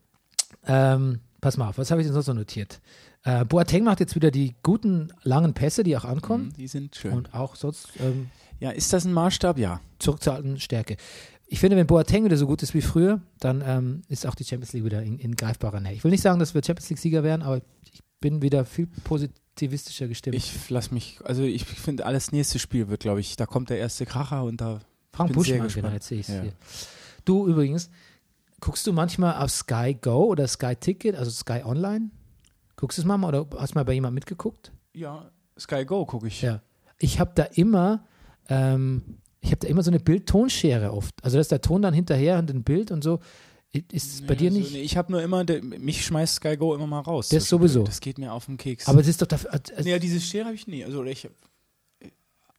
Ähm, 0.66 1.20
pass 1.40 1.56
mal 1.56 1.68
auf, 1.68 1.78
was 1.78 1.90
habe 1.90 2.00
ich 2.00 2.06
denn 2.06 2.14
sonst 2.14 2.26
noch 2.26 2.34
notiert? 2.34 2.80
Äh, 3.22 3.44
Boateng 3.44 3.84
macht 3.84 4.00
jetzt 4.00 4.14
wieder 4.14 4.30
die 4.30 4.56
guten, 4.62 5.12
langen 5.22 5.54
Pässe, 5.54 5.82
die 5.82 5.96
auch 5.96 6.04
ankommen. 6.04 6.46
Mhm, 6.46 6.52
Die 6.54 6.68
sind 6.68 6.96
schön. 6.96 7.12
Und 7.12 7.34
auch 7.34 7.54
sonst 7.54 7.88
ähm, 8.00 8.30
ja, 8.58 8.70
ist 8.70 8.92
das 8.92 9.04
ein 9.04 9.12
Maßstab? 9.12 9.58
Ja. 9.58 9.80
zurück 9.98 10.22
zur 10.22 10.34
alten 10.34 10.58
Stärke. 10.58 10.96
Ich 11.46 11.58
finde, 11.58 11.76
wenn 11.76 11.86
Boateng 11.86 12.24
wieder 12.24 12.36
so 12.36 12.46
gut 12.46 12.62
ist 12.62 12.74
wie 12.74 12.82
früher, 12.82 13.20
dann 13.40 13.62
ähm, 13.66 14.02
ist 14.08 14.26
auch 14.26 14.34
die 14.34 14.44
Champions 14.44 14.72
League 14.72 14.84
wieder 14.84 15.02
in, 15.02 15.18
in 15.18 15.34
greifbarer 15.34 15.80
Nähe. 15.80 15.94
Ich 15.94 16.04
will 16.04 16.10
nicht 16.10 16.22
sagen, 16.22 16.38
dass 16.38 16.54
wir 16.54 16.62
Champions 16.62 16.90
League-Sieger 16.90 17.22
werden, 17.24 17.42
aber 17.42 17.60
ich 17.92 18.02
bin 18.20 18.40
wieder 18.42 18.64
viel 18.64 18.86
positivistischer 19.60 20.08
gestimmt. 20.08 20.36
Ich 20.36 20.70
lass 20.70 20.90
mich, 20.90 21.18
also 21.24 21.42
ich 21.42 21.64
finde, 21.64 22.06
alles 22.06 22.32
nächste 22.32 22.58
Spiel 22.58 22.88
wird, 22.88 23.00
glaube 23.00 23.20
ich, 23.20 23.36
da 23.36 23.46
kommt 23.46 23.70
der 23.70 23.78
erste 23.78 24.06
Kracher 24.06 24.44
und 24.44 24.60
da. 24.60 24.80
Frank 25.12 25.32
Buschmann, 25.32 25.68
genau, 25.68 25.90
jetzt 25.90 26.06
sehe 26.08 26.20
ich 26.20 26.28
es 26.28 26.34
Ja. 26.34 26.42
hier. 26.42 26.52
Du 27.24 27.46
übrigens, 27.46 27.90
guckst 28.60 28.86
du 28.86 28.92
manchmal 28.92 29.42
auf 29.42 29.50
Sky 29.50 29.96
Go 30.00 30.24
oder 30.26 30.46
Sky 30.48 30.76
Ticket, 30.76 31.16
also 31.16 31.30
Sky 31.30 31.62
Online? 31.64 32.10
Guckst 32.76 32.96
du 32.98 33.02
es 33.02 33.06
mal 33.06 33.22
oder 33.24 33.46
hast 33.58 33.74
du 33.74 33.78
mal 33.78 33.84
bei 33.84 33.92
jemandem 33.92 34.14
mitgeguckt? 34.14 34.72
Ja, 34.94 35.30
Sky 35.58 35.84
Go 35.84 36.06
gucke 36.06 36.28
ich. 36.28 36.40
Ja. 36.42 36.62
Ich 36.98 37.18
habe 37.20 37.32
da 37.34 37.42
immer, 37.44 38.04
ähm, 38.48 39.18
ich 39.40 39.50
habe 39.50 39.58
da 39.58 39.68
immer 39.68 39.82
so 39.82 39.90
eine 39.90 40.00
Bild-Tonschere 40.00 40.92
oft. 40.92 41.14
Also 41.22 41.36
da 41.36 41.40
ist 41.40 41.50
der 41.50 41.60
Ton 41.60 41.82
dann 41.82 41.92
hinterher 41.94 42.38
und 42.38 42.50
ein 42.50 42.62
Bild 42.62 42.90
und 42.90 43.02
so. 43.04 43.20
Ist 43.72 44.14
es 44.14 44.26
bei 44.26 44.34
dir 44.34 44.48
also, 44.48 44.58
nicht? 44.58 44.72
nee, 44.72 44.80
ich 44.80 44.96
habe 44.96 45.12
nur 45.12 45.22
immer, 45.22 45.44
der, 45.44 45.62
mich 45.62 46.04
schmeißt 46.04 46.36
Sky 46.36 46.56
Go 46.56 46.74
immer 46.74 46.88
mal 46.88 47.00
raus. 47.00 47.28
Das 47.28 47.48
sowieso. 47.48 47.84
Das 47.84 48.00
geht 48.00 48.18
mir 48.18 48.32
auf 48.32 48.46
den 48.46 48.56
Keks. 48.56 48.88
Aber 48.88 49.00
es 49.00 49.06
ist 49.06 49.22
doch 49.22 49.28
dafür, 49.28 49.52
also, 49.52 49.72
nee, 49.82 49.90
ja, 49.90 49.98
diese 49.98 50.20
Schere 50.20 50.46
habe 50.46 50.56
ich 50.56 50.66
nie. 50.66 50.84
Also 50.84 51.04
ich, 51.04 51.28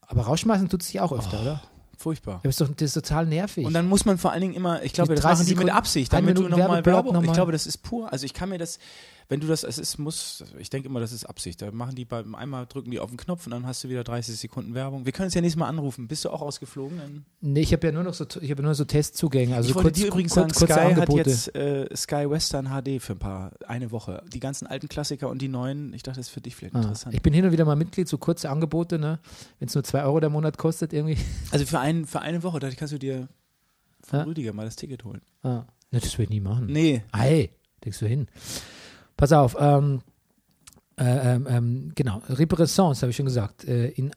aber 0.01 0.21
rausschmeißen 0.23 0.69
tut 0.69 0.83
sich 0.83 0.99
auch 0.99 1.11
öfter, 1.11 1.41
oder? 1.41 1.61
furchtbar. 2.01 2.41
Das 2.43 2.59
ist 2.59 2.61
doch 2.61 2.67
das 2.67 2.81
ist 2.81 2.93
total 2.93 3.25
nervig. 3.25 3.65
Und 3.65 3.73
dann 3.73 3.87
muss 3.87 4.05
man 4.05 4.17
vor 4.17 4.31
allen 4.31 4.41
Dingen 4.41 4.53
immer, 4.53 4.83
ich 4.83 4.93
glaube, 4.93 5.11
Mit 5.11 5.19
das 5.19 5.23
30 5.23 5.37
machen 5.37 5.45
die 5.45 5.51
mit 5.51 5.59
Sekunden, 5.59 5.77
Absicht, 5.77 6.13
ein 6.13 6.23
damit 6.23 6.37
du 6.37 6.43
Minuten 6.43 6.59
nochmal 6.59 6.85
Werbeblock 6.85 7.05
Werbung. 7.05 7.23
Ich 7.25 7.33
glaube, 7.33 7.51
das 7.51 7.67
ist 7.67 7.77
pur. 7.77 8.11
Also 8.11 8.25
ich 8.25 8.33
kann 8.33 8.49
mir 8.49 8.57
das, 8.57 8.79
wenn 9.31 9.39
du 9.39 9.47
das, 9.47 9.63
es 9.63 9.77
ist, 9.77 9.97
muss, 9.97 10.43
ich 10.59 10.69
denke 10.69 10.89
immer, 10.89 10.99
das 10.99 11.13
ist 11.13 11.23
Absicht. 11.23 11.61
Da 11.61 11.71
machen 11.71 11.95
die 11.95 12.03
beim 12.03 12.35
einmal 12.35 12.65
drücken 12.65 12.91
die 12.91 12.99
auf 12.99 13.09
den 13.09 13.15
Knopf 13.15 13.45
und 13.45 13.51
dann 13.53 13.65
hast 13.65 13.81
du 13.83 13.87
wieder 13.87 14.03
30 14.03 14.35
Sekunden 14.37 14.73
Werbung. 14.75 15.05
Wir 15.05 15.13
können 15.13 15.29
es 15.29 15.33
ja 15.33 15.39
nächstes 15.39 15.57
Mal 15.57 15.67
anrufen. 15.69 16.09
Bist 16.09 16.25
du 16.25 16.29
auch 16.31 16.41
ausgeflogen? 16.41 16.97
Dann 16.97 17.25
nee, 17.39 17.61
ich 17.61 17.71
habe 17.71 17.87
ja 17.87 17.93
nur 17.93 18.03
noch 18.03 18.13
so, 18.13 18.25
ich 18.41 18.51
habe 18.51 18.61
nur 18.61 18.75
so 18.75 18.83
Testzugänge. 18.83 19.55
Also 19.55 19.69
ich 19.69 19.75
wollte 19.75 19.87
kurz, 19.91 19.97
dir 19.99 20.07
übrigens 20.07 20.33
kurz, 20.33 20.43
sagen, 20.43 20.53
kurze 20.53 20.73
Sky 20.73 20.81
Angebote. 20.81 21.19
hat 21.21 21.27
jetzt 21.27 21.55
äh, 21.55 21.95
Sky 21.95 22.29
Western 22.29 22.65
HD 22.67 23.01
für 23.01 23.13
ein 23.13 23.19
paar, 23.19 23.51
eine 23.67 23.91
Woche. 23.91 24.21
Die 24.33 24.41
ganzen 24.41 24.67
alten 24.67 24.89
Klassiker 24.89 25.29
und 25.29 25.41
die 25.41 25.47
neuen. 25.47 25.93
Ich 25.93 26.03
dachte, 26.03 26.19
das 26.19 26.27
ist 26.27 26.33
für 26.33 26.41
dich 26.41 26.55
vielleicht 26.57 26.75
Ah, 26.75 26.79
interessant. 26.81 27.15
ich 27.15 27.21
bin 27.21 27.33
hin 27.33 27.45
und 27.45 27.53
wieder 27.53 27.63
mal 27.63 27.77
Mitglied, 27.77 28.09
so 28.09 28.17
kurze 28.17 28.49
Angebote, 28.49 28.99
ne? 28.99 29.19
Wenn 29.59 29.69
es 29.69 29.73
nur 29.75 29.85
2 29.85 30.03
Euro 30.03 30.19
der 30.19 30.29
Monat 30.29 30.57
kostet, 30.57 30.91
irgendwie. 30.91 31.17
Also 31.51 31.65
für, 31.65 31.79
ein, 31.79 32.05
für 32.05 32.19
eine 32.21 32.43
Woche, 32.43 32.59
da 32.59 32.69
kannst 32.71 32.93
du 32.93 32.99
dir 32.99 33.29
von 34.03 34.19
Ja. 34.19 34.25
Rüdiger 34.25 34.51
mal 34.51 34.65
das 34.65 34.75
Ticket 34.75 35.05
holen. 35.05 35.21
Ah. 35.43 35.63
Ne, 35.91 35.99
das 36.01 36.13
würde 36.17 36.23
ich 36.23 36.29
nie 36.31 36.41
machen. 36.41 36.65
Nee. 36.67 37.03
Ei, 37.13 37.49
denkst 37.85 37.99
du 37.99 38.07
hin. 38.07 38.27
Pass 39.21 39.33
auf, 39.33 39.55
ähm, 39.59 40.01
äh, 40.97 41.03
ähm, 41.35 41.47
ähm, 41.47 41.91
genau, 41.93 42.23
Repressance, 42.27 43.03
habe 43.03 43.11
ich 43.11 43.15
schon 43.15 43.27
gesagt. 43.27 43.65
Äh, 43.65 43.89
in 43.89 44.11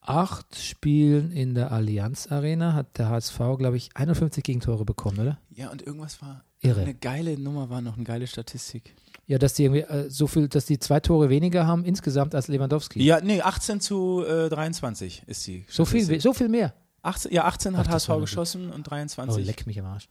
acht 0.00 0.56
Spielen 0.56 1.30
in 1.32 1.54
der 1.54 1.70
Allianz 1.70 2.26
Arena 2.32 2.72
hat 2.72 2.96
der 2.96 3.10
HSV, 3.10 3.36
glaube 3.58 3.76
ich, 3.76 3.90
51 3.92 4.42
Gegentore 4.42 4.86
bekommen, 4.86 5.18
oder? 5.18 5.38
Ja, 5.50 5.68
und 5.68 5.82
irgendwas 5.82 6.22
war. 6.22 6.44
Irre. 6.60 6.80
Eine 6.80 6.94
geile 6.94 7.38
Nummer 7.38 7.68
war 7.68 7.82
noch 7.82 7.96
eine 7.96 8.04
geile 8.04 8.26
Statistik. 8.26 8.96
Ja, 9.26 9.36
dass 9.36 9.52
die 9.52 9.64
irgendwie 9.64 9.82
äh, 9.82 10.08
so 10.08 10.26
viel, 10.26 10.48
dass 10.48 10.64
die 10.64 10.78
zwei 10.78 11.00
Tore 11.00 11.28
weniger 11.28 11.66
haben 11.66 11.84
insgesamt 11.84 12.34
als 12.34 12.48
Lewandowski. 12.48 13.02
Ja, 13.04 13.20
nee, 13.20 13.42
18 13.42 13.82
zu 13.82 14.24
äh, 14.26 14.48
23 14.48 15.24
ist 15.26 15.46
die. 15.46 15.66
so 15.68 15.84
viel, 15.84 16.18
so 16.22 16.32
viel 16.32 16.48
mehr. 16.48 16.72
18, 17.02 17.32
ja, 17.32 17.44
18 17.44 17.76
hat 17.76 17.86
Ach, 17.88 17.92
HSV 17.92 18.08
gut. 18.08 18.20
geschossen 18.22 18.70
und 18.70 18.86
Oh, 18.86 18.90
23. 18.90 19.44
leck 19.44 19.66
mich 19.66 19.78
am 19.78 19.84
Arsch. 19.84 20.08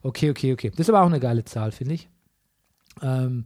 Okay, 0.00 0.30
okay, 0.30 0.52
okay. 0.52 0.70
Das 0.70 0.78
ist 0.78 0.90
aber 0.90 1.02
auch 1.02 1.06
eine 1.06 1.18
geile 1.18 1.44
Zahl, 1.44 1.72
finde 1.72 1.94
ich. 1.94 2.08
Ähm, 3.00 3.44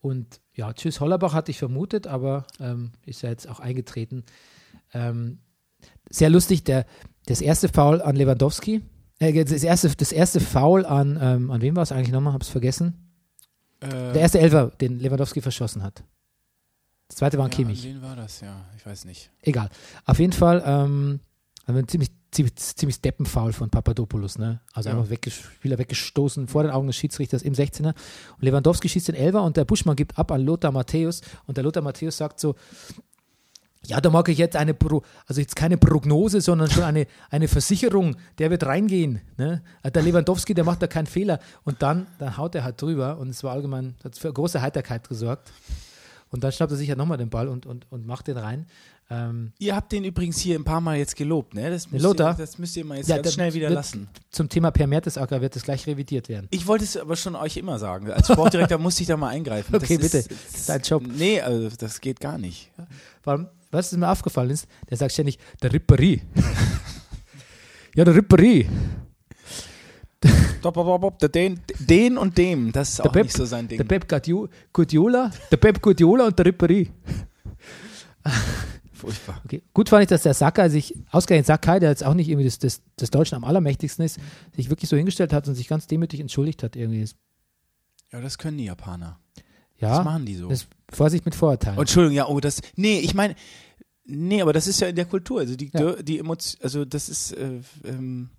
und 0.00 0.40
ja, 0.54 0.72
tschüss, 0.72 1.00
Hollerbach 1.00 1.32
hatte 1.34 1.50
ich 1.50 1.58
vermutet, 1.58 2.06
aber 2.06 2.46
ähm, 2.58 2.92
ist 3.06 3.22
ja 3.22 3.30
jetzt 3.30 3.48
auch 3.48 3.60
eingetreten. 3.60 4.24
Ähm, 4.92 5.38
sehr 6.10 6.28
lustig, 6.30 6.64
der, 6.64 6.86
das 7.26 7.40
erste 7.40 7.68
Foul 7.68 8.02
an 8.02 8.16
Lewandowski, 8.16 8.82
äh, 9.20 9.44
das, 9.44 9.62
erste, 9.62 9.88
das 9.94 10.12
erste 10.12 10.40
Foul 10.40 10.84
an, 10.84 11.18
ähm, 11.20 11.50
an 11.50 11.60
wem 11.62 11.76
war 11.76 11.82
es 11.84 11.92
eigentlich 11.92 12.10
nochmal? 12.12 12.32
Hab's 12.32 12.48
vergessen. 12.48 13.12
äh, 13.80 13.88
Der 13.88 14.16
erste 14.16 14.40
Elfer, 14.40 14.70
den 14.80 14.98
Lewandowski 14.98 15.40
verschossen 15.40 15.82
hat. 15.82 16.02
Das 17.08 17.16
zweite 17.18 17.38
war 17.38 17.44
an 17.44 17.50
ja, 17.50 17.56
Kimmich. 17.56 17.84
An 17.86 17.94
wen 17.94 18.02
war 18.02 18.16
das? 18.16 18.40
Ja, 18.40 18.64
ich 18.76 18.84
weiß 18.84 19.04
nicht. 19.04 19.30
Egal. 19.42 19.68
Auf 20.06 20.18
jeden 20.18 20.32
Fall 20.32 20.62
ein 21.66 21.88
ziemlich, 21.88 22.10
ziemlich, 22.30 22.56
ziemlich 22.56 22.96
Steppenfoul 22.96 23.52
von 23.52 23.70
Papadopoulos. 23.70 24.38
Ne? 24.38 24.60
Also 24.72 24.88
Ja. 24.90 24.96
einfach 24.96 25.10
wegges 25.10 25.34
Spieler 25.34 25.78
weggestoßen 25.78 26.48
vor 26.48 26.62
den 26.62 26.72
Augen 26.72 26.86
des 26.88 26.96
Schiedsrichters 26.96 27.42
im 27.42 27.54
16er. 27.54 27.94
Und 27.94 28.42
Lewandowski 28.42 28.88
schießt 28.88 29.08
den 29.08 29.14
Elfer 29.14 29.42
und 29.42 29.56
der 29.56 29.64
Buschmann 29.64 29.96
gibt 29.96 30.18
ab 30.18 30.32
an 30.32 30.40
Lothar 30.42 30.72
Matthäus. 30.72 31.20
Und 31.46 31.56
der 31.56 31.64
Lothar 31.64 31.82
Matthäus 31.82 32.16
sagt 32.16 32.40
so, 32.40 32.54
ja, 33.84 34.00
da 34.00 34.10
mag 34.10 34.28
ich 34.28 34.38
jetzt 34.38 34.54
eine, 34.54 34.74
Pro, 34.74 35.02
also 35.26 35.40
jetzt 35.40 35.56
keine 35.56 35.76
Prognose, 35.76 36.40
sondern 36.40 36.70
schon 36.70 36.84
eine, 36.84 37.06
eine 37.30 37.48
Versicherung, 37.48 38.16
der 38.38 38.50
wird 38.50 38.64
reingehen. 38.64 39.20
Ne? 39.36 39.62
Der 39.84 40.02
Lewandowski, 40.02 40.54
der 40.54 40.62
macht 40.64 40.82
da 40.82 40.86
keinen 40.86 41.06
Fehler. 41.06 41.40
Und 41.64 41.82
dann, 41.82 42.06
dann 42.18 42.36
haut 42.36 42.54
er 42.54 42.62
halt 42.62 42.80
drüber 42.80 43.18
und 43.18 43.28
es 43.30 43.42
war 43.42 43.52
allgemein, 43.52 43.96
hat 44.04 44.16
für 44.16 44.32
große 44.32 44.62
Heiterkeit 44.62 45.08
gesorgt. 45.08 45.52
Und 46.30 46.44
dann 46.44 46.52
schnappt 46.52 46.72
er 46.72 46.78
sich 46.78 46.88
ja 46.88 46.94
nochmal 46.96 47.18
den 47.18 47.28
Ball 47.28 47.48
und, 47.48 47.66
und, 47.66 47.90
und 47.90 48.06
macht 48.06 48.28
den 48.28 48.38
rein. 48.38 48.66
Ähm, 49.14 49.52
Ihr 49.58 49.76
habt 49.76 49.92
den 49.92 50.04
übrigens 50.04 50.38
hier 50.38 50.58
ein 50.58 50.64
paar 50.64 50.80
Mal 50.80 50.96
jetzt 50.96 51.16
gelobt, 51.16 51.52
ne? 51.54 51.68
Das 51.70 51.90
müsst, 51.90 52.02
Lothar? 52.02 52.30
Ihr, 52.32 52.36
das 52.38 52.56
müsst 52.58 52.76
ihr 52.78 52.84
mal 52.84 52.96
jetzt 52.96 53.08
Ja, 53.08 53.16
ganz 53.16 53.26
das 53.26 53.34
schnell 53.34 53.52
wieder 53.52 53.68
lassen. 53.68 54.08
zum 54.30 54.48
Thema 54.48 54.70
Per 54.70 54.86
Mertesacker 54.86 55.40
wird 55.42 55.54
es 55.56 55.64
gleich 55.64 55.86
revidiert 55.86 56.28
werden. 56.30 56.46
Ich 56.50 56.66
wollte 56.66 56.84
es 56.84 56.96
aber 56.96 57.14
schon 57.16 57.36
euch 57.36 57.56
immer 57.58 57.78
sagen. 57.78 58.10
Als 58.10 58.28
Sportdirektor 58.28 58.78
musste 58.78 59.02
ich 59.02 59.08
da 59.08 59.16
mal 59.18 59.28
eingreifen. 59.28 59.74
Okay, 59.76 59.98
das 59.98 60.12
bitte. 60.12 60.18
Ist, 60.18 60.30
Das 60.30 60.54
ist 60.60 60.68
dein 60.68 60.80
Job. 60.82 61.02
Nee, 61.06 61.40
also 61.40 61.68
das 61.76 62.00
geht 62.00 62.20
gar 62.20 62.38
nicht. 62.38 62.70
Allem, 63.26 63.48
was 63.70 63.92
mir 63.92 64.08
aufgefallen 64.10 64.50
ist, 64.50 64.66
der 64.88 64.96
sagt 64.96 65.12
ständig, 65.12 65.38
der 65.60 65.72
Ripperie. 65.72 66.22
ja, 67.94 68.04
der 68.04 68.14
Ripperie. 68.14 68.66
Der 70.62 71.28
Den, 71.28 71.60
den 71.80 72.16
und 72.16 72.38
dem, 72.38 72.70
das 72.70 72.90
ist 72.90 72.98
Der 73.00 73.06
auch 73.06 73.12
Pep- 73.12 73.24
nicht 73.24 73.36
so 73.36 73.44
sein 73.44 73.66
Ding. 73.66 73.78
Der 73.78 73.84
Pep 73.84 74.08
Guardiola, 74.08 74.48
Guardiola, 74.72 75.30
der 75.50 75.56
Pep 75.56 75.82
Guardiola 75.82 76.26
und 76.28 76.38
der 76.38 76.46
Ripperie. 76.46 76.88
Furchtbar. 79.02 79.40
Okay. 79.44 79.62
Gut 79.74 79.88
fand 79.88 80.02
ich, 80.04 80.08
dass 80.08 80.22
der 80.22 80.32
Sakai 80.34 80.68
sich, 80.68 80.94
ausgerechnet 81.10 81.46
Sakai, 81.46 81.78
der 81.80 81.90
jetzt 81.90 82.04
auch 82.04 82.14
nicht 82.14 82.28
irgendwie 82.28 82.44
das, 82.46 82.58
das, 82.58 82.80
das 82.96 83.10
Deutschen 83.10 83.34
am 83.36 83.44
allermächtigsten 83.44 84.04
ist, 84.04 84.18
sich 84.56 84.70
wirklich 84.70 84.88
so 84.88 84.96
hingestellt 84.96 85.32
hat 85.32 85.46
und 85.48 85.54
sich 85.54 85.68
ganz 85.68 85.86
demütig 85.86 86.20
entschuldigt 86.20 86.62
hat 86.62 86.76
irgendwie. 86.76 87.06
Ja, 88.12 88.20
das 88.20 88.38
können 88.38 88.58
die 88.58 88.64
Japaner. 88.66 89.18
Ja, 89.78 89.96
Das 89.96 90.04
machen 90.04 90.24
die 90.26 90.36
so. 90.36 90.48
das 90.48 90.66
Vorsicht 90.90 91.24
mit 91.24 91.34
Vorurteilen. 91.34 91.76
Oh, 91.78 91.82
Entschuldigung, 91.82 92.16
ja, 92.16 92.26
oh, 92.28 92.38
das. 92.40 92.60
Nee, 92.76 93.00
ich 93.00 93.14
meine. 93.14 93.34
Nee, 94.04 94.40
aber 94.42 94.52
das 94.52 94.66
ist 94.66 94.80
ja 94.80 94.88
in 94.88 94.96
der 94.96 95.04
Kultur. 95.06 95.40
Also 95.40 95.56
die, 95.56 95.70
Ja. 95.74 95.94
die 96.00 96.18
Emotion, 96.18 96.60
also 96.62 96.84
das 96.84 97.08
ist. 97.08 97.32
Äh, 97.32 97.60
ähm, 97.84 98.30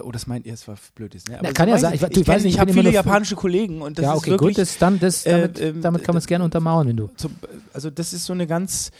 oh, 0.00 0.10
das 0.10 0.26
meint 0.26 0.46
ihr, 0.46 0.54
es 0.54 0.66
war 0.66 0.76
blöd 0.94 1.14
ist, 1.14 1.28
ne? 1.28 1.38
Aber 1.38 1.48
Na, 1.48 1.52
kann 1.52 1.68
ja 1.68 1.74
weiß 1.74 1.80
sein. 1.82 1.94
Ich, 1.94 2.02
Ich- 2.02 2.16
ich, 2.16 2.26
weißt 2.28 2.44
nicht, 2.44 2.54
ich 2.54 2.60
habe 2.60 2.72
viele 2.72 2.90
japanische 2.90 3.36
Kollegen 3.36 3.82
und 3.82 3.98
das 3.98 4.04
ja, 4.04 4.12
ist 4.12 4.18
okay, 4.18 4.30
wirklich. 4.30 4.56
gut, 4.56 4.58
das, 4.58 4.78
dann, 4.78 4.98
das, 4.98 5.22
damit, 5.24 5.58
äh, 5.60 5.68
ähm, 5.68 5.82
damit 5.82 6.02
kann 6.04 6.14
man 6.14 6.18
es 6.20 6.26
gerne 6.26 6.44
untermauern, 6.44 6.88
wenn 6.88 6.96
du. 6.96 7.10
zum, 7.16 7.34
also 7.72 7.90
das 7.90 8.12
ist 8.12 8.24
so 8.24 8.32
eine 8.32 8.46
ganz, 8.46 8.90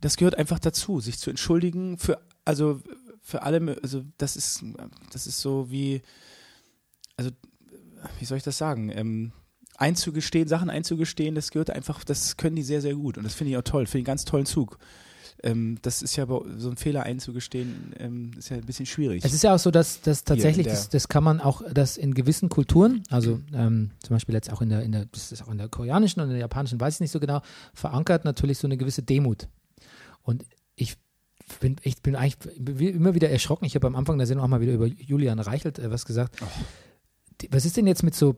das 0.00 0.16
gehört 0.16 0.36
einfach 0.36 0.58
dazu, 0.58 1.00
sich 1.00 1.18
zu 1.18 1.30
entschuldigen 1.30 1.98
für, 1.98 2.20
also 2.44 2.80
für 3.20 3.42
alle, 3.42 3.78
also 3.82 4.04
das 4.16 4.36
ist, 4.36 4.64
das 5.12 5.26
ist 5.26 5.40
so 5.40 5.70
wie, 5.70 6.02
also 7.16 7.30
wie 8.18 8.24
soll 8.24 8.38
ich 8.38 8.44
das 8.44 8.58
sagen, 8.58 8.90
ähm, 8.94 9.32
einzugestehen, 9.76 10.48
Sachen 10.48 10.70
einzugestehen, 10.70 11.34
das 11.34 11.50
gehört 11.50 11.70
einfach, 11.70 12.04
das 12.04 12.36
können 12.36 12.56
die 12.56 12.62
sehr, 12.62 12.80
sehr 12.80 12.94
gut 12.94 13.18
und 13.18 13.24
das 13.24 13.34
finde 13.34 13.52
ich 13.52 13.56
auch 13.56 13.62
toll, 13.62 13.86
finde 13.86 13.98
ich 13.98 14.00
einen 14.00 14.04
ganz 14.06 14.24
tollen 14.24 14.46
Zug. 14.46 14.78
Ähm, 15.42 15.78
das 15.82 16.02
ist 16.02 16.16
ja 16.16 16.26
so 16.26 16.68
ein 16.68 16.76
Fehler 16.76 17.04
einzugestehen, 17.04 17.94
ähm, 17.98 18.32
ist 18.36 18.48
ja 18.48 18.56
ein 18.56 18.66
bisschen 18.66 18.86
schwierig. 18.86 19.24
Es 19.24 19.32
ist 19.32 19.44
ja 19.44 19.54
auch 19.54 19.58
so, 19.58 19.70
dass, 19.70 20.00
dass 20.00 20.24
tatsächlich, 20.24 20.66
das, 20.66 20.88
das 20.88 21.06
kann 21.06 21.22
man 21.22 21.40
auch, 21.40 21.62
dass 21.72 21.96
in 21.96 22.14
gewissen 22.14 22.48
Kulturen, 22.48 23.04
also 23.08 23.40
ähm, 23.52 23.92
zum 24.02 24.16
Beispiel 24.16 24.34
jetzt 24.34 24.52
auch 24.52 24.62
in 24.62 24.70
der, 24.70 24.82
in 24.82 24.90
der, 24.90 25.06
das 25.06 25.30
ist 25.30 25.42
auch 25.42 25.52
in 25.52 25.58
der 25.58 25.68
koreanischen 25.68 26.20
und 26.20 26.28
in 26.28 26.32
der 26.32 26.40
japanischen, 26.40 26.80
weiß 26.80 26.94
ich 26.94 27.00
nicht 27.00 27.12
so 27.12 27.20
genau, 27.20 27.40
verankert 27.72 28.24
natürlich 28.24 28.58
so 28.58 28.66
eine 28.66 28.76
gewisse 28.76 29.02
Demut. 29.02 29.48
Und 30.28 30.44
ich 30.76 30.96
bin, 31.60 31.76
ich 31.82 32.02
bin 32.02 32.14
eigentlich 32.14 32.36
immer 32.94 33.14
wieder 33.14 33.30
erschrocken. 33.30 33.64
Ich 33.64 33.74
habe 33.74 33.86
am 33.86 33.96
Anfang 33.96 34.18
der 34.18 34.26
Sendung 34.26 34.44
auch 34.44 34.48
mal 34.50 34.60
wieder 34.60 34.74
über 34.74 34.86
Julian 34.86 35.38
Reichelt 35.38 35.78
äh, 35.78 35.90
was 35.90 36.04
gesagt. 36.04 36.36
Die- 37.40 37.48
Was 37.50 37.64
ist 37.64 37.78
denn 37.78 37.86
jetzt 37.86 38.02
mit 38.02 38.14
so 38.14 38.36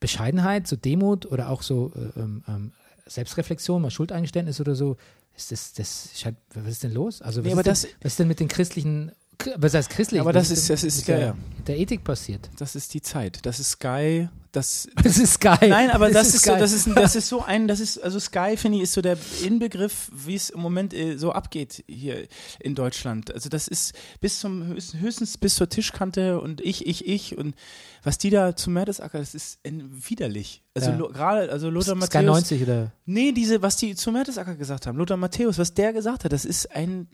Bescheidenheit, 0.00 0.66
so 0.66 0.76
Demut 0.76 1.26
oder 1.26 1.50
auch 1.50 1.60
so 1.62 1.92
äh, 1.94 2.18
ähm, 2.20 2.42
ähm, 2.48 2.72
Selbstreflexion, 3.06 3.82
mal 3.82 3.90
Schuldeingeständnis 3.90 4.60
oder 4.60 4.74
so? 4.74 4.96
Ist 5.36 5.52
das, 5.52 5.74
das 5.74 6.10
scheint, 6.18 6.38
was 6.54 6.66
ist 6.72 6.82
denn 6.84 6.94
los? 6.94 7.20
Also, 7.20 7.44
was, 7.44 7.44
Nee, 7.44 7.50
ist 7.52 7.56
denn, 7.56 7.64
das- 7.64 7.86
was 8.00 8.12
ist 8.12 8.18
denn 8.18 8.28
mit 8.28 8.40
den 8.40 8.48
christlichen, 8.48 9.12
was 9.56 9.74
heißt 9.74 9.90
christlich? 9.90 10.20
Aber 10.20 10.34
Was 10.34 10.48
das 10.48 10.58
ist- 10.58 10.70
das 10.70 10.84
ist- 10.84 10.98
mit 10.98 11.08
ja, 11.08 11.16
der, 11.16 11.26
ja. 11.28 11.36
mit 11.58 11.68
der 11.68 11.78
Ethik 11.78 12.04
passiert. 12.04 12.48
Das 12.58 12.74
ist 12.74 12.92
die 12.94 13.02
Zeit. 13.02 13.38
Das 13.44 13.60
ist 13.60 13.70
Sky. 13.72 14.28
Das, 14.52 14.88
Das 15.02 15.18
ist 15.18 15.38
geil. 15.40 15.68
Nein, 15.68 15.90
aber 15.90 16.10
das, 16.10 16.34
ist, 16.34 16.44
so, 16.44 16.50
geil. 16.52 16.60
das 16.60 16.72
ist, 16.72 16.86
ein- 16.86 16.94
das 16.94 17.14
ist 17.16 17.28
so 17.28 17.42
ein, 17.42 17.68
das 17.68 17.80
ist, 17.80 17.98
also 18.02 18.18
Sky, 18.18 18.56
finde 18.56 18.78
ich, 18.78 18.84
ist 18.84 18.94
so 18.94 19.02
der 19.02 19.18
Inbegriff, 19.44 20.10
wie 20.14 20.34
es 20.34 20.48
im 20.50 20.60
Moment 20.60 20.94
äh, 20.94 21.18
so 21.18 21.32
abgeht 21.32 21.84
hier 21.86 22.26
in 22.60 22.74
Deutschland. 22.74 23.32
Also 23.34 23.48
das 23.50 23.68
ist 23.68 23.92
bis 24.20 24.40
zum, 24.40 24.74
höchstens, 24.98 25.36
bis 25.36 25.56
zur 25.56 25.68
Tischkante 25.68 26.40
und 26.40 26.60
ich, 26.62 26.86
ich, 26.86 27.06
ich 27.06 27.36
und 27.36 27.54
was 28.02 28.16
die 28.18 28.30
da 28.30 28.56
zu 28.56 28.70
Mertesacker, 28.70 29.18
das 29.18 29.34
ist 29.34 29.58
äh, 29.64 29.72
widerlich. 30.08 30.62
Also 30.74 30.90
Ja. 30.90 30.96
gerade, 31.08 31.50
also 31.52 31.68
Lothar 31.68 31.94
Sky 31.96 32.18
Matthäus. 32.18 32.24
90 32.50 32.62
oder? 32.62 32.92
Nee, 33.04 33.32
diese, 33.32 33.60
was 33.60 33.76
die 33.76 33.94
zu 33.94 34.10
Mertesacker 34.12 34.54
gesagt 34.54 34.86
haben, 34.86 34.96
Lothar 34.96 35.16
Matthäus, 35.18 35.58
was 35.58 35.74
der 35.74 35.92
gesagt 35.92 36.24
hat, 36.24 36.32
das 36.32 36.44
ist 36.46 36.74
ein, 36.74 37.08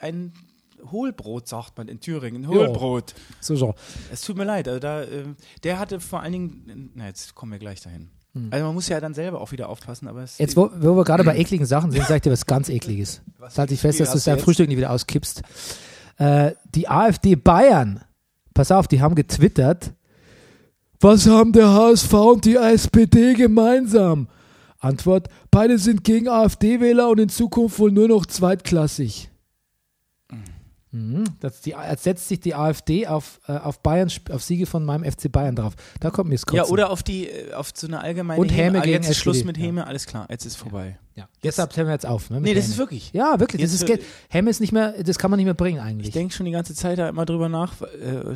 ein 0.00 0.32
Hohlbrot, 0.90 1.48
sagt 1.48 1.76
man 1.78 1.88
in 1.88 2.00
Thüringen. 2.00 2.48
Hohlbrot. 2.48 3.14
So, 3.40 3.56
so. 3.56 3.74
Es 4.12 4.22
tut 4.22 4.36
mir 4.36 4.44
leid, 4.44 4.68
also 4.68 4.80
da, 4.80 5.02
ähm, 5.02 5.36
der 5.62 5.78
hatte 5.78 6.00
vor 6.00 6.20
allen 6.20 6.32
Dingen, 6.32 6.90
na 6.94 7.06
jetzt 7.06 7.34
kommen 7.34 7.52
wir 7.52 7.58
gleich 7.58 7.80
dahin. 7.80 8.10
Hm. 8.34 8.48
Also 8.50 8.64
man 8.64 8.74
muss 8.74 8.88
ja 8.88 9.00
dann 9.00 9.14
selber 9.14 9.40
auch 9.40 9.52
wieder 9.52 9.68
aufpassen, 9.68 10.08
aber 10.08 10.22
es 10.22 10.38
Jetzt, 10.38 10.56
wo, 10.56 10.70
wo 10.74 10.96
wir 10.96 11.04
gerade 11.04 11.24
bei 11.24 11.36
ekligen 11.36 11.66
Sachen 11.66 11.90
sind, 11.90 12.06
sag 12.06 12.16
ich 12.16 12.22
dir 12.22 12.32
was 12.32 12.46
ganz 12.46 12.68
ekliges. 12.68 13.20
Was 13.38 13.58
Halt 13.58 13.70
dich 13.70 13.80
fest, 13.80 13.98
dass 13.98 14.12
du 14.12 14.18
dein 14.20 14.36
jetzt? 14.36 14.44
Frühstück 14.44 14.68
nicht 14.68 14.76
wieder 14.76 14.90
auskippst. 14.90 15.42
Äh, 16.16 16.52
die 16.76 16.88
AfD 16.88 17.34
Bayern, 17.34 18.04
pass 18.54 18.70
auf, 18.70 18.86
die 18.86 19.00
haben 19.00 19.16
getwittert, 19.16 19.92
was 21.00 21.26
haben 21.26 21.52
der 21.52 21.72
HSV 21.72 22.12
und 22.12 22.44
die 22.44 22.54
SPD 22.54 23.34
gemeinsam? 23.34 24.28
Antwort, 24.78 25.28
beide 25.50 25.76
sind 25.78 26.04
gegen 26.04 26.28
AfD-Wähler 26.28 27.08
und 27.08 27.18
in 27.18 27.28
Zukunft 27.28 27.80
wohl 27.80 27.90
nur 27.90 28.06
noch 28.06 28.24
zweitklassig. 28.24 29.31
Mhm. 30.94 31.24
Das, 31.40 31.62
die, 31.62 31.70
jetzt 31.70 32.04
setzt 32.04 32.28
sich 32.28 32.40
die 32.40 32.54
AfD 32.54 33.06
auf, 33.06 33.40
äh, 33.48 33.52
auf 33.52 33.80
Bayern, 33.80 34.10
auf 34.30 34.42
Siege 34.42 34.66
von 34.66 34.84
meinem 34.84 35.10
FC 35.10 35.32
Bayern 35.32 35.56
drauf. 35.56 35.74
Da 36.00 36.10
kommt 36.10 36.28
mir 36.28 36.34
das 36.34 36.44
Kotzen. 36.46 36.56
ja, 36.58 36.70
oder 36.70 36.90
auf 36.90 37.02
die, 37.02 37.28
äh, 37.28 37.54
auf 37.54 37.72
so 37.74 37.86
eine 37.86 38.00
allgemeine 38.00 38.38
Und 38.40 38.50
Häme 38.50 38.78
Ah, 38.78 38.82
gegen 38.82 38.94
Jetzt 39.02 39.08
ist 39.10 39.16
Schluss 39.18 39.38
SPD, 39.38 39.46
mit 39.46 39.56
ja. 39.56 39.64
Häme, 39.64 39.86
alles 39.86 40.06
klar, 40.06 40.26
jetzt 40.30 40.44
ist 40.44 40.56
vorbei. 40.56 40.98
Ja. 41.14 41.28
Deshalb 41.42 41.74
hören 41.76 41.86
wir 41.86 41.92
jetzt 41.94 42.06
auf. 42.06 42.28
Ne, 42.30 42.40
Nee, 42.42 42.52
das 42.54 42.64
Häme. 42.64 42.72
ist 42.72 42.78
wirklich. 42.78 43.10
Ja, 43.12 43.40
wirklich. 43.40 43.62
Das 43.62 43.72
Jetzt, 43.72 43.80
ist 43.82 43.86
Geld. 43.86 44.02
Hemme 44.28 44.50
ist 44.50 44.60
nicht 44.60 44.72
mehr, 44.72 45.02
das 45.02 45.18
kann 45.18 45.30
man 45.30 45.38
nicht 45.38 45.46
mehr 45.46 45.54
bringen 45.54 45.80
eigentlich. 45.80 46.08
Ich 46.08 46.14
denke 46.14 46.34
schon 46.34 46.46
die 46.46 46.52
ganze 46.52 46.74
Zeit 46.74 46.98
da 46.98 47.08
immer 47.08 47.24
drüber 47.26 47.48
nach. 47.48 47.80
äh, 47.82 48.34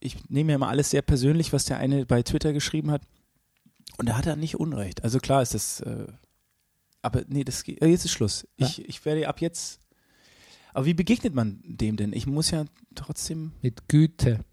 Ich 0.00 0.28
nehme 0.28 0.52
ja 0.52 0.56
immer 0.56 0.68
alles 0.68 0.90
sehr 0.90 1.02
persönlich, 1.02 1.52
was 1.52 1.64
der 1.64 1.78
eine 1.78 2.04
bei 2.06 2.22
Twitter 2.22 2.52
geschrieben 2.52 2.90
hat. 2.90 3.02
Und 3.96 4.08
da 4.10 4.16
hat 4.16 4.26
er 4.26 4.36
nicht 4.36 4.60
Unrecht. 4.60 5.02
Also 5.04 5.18
klar 5.18 5.42
ist 5.42 5.54
das, 5.54 5.80
äh, 5.80 6.06
aber 7.02 7.22
nee, 7.28 7.44
das 7.44 7.64
geht, 7.64 7.82
äh, 7.82 7.86
jetzt 7.86 8.04
ist 8.04 8.12
Schluss. 8.12 8.46
Ich, 8.56 8.86
ich 8.88 9.04
werde 9.04 9.26
ab 9.28 9.40
jetzt, 9.40 9.80
aber 10.78 10.86
wie 10.86 10.94
begegnet 10.94 11.34
man 11.34 11.60
dem 11.64 11.96
denn? 11.96 12.12
Ich 12.12 12.26
muss 12.26 12.50
ja 12.50 12.64
trotzdem, 12.94 13.52
Mit 13.62 13.88
Güte. 13.88 14.44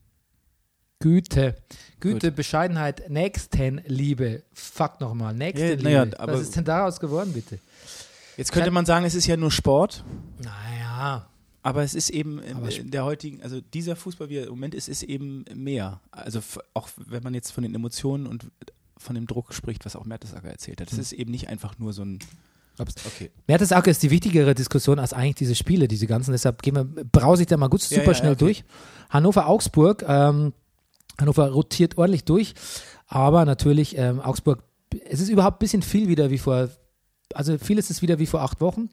Güte. 1.00 1.56
Güte, 2.00 2.32
Bescheidenheit, 2.32 3.10
Nächstenliebe. 3.10 4.44
Fuck 4.54 5.02
nochmal. 5.02 5.34
Nächstenliebe. 5.36 5.84
naja, 5.84 6.08
aber- 6.18 6.34
Was 6.34 6.42
ist 6.42 6.56
denn 6.56 6.64
daraus 6.66 7.00
geworden, 7.00 7.34
bitte? 7.34 7.60
jetzt 8.38 8.52
könnte 8.52 8.72
man 8.72 8.86
sagen, 8.86 9.06
es 9.06 9.14
ist 9.16 9.28
ja 9.28 9.38
nur 9.38 9.52
Sport. 9.52 10.04
Naja. 10.42 11.30
Aber 11.62 11.84
es 11.84 11.96
ist 11.96 12.10
eben 12.12 12.40
in, 12.40 12.58
Aber 12.58 12.72
in 12.72 12.92
der 12.92 13.06
heutigen, 13.06 13.42
also 13.42 13.60
dieser 13.60 13.96
Fußball, 13.96 14.30
wie 14.30 14.38
er 14.38 14.44
im 14.46 14.50
Moment 14.52 14.76
ist, 14.76 14.88
ist 14.88 15.04
eben 15.04 15.46
mehr. 15.54 16.00
Also 16.12 16.42
auch 16.74 16.90
wenn 16.98 17.24
man 17.24 17.34
jetzt 17.34 17.52
von 17.52 17.64
den 17.64 17.74
Emotionen 17.74 18.28
und 18.28 18.48
von 18.98 19.16
dem 19.16 19.26
Druck 19.28 19.54
spricht, 19.54 19.84
was 19.86 19.96
auch 19.96 20.06
Mertesacker 20.06 20.50
erzählt 20.50 20.80
hat. 20.82 20.92
Es 20.92 20.98
ist 20.98 21.12
eben 21.12 21.32
nicht 21.32 21.50
einfach 21.50 21.78
nur 21.80 21.92
so 21.94 22.04
ein. 22.04 22.20
Okay. 22.80 23.32
Mertesacker 23.48 23.90
ist 23.92 24.04
die 24.04 24.12
wichtigere 24.12 24.54
Diskussion 24.54 25.00
als 25.00 25.14
eigentlich 25.14 25.36
diese 25.36 25.56
Spiele, 25.56 25.88
diese 25.88 26.08
ganzen. 26.08 26.32
Deshalb 26.32 26.62
gehen 26.62 26.76
wir, 26.76 26.84
brause 26.84 27.44
ich 27.44 27.48
da 27.48 27.58
mal 27.58 27.68
gut 27.68 27.82
Ja, 27.90 28.00
super 28.00 28.12
ja, 28.12 28.14
schnell 28.14 28.32
ja, 28.32 28.36
okay. 28.36 28.46
durch. 28.46 28.64
Hannover-Augsburg. 29.10 30.04
Ähm, 30.08 30.54
Hannover 31.20 31.50
rotiert 31.50 31.98
ordentlich 31.98 32.26
durch. 32.26 32.54
Aber 33.08 33.46
natürlich, 33.46 33.98
ähm, 33.98 34.20
Augsburg, 34.20 34.64
es 35.10 35.22
ist 35.22 35.30
überhaupt 35.30 35.58
ein 35.58 35.60
bisschen 35.60 35.82
viel 35.82 36.08
wieder 36.08 36.30
wie 36.30 36.38
vor, 36.38 36.70
also 37.34 37.58
vieles 37.58 37.90
ist 37.90 38.02
wieder 38.02 38.20
wie 38.20 38.26
vor 38.26 38.42
acht 38.42 38.62
Wochen. 38.62 38.90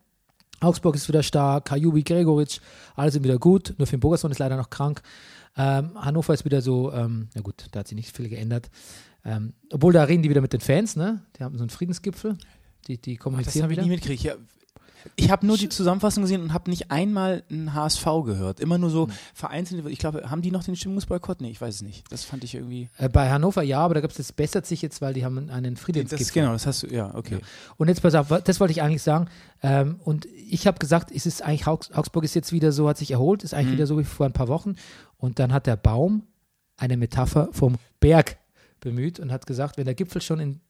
Augsburg 0.60 0.94
ist 0.94 1.08
wieder 1.08 1.22
stark, 1.22 1.64
Kajubi, 1.66 2.02
Gregoritsch, 2.02 2.60
alle 2.94 3.10
sind 3.10 3.24
wieder 3.24 3.38
gut. 3.38 3.74
Nur 3.78 3.86
Finn 3.86 4.00
Bogerson 4.00 4.30
ist 4.30 4.38
leider 4.38 4.56
noch 4.56 4.70
krank. 4.70 5.02
Ähm, 5.56 5.92
Hannover 5.96 6.32
ist 6.34 6.44
wieder 6.44 6.62
so, 6.62 6.92
ähm, 6.92 7.28
na 7.34 7.40
gut, 7.40 7.66
da 7.72 7.80
hat 7.80 7.88
sich 7.88 7.96
nicht 7.96 8.16
viel 8.16 8.28
geändert. 8.28 8.70
Ähm, 9.24 9.54
obwohl 9.72 9.92
da 9.92 10.04
reden 10.04 10.22
die 10.22 10.30
wieder 10.30 10.40
mit 10.40 10.52
den 10.52 10.60
Fans, 10.60 10.96
ne? 10.96 11.22
Die 11.36 11.44
haben 11.44 11.56
so 11.56 11.62
einen 11.62 11.70
Friedensgipfel. 11.70 12.36
Die, 12.88 12.98
die 12.98 13.12
Ach, 13.12 13.16
das 13.16 13.22
kommunizieren 13.22 13.62
habe 13.64 13.72
ich 13.74 13.80
nie 13.80 13.88
mitgekriegt. 13.88 14.22
Ja, 14.24 14.34
ich 15.16 15.32
habe 15.32 15.44
nur 15.44 15.56
die 15.58 15.68
Zusammenfassung 15.68 16.22
gesehen 16.22 16.42
und 16.42 16.52
habe 16.52 16.70
nicht 16.70 16.92
einmal 16.92 17.42
einen 17.50 17.74
HSV 17.74 18.04
gehört. 18.24 18.60
Immer 18.60 18.78
nur 18.78 18.88
Hm. 18.90 18.94
so 18.94 19.08
vereinzelte. 19.34 19.90
Ich 19.90 19.98
glaube, 19.98 20.30
haben 20.30 20.42
die 20.42 20.52
noch 20.52 20.62
den 20.62 20.76
Stimmungsboykott? 20.76 21.40
Nee, 21.40 21.50
ich 21.50 21.60
weiß 21.60 21.74
es 21.76 21.82
nicht. 21.82 22.04
Das 22.12 22.22
fand 22.22 22.44
ich 22.44 22.54
irgendwie. 22.54 22.88
Äh, 22.98 23.08
bei 23.08 23.28
Hannover 23.28 23.64
ja, 23.64 23.80
aber 23.80 23.94
da 23.94 24.00
gibt 24.00 24.12
es, 24.12 24.16
das 24.18 24.32
bessert 24.32 24.64
sich 24.64 24.80
jetzt, 24.80 25.00
weil 25.02 25.12
die 25.12 25.24
haben 25.24 25.50
einen 25.50 25.76
Friedensgipfel. 25.76 26.24
Das, 26.24 26.32
genau, 26.32 26.52
das 26.52 26.66
hast 26.68 26.84
du. 26.84 26.86
Ja, 26.86 27.12
okay. 27.16 27.38
Und 27.78 27.88
jetzt 27.88 28.00
pass 28.00 28.14
auf, 28.14 28.28
das 28.44 28.60
wollte 28.60 28.70
ich 28.72 28.80
eigentlich 28.82 29.02
sagen. 29.02 29.26
Ähm, 29.62 29.96
und 30.04 30.26
ich 30.48 30.68
habe 30.68 30.78
gesagt, 30.78 31.10
es 31.12 31.26
ist 31.26 31.42
eigentlich 31.42 31.66
Augs 31.66 31.90
Augsburg 31.90 32.22
ist 32.22 32.34
jetzt 32.34 32.52
wieder 32.52 32.70
so, 32.70 32.88
hat 32.88 32.98
sich 32.98 33.10
erholt, 33.10 33.42
ist 33.42 33.54
eigentlich 33.54 33.68
Mhm. 33.68 33.72
wieder 33.72 33.86
so 33.88 33.98
wie 33.98 34.04
vor 34.04 34.26
ein 34.26 34.32
paar 34.32 34.48
Wochen. 34.48 34.76
Und 35.16 35.40
dann 35.40 35.52
hat 35.52 35.66
der 35.66 35.76
Baum 35.76 36.22
eine 36.76 36.96
Metapher 36.96 37.48
vom 37.50 37.74
Berg 37.98 38.38
bemüht 38.78 39.18
und 39.18 39.32
hat 39.32 39.46
gesagt, 39.48 39.78
wenn 39.78 39.84
der 39.84 39.94
Gipfel 39.94 40.20
schon 40.22 40.38
in, 40.40 40.60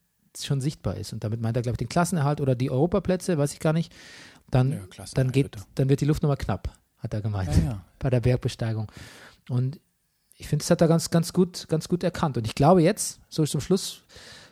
schon 0.41 0.61
sichtbar 0.61 0.97
ist, 0.97 1.13
und 1.13 1.23
damit 1.23 1.41
meint 1.41 1.55
er, 1.57 1.63
glaube 1.63 1.73
ich, 1.75 1.77
den 1.79 1.89
Klassenerhalt 1.89 2.41
oder 2.41 2.55
die 2.55 2.71
Europaplätze, 2.71 3.37
weiß 3.37 3.53
ich 3.53 3.59
gar 3.59 3.73
nicht, 3.73 3.93
dann, 4.49 4.71
Ja, 4.71 5.05
dann, 5.13 5.31
geht, 5.31 5.55
wird 5.55 5.65
dann 5.75 5.89
wird 5.89 6.01
die 6.01 6.05
Luft 6.05 6.23
nochmal 6.23 6.37
knapp, 6.37 6.69
hat 6.97 7.13
er 7.13 7.21
gemeint 7.21 7.55
Ja, 7.57 7.63
ja. 7.63 7.85
bei 7.99 8.09
der 8.09 8.19
Bergbesteigung. 8.21 8.91
Und 9.49 9.79
ich 10.35 10.47
finde, 10.47 10.63
das 10.63 10.71
hat 10.71 10.81
er 10.81 10.87
ganz, 10.87 11.09
ganz 11.09 11.33
gut, 11.33 11.67
ganz 11.69 11.87
gut 11.87 12.03
erkannt. 12.03 12.37
Und 12.37 12.47
ich 12.47 12.55
glaube 12.55 12.81
jetzt, 12.81 13.19
so 13.29 13.45
zum 13.45 13.61
Schluss, 13.61 14.03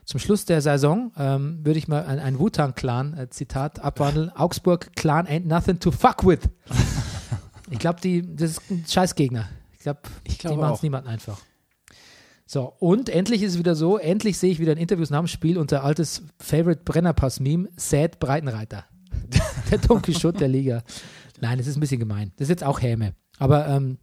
zum 0.05 0.19
Schluss 0.19 0.45
der 0.45 0.61
Saison, 0.61 1.11
ähm, 1.17 1.59
würde 1.65 1.79
ich 1.79 1.87
mal 1.87 2.05
ein, 2.05 2.19
ein 2.19 2.39
Wu-Tang-Clan-Zitat 2.39 3.79
abwandeln. 3.79 4.29
Augsburg 4.35 4.95
Clan 4.95 5.27
ain't 5.27 5.45
nothing 5.45 5.79
to 5.79 5.91
fuck 5.91 6.25
with. 6.25 6.41
ich 7.69 7.79
glaube, 7.79 8.01
die, 8.01 8.21
das 8.35 8.51
ist 8.51 8.71
ein 8.71 8.85
Scheißgegner. 8.87 9.49
Ich 9.73 9.79
glaube, 9.79 10.01
Ich 10.23 10.37
die 10.37 10.47
machen 10.49 10.75
es 10.75 10.83
niemandem 10.83 11.13
einfach. 11.13 11.39
So, 12.51 12.73
und 12.79 13.07
endlich 13.07 13.43
ist 13.43 13.53
es 13.53 13.59
wieder 13.59 13.75
so, 13.75 13.97
endlich 13.97 14.37
sehe 14.37 14.51
ich 14.51 14.59
wieder 14.59 14.73
in 14.73 14.77
Interviews 14.77 15.09
nach 15.09 15.19
dem 15.19 15.27
Spiel 15.27 15.57
unser 15.57 15.85
altes 15.85 16.21
Favorite 16.37 16.81
Brennerpass-Meme, 16.83 17.69
Sad 17.77 18.19
Breitenreiter. 18.19 18.83
der 19.71 19.77
Don 19.77 20.01
Quixote 20.01 20.39
der 20.39 20.49
Liga. 20.49 20.83
Nein, 21.39 21.59
das 21.59 21.67
ist 21.67 21.77
ein 21.77 21.79
bisschen 21.79 22.01
gemein. 22.01 22.33
Das 22.35 22.47
ist 22.47 22.49
jetzt 22.49 22.65
auch 22.65 22.81
Häme. 22.81 23.15
Aber 23.37 23.69
ähm, 23.69 23.99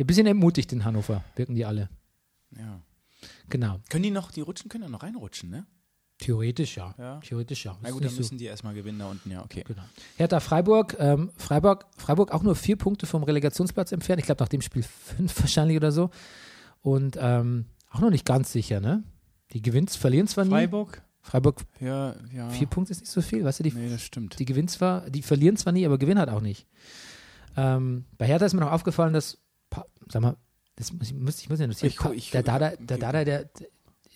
ein 0.00 0.06
bisschen 0.06 0.26
entmutigt 0.26 0.72
in 0.72 0.86
Hannover, 0.86 1.22
wirken 1.36 1.54
die 1.54 1.66
alle. 1.66 1.90
ja. 2.56 2.80
Genau. 3.50 3.78
Können 3.90 4.04
die 4.04 4.10
noch, 4.10 4.30
die 4.30 4.40
rutschen, 4.40 4.70
können 4.70 4.84
ja 4.84 4.88
noch 4.88 5.02
reinrutschen, 5.02 5.50
ne? 5.50 5.66
Theoretisch 6.16 6.78
ja. 6.78 6.94
Ja. 6.96 7.20
Theoretisch 7.20 7.66
ja. 7.66 7.76
Na 7.82 7.90
gut, 7.90 8.02
dann 8.02 8.16
müssen 8.16 8.38
die 8.38 8.46
erstmal 8.46 8.72
gewinnen 8.72 9.00
da 9.00 9.10
unten, 9.10 9.30
ja, 9.30 9.44
okay. 9.44 9.64
Genau. 9.66 9.82
Hertha 10.16 10.40
Freiburg, 10.40 10.96
ähm, 10.98 11.30
Freiburg, 11.36 11.84
Freiburg 11.98 12.32
auch 12.32 12.42
nur 12.42 12.56
vier 12.56 12.76
Punkte 12.76 13.04
vom 13.04 13.22
Relegationsplatz 13.22 13.92
entfernt. 13.92 14.20
Ich 14.20 14.26
glaube, 14.26 14.42
nach 14.42 14.48
dem 14.48 14.62
Spiel 14.62 14.82
fünf 14.82 15.38
wahrscheinlich 15.42 15.76
oder 15.76 15.92
so. 15.92 16.08
Und 16.80 17.18
ähm, 17.20 17.66
auch 17.92 18.00
noch 18.00 18.10
nicht 18.10 18.24
ganz 18.24 18.52
sicher, 18.52 18.80
ne? 18.80 19.02
Die 19.52 19.62
gewinnt, 19.62 19.90
verlieren 19.90 20.26
zwar 20.26 20.44
nie. 20.44 20.50
Freiburg? 20.50 21.02
Freiburg, 21.20 21.60
Ja, 21.78 22.16
ja. 22.34 22.48
vier 22.50 22.66
Punkte 22.66 22.90
ist 22.92 23.00
nicht 23.00 23.12
so 23.12 23.22
viel. 23.22 23.44
Weißt 23.44 23.60
du, 23.60 23.62
die, 23.64 23.72
Nee, 23.72 23.90
das 23.90 24.02
stimmt. 24.02 24.38
die 24.38 24.44
gewinnen 24.44 24.66
zwar, 24.68 25.08
die 25.08 25.22
verlieren 25.22 25.56
zwar 25.56 25.72
nie, 25.72 25.86
aber 25.86 25.98
gewinnen 25.98 26.18
halt 26.18 26.30
auch 26.30 26.40
nicht. 26.40 26.66
Ähm, 27.56 28.06
bei 28.18 28.26
Hertha 28.26 28.46
ist 28.46 28.54
mir 28.54 28.60
noch 28.60 28.72
aufgefallen, 28.72 29.12
dass, 29.12 29.38
sag 30.08 30.22
mal, 30.22 30.36
das 30.76 30.92
muss 30.92 31.10
ich, 31.10 31.14
muss, 31.14 31.40
ich 31.40 31.48
muss 31.50 31.60
ja 31.60 31.66
notieren, 31.66 31.92
Ich 31.94 32.16
ich- 32.16 32.30
der 32.30 32.42
Dada, 32.42 32.72
der 32.76 32.98
Dada, 32.98 33.24
der, 33.24 33.50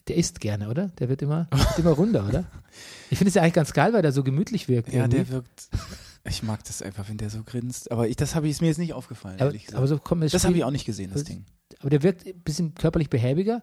der 0.08 0.16
isst 0.16 0.40
gerne, 0.40 0.68
oder? 0.68 0.88
Der 0.98 1.08
wird 1.08 1.22
immer, 1.22 1.46
wird 1.50 1.78
immer 1.78 1.90
runder, 1.90 2.26
oder? 2.26 2.44
Ich 3.10 3.18
finde 3.18 3.28
es 3.28 3.34
ja 3.34 3.42
eigentlich 3.42 3.54
ganz 3.54 3.72
geil, 3.72 3.92
weil 3.92 4.02
der 4.02 4.12
so 4.12 4.24
gemütlich 4.24 4.68
wirkt. 4.68 4.88
Ja, 4.92 5.00
irgendwie. 5.02 5.16
der 5.18 5.28
wirkt. 5.28 5.68
Ich 6.24 6.42
mag 6.42 6.64
das 6.64 6.82
einfach, 6.82 7.08
wenn 7.08 7.18
der 7.18 7.30
so 7.30 7.44
grinst. 7.44 7.90
Aber 7.92 8.08
ich, 8.08 8.16
das 8.16 8.34
habe 8.34 8.46
ich 8.46 8.52
ist 8.52 8.60
mir 8.62 8.68
jetzt 8.68 8.78
nicht 8.78 8.94
aufgefallen, 8.94 9.36
aber, 9.36 9.46
ehrlich 9.50 9.66
gesagt. 9.66 9.76
aber 9.78 9.86
so 9.86 9.98
kommt 9.98 10.24
das 10.24 10.44
habe 10.44 10.56
ich 10.56 10.64
auch 10.64 10.70
nicht 10.72 10.86
gesehen, 10.86 11.10
das- 11.12 11.22
Ding. 11.24 11.44
Aber 11.80 11.90
der 11.90 12.02
wirkt 12.02 12.26
ein 12.26 12.40
bisschen 12.40 12.74
körperlich 12.74 13.10
behäbiger, 13.10 13.62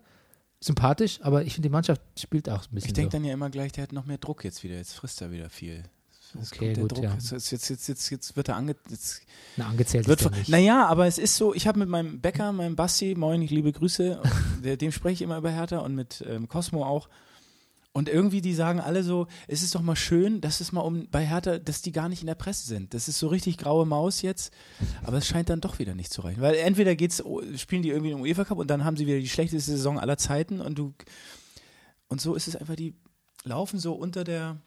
sympathisch, 0.59 1.19
aber 1.21 1.43
ich 1.43 1.53
finde, 1.53 1.69
die 1.69 1.73
Mannschaft 1.73 2.01
spielt 2.17 2.49
auch 2.49 2.63
ein 2.63 2.75
bisschen 2.75 2.89
Ich 2.89 2.93
denke 2.93 3.11
so. 3.11 3.17
dann 3.17 3.25
ja 3.25 3.33
immer 3.33 3.49
gleich, 3.49 3.71
der 3.71 3.83
hat 3.83 3.93
noch 3.93 4.05
mehr 4.05 4.17
Druck 4.17 4.43
jetzt 4.43 4.63
wieder. 4.63 4.75
Jetzt 4.75 4.93
frisst 4.93 5.21
er 5.21 5.31
wieder 5.31 5.49
viel. 5.49 5.83
Jetzt 6.33 6.53
Okay, 6.53 6.73
gut, 6.73 6.93
Druck. 6.93 7.03
ja. 7.03 7.13
Jetzt, 7.13 7.51
jetzt, 7.51 7.69
jetzt, 7.69 7.87
jetzt, 7.87 8.09
jetzt 8.09 8.35
wird 8.35 8.49
er 8.49 8.55
ange. 8.55 8.75
Jetzt 8.89 9.21
Na, 9.55 9.67
angezählt 9.67 10.07
wird 10.07 10.21
ist 10.21 10.49
naja, 10.49 10.85
aber 10.87 11.05
es 11.05 11.17
ist 11.17 11.35
so, 11.35 11.53
ich 11.53 11.67
habe 11.67 11.79
mit 11.79 11.89
meinem 11.89 12.21
Bäcker, 12.21 12.51
meinem 12.51 12.75
Basti, 12.75 13.13
moin, 13.15 13.41
ich 13.41 13.51
liebe 13.51 13.71
Grüße, 13.71 14.21
der, 14.63 14.77
dem 14.77 14.91
spreche 14.91 15.13
ich 15.15 15.21
immer 15.21 15.37
über 15.37 15.51
Hertha 15.51 15.79
und 15.79 15.95
mit 15.95 16.23
ähm, 16.27 16.47
Cosmo 16.47 16.83
auch. 16.85 17.07
Und 17.95 18.09
irgendwie, 18.09 18.41
die 18.41 18.55
sagen 18.55 18.79
alle 18.79 19.03
so, 19.03 19.27
es 19.47 19.61
ist 19.61 19.75
doch 19.75 19.83
mal 19.83 19.95
schön, 19.95 20.41
dass 20.41 20.61
es 20.61 20.71
mal 20.71 20.81
um 20.81 21.07
bei 21.09 21.23
Hertha, 21.23 21.59
dass 21.59 21.83
die 21.83 21.91
gar 21.91 22.09
nicht 22.09 22.21
in 22.21 22.27
der 22.27 22.33
Presse 22.33 22.65
sind. 22.65 22.95
Das 22.95 23.07
ist 23.07 23.19
so 23.19 23.27
richtig 23.27 23.59
graue 23.59 23.85
Maus 23.85 24.23
jetzt, 24.23 24.51
aber 25.03 25.17
es 25.17 25.27
scheint 25.27 25.49
dann 25.49 25.61
doch 25.61 25.77
wieder 25.77 25.93
nicht 25.93 26.11
zu 26.11 26.21
reichen. 26.21 26.41
Weil 26.41 26.55
entweder 26.55 26.95
geht's, 26.95 27.23
spielen 27.55 27.83
die 27.83 27.89
irgendwie 27.89 28.11
im 28.11 28.21
UEFA 28.21 28.45
Cup 28.45 28.57
und 28.57 28.67
dann 28.71 28.83
haben 28.83 28.97
sie 28.97 29.05
wieder 29.05 29.19
die 29.19 29.29
schlechteste 29.29 29.71
Saison 29.71 29.99
aller 29.99 30.17
Zeiten 30.17 30.59
und 30.59 30.79
du 30.79 30.95
und 32.07 32.19
so 32.19 32.35
ist 32.35 32.47
es 32.47 32.55
einfach, 32.55 32.75
die 32.75 32.95
laufen 33.43 33.79
so 33.79 33.93
unter 33.93 34.23
der 34.23 34.57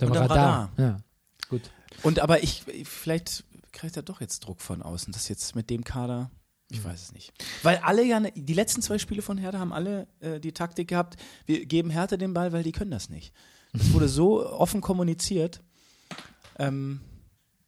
Unter 0.00 0.20
Radar. 0.20 0.30
Radar. 0.30 0.72
Ja. 0.78 1.00
Gut. 1.48 1.70
Und 2.02 2.20
aber 2.20 2.42
ich, 2.42 2.64
vielleicht 2.84 3.44
kriegt 3.72 3.96
er 3.96 4.02
doch 4.02 4.20
jetzt 4.20 4.40
Druck 4.40 4.60
von 4.60 4.82
außen, 4.82 5.12
das 5.12 5.28
jetzt 5.28 5.54
mit 5.54 5.70
dem 5.70 5.84
Kader, 5.84 6.30
ich 6.70 6.82
weiß 6.82 7.00
es 7.02 7.12
nicht. 7.12 7.32
Weil 7.62 7.76
alle 7.78 8.04
ja, 8.04 8.20
ne- 8.20 8.32
die 8.34 8.54
letzten 8.54 8.82
zwei 8.82 8.98
Spiele 8.98 9.22
von 9.22 9.38
Hertha 9.38 9.58
haben 9.58 9.72
alle 9.72 10.06
äh, 10.20 10.40
die 10.40 10.52
Taktik 10.52 10.88
gehabt, 10.88 11.16
wir 11.46 11.64
geben 11.66 11.90
Hertha 11.90 12.16
den 12.16 12.34
Ball, 12.34 12.52
weil 12.52 12.62
die 12.62 12.72
können 12.72 12.90
das 12.90 13.08
nicht. 13.08 13.32
Das 13.72 13.92
wurde 13.92 14.08
so 14.08 14.44
offen 14.52 14.80
kommuniziert, 14.80 15.60
ähm, 16.58 17.00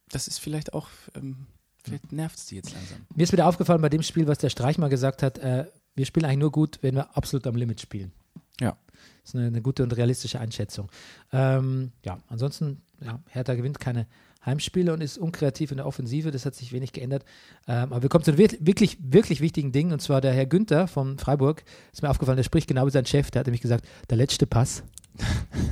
das 0.09 0.27
ist 0.27 0.39
vielleicht 0.39 0.73
auch, 0.73 0.87
ähm, 1.15 1.45
vielleicht 1.83 2.11
nervt 2.11 2.37
es 2.37 2.47
die 2.47 2.55
jetzt 2.55 2.73
langsam. 2.73 3.05
Mir 3.15 3.23
ist 3.23 3.31
wieder 3.31 3.47
aufgefallen 3.47 3.81
bei 3.81 3.89
dem 3.89 4.01
Spiel, 4.03 4.27
was 4.27 4.39
der 4.39 4.49
Streich 4.49 4.77
mal 4.77 4.89
gesagt 4.89 5.23
hat, 5.23 5.37
äh, 5.37 5.65
wir 5.95 6.05
spielen 6.05 6.25
eigentlich 6.25 6.39
nur 6.39 6.51
gut, 6.51 6.79
wenn 6.81 6.95
wir 6.95 7.15
absolut 7.15 7.45
am 7.47 7.55
Limit 7.55 7.81
spielen. 7.81 8.11
Ja. 8.59 8.77
Das 9.21 9.29
ist 9.29 9.35
eine, 9.35 9.47
eine 9.47 9.61
gute 9.61 9.83
und 9.83 9.95
realistische 9.95 10.39
Einschätzung. 10.39 10.89
Ähm, 11.31 11.91
ja, 12.03 12.19
ansonsten, 12.27 12.81
ja, 13.01 13.21
Hertha 13.29 13.53
gewinnt 13.53 13.79
keine 13.79 14.07
Heimspiele 14.45 14.93
und 14.93 15.01
ist 15.01 15.17
unkreativ 15.17 15.71
in 15.71 15.77
der 15.77 15.85
Offensive, 15.85 16.31
das 16.31 16.45
hat 16.45 16.55
sich 16.55 16.71
wenig 16.71 16.93
geändert. 16.93 17.25
Ähm, 17.67 17.91
aber 17.91 18.01
wir 18.01 18.09
kommen 18.09 18.23
zu 18.23 18.31
einem 18.31 18.39
wirklich, 18.39 18.97
wirklich, 19.01 19.41
wichtigen 19.41 19.71
Ding 19.71 19.91
und 19.91 20.01
zwar 20.01 20.21
der 20.21 20.33
Herr 20.33 20.45
Günther 20.45 20.87
von 20.87 21.17
Freiburg, 21.17 21.63
ist 21.91 22.01
mir 22.01 22.09
aufgefallen, 22.09 22.37
der 22.37 22.43
spricht 22.43 22.67
genau 22.67 22.85
wie 22.85 22.91
sein 22.91 23.05
Chef, 23.05 23.31
der 23.31 23.41
hat 23.41 23.47
nämlich 23.47 23.61
gesagt, 23.61 23.85
der 24.09 24.17
letzte 24.17 24.47
Pass, 24.47 24.83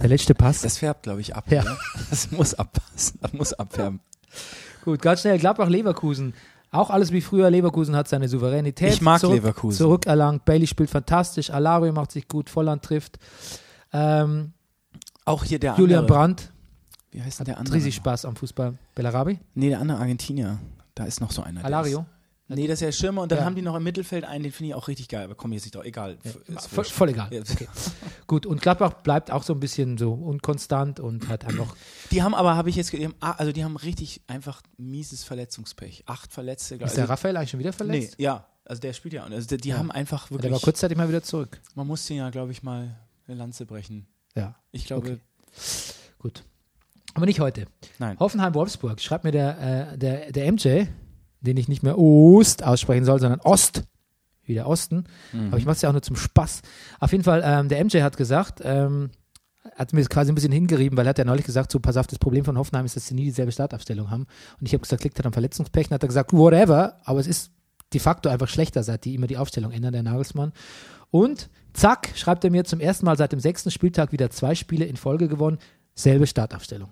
der 0.01 0.09
letzte 0.09 0.35
Pass. 0.35 0.61
Das 0.61 0.77
färbt, 0.77 1.03
glaube 1.03 1.21
ich, 1.21 1.35
ab. 1.35 1.45
Ja. 1.49 1.61
Oder? 1.61 1.77
Das 2.09 2.31
muss 2.31 2.53
abpassen, 2.53 3.19
das 3.21 3.33
muss 3.33 3.53
abfärben. 3.53 4.01
Gut, 4.83 5.01
ganz 5.01 5.21
schnell, 5.21 5.39
Gladbach-Leverkusen. 5.39 6.33
Auch 6.69 6.89
alles 6.89 7.11
wie 7.13 7.21
früher. 7.21 7.49
Leverkusen 7.49 7.95
hat 7.95 8.09
seine 8.09 8.27
Souveränität 8.27 8.93
Ich 8.93 9.01
mag 9.01 9.21
zurück, 9.21 9.35
Leverkusen. 9.35 9.77
zurückerlangt. 9.77 10.43
Bailey 10.43 10.67
spielt 10.67 10.89
fantastisch. 10.89 11.49
Alario 11.49 11.93
macht 11.93 12.11
sich 12.11 12.27
gut. 12.27 12.49
Volland 12.49 12.83
trifft. 12.83 13.17
Ähm, 13.93 14.51
Auch 15.23 15.45
hier 15.45 15.59
der 15.59 15.75
Julian 15.77 15.99
andere. 16.01 16.17
Brandt 16.17 16.51
Wie 17.17 17.23
heißt 17.23 17.39
hat 17.39 17.47
der 17.47 17.57
andere? 17.57 17.75
riesig 17.75 17.95
Spaß 17.95 18.25
am 18.25 18.35
Fußball. 18.35 18.77
Bellarabi? 18.93 19.39
Nee, 19.55 19.69
der 19.69 19.79
andere 19.79 19.97
Argentinier. 19.97 20.59
Da 20.93 21.05
ist 21.05 21.19
noch 21.19 21.31
so 21.31 21.41
einer. 21.41 21.61
der 21.61 21.65
Alario? 21.65 22.05
Nee, 22.47 22.67
das 22.67 22.75
ist 22.75 22.81
ja 22.85 22.91
Schirmer 22.91 23.23
und 23.23 23.31
dann 23.31 23.39
Ja. 23.39 23.45
haben 23.45 23.55
die 23.55 23.61
noch 23.63 23.75
im 23.75 23.83
Mittelfeld 23.83 24.23
einen, 24.23 24.43
den 24.43 24.51
finde 24.53 24.69
ich 24.69 24.75
auch 24.75 24.87
richtig 24.87 25.09
geil. 25.09 25.23
Aber 25.25 25.33
komm, 25.35 25.51
jetzt 25.51 25.63
nicht 25.65 25.75
doch, 25.75 25.83
egal. 25.83 26.17
Ist 26.23 26.67
Voll, 26.67 26.85
voll 26.85 27.09
egal. 27.09 27.33
Ja. 27.33 27.41
Okay. 27.41 27.67
Gut, 28.27 28.45
und 28.45 28.61
Gladbach 28.61 28.93
bleibt 29.01 29.31
auch 29.31 29.41
so 29.43 29.53
ein 29.53 29.59
bisschen 29.59 29.97
so 29.97 30.13
unkonstant 30.13 30.99
und 30.99 31.27
hat 31.27 31.43
einfach. 31.45 31.75
Die 32.11 32.21
haben 32.23 32.33
aber, 32.35 32.55
habe 32.55 32.69
ich 32.69 32.75
jetzt, 32.77 32.93
die 32.93 33.03
haben, 33.03 33.15
ah, 33.19 33.31
also 33.31 33.51
die 33.51 33.63
haben 33.65 33.75
richtig 33.77 34.21
einfach 34.27 34.61
mieses 34.77 35.23
Verletzungspech. 35.23 36.03
Acht 36.05 36.31
Verletzte. 36.31 36.75
Ist 36.75 36.79
der 36.95 37.03
also, 37.03 37.11
Raphael 37.13 37.35
eigentlich 37.35 37.49
schon 37.49 37.59
wieder 37.59 37.71
Nee, 37.71 37.75
verletzt? 37.77 38.15
ja. 38.19 38.45
Also 38.63 38.79
der 38.79 38.93
spielt 38.93 39.13
ja. 39.15 39.25
auch. 39.25 39.29
Also 39.31 39.47
die, 39.47 39.57
die 39.57 39.69
Ja. 39.69 39.77
haben 39.79 39.91
einfach 39.91 40.27
Der 40.27 40.35
wirklich. 40.37 40.51
war 40.53 40.59
kurzzeitig 40.59 40.97
mal 40.97 41.09
wieder 41.09 41.23
zurück. 41.23 41.59
man 41.75 41.87
muss 41.87 42.05
den 42.05 42.17
ja, 42.17 42.29
glaube 42.29 42.51
ich, 42.51 42.61
mal 42.63 42.95
eine 43.27 43.35
Lanze 43.37 43.65
brechen. 43.65 44.07
Ja, 44.35 44.55
Ich 44.71 44.85
glaube, 44.85 45.07
Okay. 45.07 45.19
gut. 46.19 46.43
Aber 47.13 47.25
nicht 47.25 47.39
heute. 47.39 47.65
nein. 47.99 48.19
Hoffenheim-Wolfsburg 48.19 49.01
schreibt 49.01 49.23
mir 49.23 49.31
der, 49.31 49.93
äh, 49.93 49.97
der, 49.97 50.31
der 50.31 50.51
MJ, 50.51 50.85
den 51.41 51.57
ich 51.57 51.67
nicht 51.67 51.83
mehr 51.83 51.97
Ost 51.97 52.63
aussprechen 52.63 53.05
soll, 53.05 53.19
sondern 53.19 53.39
Ost, 53.41 53.83
wie 54.43 54.53
der 54.53 54.67
Osten. 54.67 55.05
Mhm. 55.33 55.47
Aber 55.47 55.57
ich 55.57 55.65
mache 55.65 55.75
es 55.75 55.81
ja 55.81 55.89
auch 55.89 55.93
nur 55.93 56.01
zum 56.01 56.15
Spaß. 56.15 56.61
Auf 56.99 57.11
jeden 57.11 57.23
Fall, 57.23 57.41
ähm, 57.43 57.69
der 57.69 57.83
MJ 57.83 58.01
hat 58.01 58.17
gesagt, 58.17 58.61
ähm, 58.63 59.09
hat 59.75 59.93
mir 59.93 60.03
quasi 60.05 60.31
ein 60.31 60.35
bisschen 60.35 60.51
hingerieben, 60.51 60.97
weil 60.97 61.05
er 61.05 61.09
hat 61.09 61.17
ja 61.17 61.25
neulich 61.25 61.45
gesagt, 61.45 61.71
so 61.71 61.79
pass 61.79 61.97
auf, 61.97 62.07
das 62.07 62.19
Problem 62.19 62.45
von 62.45 62.57
Hoffenheim 62.57 62.85
ist, 62.85 62.95
dass 62.95 63.07
sie 63.07 63.15
nie 63.15 63.25
dieselbe 63.25 63.51
Startaufstellung 63.51 64.09
haben. 64.09 64.25
Und 64.59 64.65
ich 64.65 64.73
habe 64.73 64.81
gesagt, 64.81 65.03
liegt 65.03 65.17
halt 65.17 65.25
am 65.25 65.33
Verletzungspech. 65.33 65.87
Und 65.87 65.93
hat 65.93 66.03
er 66.03 66.07
gesagt, 66.07 66.33
whatever, 66.33 66.99
aber 67.03 67.19
es 67.19 67.27
ist 67.27 67.51
de 67.93 67.99
facto 67.99 68.29
einfach 68.29 68.47
schlechter, 68.47 68.83
seit 68.83 69.05
die 69.05 69.15
immer 69.15 69.27
die 69.27 69.37
Aufstellung 69.37 69.71
ändern, 69.71 69.93
der 69.93 70.03
Nagelsmann. 70.03 70.53
Und 71.09 71.49
zack, 71.73 72.09
schreibt 72.15 72.43
er 72.43 72.51
mir 72.51 72.65
zum 72.65 72.79
ersten 72.79 73.05
Mal 73.05 73.17
seit 73.17 73.31
dem 73.31 73.39
sechsten 73.39 73.71
Spieltag 73.71 74.11
wieder 74.11 74.29
zwei 74.29 74.55
Spiele 74.55 74.85
in 74.85 74.97
Folge 74.97 75.27
gewonnen, 75.27 75.57
selbe 75.97 76.27
Startaufstellung. 76.27 76.91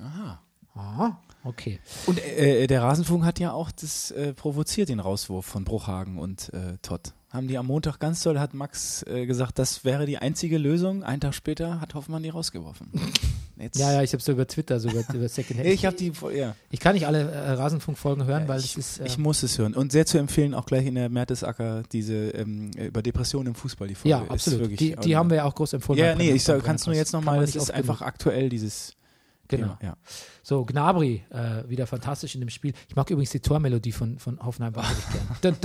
Aha. 0.00 0.40
Ah, 0.74 1.16
okay. 1.42 1.80
Und 2.06 2.20
äh, 2.20 2.68
der 2.68 2.82
Rasenfunk 2.82 3.24
hat 3.24 3.40
ja 3.40 3.52
auch 3.52 3.72
das 3.72 4.12
äh, 4.12 4.32
provoziert, 4.32 4.88
den 4.88 5.00
Rauswurf 5.00 5.44
von 5.44 5.64
Bruchhagen 5.64 6.18
und 6.18 6.52
äh, 6.54 6.78
Todd. 6.82 7.14
Haben 7.30 7.48
die 7.48 7.58
am 7.58 7.66
Montag 7.66 7.98
ganz 7.98 8.22
toll, 8.22 8.38
hat 8.38 8.54
Max 8.54 9.02
äh, 9.02 9.26
gesagt, 9.26 9.58
das 9.58 9.84
wäre 9.84 10.06
die 10.06 10.18
einzige 10.18 10.56
Lösung. 10.56 11.02
Einen 11.02 11.20
Tag 11.20 11.34
später 11.34 11.80
hat 11.80 11.94
Hoffmann 11.94 12.22
die 12.22 12.28
rausgeworfen. 12.28 12.92
Jetzt, 13.60 13.78
Ja, 13.78 13.92
ja, 13.92 14.02
ich 14.02 14.12
habe 14.12 14.22
so 14.22 14.32
über 14.32 14.46
Twitter, 14.46 14.78
so 14.80 14.88
über, 14.88 15.04
über. 15.12 15.26
Ich 15.64 15.86
habe 15.86 15.96
die, 15.96 16.12
ja. 16.36 16.54
Ich 16.70 16.80
kann 16.80 16.94
nicht 16.94 17.06
alle 17.06 17.30
äh, 17.30 17.50
Rasenfunk-Folgen 17.52 18.24
hören, 18.24 18.48
weil 18.48 18.60
ich, 18.60 18.76
es 18.76 18.98
ist. 18.98 19.00
Äh, 19.00 19.06
ich 19.06 19.18
muss 19.18 19.42
es 19.42 19.58
hören. 19.58 19.74
Und 19.74 19.92
sehr 19.92 20.06
zu 20.06 20.18
empfehlen, 20.18 20.54
auch 20.54 20.66
gleich 20.66 20.86
in 20.86 20.94
der 20.94 21.08
Mertesacker, 21.08 21.82
diese 21.92 22.14
ähm, 22.30 22.70
über 22.72 23.02
Depressionen 23.02 23.48
im 23.48 23.54
Fußball, 23.54 23.88
die 23.88 23.94
Folge. 23.94 24.10
ja, 24.10 24.22
ist 24.22 24.30
absolut. 24.30 24.60
wirklich, 24.60 24.78
Die, 24.78 24.96
die 24.96 25.16
haben 25.16 25.30
wir 25.30 25.38
ja 25.38 25.44
auch 25.44 25.54
groß 25.54 25.72
empfohlen. 25.74 25.98
Ja, 25.98 26.14
nee, 26.14 26.30
ich 26.30 26.44
sag, 26.44 26.62
kannst 26.64 26.86
nur 26.86 26.94
jetzt 26.94 27.12
nochmal, 27.12 27.40
das 27.40 27.56
ist 27.56 27.70
einfach 27.70 27.98
genug. 27.98 28.08
aktuell, 28.08 28.48
dieses 28.48 28.92
Genau. 29.48 29.76
Thema. 29.76 29.78
Ja. 29.82 29.96
So, 30.42 30.64
Gnabry, 30.64 31.24
äh, 31.30 31.68
wieder 31.68 31.86
fantastisch 31.86 32.34
in 32.34 32.42
dem 32.42 32.50
Spiel. 32.50 32.74
Ich 32.88 32.96
mag 32.96 33.08
übrigens 33.10 33.30
die 33.30 33.40
Tormelodie 33.40 33.92
von, 33.92 34.18
von 34.18 34.38
Hoffenheim 34.44 34.76
wahnsinnig 34.76 35.04
gern. 35.40 35.56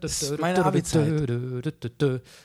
Das 0.00 0.22
ist 0.22 0.38
meine 0.38 0.64
Abi-Zeit. 0.64 1.28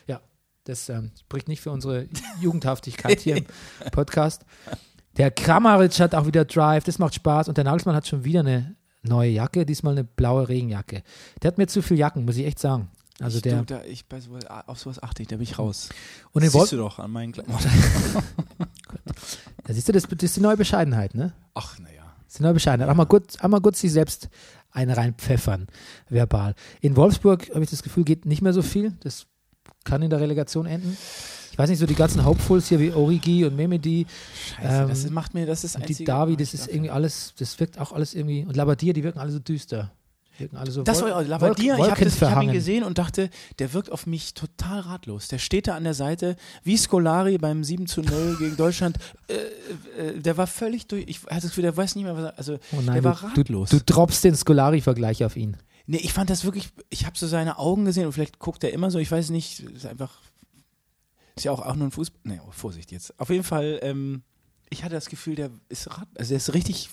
Ja, 0.06 0.20
das 0.68 0.88
ähm, 0.90 1.10
spricht 1.18 1.48
nicht 1.48 1.62
für 1.62 1.70
unsere 1.70 2.08
Jugendhaftigkeit 2.40 3.20
hier 3.20 3.38
im 3.38 3.46
Podcast. 3.90 4.44
Der 5.16 5.30
Kramaric 5.30 5.98
hat 5.98 6.14
auch 6.14 6.26
wieder 6.26 6.44
Drive, 6.44 6.84
das 6.84 6.98
macht 6.98 7.14
Spaß. 7.14 7.48
Und 7.48 7.56
der 7.56 7.64
Nagelsmann 7.64 7.96
hat 7.96 8.06
schon 8.06 8.24
wieder 8.24 8.40
eine 8.40 8.76
neue 9.02 9.30
Jacke, 9.30 9.64
diesmal 9.64 9.94
eine 9.94 10.04
blaue 10.04 10.48
Regenjacke. 10.48 11.02
Der 11.42 11.48
hat 11.48 11.58
mir 11.58 11.66
zu 11.66 11.80
viel 11.80 11.96
Jacken, 11.96 12.24
muss 12.26 12.36
ich 12.36 12.44
echt 12.44 12.58
sagen. 12.58 12.90
Also 13.18 13.38
ich, 13.38 13.42
der. 13.42 13.58
du, 13.60 13.64
da, 13.64 13.82
ich 13.84 14.06
bei 14.06 14.20
sowas, 14.20 14.44
auf 14.46 14.78
sowas 14.78 15.02
achte 15.02 15.22
ich, 15.22 15.28
da 15.28 15.36
bin 15.36 15.42
ich 15.42 15.58
raus. 15.58 15.88
und 16.32 16.44
das 16.44 16.52
siehst 16.52 16.72
du 16.72 16.76
doch 16.76 16.98
an 16.98 17.10
meinen 17.10 17.32
Klamotten. 17.32 17.68
da 19.64 19.72
siehst 19.72 19.88
du, 19.88 19.92
das, 19.92 20.04
das 20.04 20.22
ist 20.22 20.36
die 20.36 20.40
neue 20.40 20.56
Bescheidenheit, 20.56 21.14
ne? 21.14 21.32
Ach, 21.54 21.78
naja. 21.78 22.14
Das 22.26 22.34
ist 22.34 22.40
eine 22.40 22.48
neue 22.48 22.54
Bescheidenheit. 22.54 22.90
Einmal 22.90 23.06
kurz, 23.06 23.36
einmal 23.40 23.60
kurz 23.62 23.80
sich 23.80 23.90
selbst 23.90 24.28
einen 24.70 24.90
reinpfeffern, 24.90 25.66
verbal. 26.10 26.54
In 26.82 26.94
Wolfsburg 26.94 27.48
habe 27.54 27.64
ich 27.64 27.70
das 27.70 27.82
Gefühl, 27.82 28.04
geht 28.04 28.26
nicht 28.26 28.42
mehr 28.42 28.52
so 28.52 28.62
viel. 28.62 28.92
Das 29.00 29.26
kann 29.88 30.02
in 30.02 30.10
der 30.10 30.20
Relegation 30.20 30.66
enden. 30.66 30.96
Ich 31.50 31.58
weiß 31.58 31.70
nicht, 31.70 31.78
so 31.80 31.86
die 31.86 31.94
ganzen 31.96 32.24
Hopefuls 32.24 32.68
hier 32.68 32.78
wie 32.78 32.92
Origi 32.92 33.44
und 33.44 33.56
Memedi 33.56 34.06
Scheiße, 34.56 34.82
Ähm, 34.82 34.88
das 34.88 35.10
macht 35.10 35.34
mir, 35.34 35.44
das 35.46 35.64
ist 35.64 35.74
und 35.76 35.88
die 35.88 36.04
Davi, 36.04 36.36
das 36.36 36.54
ist 36.54 36.68
irgendwie 36.68 36.90
alles, 36.90 37.34
das 37.38 37.58
wirkt 37.58 37.78
auch 37.80 37.92
alles 37.92 38.14
irgendwie, 38.14 38.44
und 38.46 38.54
Labadier, 38.56 38.92
die 38.92 39.02
wirken 39.02 39.18
alle 39.18 39.32
so 39.32 39.38
düster. 39.40 39.90
Alle 40.54 40.70
so 40.70 40.84
Das 40.84 41.02
war 41.02 41.24
Labadia, 41.24 41.76
Wolk- 41.76 42.00
ich 42.00 42.20
habe 42.20 42.36
hab 42.36 42.42
ihn 42.44 42.52
gesehen 42.52 42.84
und 42.84 42.96
dachte, 42.98 43.28
der 43.58 43.72
wirkt 43.74 43.90
auf 43.90 44.06
mich 44.06 44.34
total 44.34 44.78
ratlos. 44.80 45.26
Der 45.26 45.38
steht 45.38 45.66
da 45.66 45.74
an 45.74 45.82
der 45.82 45.94
Seite, 45.94 46.36
wie 46.62 46.76
Scolari 46.76 47.38
beim 47.38 47.64
7 47.64 47.88
zu 47.88 48.02
0 48.02 48.36
gegen 48.38 48.56
Deutschland. 48.56 48.98
Äh, 49.26 49.34
äh, 50.00 50.20
der 50.20 50.36
war 50.36 50.46
völlig 50.46 50.86
durch, 50.86 51.06
ich 51.08 51.22
hatte 51.22 51.40
das 51.40 51.50
Gefühl, 51.50 51.62
der 51.62 51.76
weiß 51.76 51.96
nicht 51.96 52.04
mehr, 52.04 52.14
was 52.14 52.22
er, 52.26 52.38
also 52.38 52.54
Oh 52.70 52.76
nein, 52.80 52.94
der 52.94 53.02
war 53.04 53.18
du, 53.34 53.40
ratlos. 53.40 53.70
du, 53.70 53.78
du 53.78 53.82
droppst 53.84 54.22
den 54.22 54.36
Scolari-Vergleich 54.36 55.24
auf 55.24 55.36
ihn. 55.36 55.56
Nee, 55.88 55.96
ich 55.96 56.12
fand 56.12 56.30
das 56.30 56.44
wirklich, 56.44 56.70
ich 56.90 57.06
habe 57.06 57.18
so 57.18 57.26
seine 57.26 57.58
Augen 57.58 57.84
gesehen 57.84 58.06
und 58.06 58.12
vielleicht 58.12 58.38
guckt 58.38 58.62
er 58.62 58.72
immer 58.72 58.90
so, 58.90 58.98
ich 58.98 59.10
weiß 59.10 59.30
nicht, 59.30 59.60
ist 59.60 59.86
einfach, 59.86 60.20
ist 61.34 61.44
ja 61.44 61.52
auch, 61.52 61.60
auch 61.60 61.74
nur 61.74 61.88
ein 61.88 61.90
Fußball, 61.90 62.20
nee, 62.24 62.40
oh, 62.46 62.50
Vorsicht 62.52 62.92
jetzt. 62.92 63.18
Auf 63.18 63.30
jeden 63.30 63.42
Fall, 63.42 63.80
ähm, 63.82 64.22
ich 64.70 64.84
hatte 64.84 64.94
das 64.94 65.08
Gefühl, 65.08 65.34
der 65.34 65.50
ist, 65.68 65.88
also 65.88 66.28
der 66.28 66.36
ist 66.36 66.54
richtig 66.54 66.90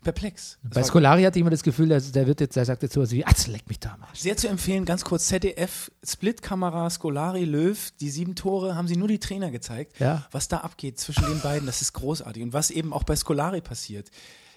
perplex. 0.00 0.58
Das 0.62 0.72
Bei 0.72 0.82
Scolari 0.82 1.22
hatte 1.22 1.38
ich 1.38 1.42
immer 1.42 1.50
das 1.50 1.62
Gefühl, 1.62 1.90
dass 1.90 2.10
der 2.10 2.26
wird 2.26 2.40
jetzt, 2.40 2.56
der 2.56 2.64
sagt 2.64 2.82
jetzt 2.82 2.94
sowas 2.94 3.10
wie, 3.10 3.26
Atz, 3.26 3.46
leck 3.46 3.68
mich 3.68 3.78
da 3.78 3.92
am 3.92 4.04
Arsch. 4.04 4.20
Sehr 4.20 4.38
zu 4.38 4.48
empfehlen, 4.48 4.86
ganz 4.86 5.04
kurz, 5.04 5.26
ZDF, 5.26 5.90
Split-Kamera, 6.02 6.88
Scolari, 6.88 7.44
Löw, 7.44 7.90
die 8.00 8.08
sieben 8.08 8.36
Tore, 8.36 8.74
haben 8.74 8.88
sie 8.88 8.96
nur 8.96 9.08
die 9.08 9.18
Trainer 9.18 9.50
gezeigt. 9.50 10.00
Ja. 10.00 10.26
Was 10.30 10.48
da 10.48 10.58
abgeht 10.58 10.98
zwischen 10.98 11.26
den 11.26 11.40
beiden, 11.42 11.66
das 11.66 11.82
ist 11.82 11.92
großartig. 11.92 12.42
Und 12.42 12.54
was 12.54 12.70
eben 12.70 12.94
auch 12.94 13.04
bei 13.04 13.16
Scolari 13.16 13.60
passiert, 13.60 14.10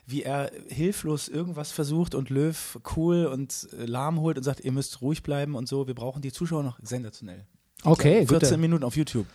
wie 0.06 0.24
er 0.24 0.52
hilflos 0.68 1.30
irgendwas 1.30 1.72
versucht 1.72 2.16
und 2.16 2.30
Löw 2.30 2.80
cool 2.96 3.26
und 3.26 3.68
äh, 3.80 3.86
lahm 3.86 4.20
holt 4.20 4.38
und 4.38 4.44
sagt, 4.44 4.62
ihr 4.62 4.72
müsst 4.72 5.02
ruhig 5.02 5.24
bleiben 5.24 5.56
und 5.56 5.68
so, 5.68 5.88
wir 5.88 5.96
brauchen 5.96 6.22
die 6.22 6.32
Zuschauer 6.32 6.64
noch 6.64 6.80
sensationell. 6.82 7.46
Okay, 7.84 8.26
14 8.28 8.28
guter, 8.28 8.58
Minuten 8.58 8.84
auf 8.84 8.96
YouTube. 8.96 9.28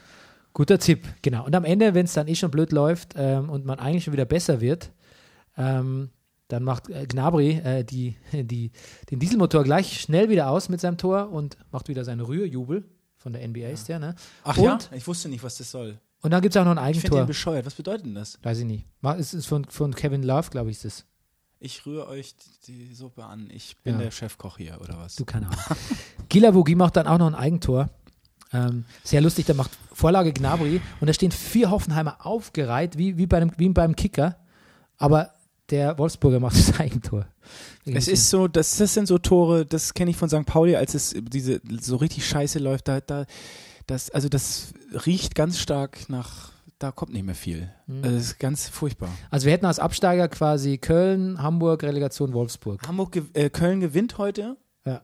guter 0.52 0.78
Tipp, 0.78 1.06
genau. 1.22 1.44
Und 1.44 1.54
am 1.54 1.64
Ende, 1.64 1.94
wenn 1.94 2.04
es 2.04 2.14
dann 2.14 2.28
eh 2.28 2.34
schon 2.34 2.50
blöd 2.50 2.72
läuft 2.72 3.14
ähm, 3.16 3.50
und 3.50 3.64
man 3.64 3.78
eigentlich 3.78 4.04
schon 4.04 4.12
wieder 4.12 4.24
besser 4.24 4.60
wird, 4.60 4.90
ähm, 5.56 6.10
dann 6.48 6.64
macht 6.64 6.88
äh, 6.88 7.06
Gnabry 7.06 7.60
äh, 7.64 7.84
die, 7.84 8.16
die, 8.32 8.72
den 9.10 9.18
Dieselmotor 9.18 9.64
gleich 9.64 10.00
schnell 10.00 10.28
wieder 10.28 10.50
aus 10.50 10.68
mit 10.68 10.80
seinem 10.80 10.98
Tor 10.98 11.30
und 11.30 11.56
macht 11.70 11.88
wieder 11.88 12.04
seinen 12.04 12.20
Rührjubel. 12.20 12.84
Von 13.16 13.32
der 13.32 13.46
NBA 13.46 13.68
ist 13.68 13.88
der, 13.88 13.98
ne? 13.98 14.14
Ach 14.44 14.56
und, 14.56 14.64
ja? 14.64 14.78
Ich 14.92 15.06
wusste 15.06 15.28
nicht, 15.28 15.42
was 15.42 15.58
das 15.58 15.70
soll. 15.70 15.98
Und 16.20 16.32
dann 16.32 16.42
gibt 16.42 16.54
es 16.54 16.60
auch 16.60 16.64
noch 16.64 16.76
ein 16.76 16.90
Ich 16.90 17.00
finde 17.00 17.08
den 17.10 17.12
Eigentor. 17.18 17.26
bescheuert. 17.26 17.66
Was 17.66 17.74
bedeutet 17.74 18.06
denn 18.06 18.14
das? 18.14 18.38
Weiß 18.42 18.58
ich 18.58 18.64
nicht. 18.64 18.86
Es 19.18 19.34
ist 19.34 19.46
von, 19.46 19.64
von 19.66 19.94
Kevin 19.94 20.22
Love, 20.22 20.50
glaube 20.50 20.70
ich, 20.70 20.78
ist 20.78 20.84
es. 20.84 21.04
Ich 21.60 21.84
rühre 21.86 22.06
euch 22.08 22.34
die, 22.66 22.86
die 22.86 22.94
Suppe 22.94 23.24
an. 23.24 23.48
Ich 23.52 23.76
bin 23.82 23.94
Ja. 23.94 24.02
der 24.02 24.10
Chefkoch 24.10 24.58
hier, 24.58 24.78
oder 24.80 24.98
was? 24.98 25.16
Du 25.16 25.24
keine 25.24 25.46
Ahnung. 25.46 25.60
Gilavogi 26.28 26.74
macht 26.74 26.96
dann 26.96 27.06
auch 27.06 27.18
noch 27.18 27.26
ein 27.26 27.34
Eigentor. 27.34 27.88
Ähm, 28.52 28.84
sehr 29.04 29.20
lustig, 29.20 29.46
da 29.46 29.54
macht 29.54 29.70
Vorlage 29.92 30.32
Gnabry 30.32 30.80
und 31.00 31.06
da 31.06 31.12
stehen 31.12 31.32
vier 31.32 31.70
Hoffenheimer 31.70 32.24
aufgereiht, 32.24 32.96
wie, 32.96 33.16
wie, 33.18 33.26
bei 33.26 33.36
einem, 33.38 33.52
wie 33.58 33.68
beim 33.68 33.94
Kicker. 33.94 34.36
Aber 34.96 35.32
der 35.70 35.98
Wolfsburger 35.98 36.40
macht 36.40 36.56
das 36.58 36.80
Eigentor. 36.80 37.26
Es 37.84 38.08
ist 38.08 38.30
so, 38.30 38.48
das, 38.48 38.76
das 38.76 38.94
sind 38.94 39.06
so 39.06 39.18
Tore, 39.18 39.66
das 39.66 39.94
kenne 39.94 40.10
ich 40.10 40.16
von 40.16 40.28
St. 40.28 40.46
Pauli, 40.46 40.76
als 40.76 40.94
es 40.94 41.14
diese 41.20 41.60
so 41.80 41.96
richtig 41.96 42.26
scheiße 42.26 42.58
läuft, 42.58 42.88
da, 42.88 43.00
da, 43.00 43.26
das, 43.88 44.10
also 44.10 44.28
das 44.28 44.72
riecht 45.06 45.34
ganz 45.34 45.58
stark 45.58 46.08
nach, 46.08 46.52
da 46.78 46.92
kommt 46.92 47.12
nicht 47.12 47.24
mehr 47.24 47.34
viel. 47.34 47.70
Mhm. 47.86 48.04
Also 48.04 48.16
das 48.16 48.24
ist 48.26 48.38
ganz 48.38 48.68
furchtbar. 48.68 49.08
Also 49.30 49.46
wir 49.46 49.52
hätten 49.52 49.66
als 49.66 49.78
Absteiger 49.80 50.28
quasi 50.28 50.78
Köln, 50.78 51.42
Hamburg, 51.42 51.82
Relegation 51.82 52.32
Wolfsburg. 52.32 52.86
Hamburg, 52.86 53.14
gew- 53.16 53.34
äh, 53.36 53.50
Köln 53.50 53.80
gewinnt 53.80 54.18
heute. 54.18 54.56
Ja. 54.84 55.02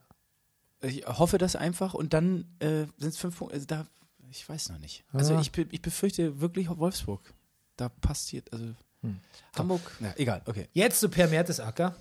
Ich 0.83 1.05
hoffe 1.07 1.39
das 1.39 1.57
einfach 1.57 1.95
und 1.95 2.13
dann 2.15 2.45
äh, 2.61 2.85
sind 2.99 3.09
es 3.09 3.17
fünf 3.19 3.39
Punkte. 3.39 3.55
Also 3.55 3.67
da, 3.67 3.87
ich 4.31 4.49
weiß 4.49 4.69
noch 4.69 4.79
nicht. 4.79 5.05
Also 5.13 5.35
Ja. 5.35 5.41
ich, 5.41 5.51
be- 5.51 5.67
ich 5.71 5.83
befürchte 5.83 6.41
wirklich 6.41 6.69
Wolfsburg. 6.69 7.35
Da 7.77 7.89
passiert, 7.89 8.53
also 8.53 8.65
Hm. 9.03 9.19
Hamburg, 9.59 9.81
na, 10.01 10.15
egal, 10.17 10.41
okay. 10.47 10.67
Jetzt 10.73 11.01
zu 11.01 11.09
Per 11.11 11.29
Mertesacker, 11.29 11.95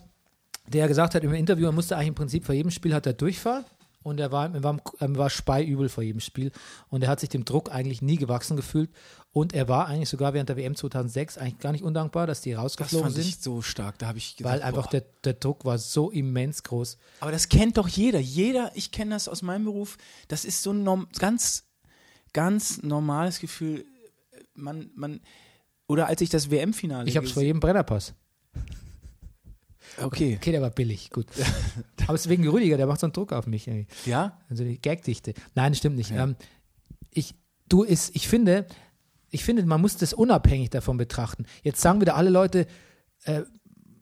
der 0.67 0.87
gesagt 0.87 1.15
hat 1.15 1.23
im 1.23 1.33
Interview, 1.33 1.65
er 1.65 1.71
musste 1.73 1.95
eigentlich 1.97 2.07
im 2.09 2.15
Prinzip 2.15 2.45
vor 2.45 2.55
jedem 2.55 2.71
Spiel 2.71 2.93
hat 2.93 3.05
er 3.05 3.11
Durchfall 3.13 3.65
und 4.03 4.19
er 4.19 4.31
war, 4.31 4.53
er 4.53 4.63
war, 4.63 4.77
er 4.99 5.15
war 5.15 5.29
speiübel 5.29 5.89
vor 5.89 6.03
jedem 6.03 6.19
Spiel 6.19 6.51
und 6.89 7.03
er 7.03 7.09
hat 7.09 7.19
sich 7.19 7.29
dem 7.29 7.45
Druck 7.45 7.71
eigentlich 7.71 8.01
nie 8.01 8.17
gewachsen 8.17 8.55
gefühlt 8.55 8.89
und 9.33 9.53
er 9.53 9.67
war 9.67 9.87
eigentlich 9.87 10.09
sogar 10.09 10.35
während 10.35 10.49
der 10.49 10.57
WM 10.57 10.75
2006 10.75 11.39
eigentlich 11.39 11.59
gar 11.59 11.71
nicht 11.71 11.83
undankbar, 11.83 12.27
dass 12.27 12.41
die 12.41 12.51
Das 12.51 12.61
rausgeflogen 12.61 13.09
fand 13.09 13.17
ich 13.17 13.33
sind, 13.33 13.43
so 13.43 13.63
stark. 13.63 13.97
Da 13.97 14.07
habe 14.07 14.19
ich 14.19 14.37
gesagt, 14.37 14.53
weil 14.53 14.61
einfach 14.61 14.85
der, 14.87 15.03
der 15.23 15.33
Druck 15.33 15.65
war 15.65 15.79
so 15.79 16.11
immens 16.11 16.61
groß. 16.61 16.99
Aber 17.19 17.31
das 17.31 17.49
kennt 17.49 17.77
doch 17.77 17.87
jeder. 17.87 18.19
Jeder, 18.19 18.71
ich 18.75 18.91
kenne 18.91 19.11
das 19.11 19.27
aus 19.27 19.41
meinem 19.41 19.65
Beruf. 19.65 19.97
Das 20.27 20.45
ist 20.45 20.61
so 20.61 20.71
ein 20.71 21.07
ganz, 21.17 21.63
ganz 22.31 22.83
normales 22.83 23.39
Gefühl. 23.39 23.85
Man, 24.53 24.91
man, 24.93 25.19
oder 25.87 26.05
als 26.05 26.21
ich 26.21 26.29
das 26.29 26.51
WM-Finale. 26.51 27.09
Ich 27.09 27.17
habe 27.17 27.25
es 27.25 27.31
vor 27.31 27.41
jedem 27.41 27.59
Brennerpass. 27.59 28.13
Okay. 30.01 30.37
Okay, 30.37 30.51
der 30.51 30.61
war 30.61 30.69
billig, 30.69 31.09
gut. 31.09 31.27
Aber 32.07 32.15
es 32.15 32.21
ist 32.21 32.29
wegen 32.29 32.47
Rüdiger, 32.47 32.77
der 32.77 32.87
macht 32.87 32.99
so 32.99 33.05
einen 33.05 33.13
Druck 33.13 33.33
auf 33.33 33.47
mich. 33.47 33.67
Irgendwie. 33.67 33.87
Ja? 34.05 34.39
Also 34.49 34.63
die 34.63 34.81
Gagdichte. 34.81 35.33
Nein, 35.55 35.75
stimmt 35.75 35.95
nicht. 35.95 36.11
Ja. 36.11 36.23
Ähm, 36.23 36.35
ich, 37.11 37.35
du 37.69 37.83
ist, 37.83 38.15
ich 38.15 38.27
finde, 38.27 38.65
ich 39.29 39.43
finde, 39.43 39.65
man 39.65 39.81
muss 39.81 39.97
das 39.97 40.13
unabhängig 40.13 40.69
davon 40.69 40.97
betrachten. 40.97 41.45
Jetzt 41.63 41.81
sagen 41.81 42.01
wieder 42.01 42.15
alle 42.15 42.29
Leute, 42.29 42.67
äh, 43.25 43.41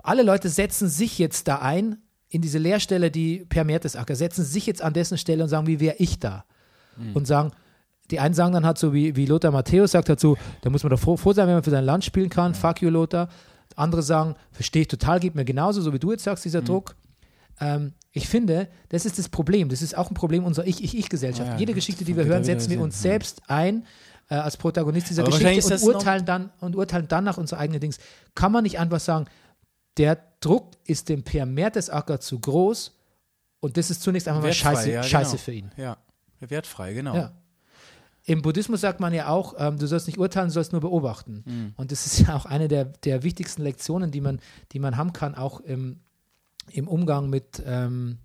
alle 0.03 0.23
Leute 0.23 0.49
setzen 0.49 0.89
sich 0.89 1.19
jetzt 1.19 1.47
da 1.47 1.57
ein 1.57 1.97
in 2.29 2.41
diese 2.41 2.59
Leerstelle, 2.59 3.11
die 3.11 3.45
Per 3.49 3.65
Mertesacker, 3.65 4.15
setzen 4.15 4.45
sich 4.45 4.65
jetzt 4.65 4.81
an 4.81 4.93
dessen 4.93 5.17
Stelle 5.17 5.43
und 5.43 5.49
sagen, 5.49 5.67
wie 5.67 5.81
wäre 5.81 5.95
ich 5.99 6.19
da? 6.19 6.45
Und 7.13 7.25
sagen, 7.25 7.51
die 8.09 8.19
einen 8.19 8.33
sagen 8.33 8.53
dann 8.53 8.65
halt 8.65 8.77
so, 8.77 8.93
wie, 8.93 9.15
wie 9.15 9.25
Lothar 9.25 9.51
Matthäus 9.51 9.91
sagt 9.91 10.09
halt 10.09 10.19
so, 10.19 10.37
da 10.61 10.69
muss 10.69 10.83
man 10.83 10.91
doch 10.91 10.99
froh, 10.99 11.17
froh 11.17 11.33
sein, 11.33 11.47
wenn 11.47 11.55
man 11.55 11.63
für 11.63 11.71
sein 11.71 11.85
Land 11.85 12.03
spielen 12.05 12.29
kann, 12.29 12.53
fuck 12.53 12.81
you 12.81 12.89
Lothar. 12.89 13.29
Andere 13.77 14.03
sagen, 14.03 14.35
verstehe 14.51 14.83
ich 14.83 14.87
total, 14.87 15.19
geht 15.19 15.35
mir 15.35 15.45
genauso, 15.45 15.81
so 15.81 15.93
wie 15.93 15.99
du 15.99 16.11
jetzt 16.11 16.23
sagst, 16.23 16.45
dieser 16.45 16.61
Druck. 16.61 16.95
Ähm, 17.59 17.93
ich 18.11 18.27
finde, 18.27 18.67
das 18.89 19.05
ist 19.05 19.19
das 19.19 19.29
Problem. 19.29 19.69
Das 19.69 19.81
ist 19.81 19.97
auch 19.97 20.09
ein 20.09 20.15
Problem 20.15 20.43
unserer 20.43 20.67
Ich-Ich-Ich-Gesellschaft. 20.67 21.47
Ja, 21.47 21.53
ja, 21.53 21.59
Jede 21.59 21.73
Geschichte, 21.73 22.03
die 22.03 22.15
wir 22.17 22.25
hören, 22.25 22.43
setzen 22.43 22.69
wir 22.69 22.81
uns 22.81 22.95
ja. 23.03 23.11
selbst 23.11 23.41
ein 23.47 23.85
äh, 24.29 24.35
als 24.35 24.57
Protagonist 24.57 25.09
dieser 25.09 25.23
Aber 25.23 25.37
Geschichte 25.37 25.75
und 25.75 25.83
urteilen, 25.83 26.25
dann, 26.25 26.51
und 26.59 26.75
urteilen 26.75 27.07
dann 27.07 27.23
nach 27.23 27.37
unser 27.37 27.57
eigenen 27.57 27.79
Dings. 27.79 27.99
Kann 28.35 28.51
man 28.51 28.63
nicht 28.63 28.79
einfach 28.79 28.99
sagen, 28.99 29.25
der 29.97 30.17
Druck 30.39 30.71
ist 30.85 31.09
dem 31.09 31.23
Per 31.23 31.45
Mertesacker 31.45 32.19
zu 32.19 32.39
groß 32.39 32.97
und 33.59 33.77
das 33.77 33.91
ist 33.91 34.01
zunächst 34.01 34.27
einmal 34.27 34.41
mal 34.41 34.47
Wertfrei, 34.47 34.75
scheiße, 34.75 34.91
ja, 34.91 35.03
scheiße 35.03 35.31
genau. 35.31 35.43
für 35.43 35.51
ihn. 35.51 35.71
Ja. 35.77 35.97
Wertfrei, 36.39 36.93
genau. 36.93 37.15
Ja. 37.15 37.31
Im 38.23 38.41
Buddhismus 38.41 38.81
sagt 38.81 38.99
man 38.99 39.13
ja 39.13 39.29
auch, 39.29 39.55
ähm, 39.57 39.77
du 39.79 39.87
sollst 39.87 40.07
nicht 40.07 40.19
urteilen, 40.19 40.49
du 40.49 40.53
sollst 40.53 40.71
nur 40.71 40.81
beobachten. 40.81 41.43
Mhm. 41.45 41.73
Und 41.75 41.91
das 41.91 42.05
ist 42.05 42.19
ja 42.27 42.35
auch 42.35 42.45
eine 42.45 42.67
der, 42.67 42.85
der 42.85 43.23
wichtigsten 43.23 43.63
Lektionen, 43.63 44.11
die 44.11 44.21
man, 44.21 44.39
die 44.71 44.79
man 44.79 44.97
haben 44.97 45.13
kann, 45.13 45.35
auch 45.35 45.59
im, 45.59 45.99
im 46.71 46.87
Umgang 46.87 47.29
mit, 47.29 47.61
ähm, 47.65 48.19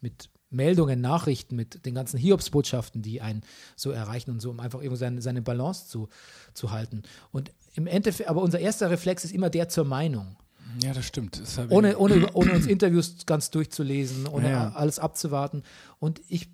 mit 0.00 0.30
Meldungen, 0.50 1.00
Nachrichten, 1.00 1.56
mit 1.56 1.84
den 1.86 1.94
ganzen 1.94 2.18
Hiobsbotschaften, 2.18 3.02
die 3.02 3.20
einen 3.20 3.42
so 3.76 3.90
erreichen 3.90 4.30
und 4.30 4.40
so, 4.40 4.50
um 4.50 4.60
einfach 4.60 4.80
irgendwo 4.80 4.96
seine, 4.96 5.22
seine 5.22 5.42
Balance 5.42 5.88
zu, 5.88 6.08
zu 6.54 6.70
halten. 6.70 7.02
Und 7.30 7.52
im 7.74 7.86
Endeffekt, 7.86 8.28
aber 8.28 8.42
unser 8.42 8.58
erster 8.58 8.90
Reflex 8.90 9.24
ist 9.24 9.32
immer 9.32 9.50
der 9.50 9.68
zur 9.68 9.84
Meinung. 9.84 10.36
Ja, 10.82 10.92
das 10.92 11.06
stimmt. 11.06 11.40
Das 11.40 11.58
Ohne, 11.70 11.98
ohne, 11.98 12.30
ohne 12.34 12.52
uns 12.52 12.66
Interviews 12.66 13.26
ganz 13.26 13.50
durchzulesen, 13.50 14.26
ohne 14.26 14.50
ja. 14.50 14.72
alles 14.72 14.98
abzuwarten. 14.98 15.62
Und 15.98 16.20
ich 16.28 16.48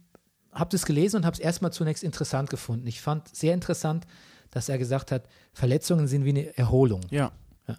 habe 0.52 0.70
das 0.70 0.84
gelesen 0.84 1.16
und 1.16 1.26
habe 1.26 1.34
es 1.34 1.40
erstmal 1.40 1.72
zunächst 1.72 2.04
interessant 2.04 2.50
gefunden. 2.50 2.86
Ich 2.86 3.00
fand 3.00 3.34
sehr 3.34 3.54
interessant, 3.54 4.06
dass 4.50 4.68
er 4.68 4.78
gesagt 4.78 5.10
hat, 5.10 5.26
Verletzungen 5.52 6.06
sind 6.06 6.24
wie 6.24 6.30
eine 6.30 6.56
Erholung. 6.56 7.00
Ja. 7.10 7.32
Ja. 7.66 7.76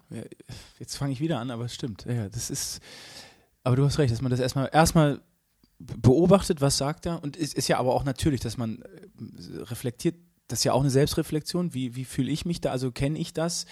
Jetzt 0.79 0.95
fange 0.95 1.13
ich 1.13 1.19
wieder 1.19 1.39
an, 1.39 1.51
aber 1.51 1.65
es 1.65 1.75
stimmt. 1.75 2.05
Ja, 2.05 2.29
das 2.29 2.49
ist. 2.49 2.79
Aber 3.63 3.75
du 3.75 3.85
hast 3.85 3.97
recht, 3.99 4.11
dass 4.11 4.21
man 4.21 4.31
das 4.31 4.39
erstmal 4.39 4.69
erstmal 4.71 5.21
beobachtet, 5.79 6.61
was 6.61 6.77
sagt 6.77 7.05
er. 7.05 7.21
Und 7.21 7.37
es 7.37 7.53
ist 7.53 7.67
ja 7.67 7.77
aber 7.77 7.93
auch 7.93 8.03
natürlich, 8.03 8.39
dass 8.39 8.57
man 8.57 8.81
äh, 8.81 9.61
reflektiert, 9.63 10.15
das 10.47 10.59
ist 10.59 10.63
ja 10.65 10.73
auch 10.73 10.81
eine 10.81 10.89
Selbstreflexion. 10.89 11.73
Wie, 11.73 11.95
wie 11.95 12.05
fühle 12.05 12.31
ich 12.31 12.45
mich 12.45 12.61
da? 12.61 12.71
Also 12.71 12.91
kenne 12.91 13.19
ich 13.19 13.33
das? 13.33 13.65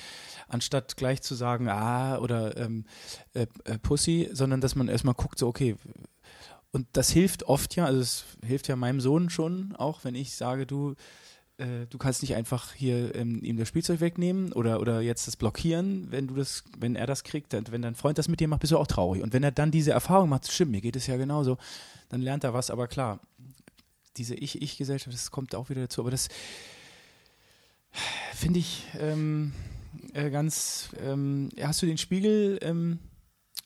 Anstatt 0.48 0.98
gleich 0.98 1.22
zu 1.22 1.36
sagen, 1.36 1.70
ah, 1.70 2.18
oder 2.20 2.58
ähm, 2.58 2.86
äh, 3.34 3.48
äh, 3.66 3.78
Pussy, 3.80 4.30
sondern 4.32 4.62
dass 4.62 4.76
man 4.76 4.88
erstmal 4.88 5.16
guckt, 5.16 5.40
so, 5.40 5.48
okay. 5.48 5.76
Und 6.72 6.88
das 6.94 7.10
hilft 7.10 7.44
oft 7.44 7.76
ja, 7.76 7.86
also 7.86 8.00
es 8.00 8.26
hilft 8.46 8.68
ja 8.68 8.76
meinem 8.76 9.02
Sohn 9.02 9.30
schon 9.30 9.76
auch, 9.76 10.04
wenn 10.04 10.16
ich 10.16 10.36
sage, 10.36 10.66
du, 10.66 10.96
äh, 11.58 11.86
du 11.90 11.98
kannst 11.98 12.22
nicht 12.22 12.36
einfach 12.36 12.74
hier 12.74 13.14
ähm, 13.16 13.44
ihm 13.44 13.58
das 13.58 13.68
Spielzeug 13.68 14.00
wegnehmen 14.00 14.54
oder, 14.54 14.80
oder 14.80 15.02
jetzt 15.02 15.28
das 15.28 15.36
blockieren, 15.36 16.08
wenn 16.12 16.28
du 16.28 16.36
das, 16.36 16.64
wenn 16.78 16.96
er 16.96 17.08
das 17.08 17.24
kriegt, 17.24 17.52
dann, 17.52 17.66
wenn 17.72 17.82
dein 17.82 17.96
Freund 17.96 18.18
das 18.18 18.30
mit 18.30 18.40
dir 18.40 18.48
macht, 18.48 18.62
bist 18.62 18.72
du 18.72 18.78
auch 18.78 18.88
traurig. 18.88 19.22
Und 19.22 19.34
wenn 19.34 19.44
er 19.44 19.52
dann 19.52 19.72
diese 19.72 19.92
Erfahrung 19.92 20.30
macht, 20.30 20.50
stimmt, 20.50 20.72
mir 20.72 20.82
geht 20.82 20.96
es 20.96 21.08
ja 21.08 21.18
genauso, 21.18 21.58
dann 22.10 22.22
lernt 22.22 22.46
er 22.46 22.54
was, 22.54 22.70
aber 22.72 22.88
klar, 22.88 23.20
diese 24.18 24.36
Ich-Ich-Gesellschaft, 24.36 25.14
das 25.14 25.32
kommt 25.32 25.56
auch 25.56 25.70
wieder 25.70 25.82
dazu, 25.82 26.02
aber 26.02 26.12
das 26.12 26.30
finde 28.34 28.60
ich 28.60 28.86
ähm, 28.98 29.52
äh, 30.14 30.30
ganz, 30.30 30.90
ähm, 31.02 31.50
hast 31.62 31.82
du 31.82 31.86
den 31.86 31.98
Spiegel, 31.98 32.60
ähm, 32.62 33.00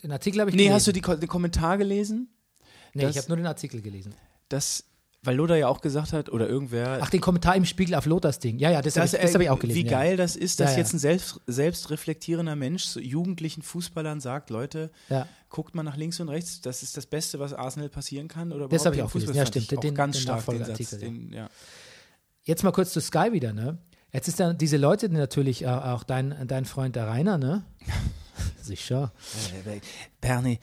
Den 0.03 0.11
Artikel 0.11 0.41
habe 0.41 0.49
ich 0.49 0.55
nee, 0.55 0.63
gelesen. 0.63 0.75
hast 0.75 0.87
du 0.87 0.91
die, 0.91 1.01
den 1.01 1.29
Kommentar 1.29 1.77
gelesen? 1.77 2.29
Nee, 2.95 3.03
das- 3.03 3.11
ich 3.11 3.17
habe 3.19 3.27
nur 3.29 3.37
den 3.37 3.45
Artikel 3.47 3.81
gelesen. 3.81 4.15
dass, 4.49 4.83
weil 5.23 5.35
Loda 5.35 5.55
ja 5.55 5.67
auch 5.67 5.81
gesagt 5.81 6.13
hat, 6.13 6.29
oder 6.29 6.47
irgendwer, 6.47 6.99
Ach, 7.01 7.09
den 7.09 7.19
Kommentar 7.21 7.55
im 7.55 7.65
Spiegel 7.65 7.95
auf 7.95 8.05
Lothars 8.05 8.39
Ding. 8.39 8.57
Ja, 8.59 8.69
ja, 8.71 8.81
das, 8.81 8.95
habe 8.95 9.05
ich, 9.07 9.11
das 9.13 9.33
hab 9.33 9.41
ich 9.41 9.49
auch 9.49 9.57
gelesen. 9.59 9.79
Wie 9.79 9.85
ja. 9.85 9.91
geil 9.91 10.17
das 10.17 10.35
ist, 10.35 10.59
dass 10.59 10.71
Ja, 10.71 10.73
ja. 10.73 10.77
jetzt 10.79 10.93
ein 10.93 10.99
selbst, 10.99 11.39
selbstreflektierender 11.47 12.55
Mensch 12.55 12.83
so 12.85 12.99
jugendlichen 12.99 13.61
Fußballern 13.63 14.19
sagt, 14.21 14.49
Leute, 14.49 14.91
Ja. 15.09 15.27
guckt 15.49 15.73
mal 15.75 15.83
nach 15.83 15.97
links 15.97 16.19
und 16.19 16.29
rechts, 16.29 16.61
das 16.61 16.83
ist 16.83 16.95
das 16.97 17.05
Beste, 17.07 17.39
was 17.39 17.53
Arsenal 17.53 17.89
passieren 17.89 18.27
kann. 18.27 18.51
Oder 18.51 18.67
Das 18.69 18.85
habe 18.85 18.95
ich 18.95 19.01
auch 19.01 19.11
gelesen. 19.11 19.27
Fußball 19.29 19.35
Ja, 19.35 19.43
fand 19.45 19.55
stimmt. 19.55 19.71
ich 19.71 19.77
Auch 19.77 19.81
Den- 19.81 19.95
ganz 19.95 20.15
den 20.17 20.21
stark 20.21 20.45
den 20.45 20.63
Satz. 20.65 20.91
Ja. 20.91 20.97
Den, 20.99 21.33
ja. 21.33 21.49
Jetzt 22.43 22.63
mal 22.63 22.71
kurz 22.71 22.93
zu 22.93 23.01
Sky 23.01 23.31
wieder, 23.31 23.51
ne? 23.53 23.79
Jetzt 24.13 24.27
ist 24.27 24.39
dann 24.39 24.57
diese 24.57 24.77
Leute, 24.77 25.09
natürlich 25.09 25.63
äh, 25.63 25.67
auch 25.67 26.03
dein, 26.03 26.47
dein 26.47 26.65
Freund 26.65 26.95
der 26.95 27.07
Rainer, 27.07 27.37
ne? 27.39 27.65
Sicher. 28.61 29.11
Bernie, 30.21 30.59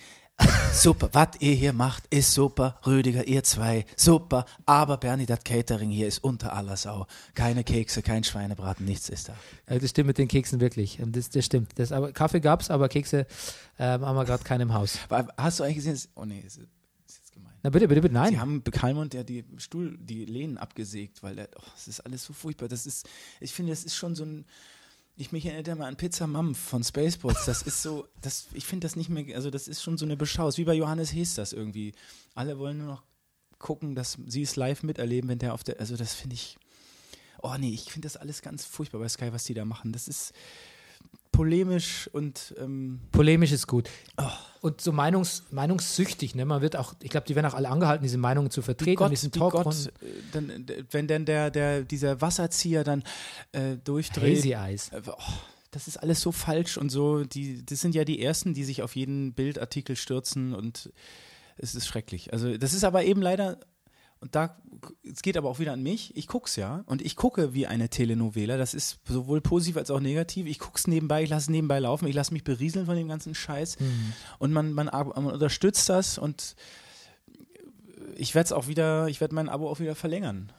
super, 0.72 1.08
was 1.12 1.28
ihr 1.40 1.54
hier 1.54 1.72
macht, 1.72 2.04
ist 2.10 2.32
super. 2.32 2.78
Rüdiger, 2.86 3.26
ihr 3.26 3.42
zwei, 3.44 3.84
super. 3.96 4.44
Aber 4.66 4.96
Bernie, 4.96 5.26
das 5.26 5.42
Catering 5.44 5.90
hier 5.90 6.08
ist 6.08 6.22
unter 6.24 6.52
aller 6.54 6.76
Sau. 6.76 7.06
Keine 7.34 7.64
Kekse, 7.64 8.02
kein 8.02 8.24
Schweinebraten, 8.24 8.84
nichts 8.86 9.08
ist 9.08 9.28
da. 9.28 9.36
Äh, 9.66 9.78
Das 9.78 9.90
stimmt 9.90 10.08
mit 10.08 10.18
den 10.18 10.28
Keksen 10.28 10.60
wirklich. 10.60 10.98
Ähm, 10.98 11.12
Das, 11.12 11.30
das 11.30 11.44
stimmt. 11.44 11.78
Das, 11.78 11.92
aber 11.92 12.12
Kaffee 12.12 12.40
gab's, 12.40 12.70
aber 12.70 12.88
Kekse 12.88 13.26
ähm, 13.78 14.04
haben 14.04 14.16
wir 14.16 14.24
gerade 14.24 14.44
keinen 14.44 14.62
im 14.62 14.74
Haus. 14.74 14.98
Hast 15.36 15.60
du 15.60 15.64
eigentlich 15.64 15.76
gesehen, 15.76 15.94
dass- 15.94 16.08
oh 16.14 16.24
nee, 16.24 16.40
ist, 16.46 16.58
ist 16.58 17.18
jetzt 17.18 17.32
gemein. 17.32 17.52
Na 17.62 17.70
bitte, 17.70 17.88
bitte, 17.88 18.00
bitte, 18.00 18.14
nein. 18.14 18.30
Sie 18.32 18.38
haben 18.40 18.64
Kalmund 18.64 19.14
ja 19.14 19.22
die 19.22 19.44
Stuhl, 19.58 19.96
die 19.98 20.24
Lehnen 20.24 20.58
abgesägt, 20.58 21.22
weil 21.22 21.36
der, 21.36 21.48
oh, 21.56 21.62
das 21.74 21.88
ist 21.88 22.00
alles 22.00 22.24
so 22.24 22.32
furchtbar. 22.32 22.68
Das 22.68 22.86
ist, 22.86 23.08
ich 23.40 23.52
finde, 23.52 23.72
das 23.72 23.84
ist 23.84 23.94
schon 23.96 24.14
so 24.14 24.24
ein, 24.24 24.44
ich 25.16 25.32
mich 25.32 25.44
erinnert 25.46 25.68
ja 25.68 25.74
mal 25.74 25.86
an 25.86 25.96
Pizza 25.96 26.26
Mampf 26.26 26.58
von 26.58 26.82
Spaceballs. 26.82 27.44
Das 27.44 27.62
ist 27.62 27.82
so, 27.82 28.06
das, 28.20 28.46
ich 28.54 28.64
finde 28.64 28.86
das 28.86 28.96
nicht 28.96 29.10
mehr, 29.10 29.36
also 29.36 29.50
das 29.50 29.68
ist 29.68 29.82
schon 29.82 29.98
so 29.98 30.04
eine 30.04 30.16
Beschau. 30.16 30.48
Es 30.48 30.54
ist 30.54 30.58
wie 30.58 30.64
bei 30.64 30.74
Johannes 30.74 31.12
Hees 31.12 31.34
das 31.34 31.52
irgendwie. 31.52 31.92
Alle 32.34 32.58
wollen 32.58 32.78
nur 32.78 32.86
noch 32.86 33.02
gucken, 33.58 33.94
dass 33.94 34.18
sie 34.26 34.42
es 34.42 34.56
live 34.56 34.82
miterleben, 34.82 35.28
wenn 35.28 35.38
der 35.38 35.54
auf 35.54 35.64
der, 35.64 35.78
also 35.80 35.96
das 35.96 36.14
finde 36.14 36.34
ich, 36.34 36.56
oh 37.42 37.54
nee, 37.58 37.70
ich 37.70 37.92
finde 37.92 38.06
das 38.06 38.16
alles 38.16 38.42
ganz 38.42 38.64
furchtbar 38.64 39.00
bei 39.00 39.08
Sky, 39.08 39.32
was 39.32 39.44
die 39.44 39.54
da 39.54 39.64
machen. 39.64 39.92
Das 39.92 40.08
ist 40.08 40.32
polemisch 41.32 42.08
und 42.12 42.54
ähm, 42.58 43.00
Polemisch 43.10 43.52
ist 43.52 43.66
gut. 43.66 43.88
Oh. 44.18 44.24
Und 44.60 44.80
so 44.80 44.92
meinungs, 44.92 45.44
meinungssüchtig, 45.50 46.36
ne? 46.36 46.44
Man 46.44 46.62
wird 46.62 46.76
auch, 46.76 46.94
ich 47.02 47.10
glaube, 47.10 47.26
die 47.26 47.34
werden 47.34 47.46
auch 47.46 47.54
alle 47.54 47.68
angehalten, 47.68 48.04
diese 48.04 48.18
Meinungen 48.18 48.50
zu 48.50 48.62
vertreten. 48.62 48.96
Gott, 48.96 49.08
in 49.08 49.14
diesen 49.14 49.34
wie 49.34 49.38
Gott, 49.40 49.66
äh, 49.66 49.90
dann, 50.30 50.50
äh, 50.50 50.84
wenn 50.92 51.08
denn 51.08 51.24
der, 51.24 51.50
der, 51.50 51.82
dieser 51.82 52.20
Wasserzieher 52.20 52.84
dann 52.84 53.02
äh, 53.50 53.76
durchdreht. 53.82 54.38
Hazy 54.38 54.52
Eyes. 54.52 54.90
Äh, 54.90 55.02
oh, 55.06 55.32
das 55.72 55.88
ist 55.88 55.96
alles 55.96 56.20
so 56.20 56.30
falsch 56.30 56.76
und 56.76 56.90
so. 56.90 57.24
Die, 57.24 57.66
das 57.66 57.80
sind 57.80 57.96
ja 57.96 58.04
die 58.04 58.22
ersten, 58.22 58.54
die 58.54 58.62
sich 58.62 58.82
auf 58.82 58.94
jeden 58.94 59.32
Bildartikel 59.32 59.96
stürzen 59.96 60.54
und 60.54 60.92
es 61.56 61.74
ist 61.74 61.86
schrecklich. 61.86 62.32
Also 62.32 62.56
das 62.56 62.72
ist 62.72 62.84
aber 62.84 63.04
eben 63.04 63.20
leider 63.20 63.58
und 64.22 64.36
da, 64.36 64.56
es 65.02 65.20
geht 65.20 65.36
aber 65.36 65.50
auch 65.50 65.58
wieder 65.58 65.72
an 65.72 65.82
mich, 65.82 66.16
ich 66.16 66.28
guck's 66.28 66.54
ja 66.54 66.84
und 66.86 67.02
ich 67.02 67.16
gucke 67.16 67.54
wie 67.54 67.66
eine 67.66 67.88
Telenovela, 67.88 68.56
das 68.56 68.72
ist 68.72 69.00
sowohl 69.06 69.40
positiv 69.40 69.76
als 69.76 69.90
auch 69.90 70.00
negativ, 70.00 70.46
ich 70.46 70.60
guck's 70.60 70.86
nebenbei, 70.86 71.24
ich 71.24 71.28
lasse 71.28 71.46
es 71.46 71.50
nebenbei 71.50 71.80
laufen, 71.80 72.06
ich 72.06 72.14
lasse 72.14 72.32
mich 72.32 72.44
berieseln 72.44 72.86
von 72.86 72.96
dem 72.96 73.08
ganzen 73.08 73.34
Scheiß 73.34 73.78
und 74.38 74.52
man, 74.52 74.72
man, 74.72 74.86
man 74.86 75.26
unterstützt 75.26 75.88
das 75.88 76.18
und 76.18 76.54
ich 78.16 78.34
werde 78.34 78.46
es 78.46 78.52
auch 78.52 78.68
wieder, 78.68 79.08
ich 79.08 79.20
werde 79.20 79.34
mein 79.34 79.48
Abo 79.48 79.68
auch 79.68 79.80
wieder 79.80 79.94
verlängern. 79.94 80.52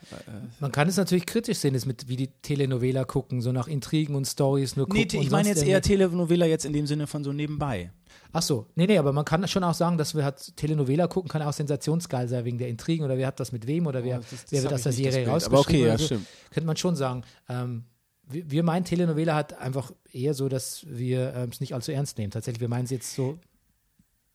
Man 0.60 0.72
kann 0.72 0.90
es 0.90 0.98
natürlich 0.98 1.26
kritisch 1.26 1.60
sehen, 1.60 1.74
das 1.74 1.86
mit 1.86 2.08
wie 2.10 2.18
die 2.18 2.28
Telenovela 2.42 3.06
gucken, 3.06 3.42
so 3.42 3.52
nach 3.52 3.68
Intrigen 3.68 4.16
und 4.16 4.26
Stories 4.26 4.76
nur 4.76 4.88
gucken. 4.88 5.08
Nee, 5.12 5.22
ich 5.22 5.30
meine 5.30 5.50
jetzt 5.50 5.64
eher 5.64 5.82
Telenovela 5.82 6.46
jetzt 6.46 6.66
in 6.66 6.74
dem 6.74 6.88
Sinne 6.88 7.08
von 7.08 7.24
so 7.24 7.32
nebenbei. 7.32 7.92
Ach 8.36 8.42
so, 8.42 8.66
nee, 8.76 8.88
nee, 8.88 8.98
aber 8.98 9.14
man 9.14 9.24
kann 9.26 9.48
schon 9.48 9.64
auch 9.64 9.76
sagen, 9.76 9.98
dass 9.98 10.16
wir 10.16 10.24
halt 10.26 10.58
Telenovela 10.58 11.08
gucken, 11.08 11.30
kann 11.30 11.44
auch 11.44 11.54
sensationsgeil 11.54 12.28
sein 12.28 12.44
wegen 12.46 12.58
der 12.58 12.68
Intrigen 12.68 13.06
oder 13.06 13.16
wer 13.16 13.28
hat 13.28 13.40
das 13.40 13.52
mit 13.52 13.68
wem 13.68 13.86
oder 13.86 14.04
wer, 14.04 14.18
Oh, 14.18 14.22
das- 14.22 14.42
das 14.42 14.52
wer 14.52 14.64
wird 14.64 14.74
aus 14.74 14.82
der 14.84 14.92
Serie 14.92 15.12
Bild. 15.26 15.28
Aber 15.28 15.34
rausgeschrieben 15.58 15.82
okay, 15.84 15.88
ja, 15.88 15.98
so. 16.00 16.06
stimmt. 16.06 16.28
Könnte 16.50 16.66
man 16.68 16.76
schon 16.78 16.96
sagen. 16.96 17.24
Ähm, 17.48 17.84
wir, 18.28 18.50
wir 18.50 18.64
meinen 18.64 18.86
Telenovela 18.86 19.36
hat 19.36 19.54
einfach 19.60 19.92
eher 20.12 20.34
so, 20.34 20.50
dass 20.50 20.86
wir 20.90 21.34
ähm, 21.36 21.50
es 21.52 21.60
nicht 21.60 21.74
allzu 21.76 21.92
ernst 21.92 22.18
nehmen. 22.18 22.32
Tatsächlich, 22.32 22.60
wir 22.62 22.70
meinen 22.70 22.86
es 22.86 22.92
jetzt 22.92 23.14
so, 23.14 23.38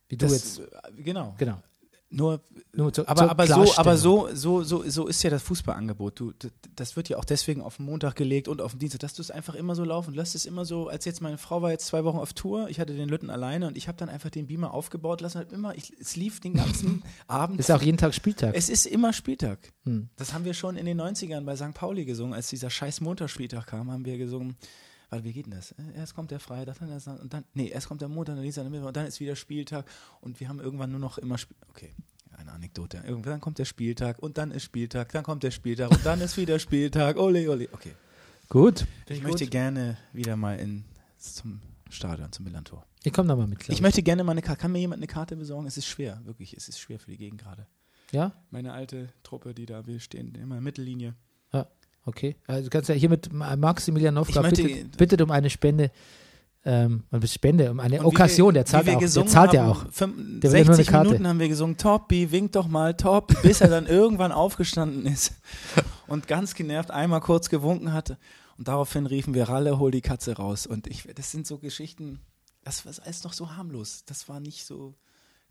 wie 0.08 0.16
du 0.16 0.26
Das, 0.26 0.32
jetzt, 0.32 0.60
äh, 0.60 1.02
genau. 1.02 1.34
genau. 1.38 1.60
Nur, 2.10 2.40
Nur 2.72 2.92
zu, 2.92 3.06
aber, 3.06 3.20
zur 3.20 3.30
aber, 3.30 3.46
so, 3.46 3.76
aber 3.76 3.96
so, 3.98 4.28
so, 4.32 4.62
so, 4.62 4.82
so 4.88 5.06
ist 5.06 5.22
ja 5.22 5.28
das 5.28 5.42
Fußballangebot. 5.42 6.18
Du, 6.18 6.32
das 6.74 6.96
wird 6.96 7.10
ja 7.10 7.18
auch 7.18 7.24
deswegen 7.24 7.60
auf 7.60 7.76
den 7.76 7.84
Montag 7.84 8.16
gelegt 8.16 8.48
und 8.48 8.62
auf 8.62 8.72
den 8.72 8.78
Dienstag, 8.78 9.00
dass 9.00 9.12
du 9.12 9.20
es 9.20 9.30
einfach 9.30 9.54
immer 9.54 9.74
so 9.74 9.84
laufen 9.84 10.14
lässt. 10.14 10.34
Es 10.34 10.46
immer 10.46 10.64
so, 10.64 10.88
als 10.88 11.04
jetzt 11.04 11.20
meine 11.20 11.36
Frau 11.36 11.60
war 11.60 11.70
jetzt 11.70 11.86
zwei 11.86 12.04
Wochen 12.04 12.16
auf 12.16 12.32
Tour, 12.32 12.70
ich 12.70 12.80
hatte 12.80 12.94
den 12.94 13.10
Lütten 13.10 13.28
alleine 13.28 13.66
und 13.66 13.76
ich 13.76 13.88
habe 13.88 13.98
dann 13.98 14.08
einfach 14.08 14.30
den 14.30 14.46
Beamer 14.46 14.72
aufgebaut 14.72 15.20
lassen. 15.20 15.38
Hab 15.38 15.52
immer, 15.52 15.74
ich, 15.74 15.92
es 16.00 16.16
lief 16.16 16.40
den 16.40 16.54
ganzen 16.54 17.02
Abend. 17.26 17.60
Ist 17.60 17.70
auch 17.70 17.82
jeden 17.82 17.98
Tag 17.98 18.14
Spieltag. 18.14 18.54
Es 18.54 18.70
ist 18.70 18.86
immer 18.86 19.12
Spieltag. 19.12 19.58
Hm. 19.84 20.08
Das 20.16 20.32
haben 20.32 20.46
wir 20.46 20.54
schon 20.54 20.76
in 20.76 20.86
den 20.86 20.98
90ern 20.98 21.44
bei 21.44 21.56
St. 21.56 21.74
Pauli 21.74 22.06
gesungen. 22.06 22.32
Als 22.32 22.48
dieser 22.48 22.70
scheiß 22.70 23.02
Montagsspieltag 23.02 23.66
kam, 23.66 23.92
haben 23.92 24.06
wir 24.06 24.16
gesungen. 24.16 24.56
Warte, 25.10 25.24
wie 25.24 25.32
geht 25.32 25.46
denn 25.46 25.52
das? 25.52 25.72
Äh, 25.72 25.82
Erst 25.96 26.14
kommt 26.14 26.30
der 26.30 26.40
Freitag, 26.40 26.78
dann 26.78 26.88
der 26.88 27.00
Sam- 27.00 27.18
und 27.18 27.32
dann, 27.32 27.44
nee, 27.54 27.68
erst 27.68 27.88
kommt 27.88 28.00
der 28.00 28.08
Montag, 28.08 28.34
dann 28.36 28.42
Dienstag, 28.42 28.64
dann 28.64 28.72
Mittwoch, 28.72 28.88
und 28.88 28.96
dann 28.96 29.06
ist 29.06 29.20
wieder 29.20 29.36
Spieltag 29.36 29.86
und 30.20 30.38
wir 30.40 30.48
haben 30.48 30.60
irgendwann 30.60 30.90
nur 30.90 31.00
noch 31.00 31.18
immer 31.18 31.38
Spiel. 31.38 31.56
Okay, 31.70 31.94
eine 32.36 32.52
Anekdote. 32.52 33.02
Irgendwann 33.06 33.40
kommt 33.40 33.58
der 33.58 33.64
Spieltag 33.64 34.18
und 34.18 34.38
dann 34.38 34.50
ist 34.50 34.64
Spieltag, 34.64 35.12
dann 35.12 35.24
kommt 35.24 35.42
der 35.42 35.50
Spieltag 35.50 35.90
und 35.90 36.04
dann 36.04 36.20
ist 36.20 36.36
wieder 36.36 36.58
Spieltag. 36.58 37.16
Ole, 37.16 37.50
ole. 37.50 37.68
Okay. 37.72 37.94
Gut. 38.48 38.86
Ich 39.08 39.22
möchte 39.22 39.46
gerne 39.46 39.98
wieder 40.12 40.36
mal 40.36 40.58
in, 40.58 40.84
zum 41.18 41.60
Stadion, 41.90 42.32
zum 42.32 42.44
Millantor. 42.44 42.86
Ich 43.02 43.12
komme 43.12 43.28
nochmal 43.28 43.46
mit. 43.46 43.60
glaub 43.60 43.74
Ich 43.74 43.82
möchte 43.82 44.02
gerne 44.02 44.24
mal 44.24 44.32
eine 44.32 44.42
Karte. 44.42 44.60
Kann 44.60 44.72
mir 44.72 44.78
jemand 44.78 45.00
eine 45.00 45.06
Karte 45.06 45.36
besorgen? 45.36 45.66
Es 45.66 45.76
ist 45.76 45.86
schwer, 45.86 46.20
wirklich. 46.24 46.56
Es 46.56 46.68
ist 46.68 46.80
schwer 46.80 46.98
für 46.98 47.10
die 47.10 47.18
Gegend 47.18 47.40
gerade. 47.40 47.66
Ja? 48.10 48.32
Meine 48.50 48.72
alte 48.72 49.12
Truppe, 49.22 49.54
die 49.54 49.66
da, 49.66 49.86
wir 49.86 50.00
stehen 50.00 50.34
immer 50.34 50.42
in 50.42 50.48
der 50.50 50.60
Mittellinie. 50.60 51.14
Okay. 52.08 52.36
Also 52.46 52.64
du 52.64 52.70
kannst 52.70 52.88
ja 52.88 52.94
hier 52.94 53.10
mit 53.10 53.30
Maximilian 53.32 54.14
Nowka 54.14 54.40
bittet, 54.42 54.96
bittet 54.96 55.20
um 55.20 55.30
eine 55.30 55.50
Spende. 55.50 55.90
Ähm, 56.64 57.04
eine 57.10 57.26
Spende, 57.26 57.70
um 57.70 57.80
eine 57.80 58.04
Okkasion, 58.04 58.52
der 58.54 58.64
zahlt 58.64 58.88
auch. 58.88 58.98
Der 58.98 59.26
zahlt 59.26 59.52
ja 59.52 59.68
auch. 59.70 59.86
fünf- 59.92 60.40
Der 60.40 60.50
will 60.52 60.58
ja 60.58 60.64
nur 60.64 60.74
eine 60.74 60.76
60 60.76 60.86
Karte. 60.92 61.08
Minuten 61.10 61.28
haben 61.28 61.38
wir 61.38 61.48
gesungen, 61.48 61.76
Toppi, 61.76 62.30
wink 62.32 62.52
doch 62.52 62.66
mal, 62.66 62.94
Top, 62.94 63.32
bis 63.42 63.60
er 63.60 63.68
dann 63.68 63.86
irgendwann 63.98 64.32
aufgestanden 64.32 65.06
ist 65.06 65.34
und 66.08 66.26
ganz 66.26 66.54
genervt 66.54 66.90
einmal 66.90 67.20
kurz 67.20 67.48
gewunken 67.48 67.92
hatte. 67.92 68.18
Und 68.56 68.66
daraufhin 68.68 69.06
riefen 69.06 69.34
wir 69.34 69.48
Ralle, 69.48 69.78
hol 69.78 69.90
die 69.92 70.00
Katze 70.00 70.36
raus. 70.36 70.66
Und 70.66 70.86
ich, 70.88 71.04
das 71.14 71.30
sind 71.30 71.46
so 71.46 71.58
Geschichten, 71.58 72.20
das 72.64 72.84
war 72.84 72.92
alles 73.04 73.22
noch 73.22 73.34
so 73.34 73.54
harmlos. 73.56 74.02
Das 74.06 74.28
war 74.28 74.40
nicht 74.40 74.64
so, 74.66 74.94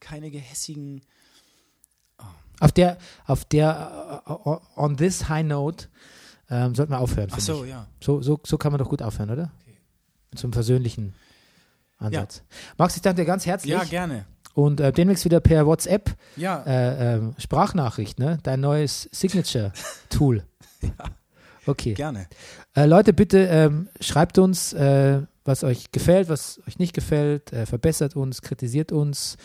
keine 0.01 0.29
gehässigen. 0.29 1.01
Auf 2.59 2.71
der, 2.71 2.97
auf 3.25 3.45
der, 3.45 4.23
uh, 4.27 4.49
uh, 4.49 4.59
on 4.75 4.97
this 4.97 5.29
high 5.29 5.45
note, 5.45 5.87
ähm, 6.49 6.75
sollten 6.75 6.91
wir 6.91 6.99
aufhören. 6.99 7.29
Ach 7.31 7.39
so, 7.39 7.63
ich. 7.63 7.71
ja. 7.71 7.87
So, 8.01 8.21
so, 8.21 8.39
so 8.45 8.57
kann 8.57 8.71
man 8.71 8.79
doch 8.79 8.89
gut 8.89 9.01
aufhören, 9.01 9.29
oder? 9.29 9.51
Mit 10.31 10.39
so 10.39 10.47
einem 10.47 10.53
versöhnlichen 10.53 11.13
Ansatz. 11.97 12.43
Max, 12.77 12.95
ich 12.95 13.01
danke 13.01 13.21
dir 13.21 13.25
ganz 13.25 13.45
herzlich. 13.45 13.73
Ja, 13.73 13.83
gerne. 13.83 14.25
Und 14.53 14.79
äh, 14.79 14.91
demnächst 14.91 15.23
wieder 15.25 15.39
per 15.39 15.65
WhatsApp 15.67 16.15
Ja, 16.35 16.63
äh, 16.63 17.15
ähm, 17.15 17.35
Sprachnachricht, 17.37 18.17
ne? 18.19 18.39
Dein 18.43 18.59
neues 18.59 19.09
Signature-Tool. 19.11 20.43
Okay. 21.67 21.95
gerne. 21.95 22.27
Äh, 22.75 22.85
Leute, 22.85 23.11
bitte 23.11 23.39
ähm, 23.39 23.89
schreibt 23.99 24.37
uns, 24.37 24.71
äh, 24.71 25.21
was 25.43 25.65
euch 25.65 25.91
gefällt, 25.91 26.29
was 26.29 26.61
euch 26.65 26.79
nicht 26.79 26.93
gefällt, 26.93 27.51
äh, 27.51 27.65
verbessert 27.65 28.15
uns, 28.15 28.41
kritisiert 28.41 28.93
uns, 28.93 29.35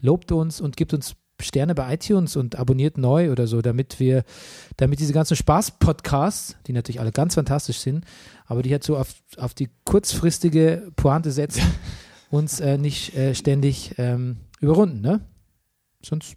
lobt 0.00 0.30
uns 0.30 0.60
und 0.60 0.76
gibt 0.76 0.94
uns 0.94 1.16
Sterne 1.44 1.74
bei 1.74 1.94
iTunes 1.94 2.36
und 2.36 2.56
abonniert 2.56 2.98
neu 2.98 3.30
oder 3.30 3.46
so, 3.46 3.62
damit 3.62 4.00
wir, 4.00 4.24
damit 4.76 5.00
diese 5.00 5.12
ganzen 5.12 5.36
Spaß-Podcasts, 5.36 6.56
die 6.66 6.72
natürlich 6.72 7.00
alle 7.00 7.12
ganz 7.12 7.34
fantastisch 7.34 7.78
sind, 7.78 8.04
aber 8.46 8.62
die 8.62 8.72
halt 8.72 8.84
so 8.84 8.96
auf, 8.96 9.14
auf 9.36 9.54
die 9.54 9.70
kurzfristige 9.84 10.90
Pointe 10.96 11.30
setzen, 11.30 11.62
uns 12.30 12.60
äh, 12.60 12.78
nicht 12.78 13.14
äh, 13.16 13.34
ständig 13.34 13.94
ähm, 13.98 14.38
überrunden, 14.60 15.00
ne? 15.00 15.20
Sonst 16.02 16.36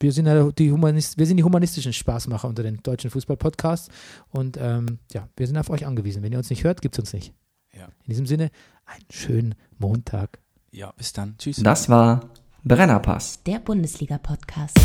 wir 0.00 0.12
sind 0.12 0.26
ja 0.26 0.50
die 0.50 0.72
Humanist 0.72 1.18
wir 1.18 1.26
sind 1.26 1.36
die 1.36 1.44
humanistischen 1.44 1.92
Spaßmacher 1.92 2.48
unter 2.48 2.62
den 2.62 2.82
deutschen 2.82 3.10
Fußball-Podcasts 3.10 3.88
und 4.30 4.56
ähm, 4.60 4.98
ja, 5.12 5.28
wir 5.36 5.46
sind 5.46 5.56
auf 5.58 5.70
euch 5.70 5.86
angewiesen. 5.86 6.22
Wenn 6.22 6.32
ihr 6.32 6.38
uns 6.38 6.50
nicht 6.50 6.64
hört, 6.64 6.82
gibt 6.82 6.96
es 6.96 6.98
uns 6.98 7.12
nicht. 7.12 7.32
Ja. 7.72 7.86
In 8.04 8.10
diesem 8.10 8.26
Sinne, 8.26 8.50
einen 8.84 9.04
schönen 9.10 9.54
Montag. 9.78 10.40
Ja, 10.70 10.92
bis 10.92 11.12
dann. 11.12 11.36
Tschüss. 11.38 11.56
Das 11.56 11.88
war 11.88 12.30
Brennerpass, 12.64 13.42
der 13.44 13.58
Bundesliga-Podcast. 13.58 14.78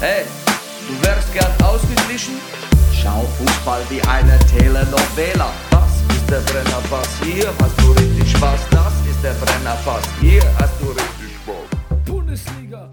Hey, 0.00 0.24
du 0.88 1.06
wärst 1.06 1.32
gern 1.32 1.52
ausgeglichen? 1.62 2.34
Schau 2.92 3.22
Fußball 3.38 3.82
wie 3.88 4.02
eine 4.02 4.36
Telenovela. 4.40 5.52
Das 5.70 6.02
ist 6.16 6.28
der 6.28 6.40
Brennerpass, 6.40 7.08
hier 7.22 7.46
hast 7.62 7.80
du 7.80 7.92
richtig 7.92 8.32
Spaß. 8.32 8.60
Das 8.72 8.94
ist 9.08 9.22
der 9.22 9.34
Brennerpass, 9.34 10.02
hier 10.20 10.42
hast 10.58 10.74
du 10.80 10.88
richtig 10.88 11.36
Spaß. 11.36 12.04
Bundesliga. 12.04 12.90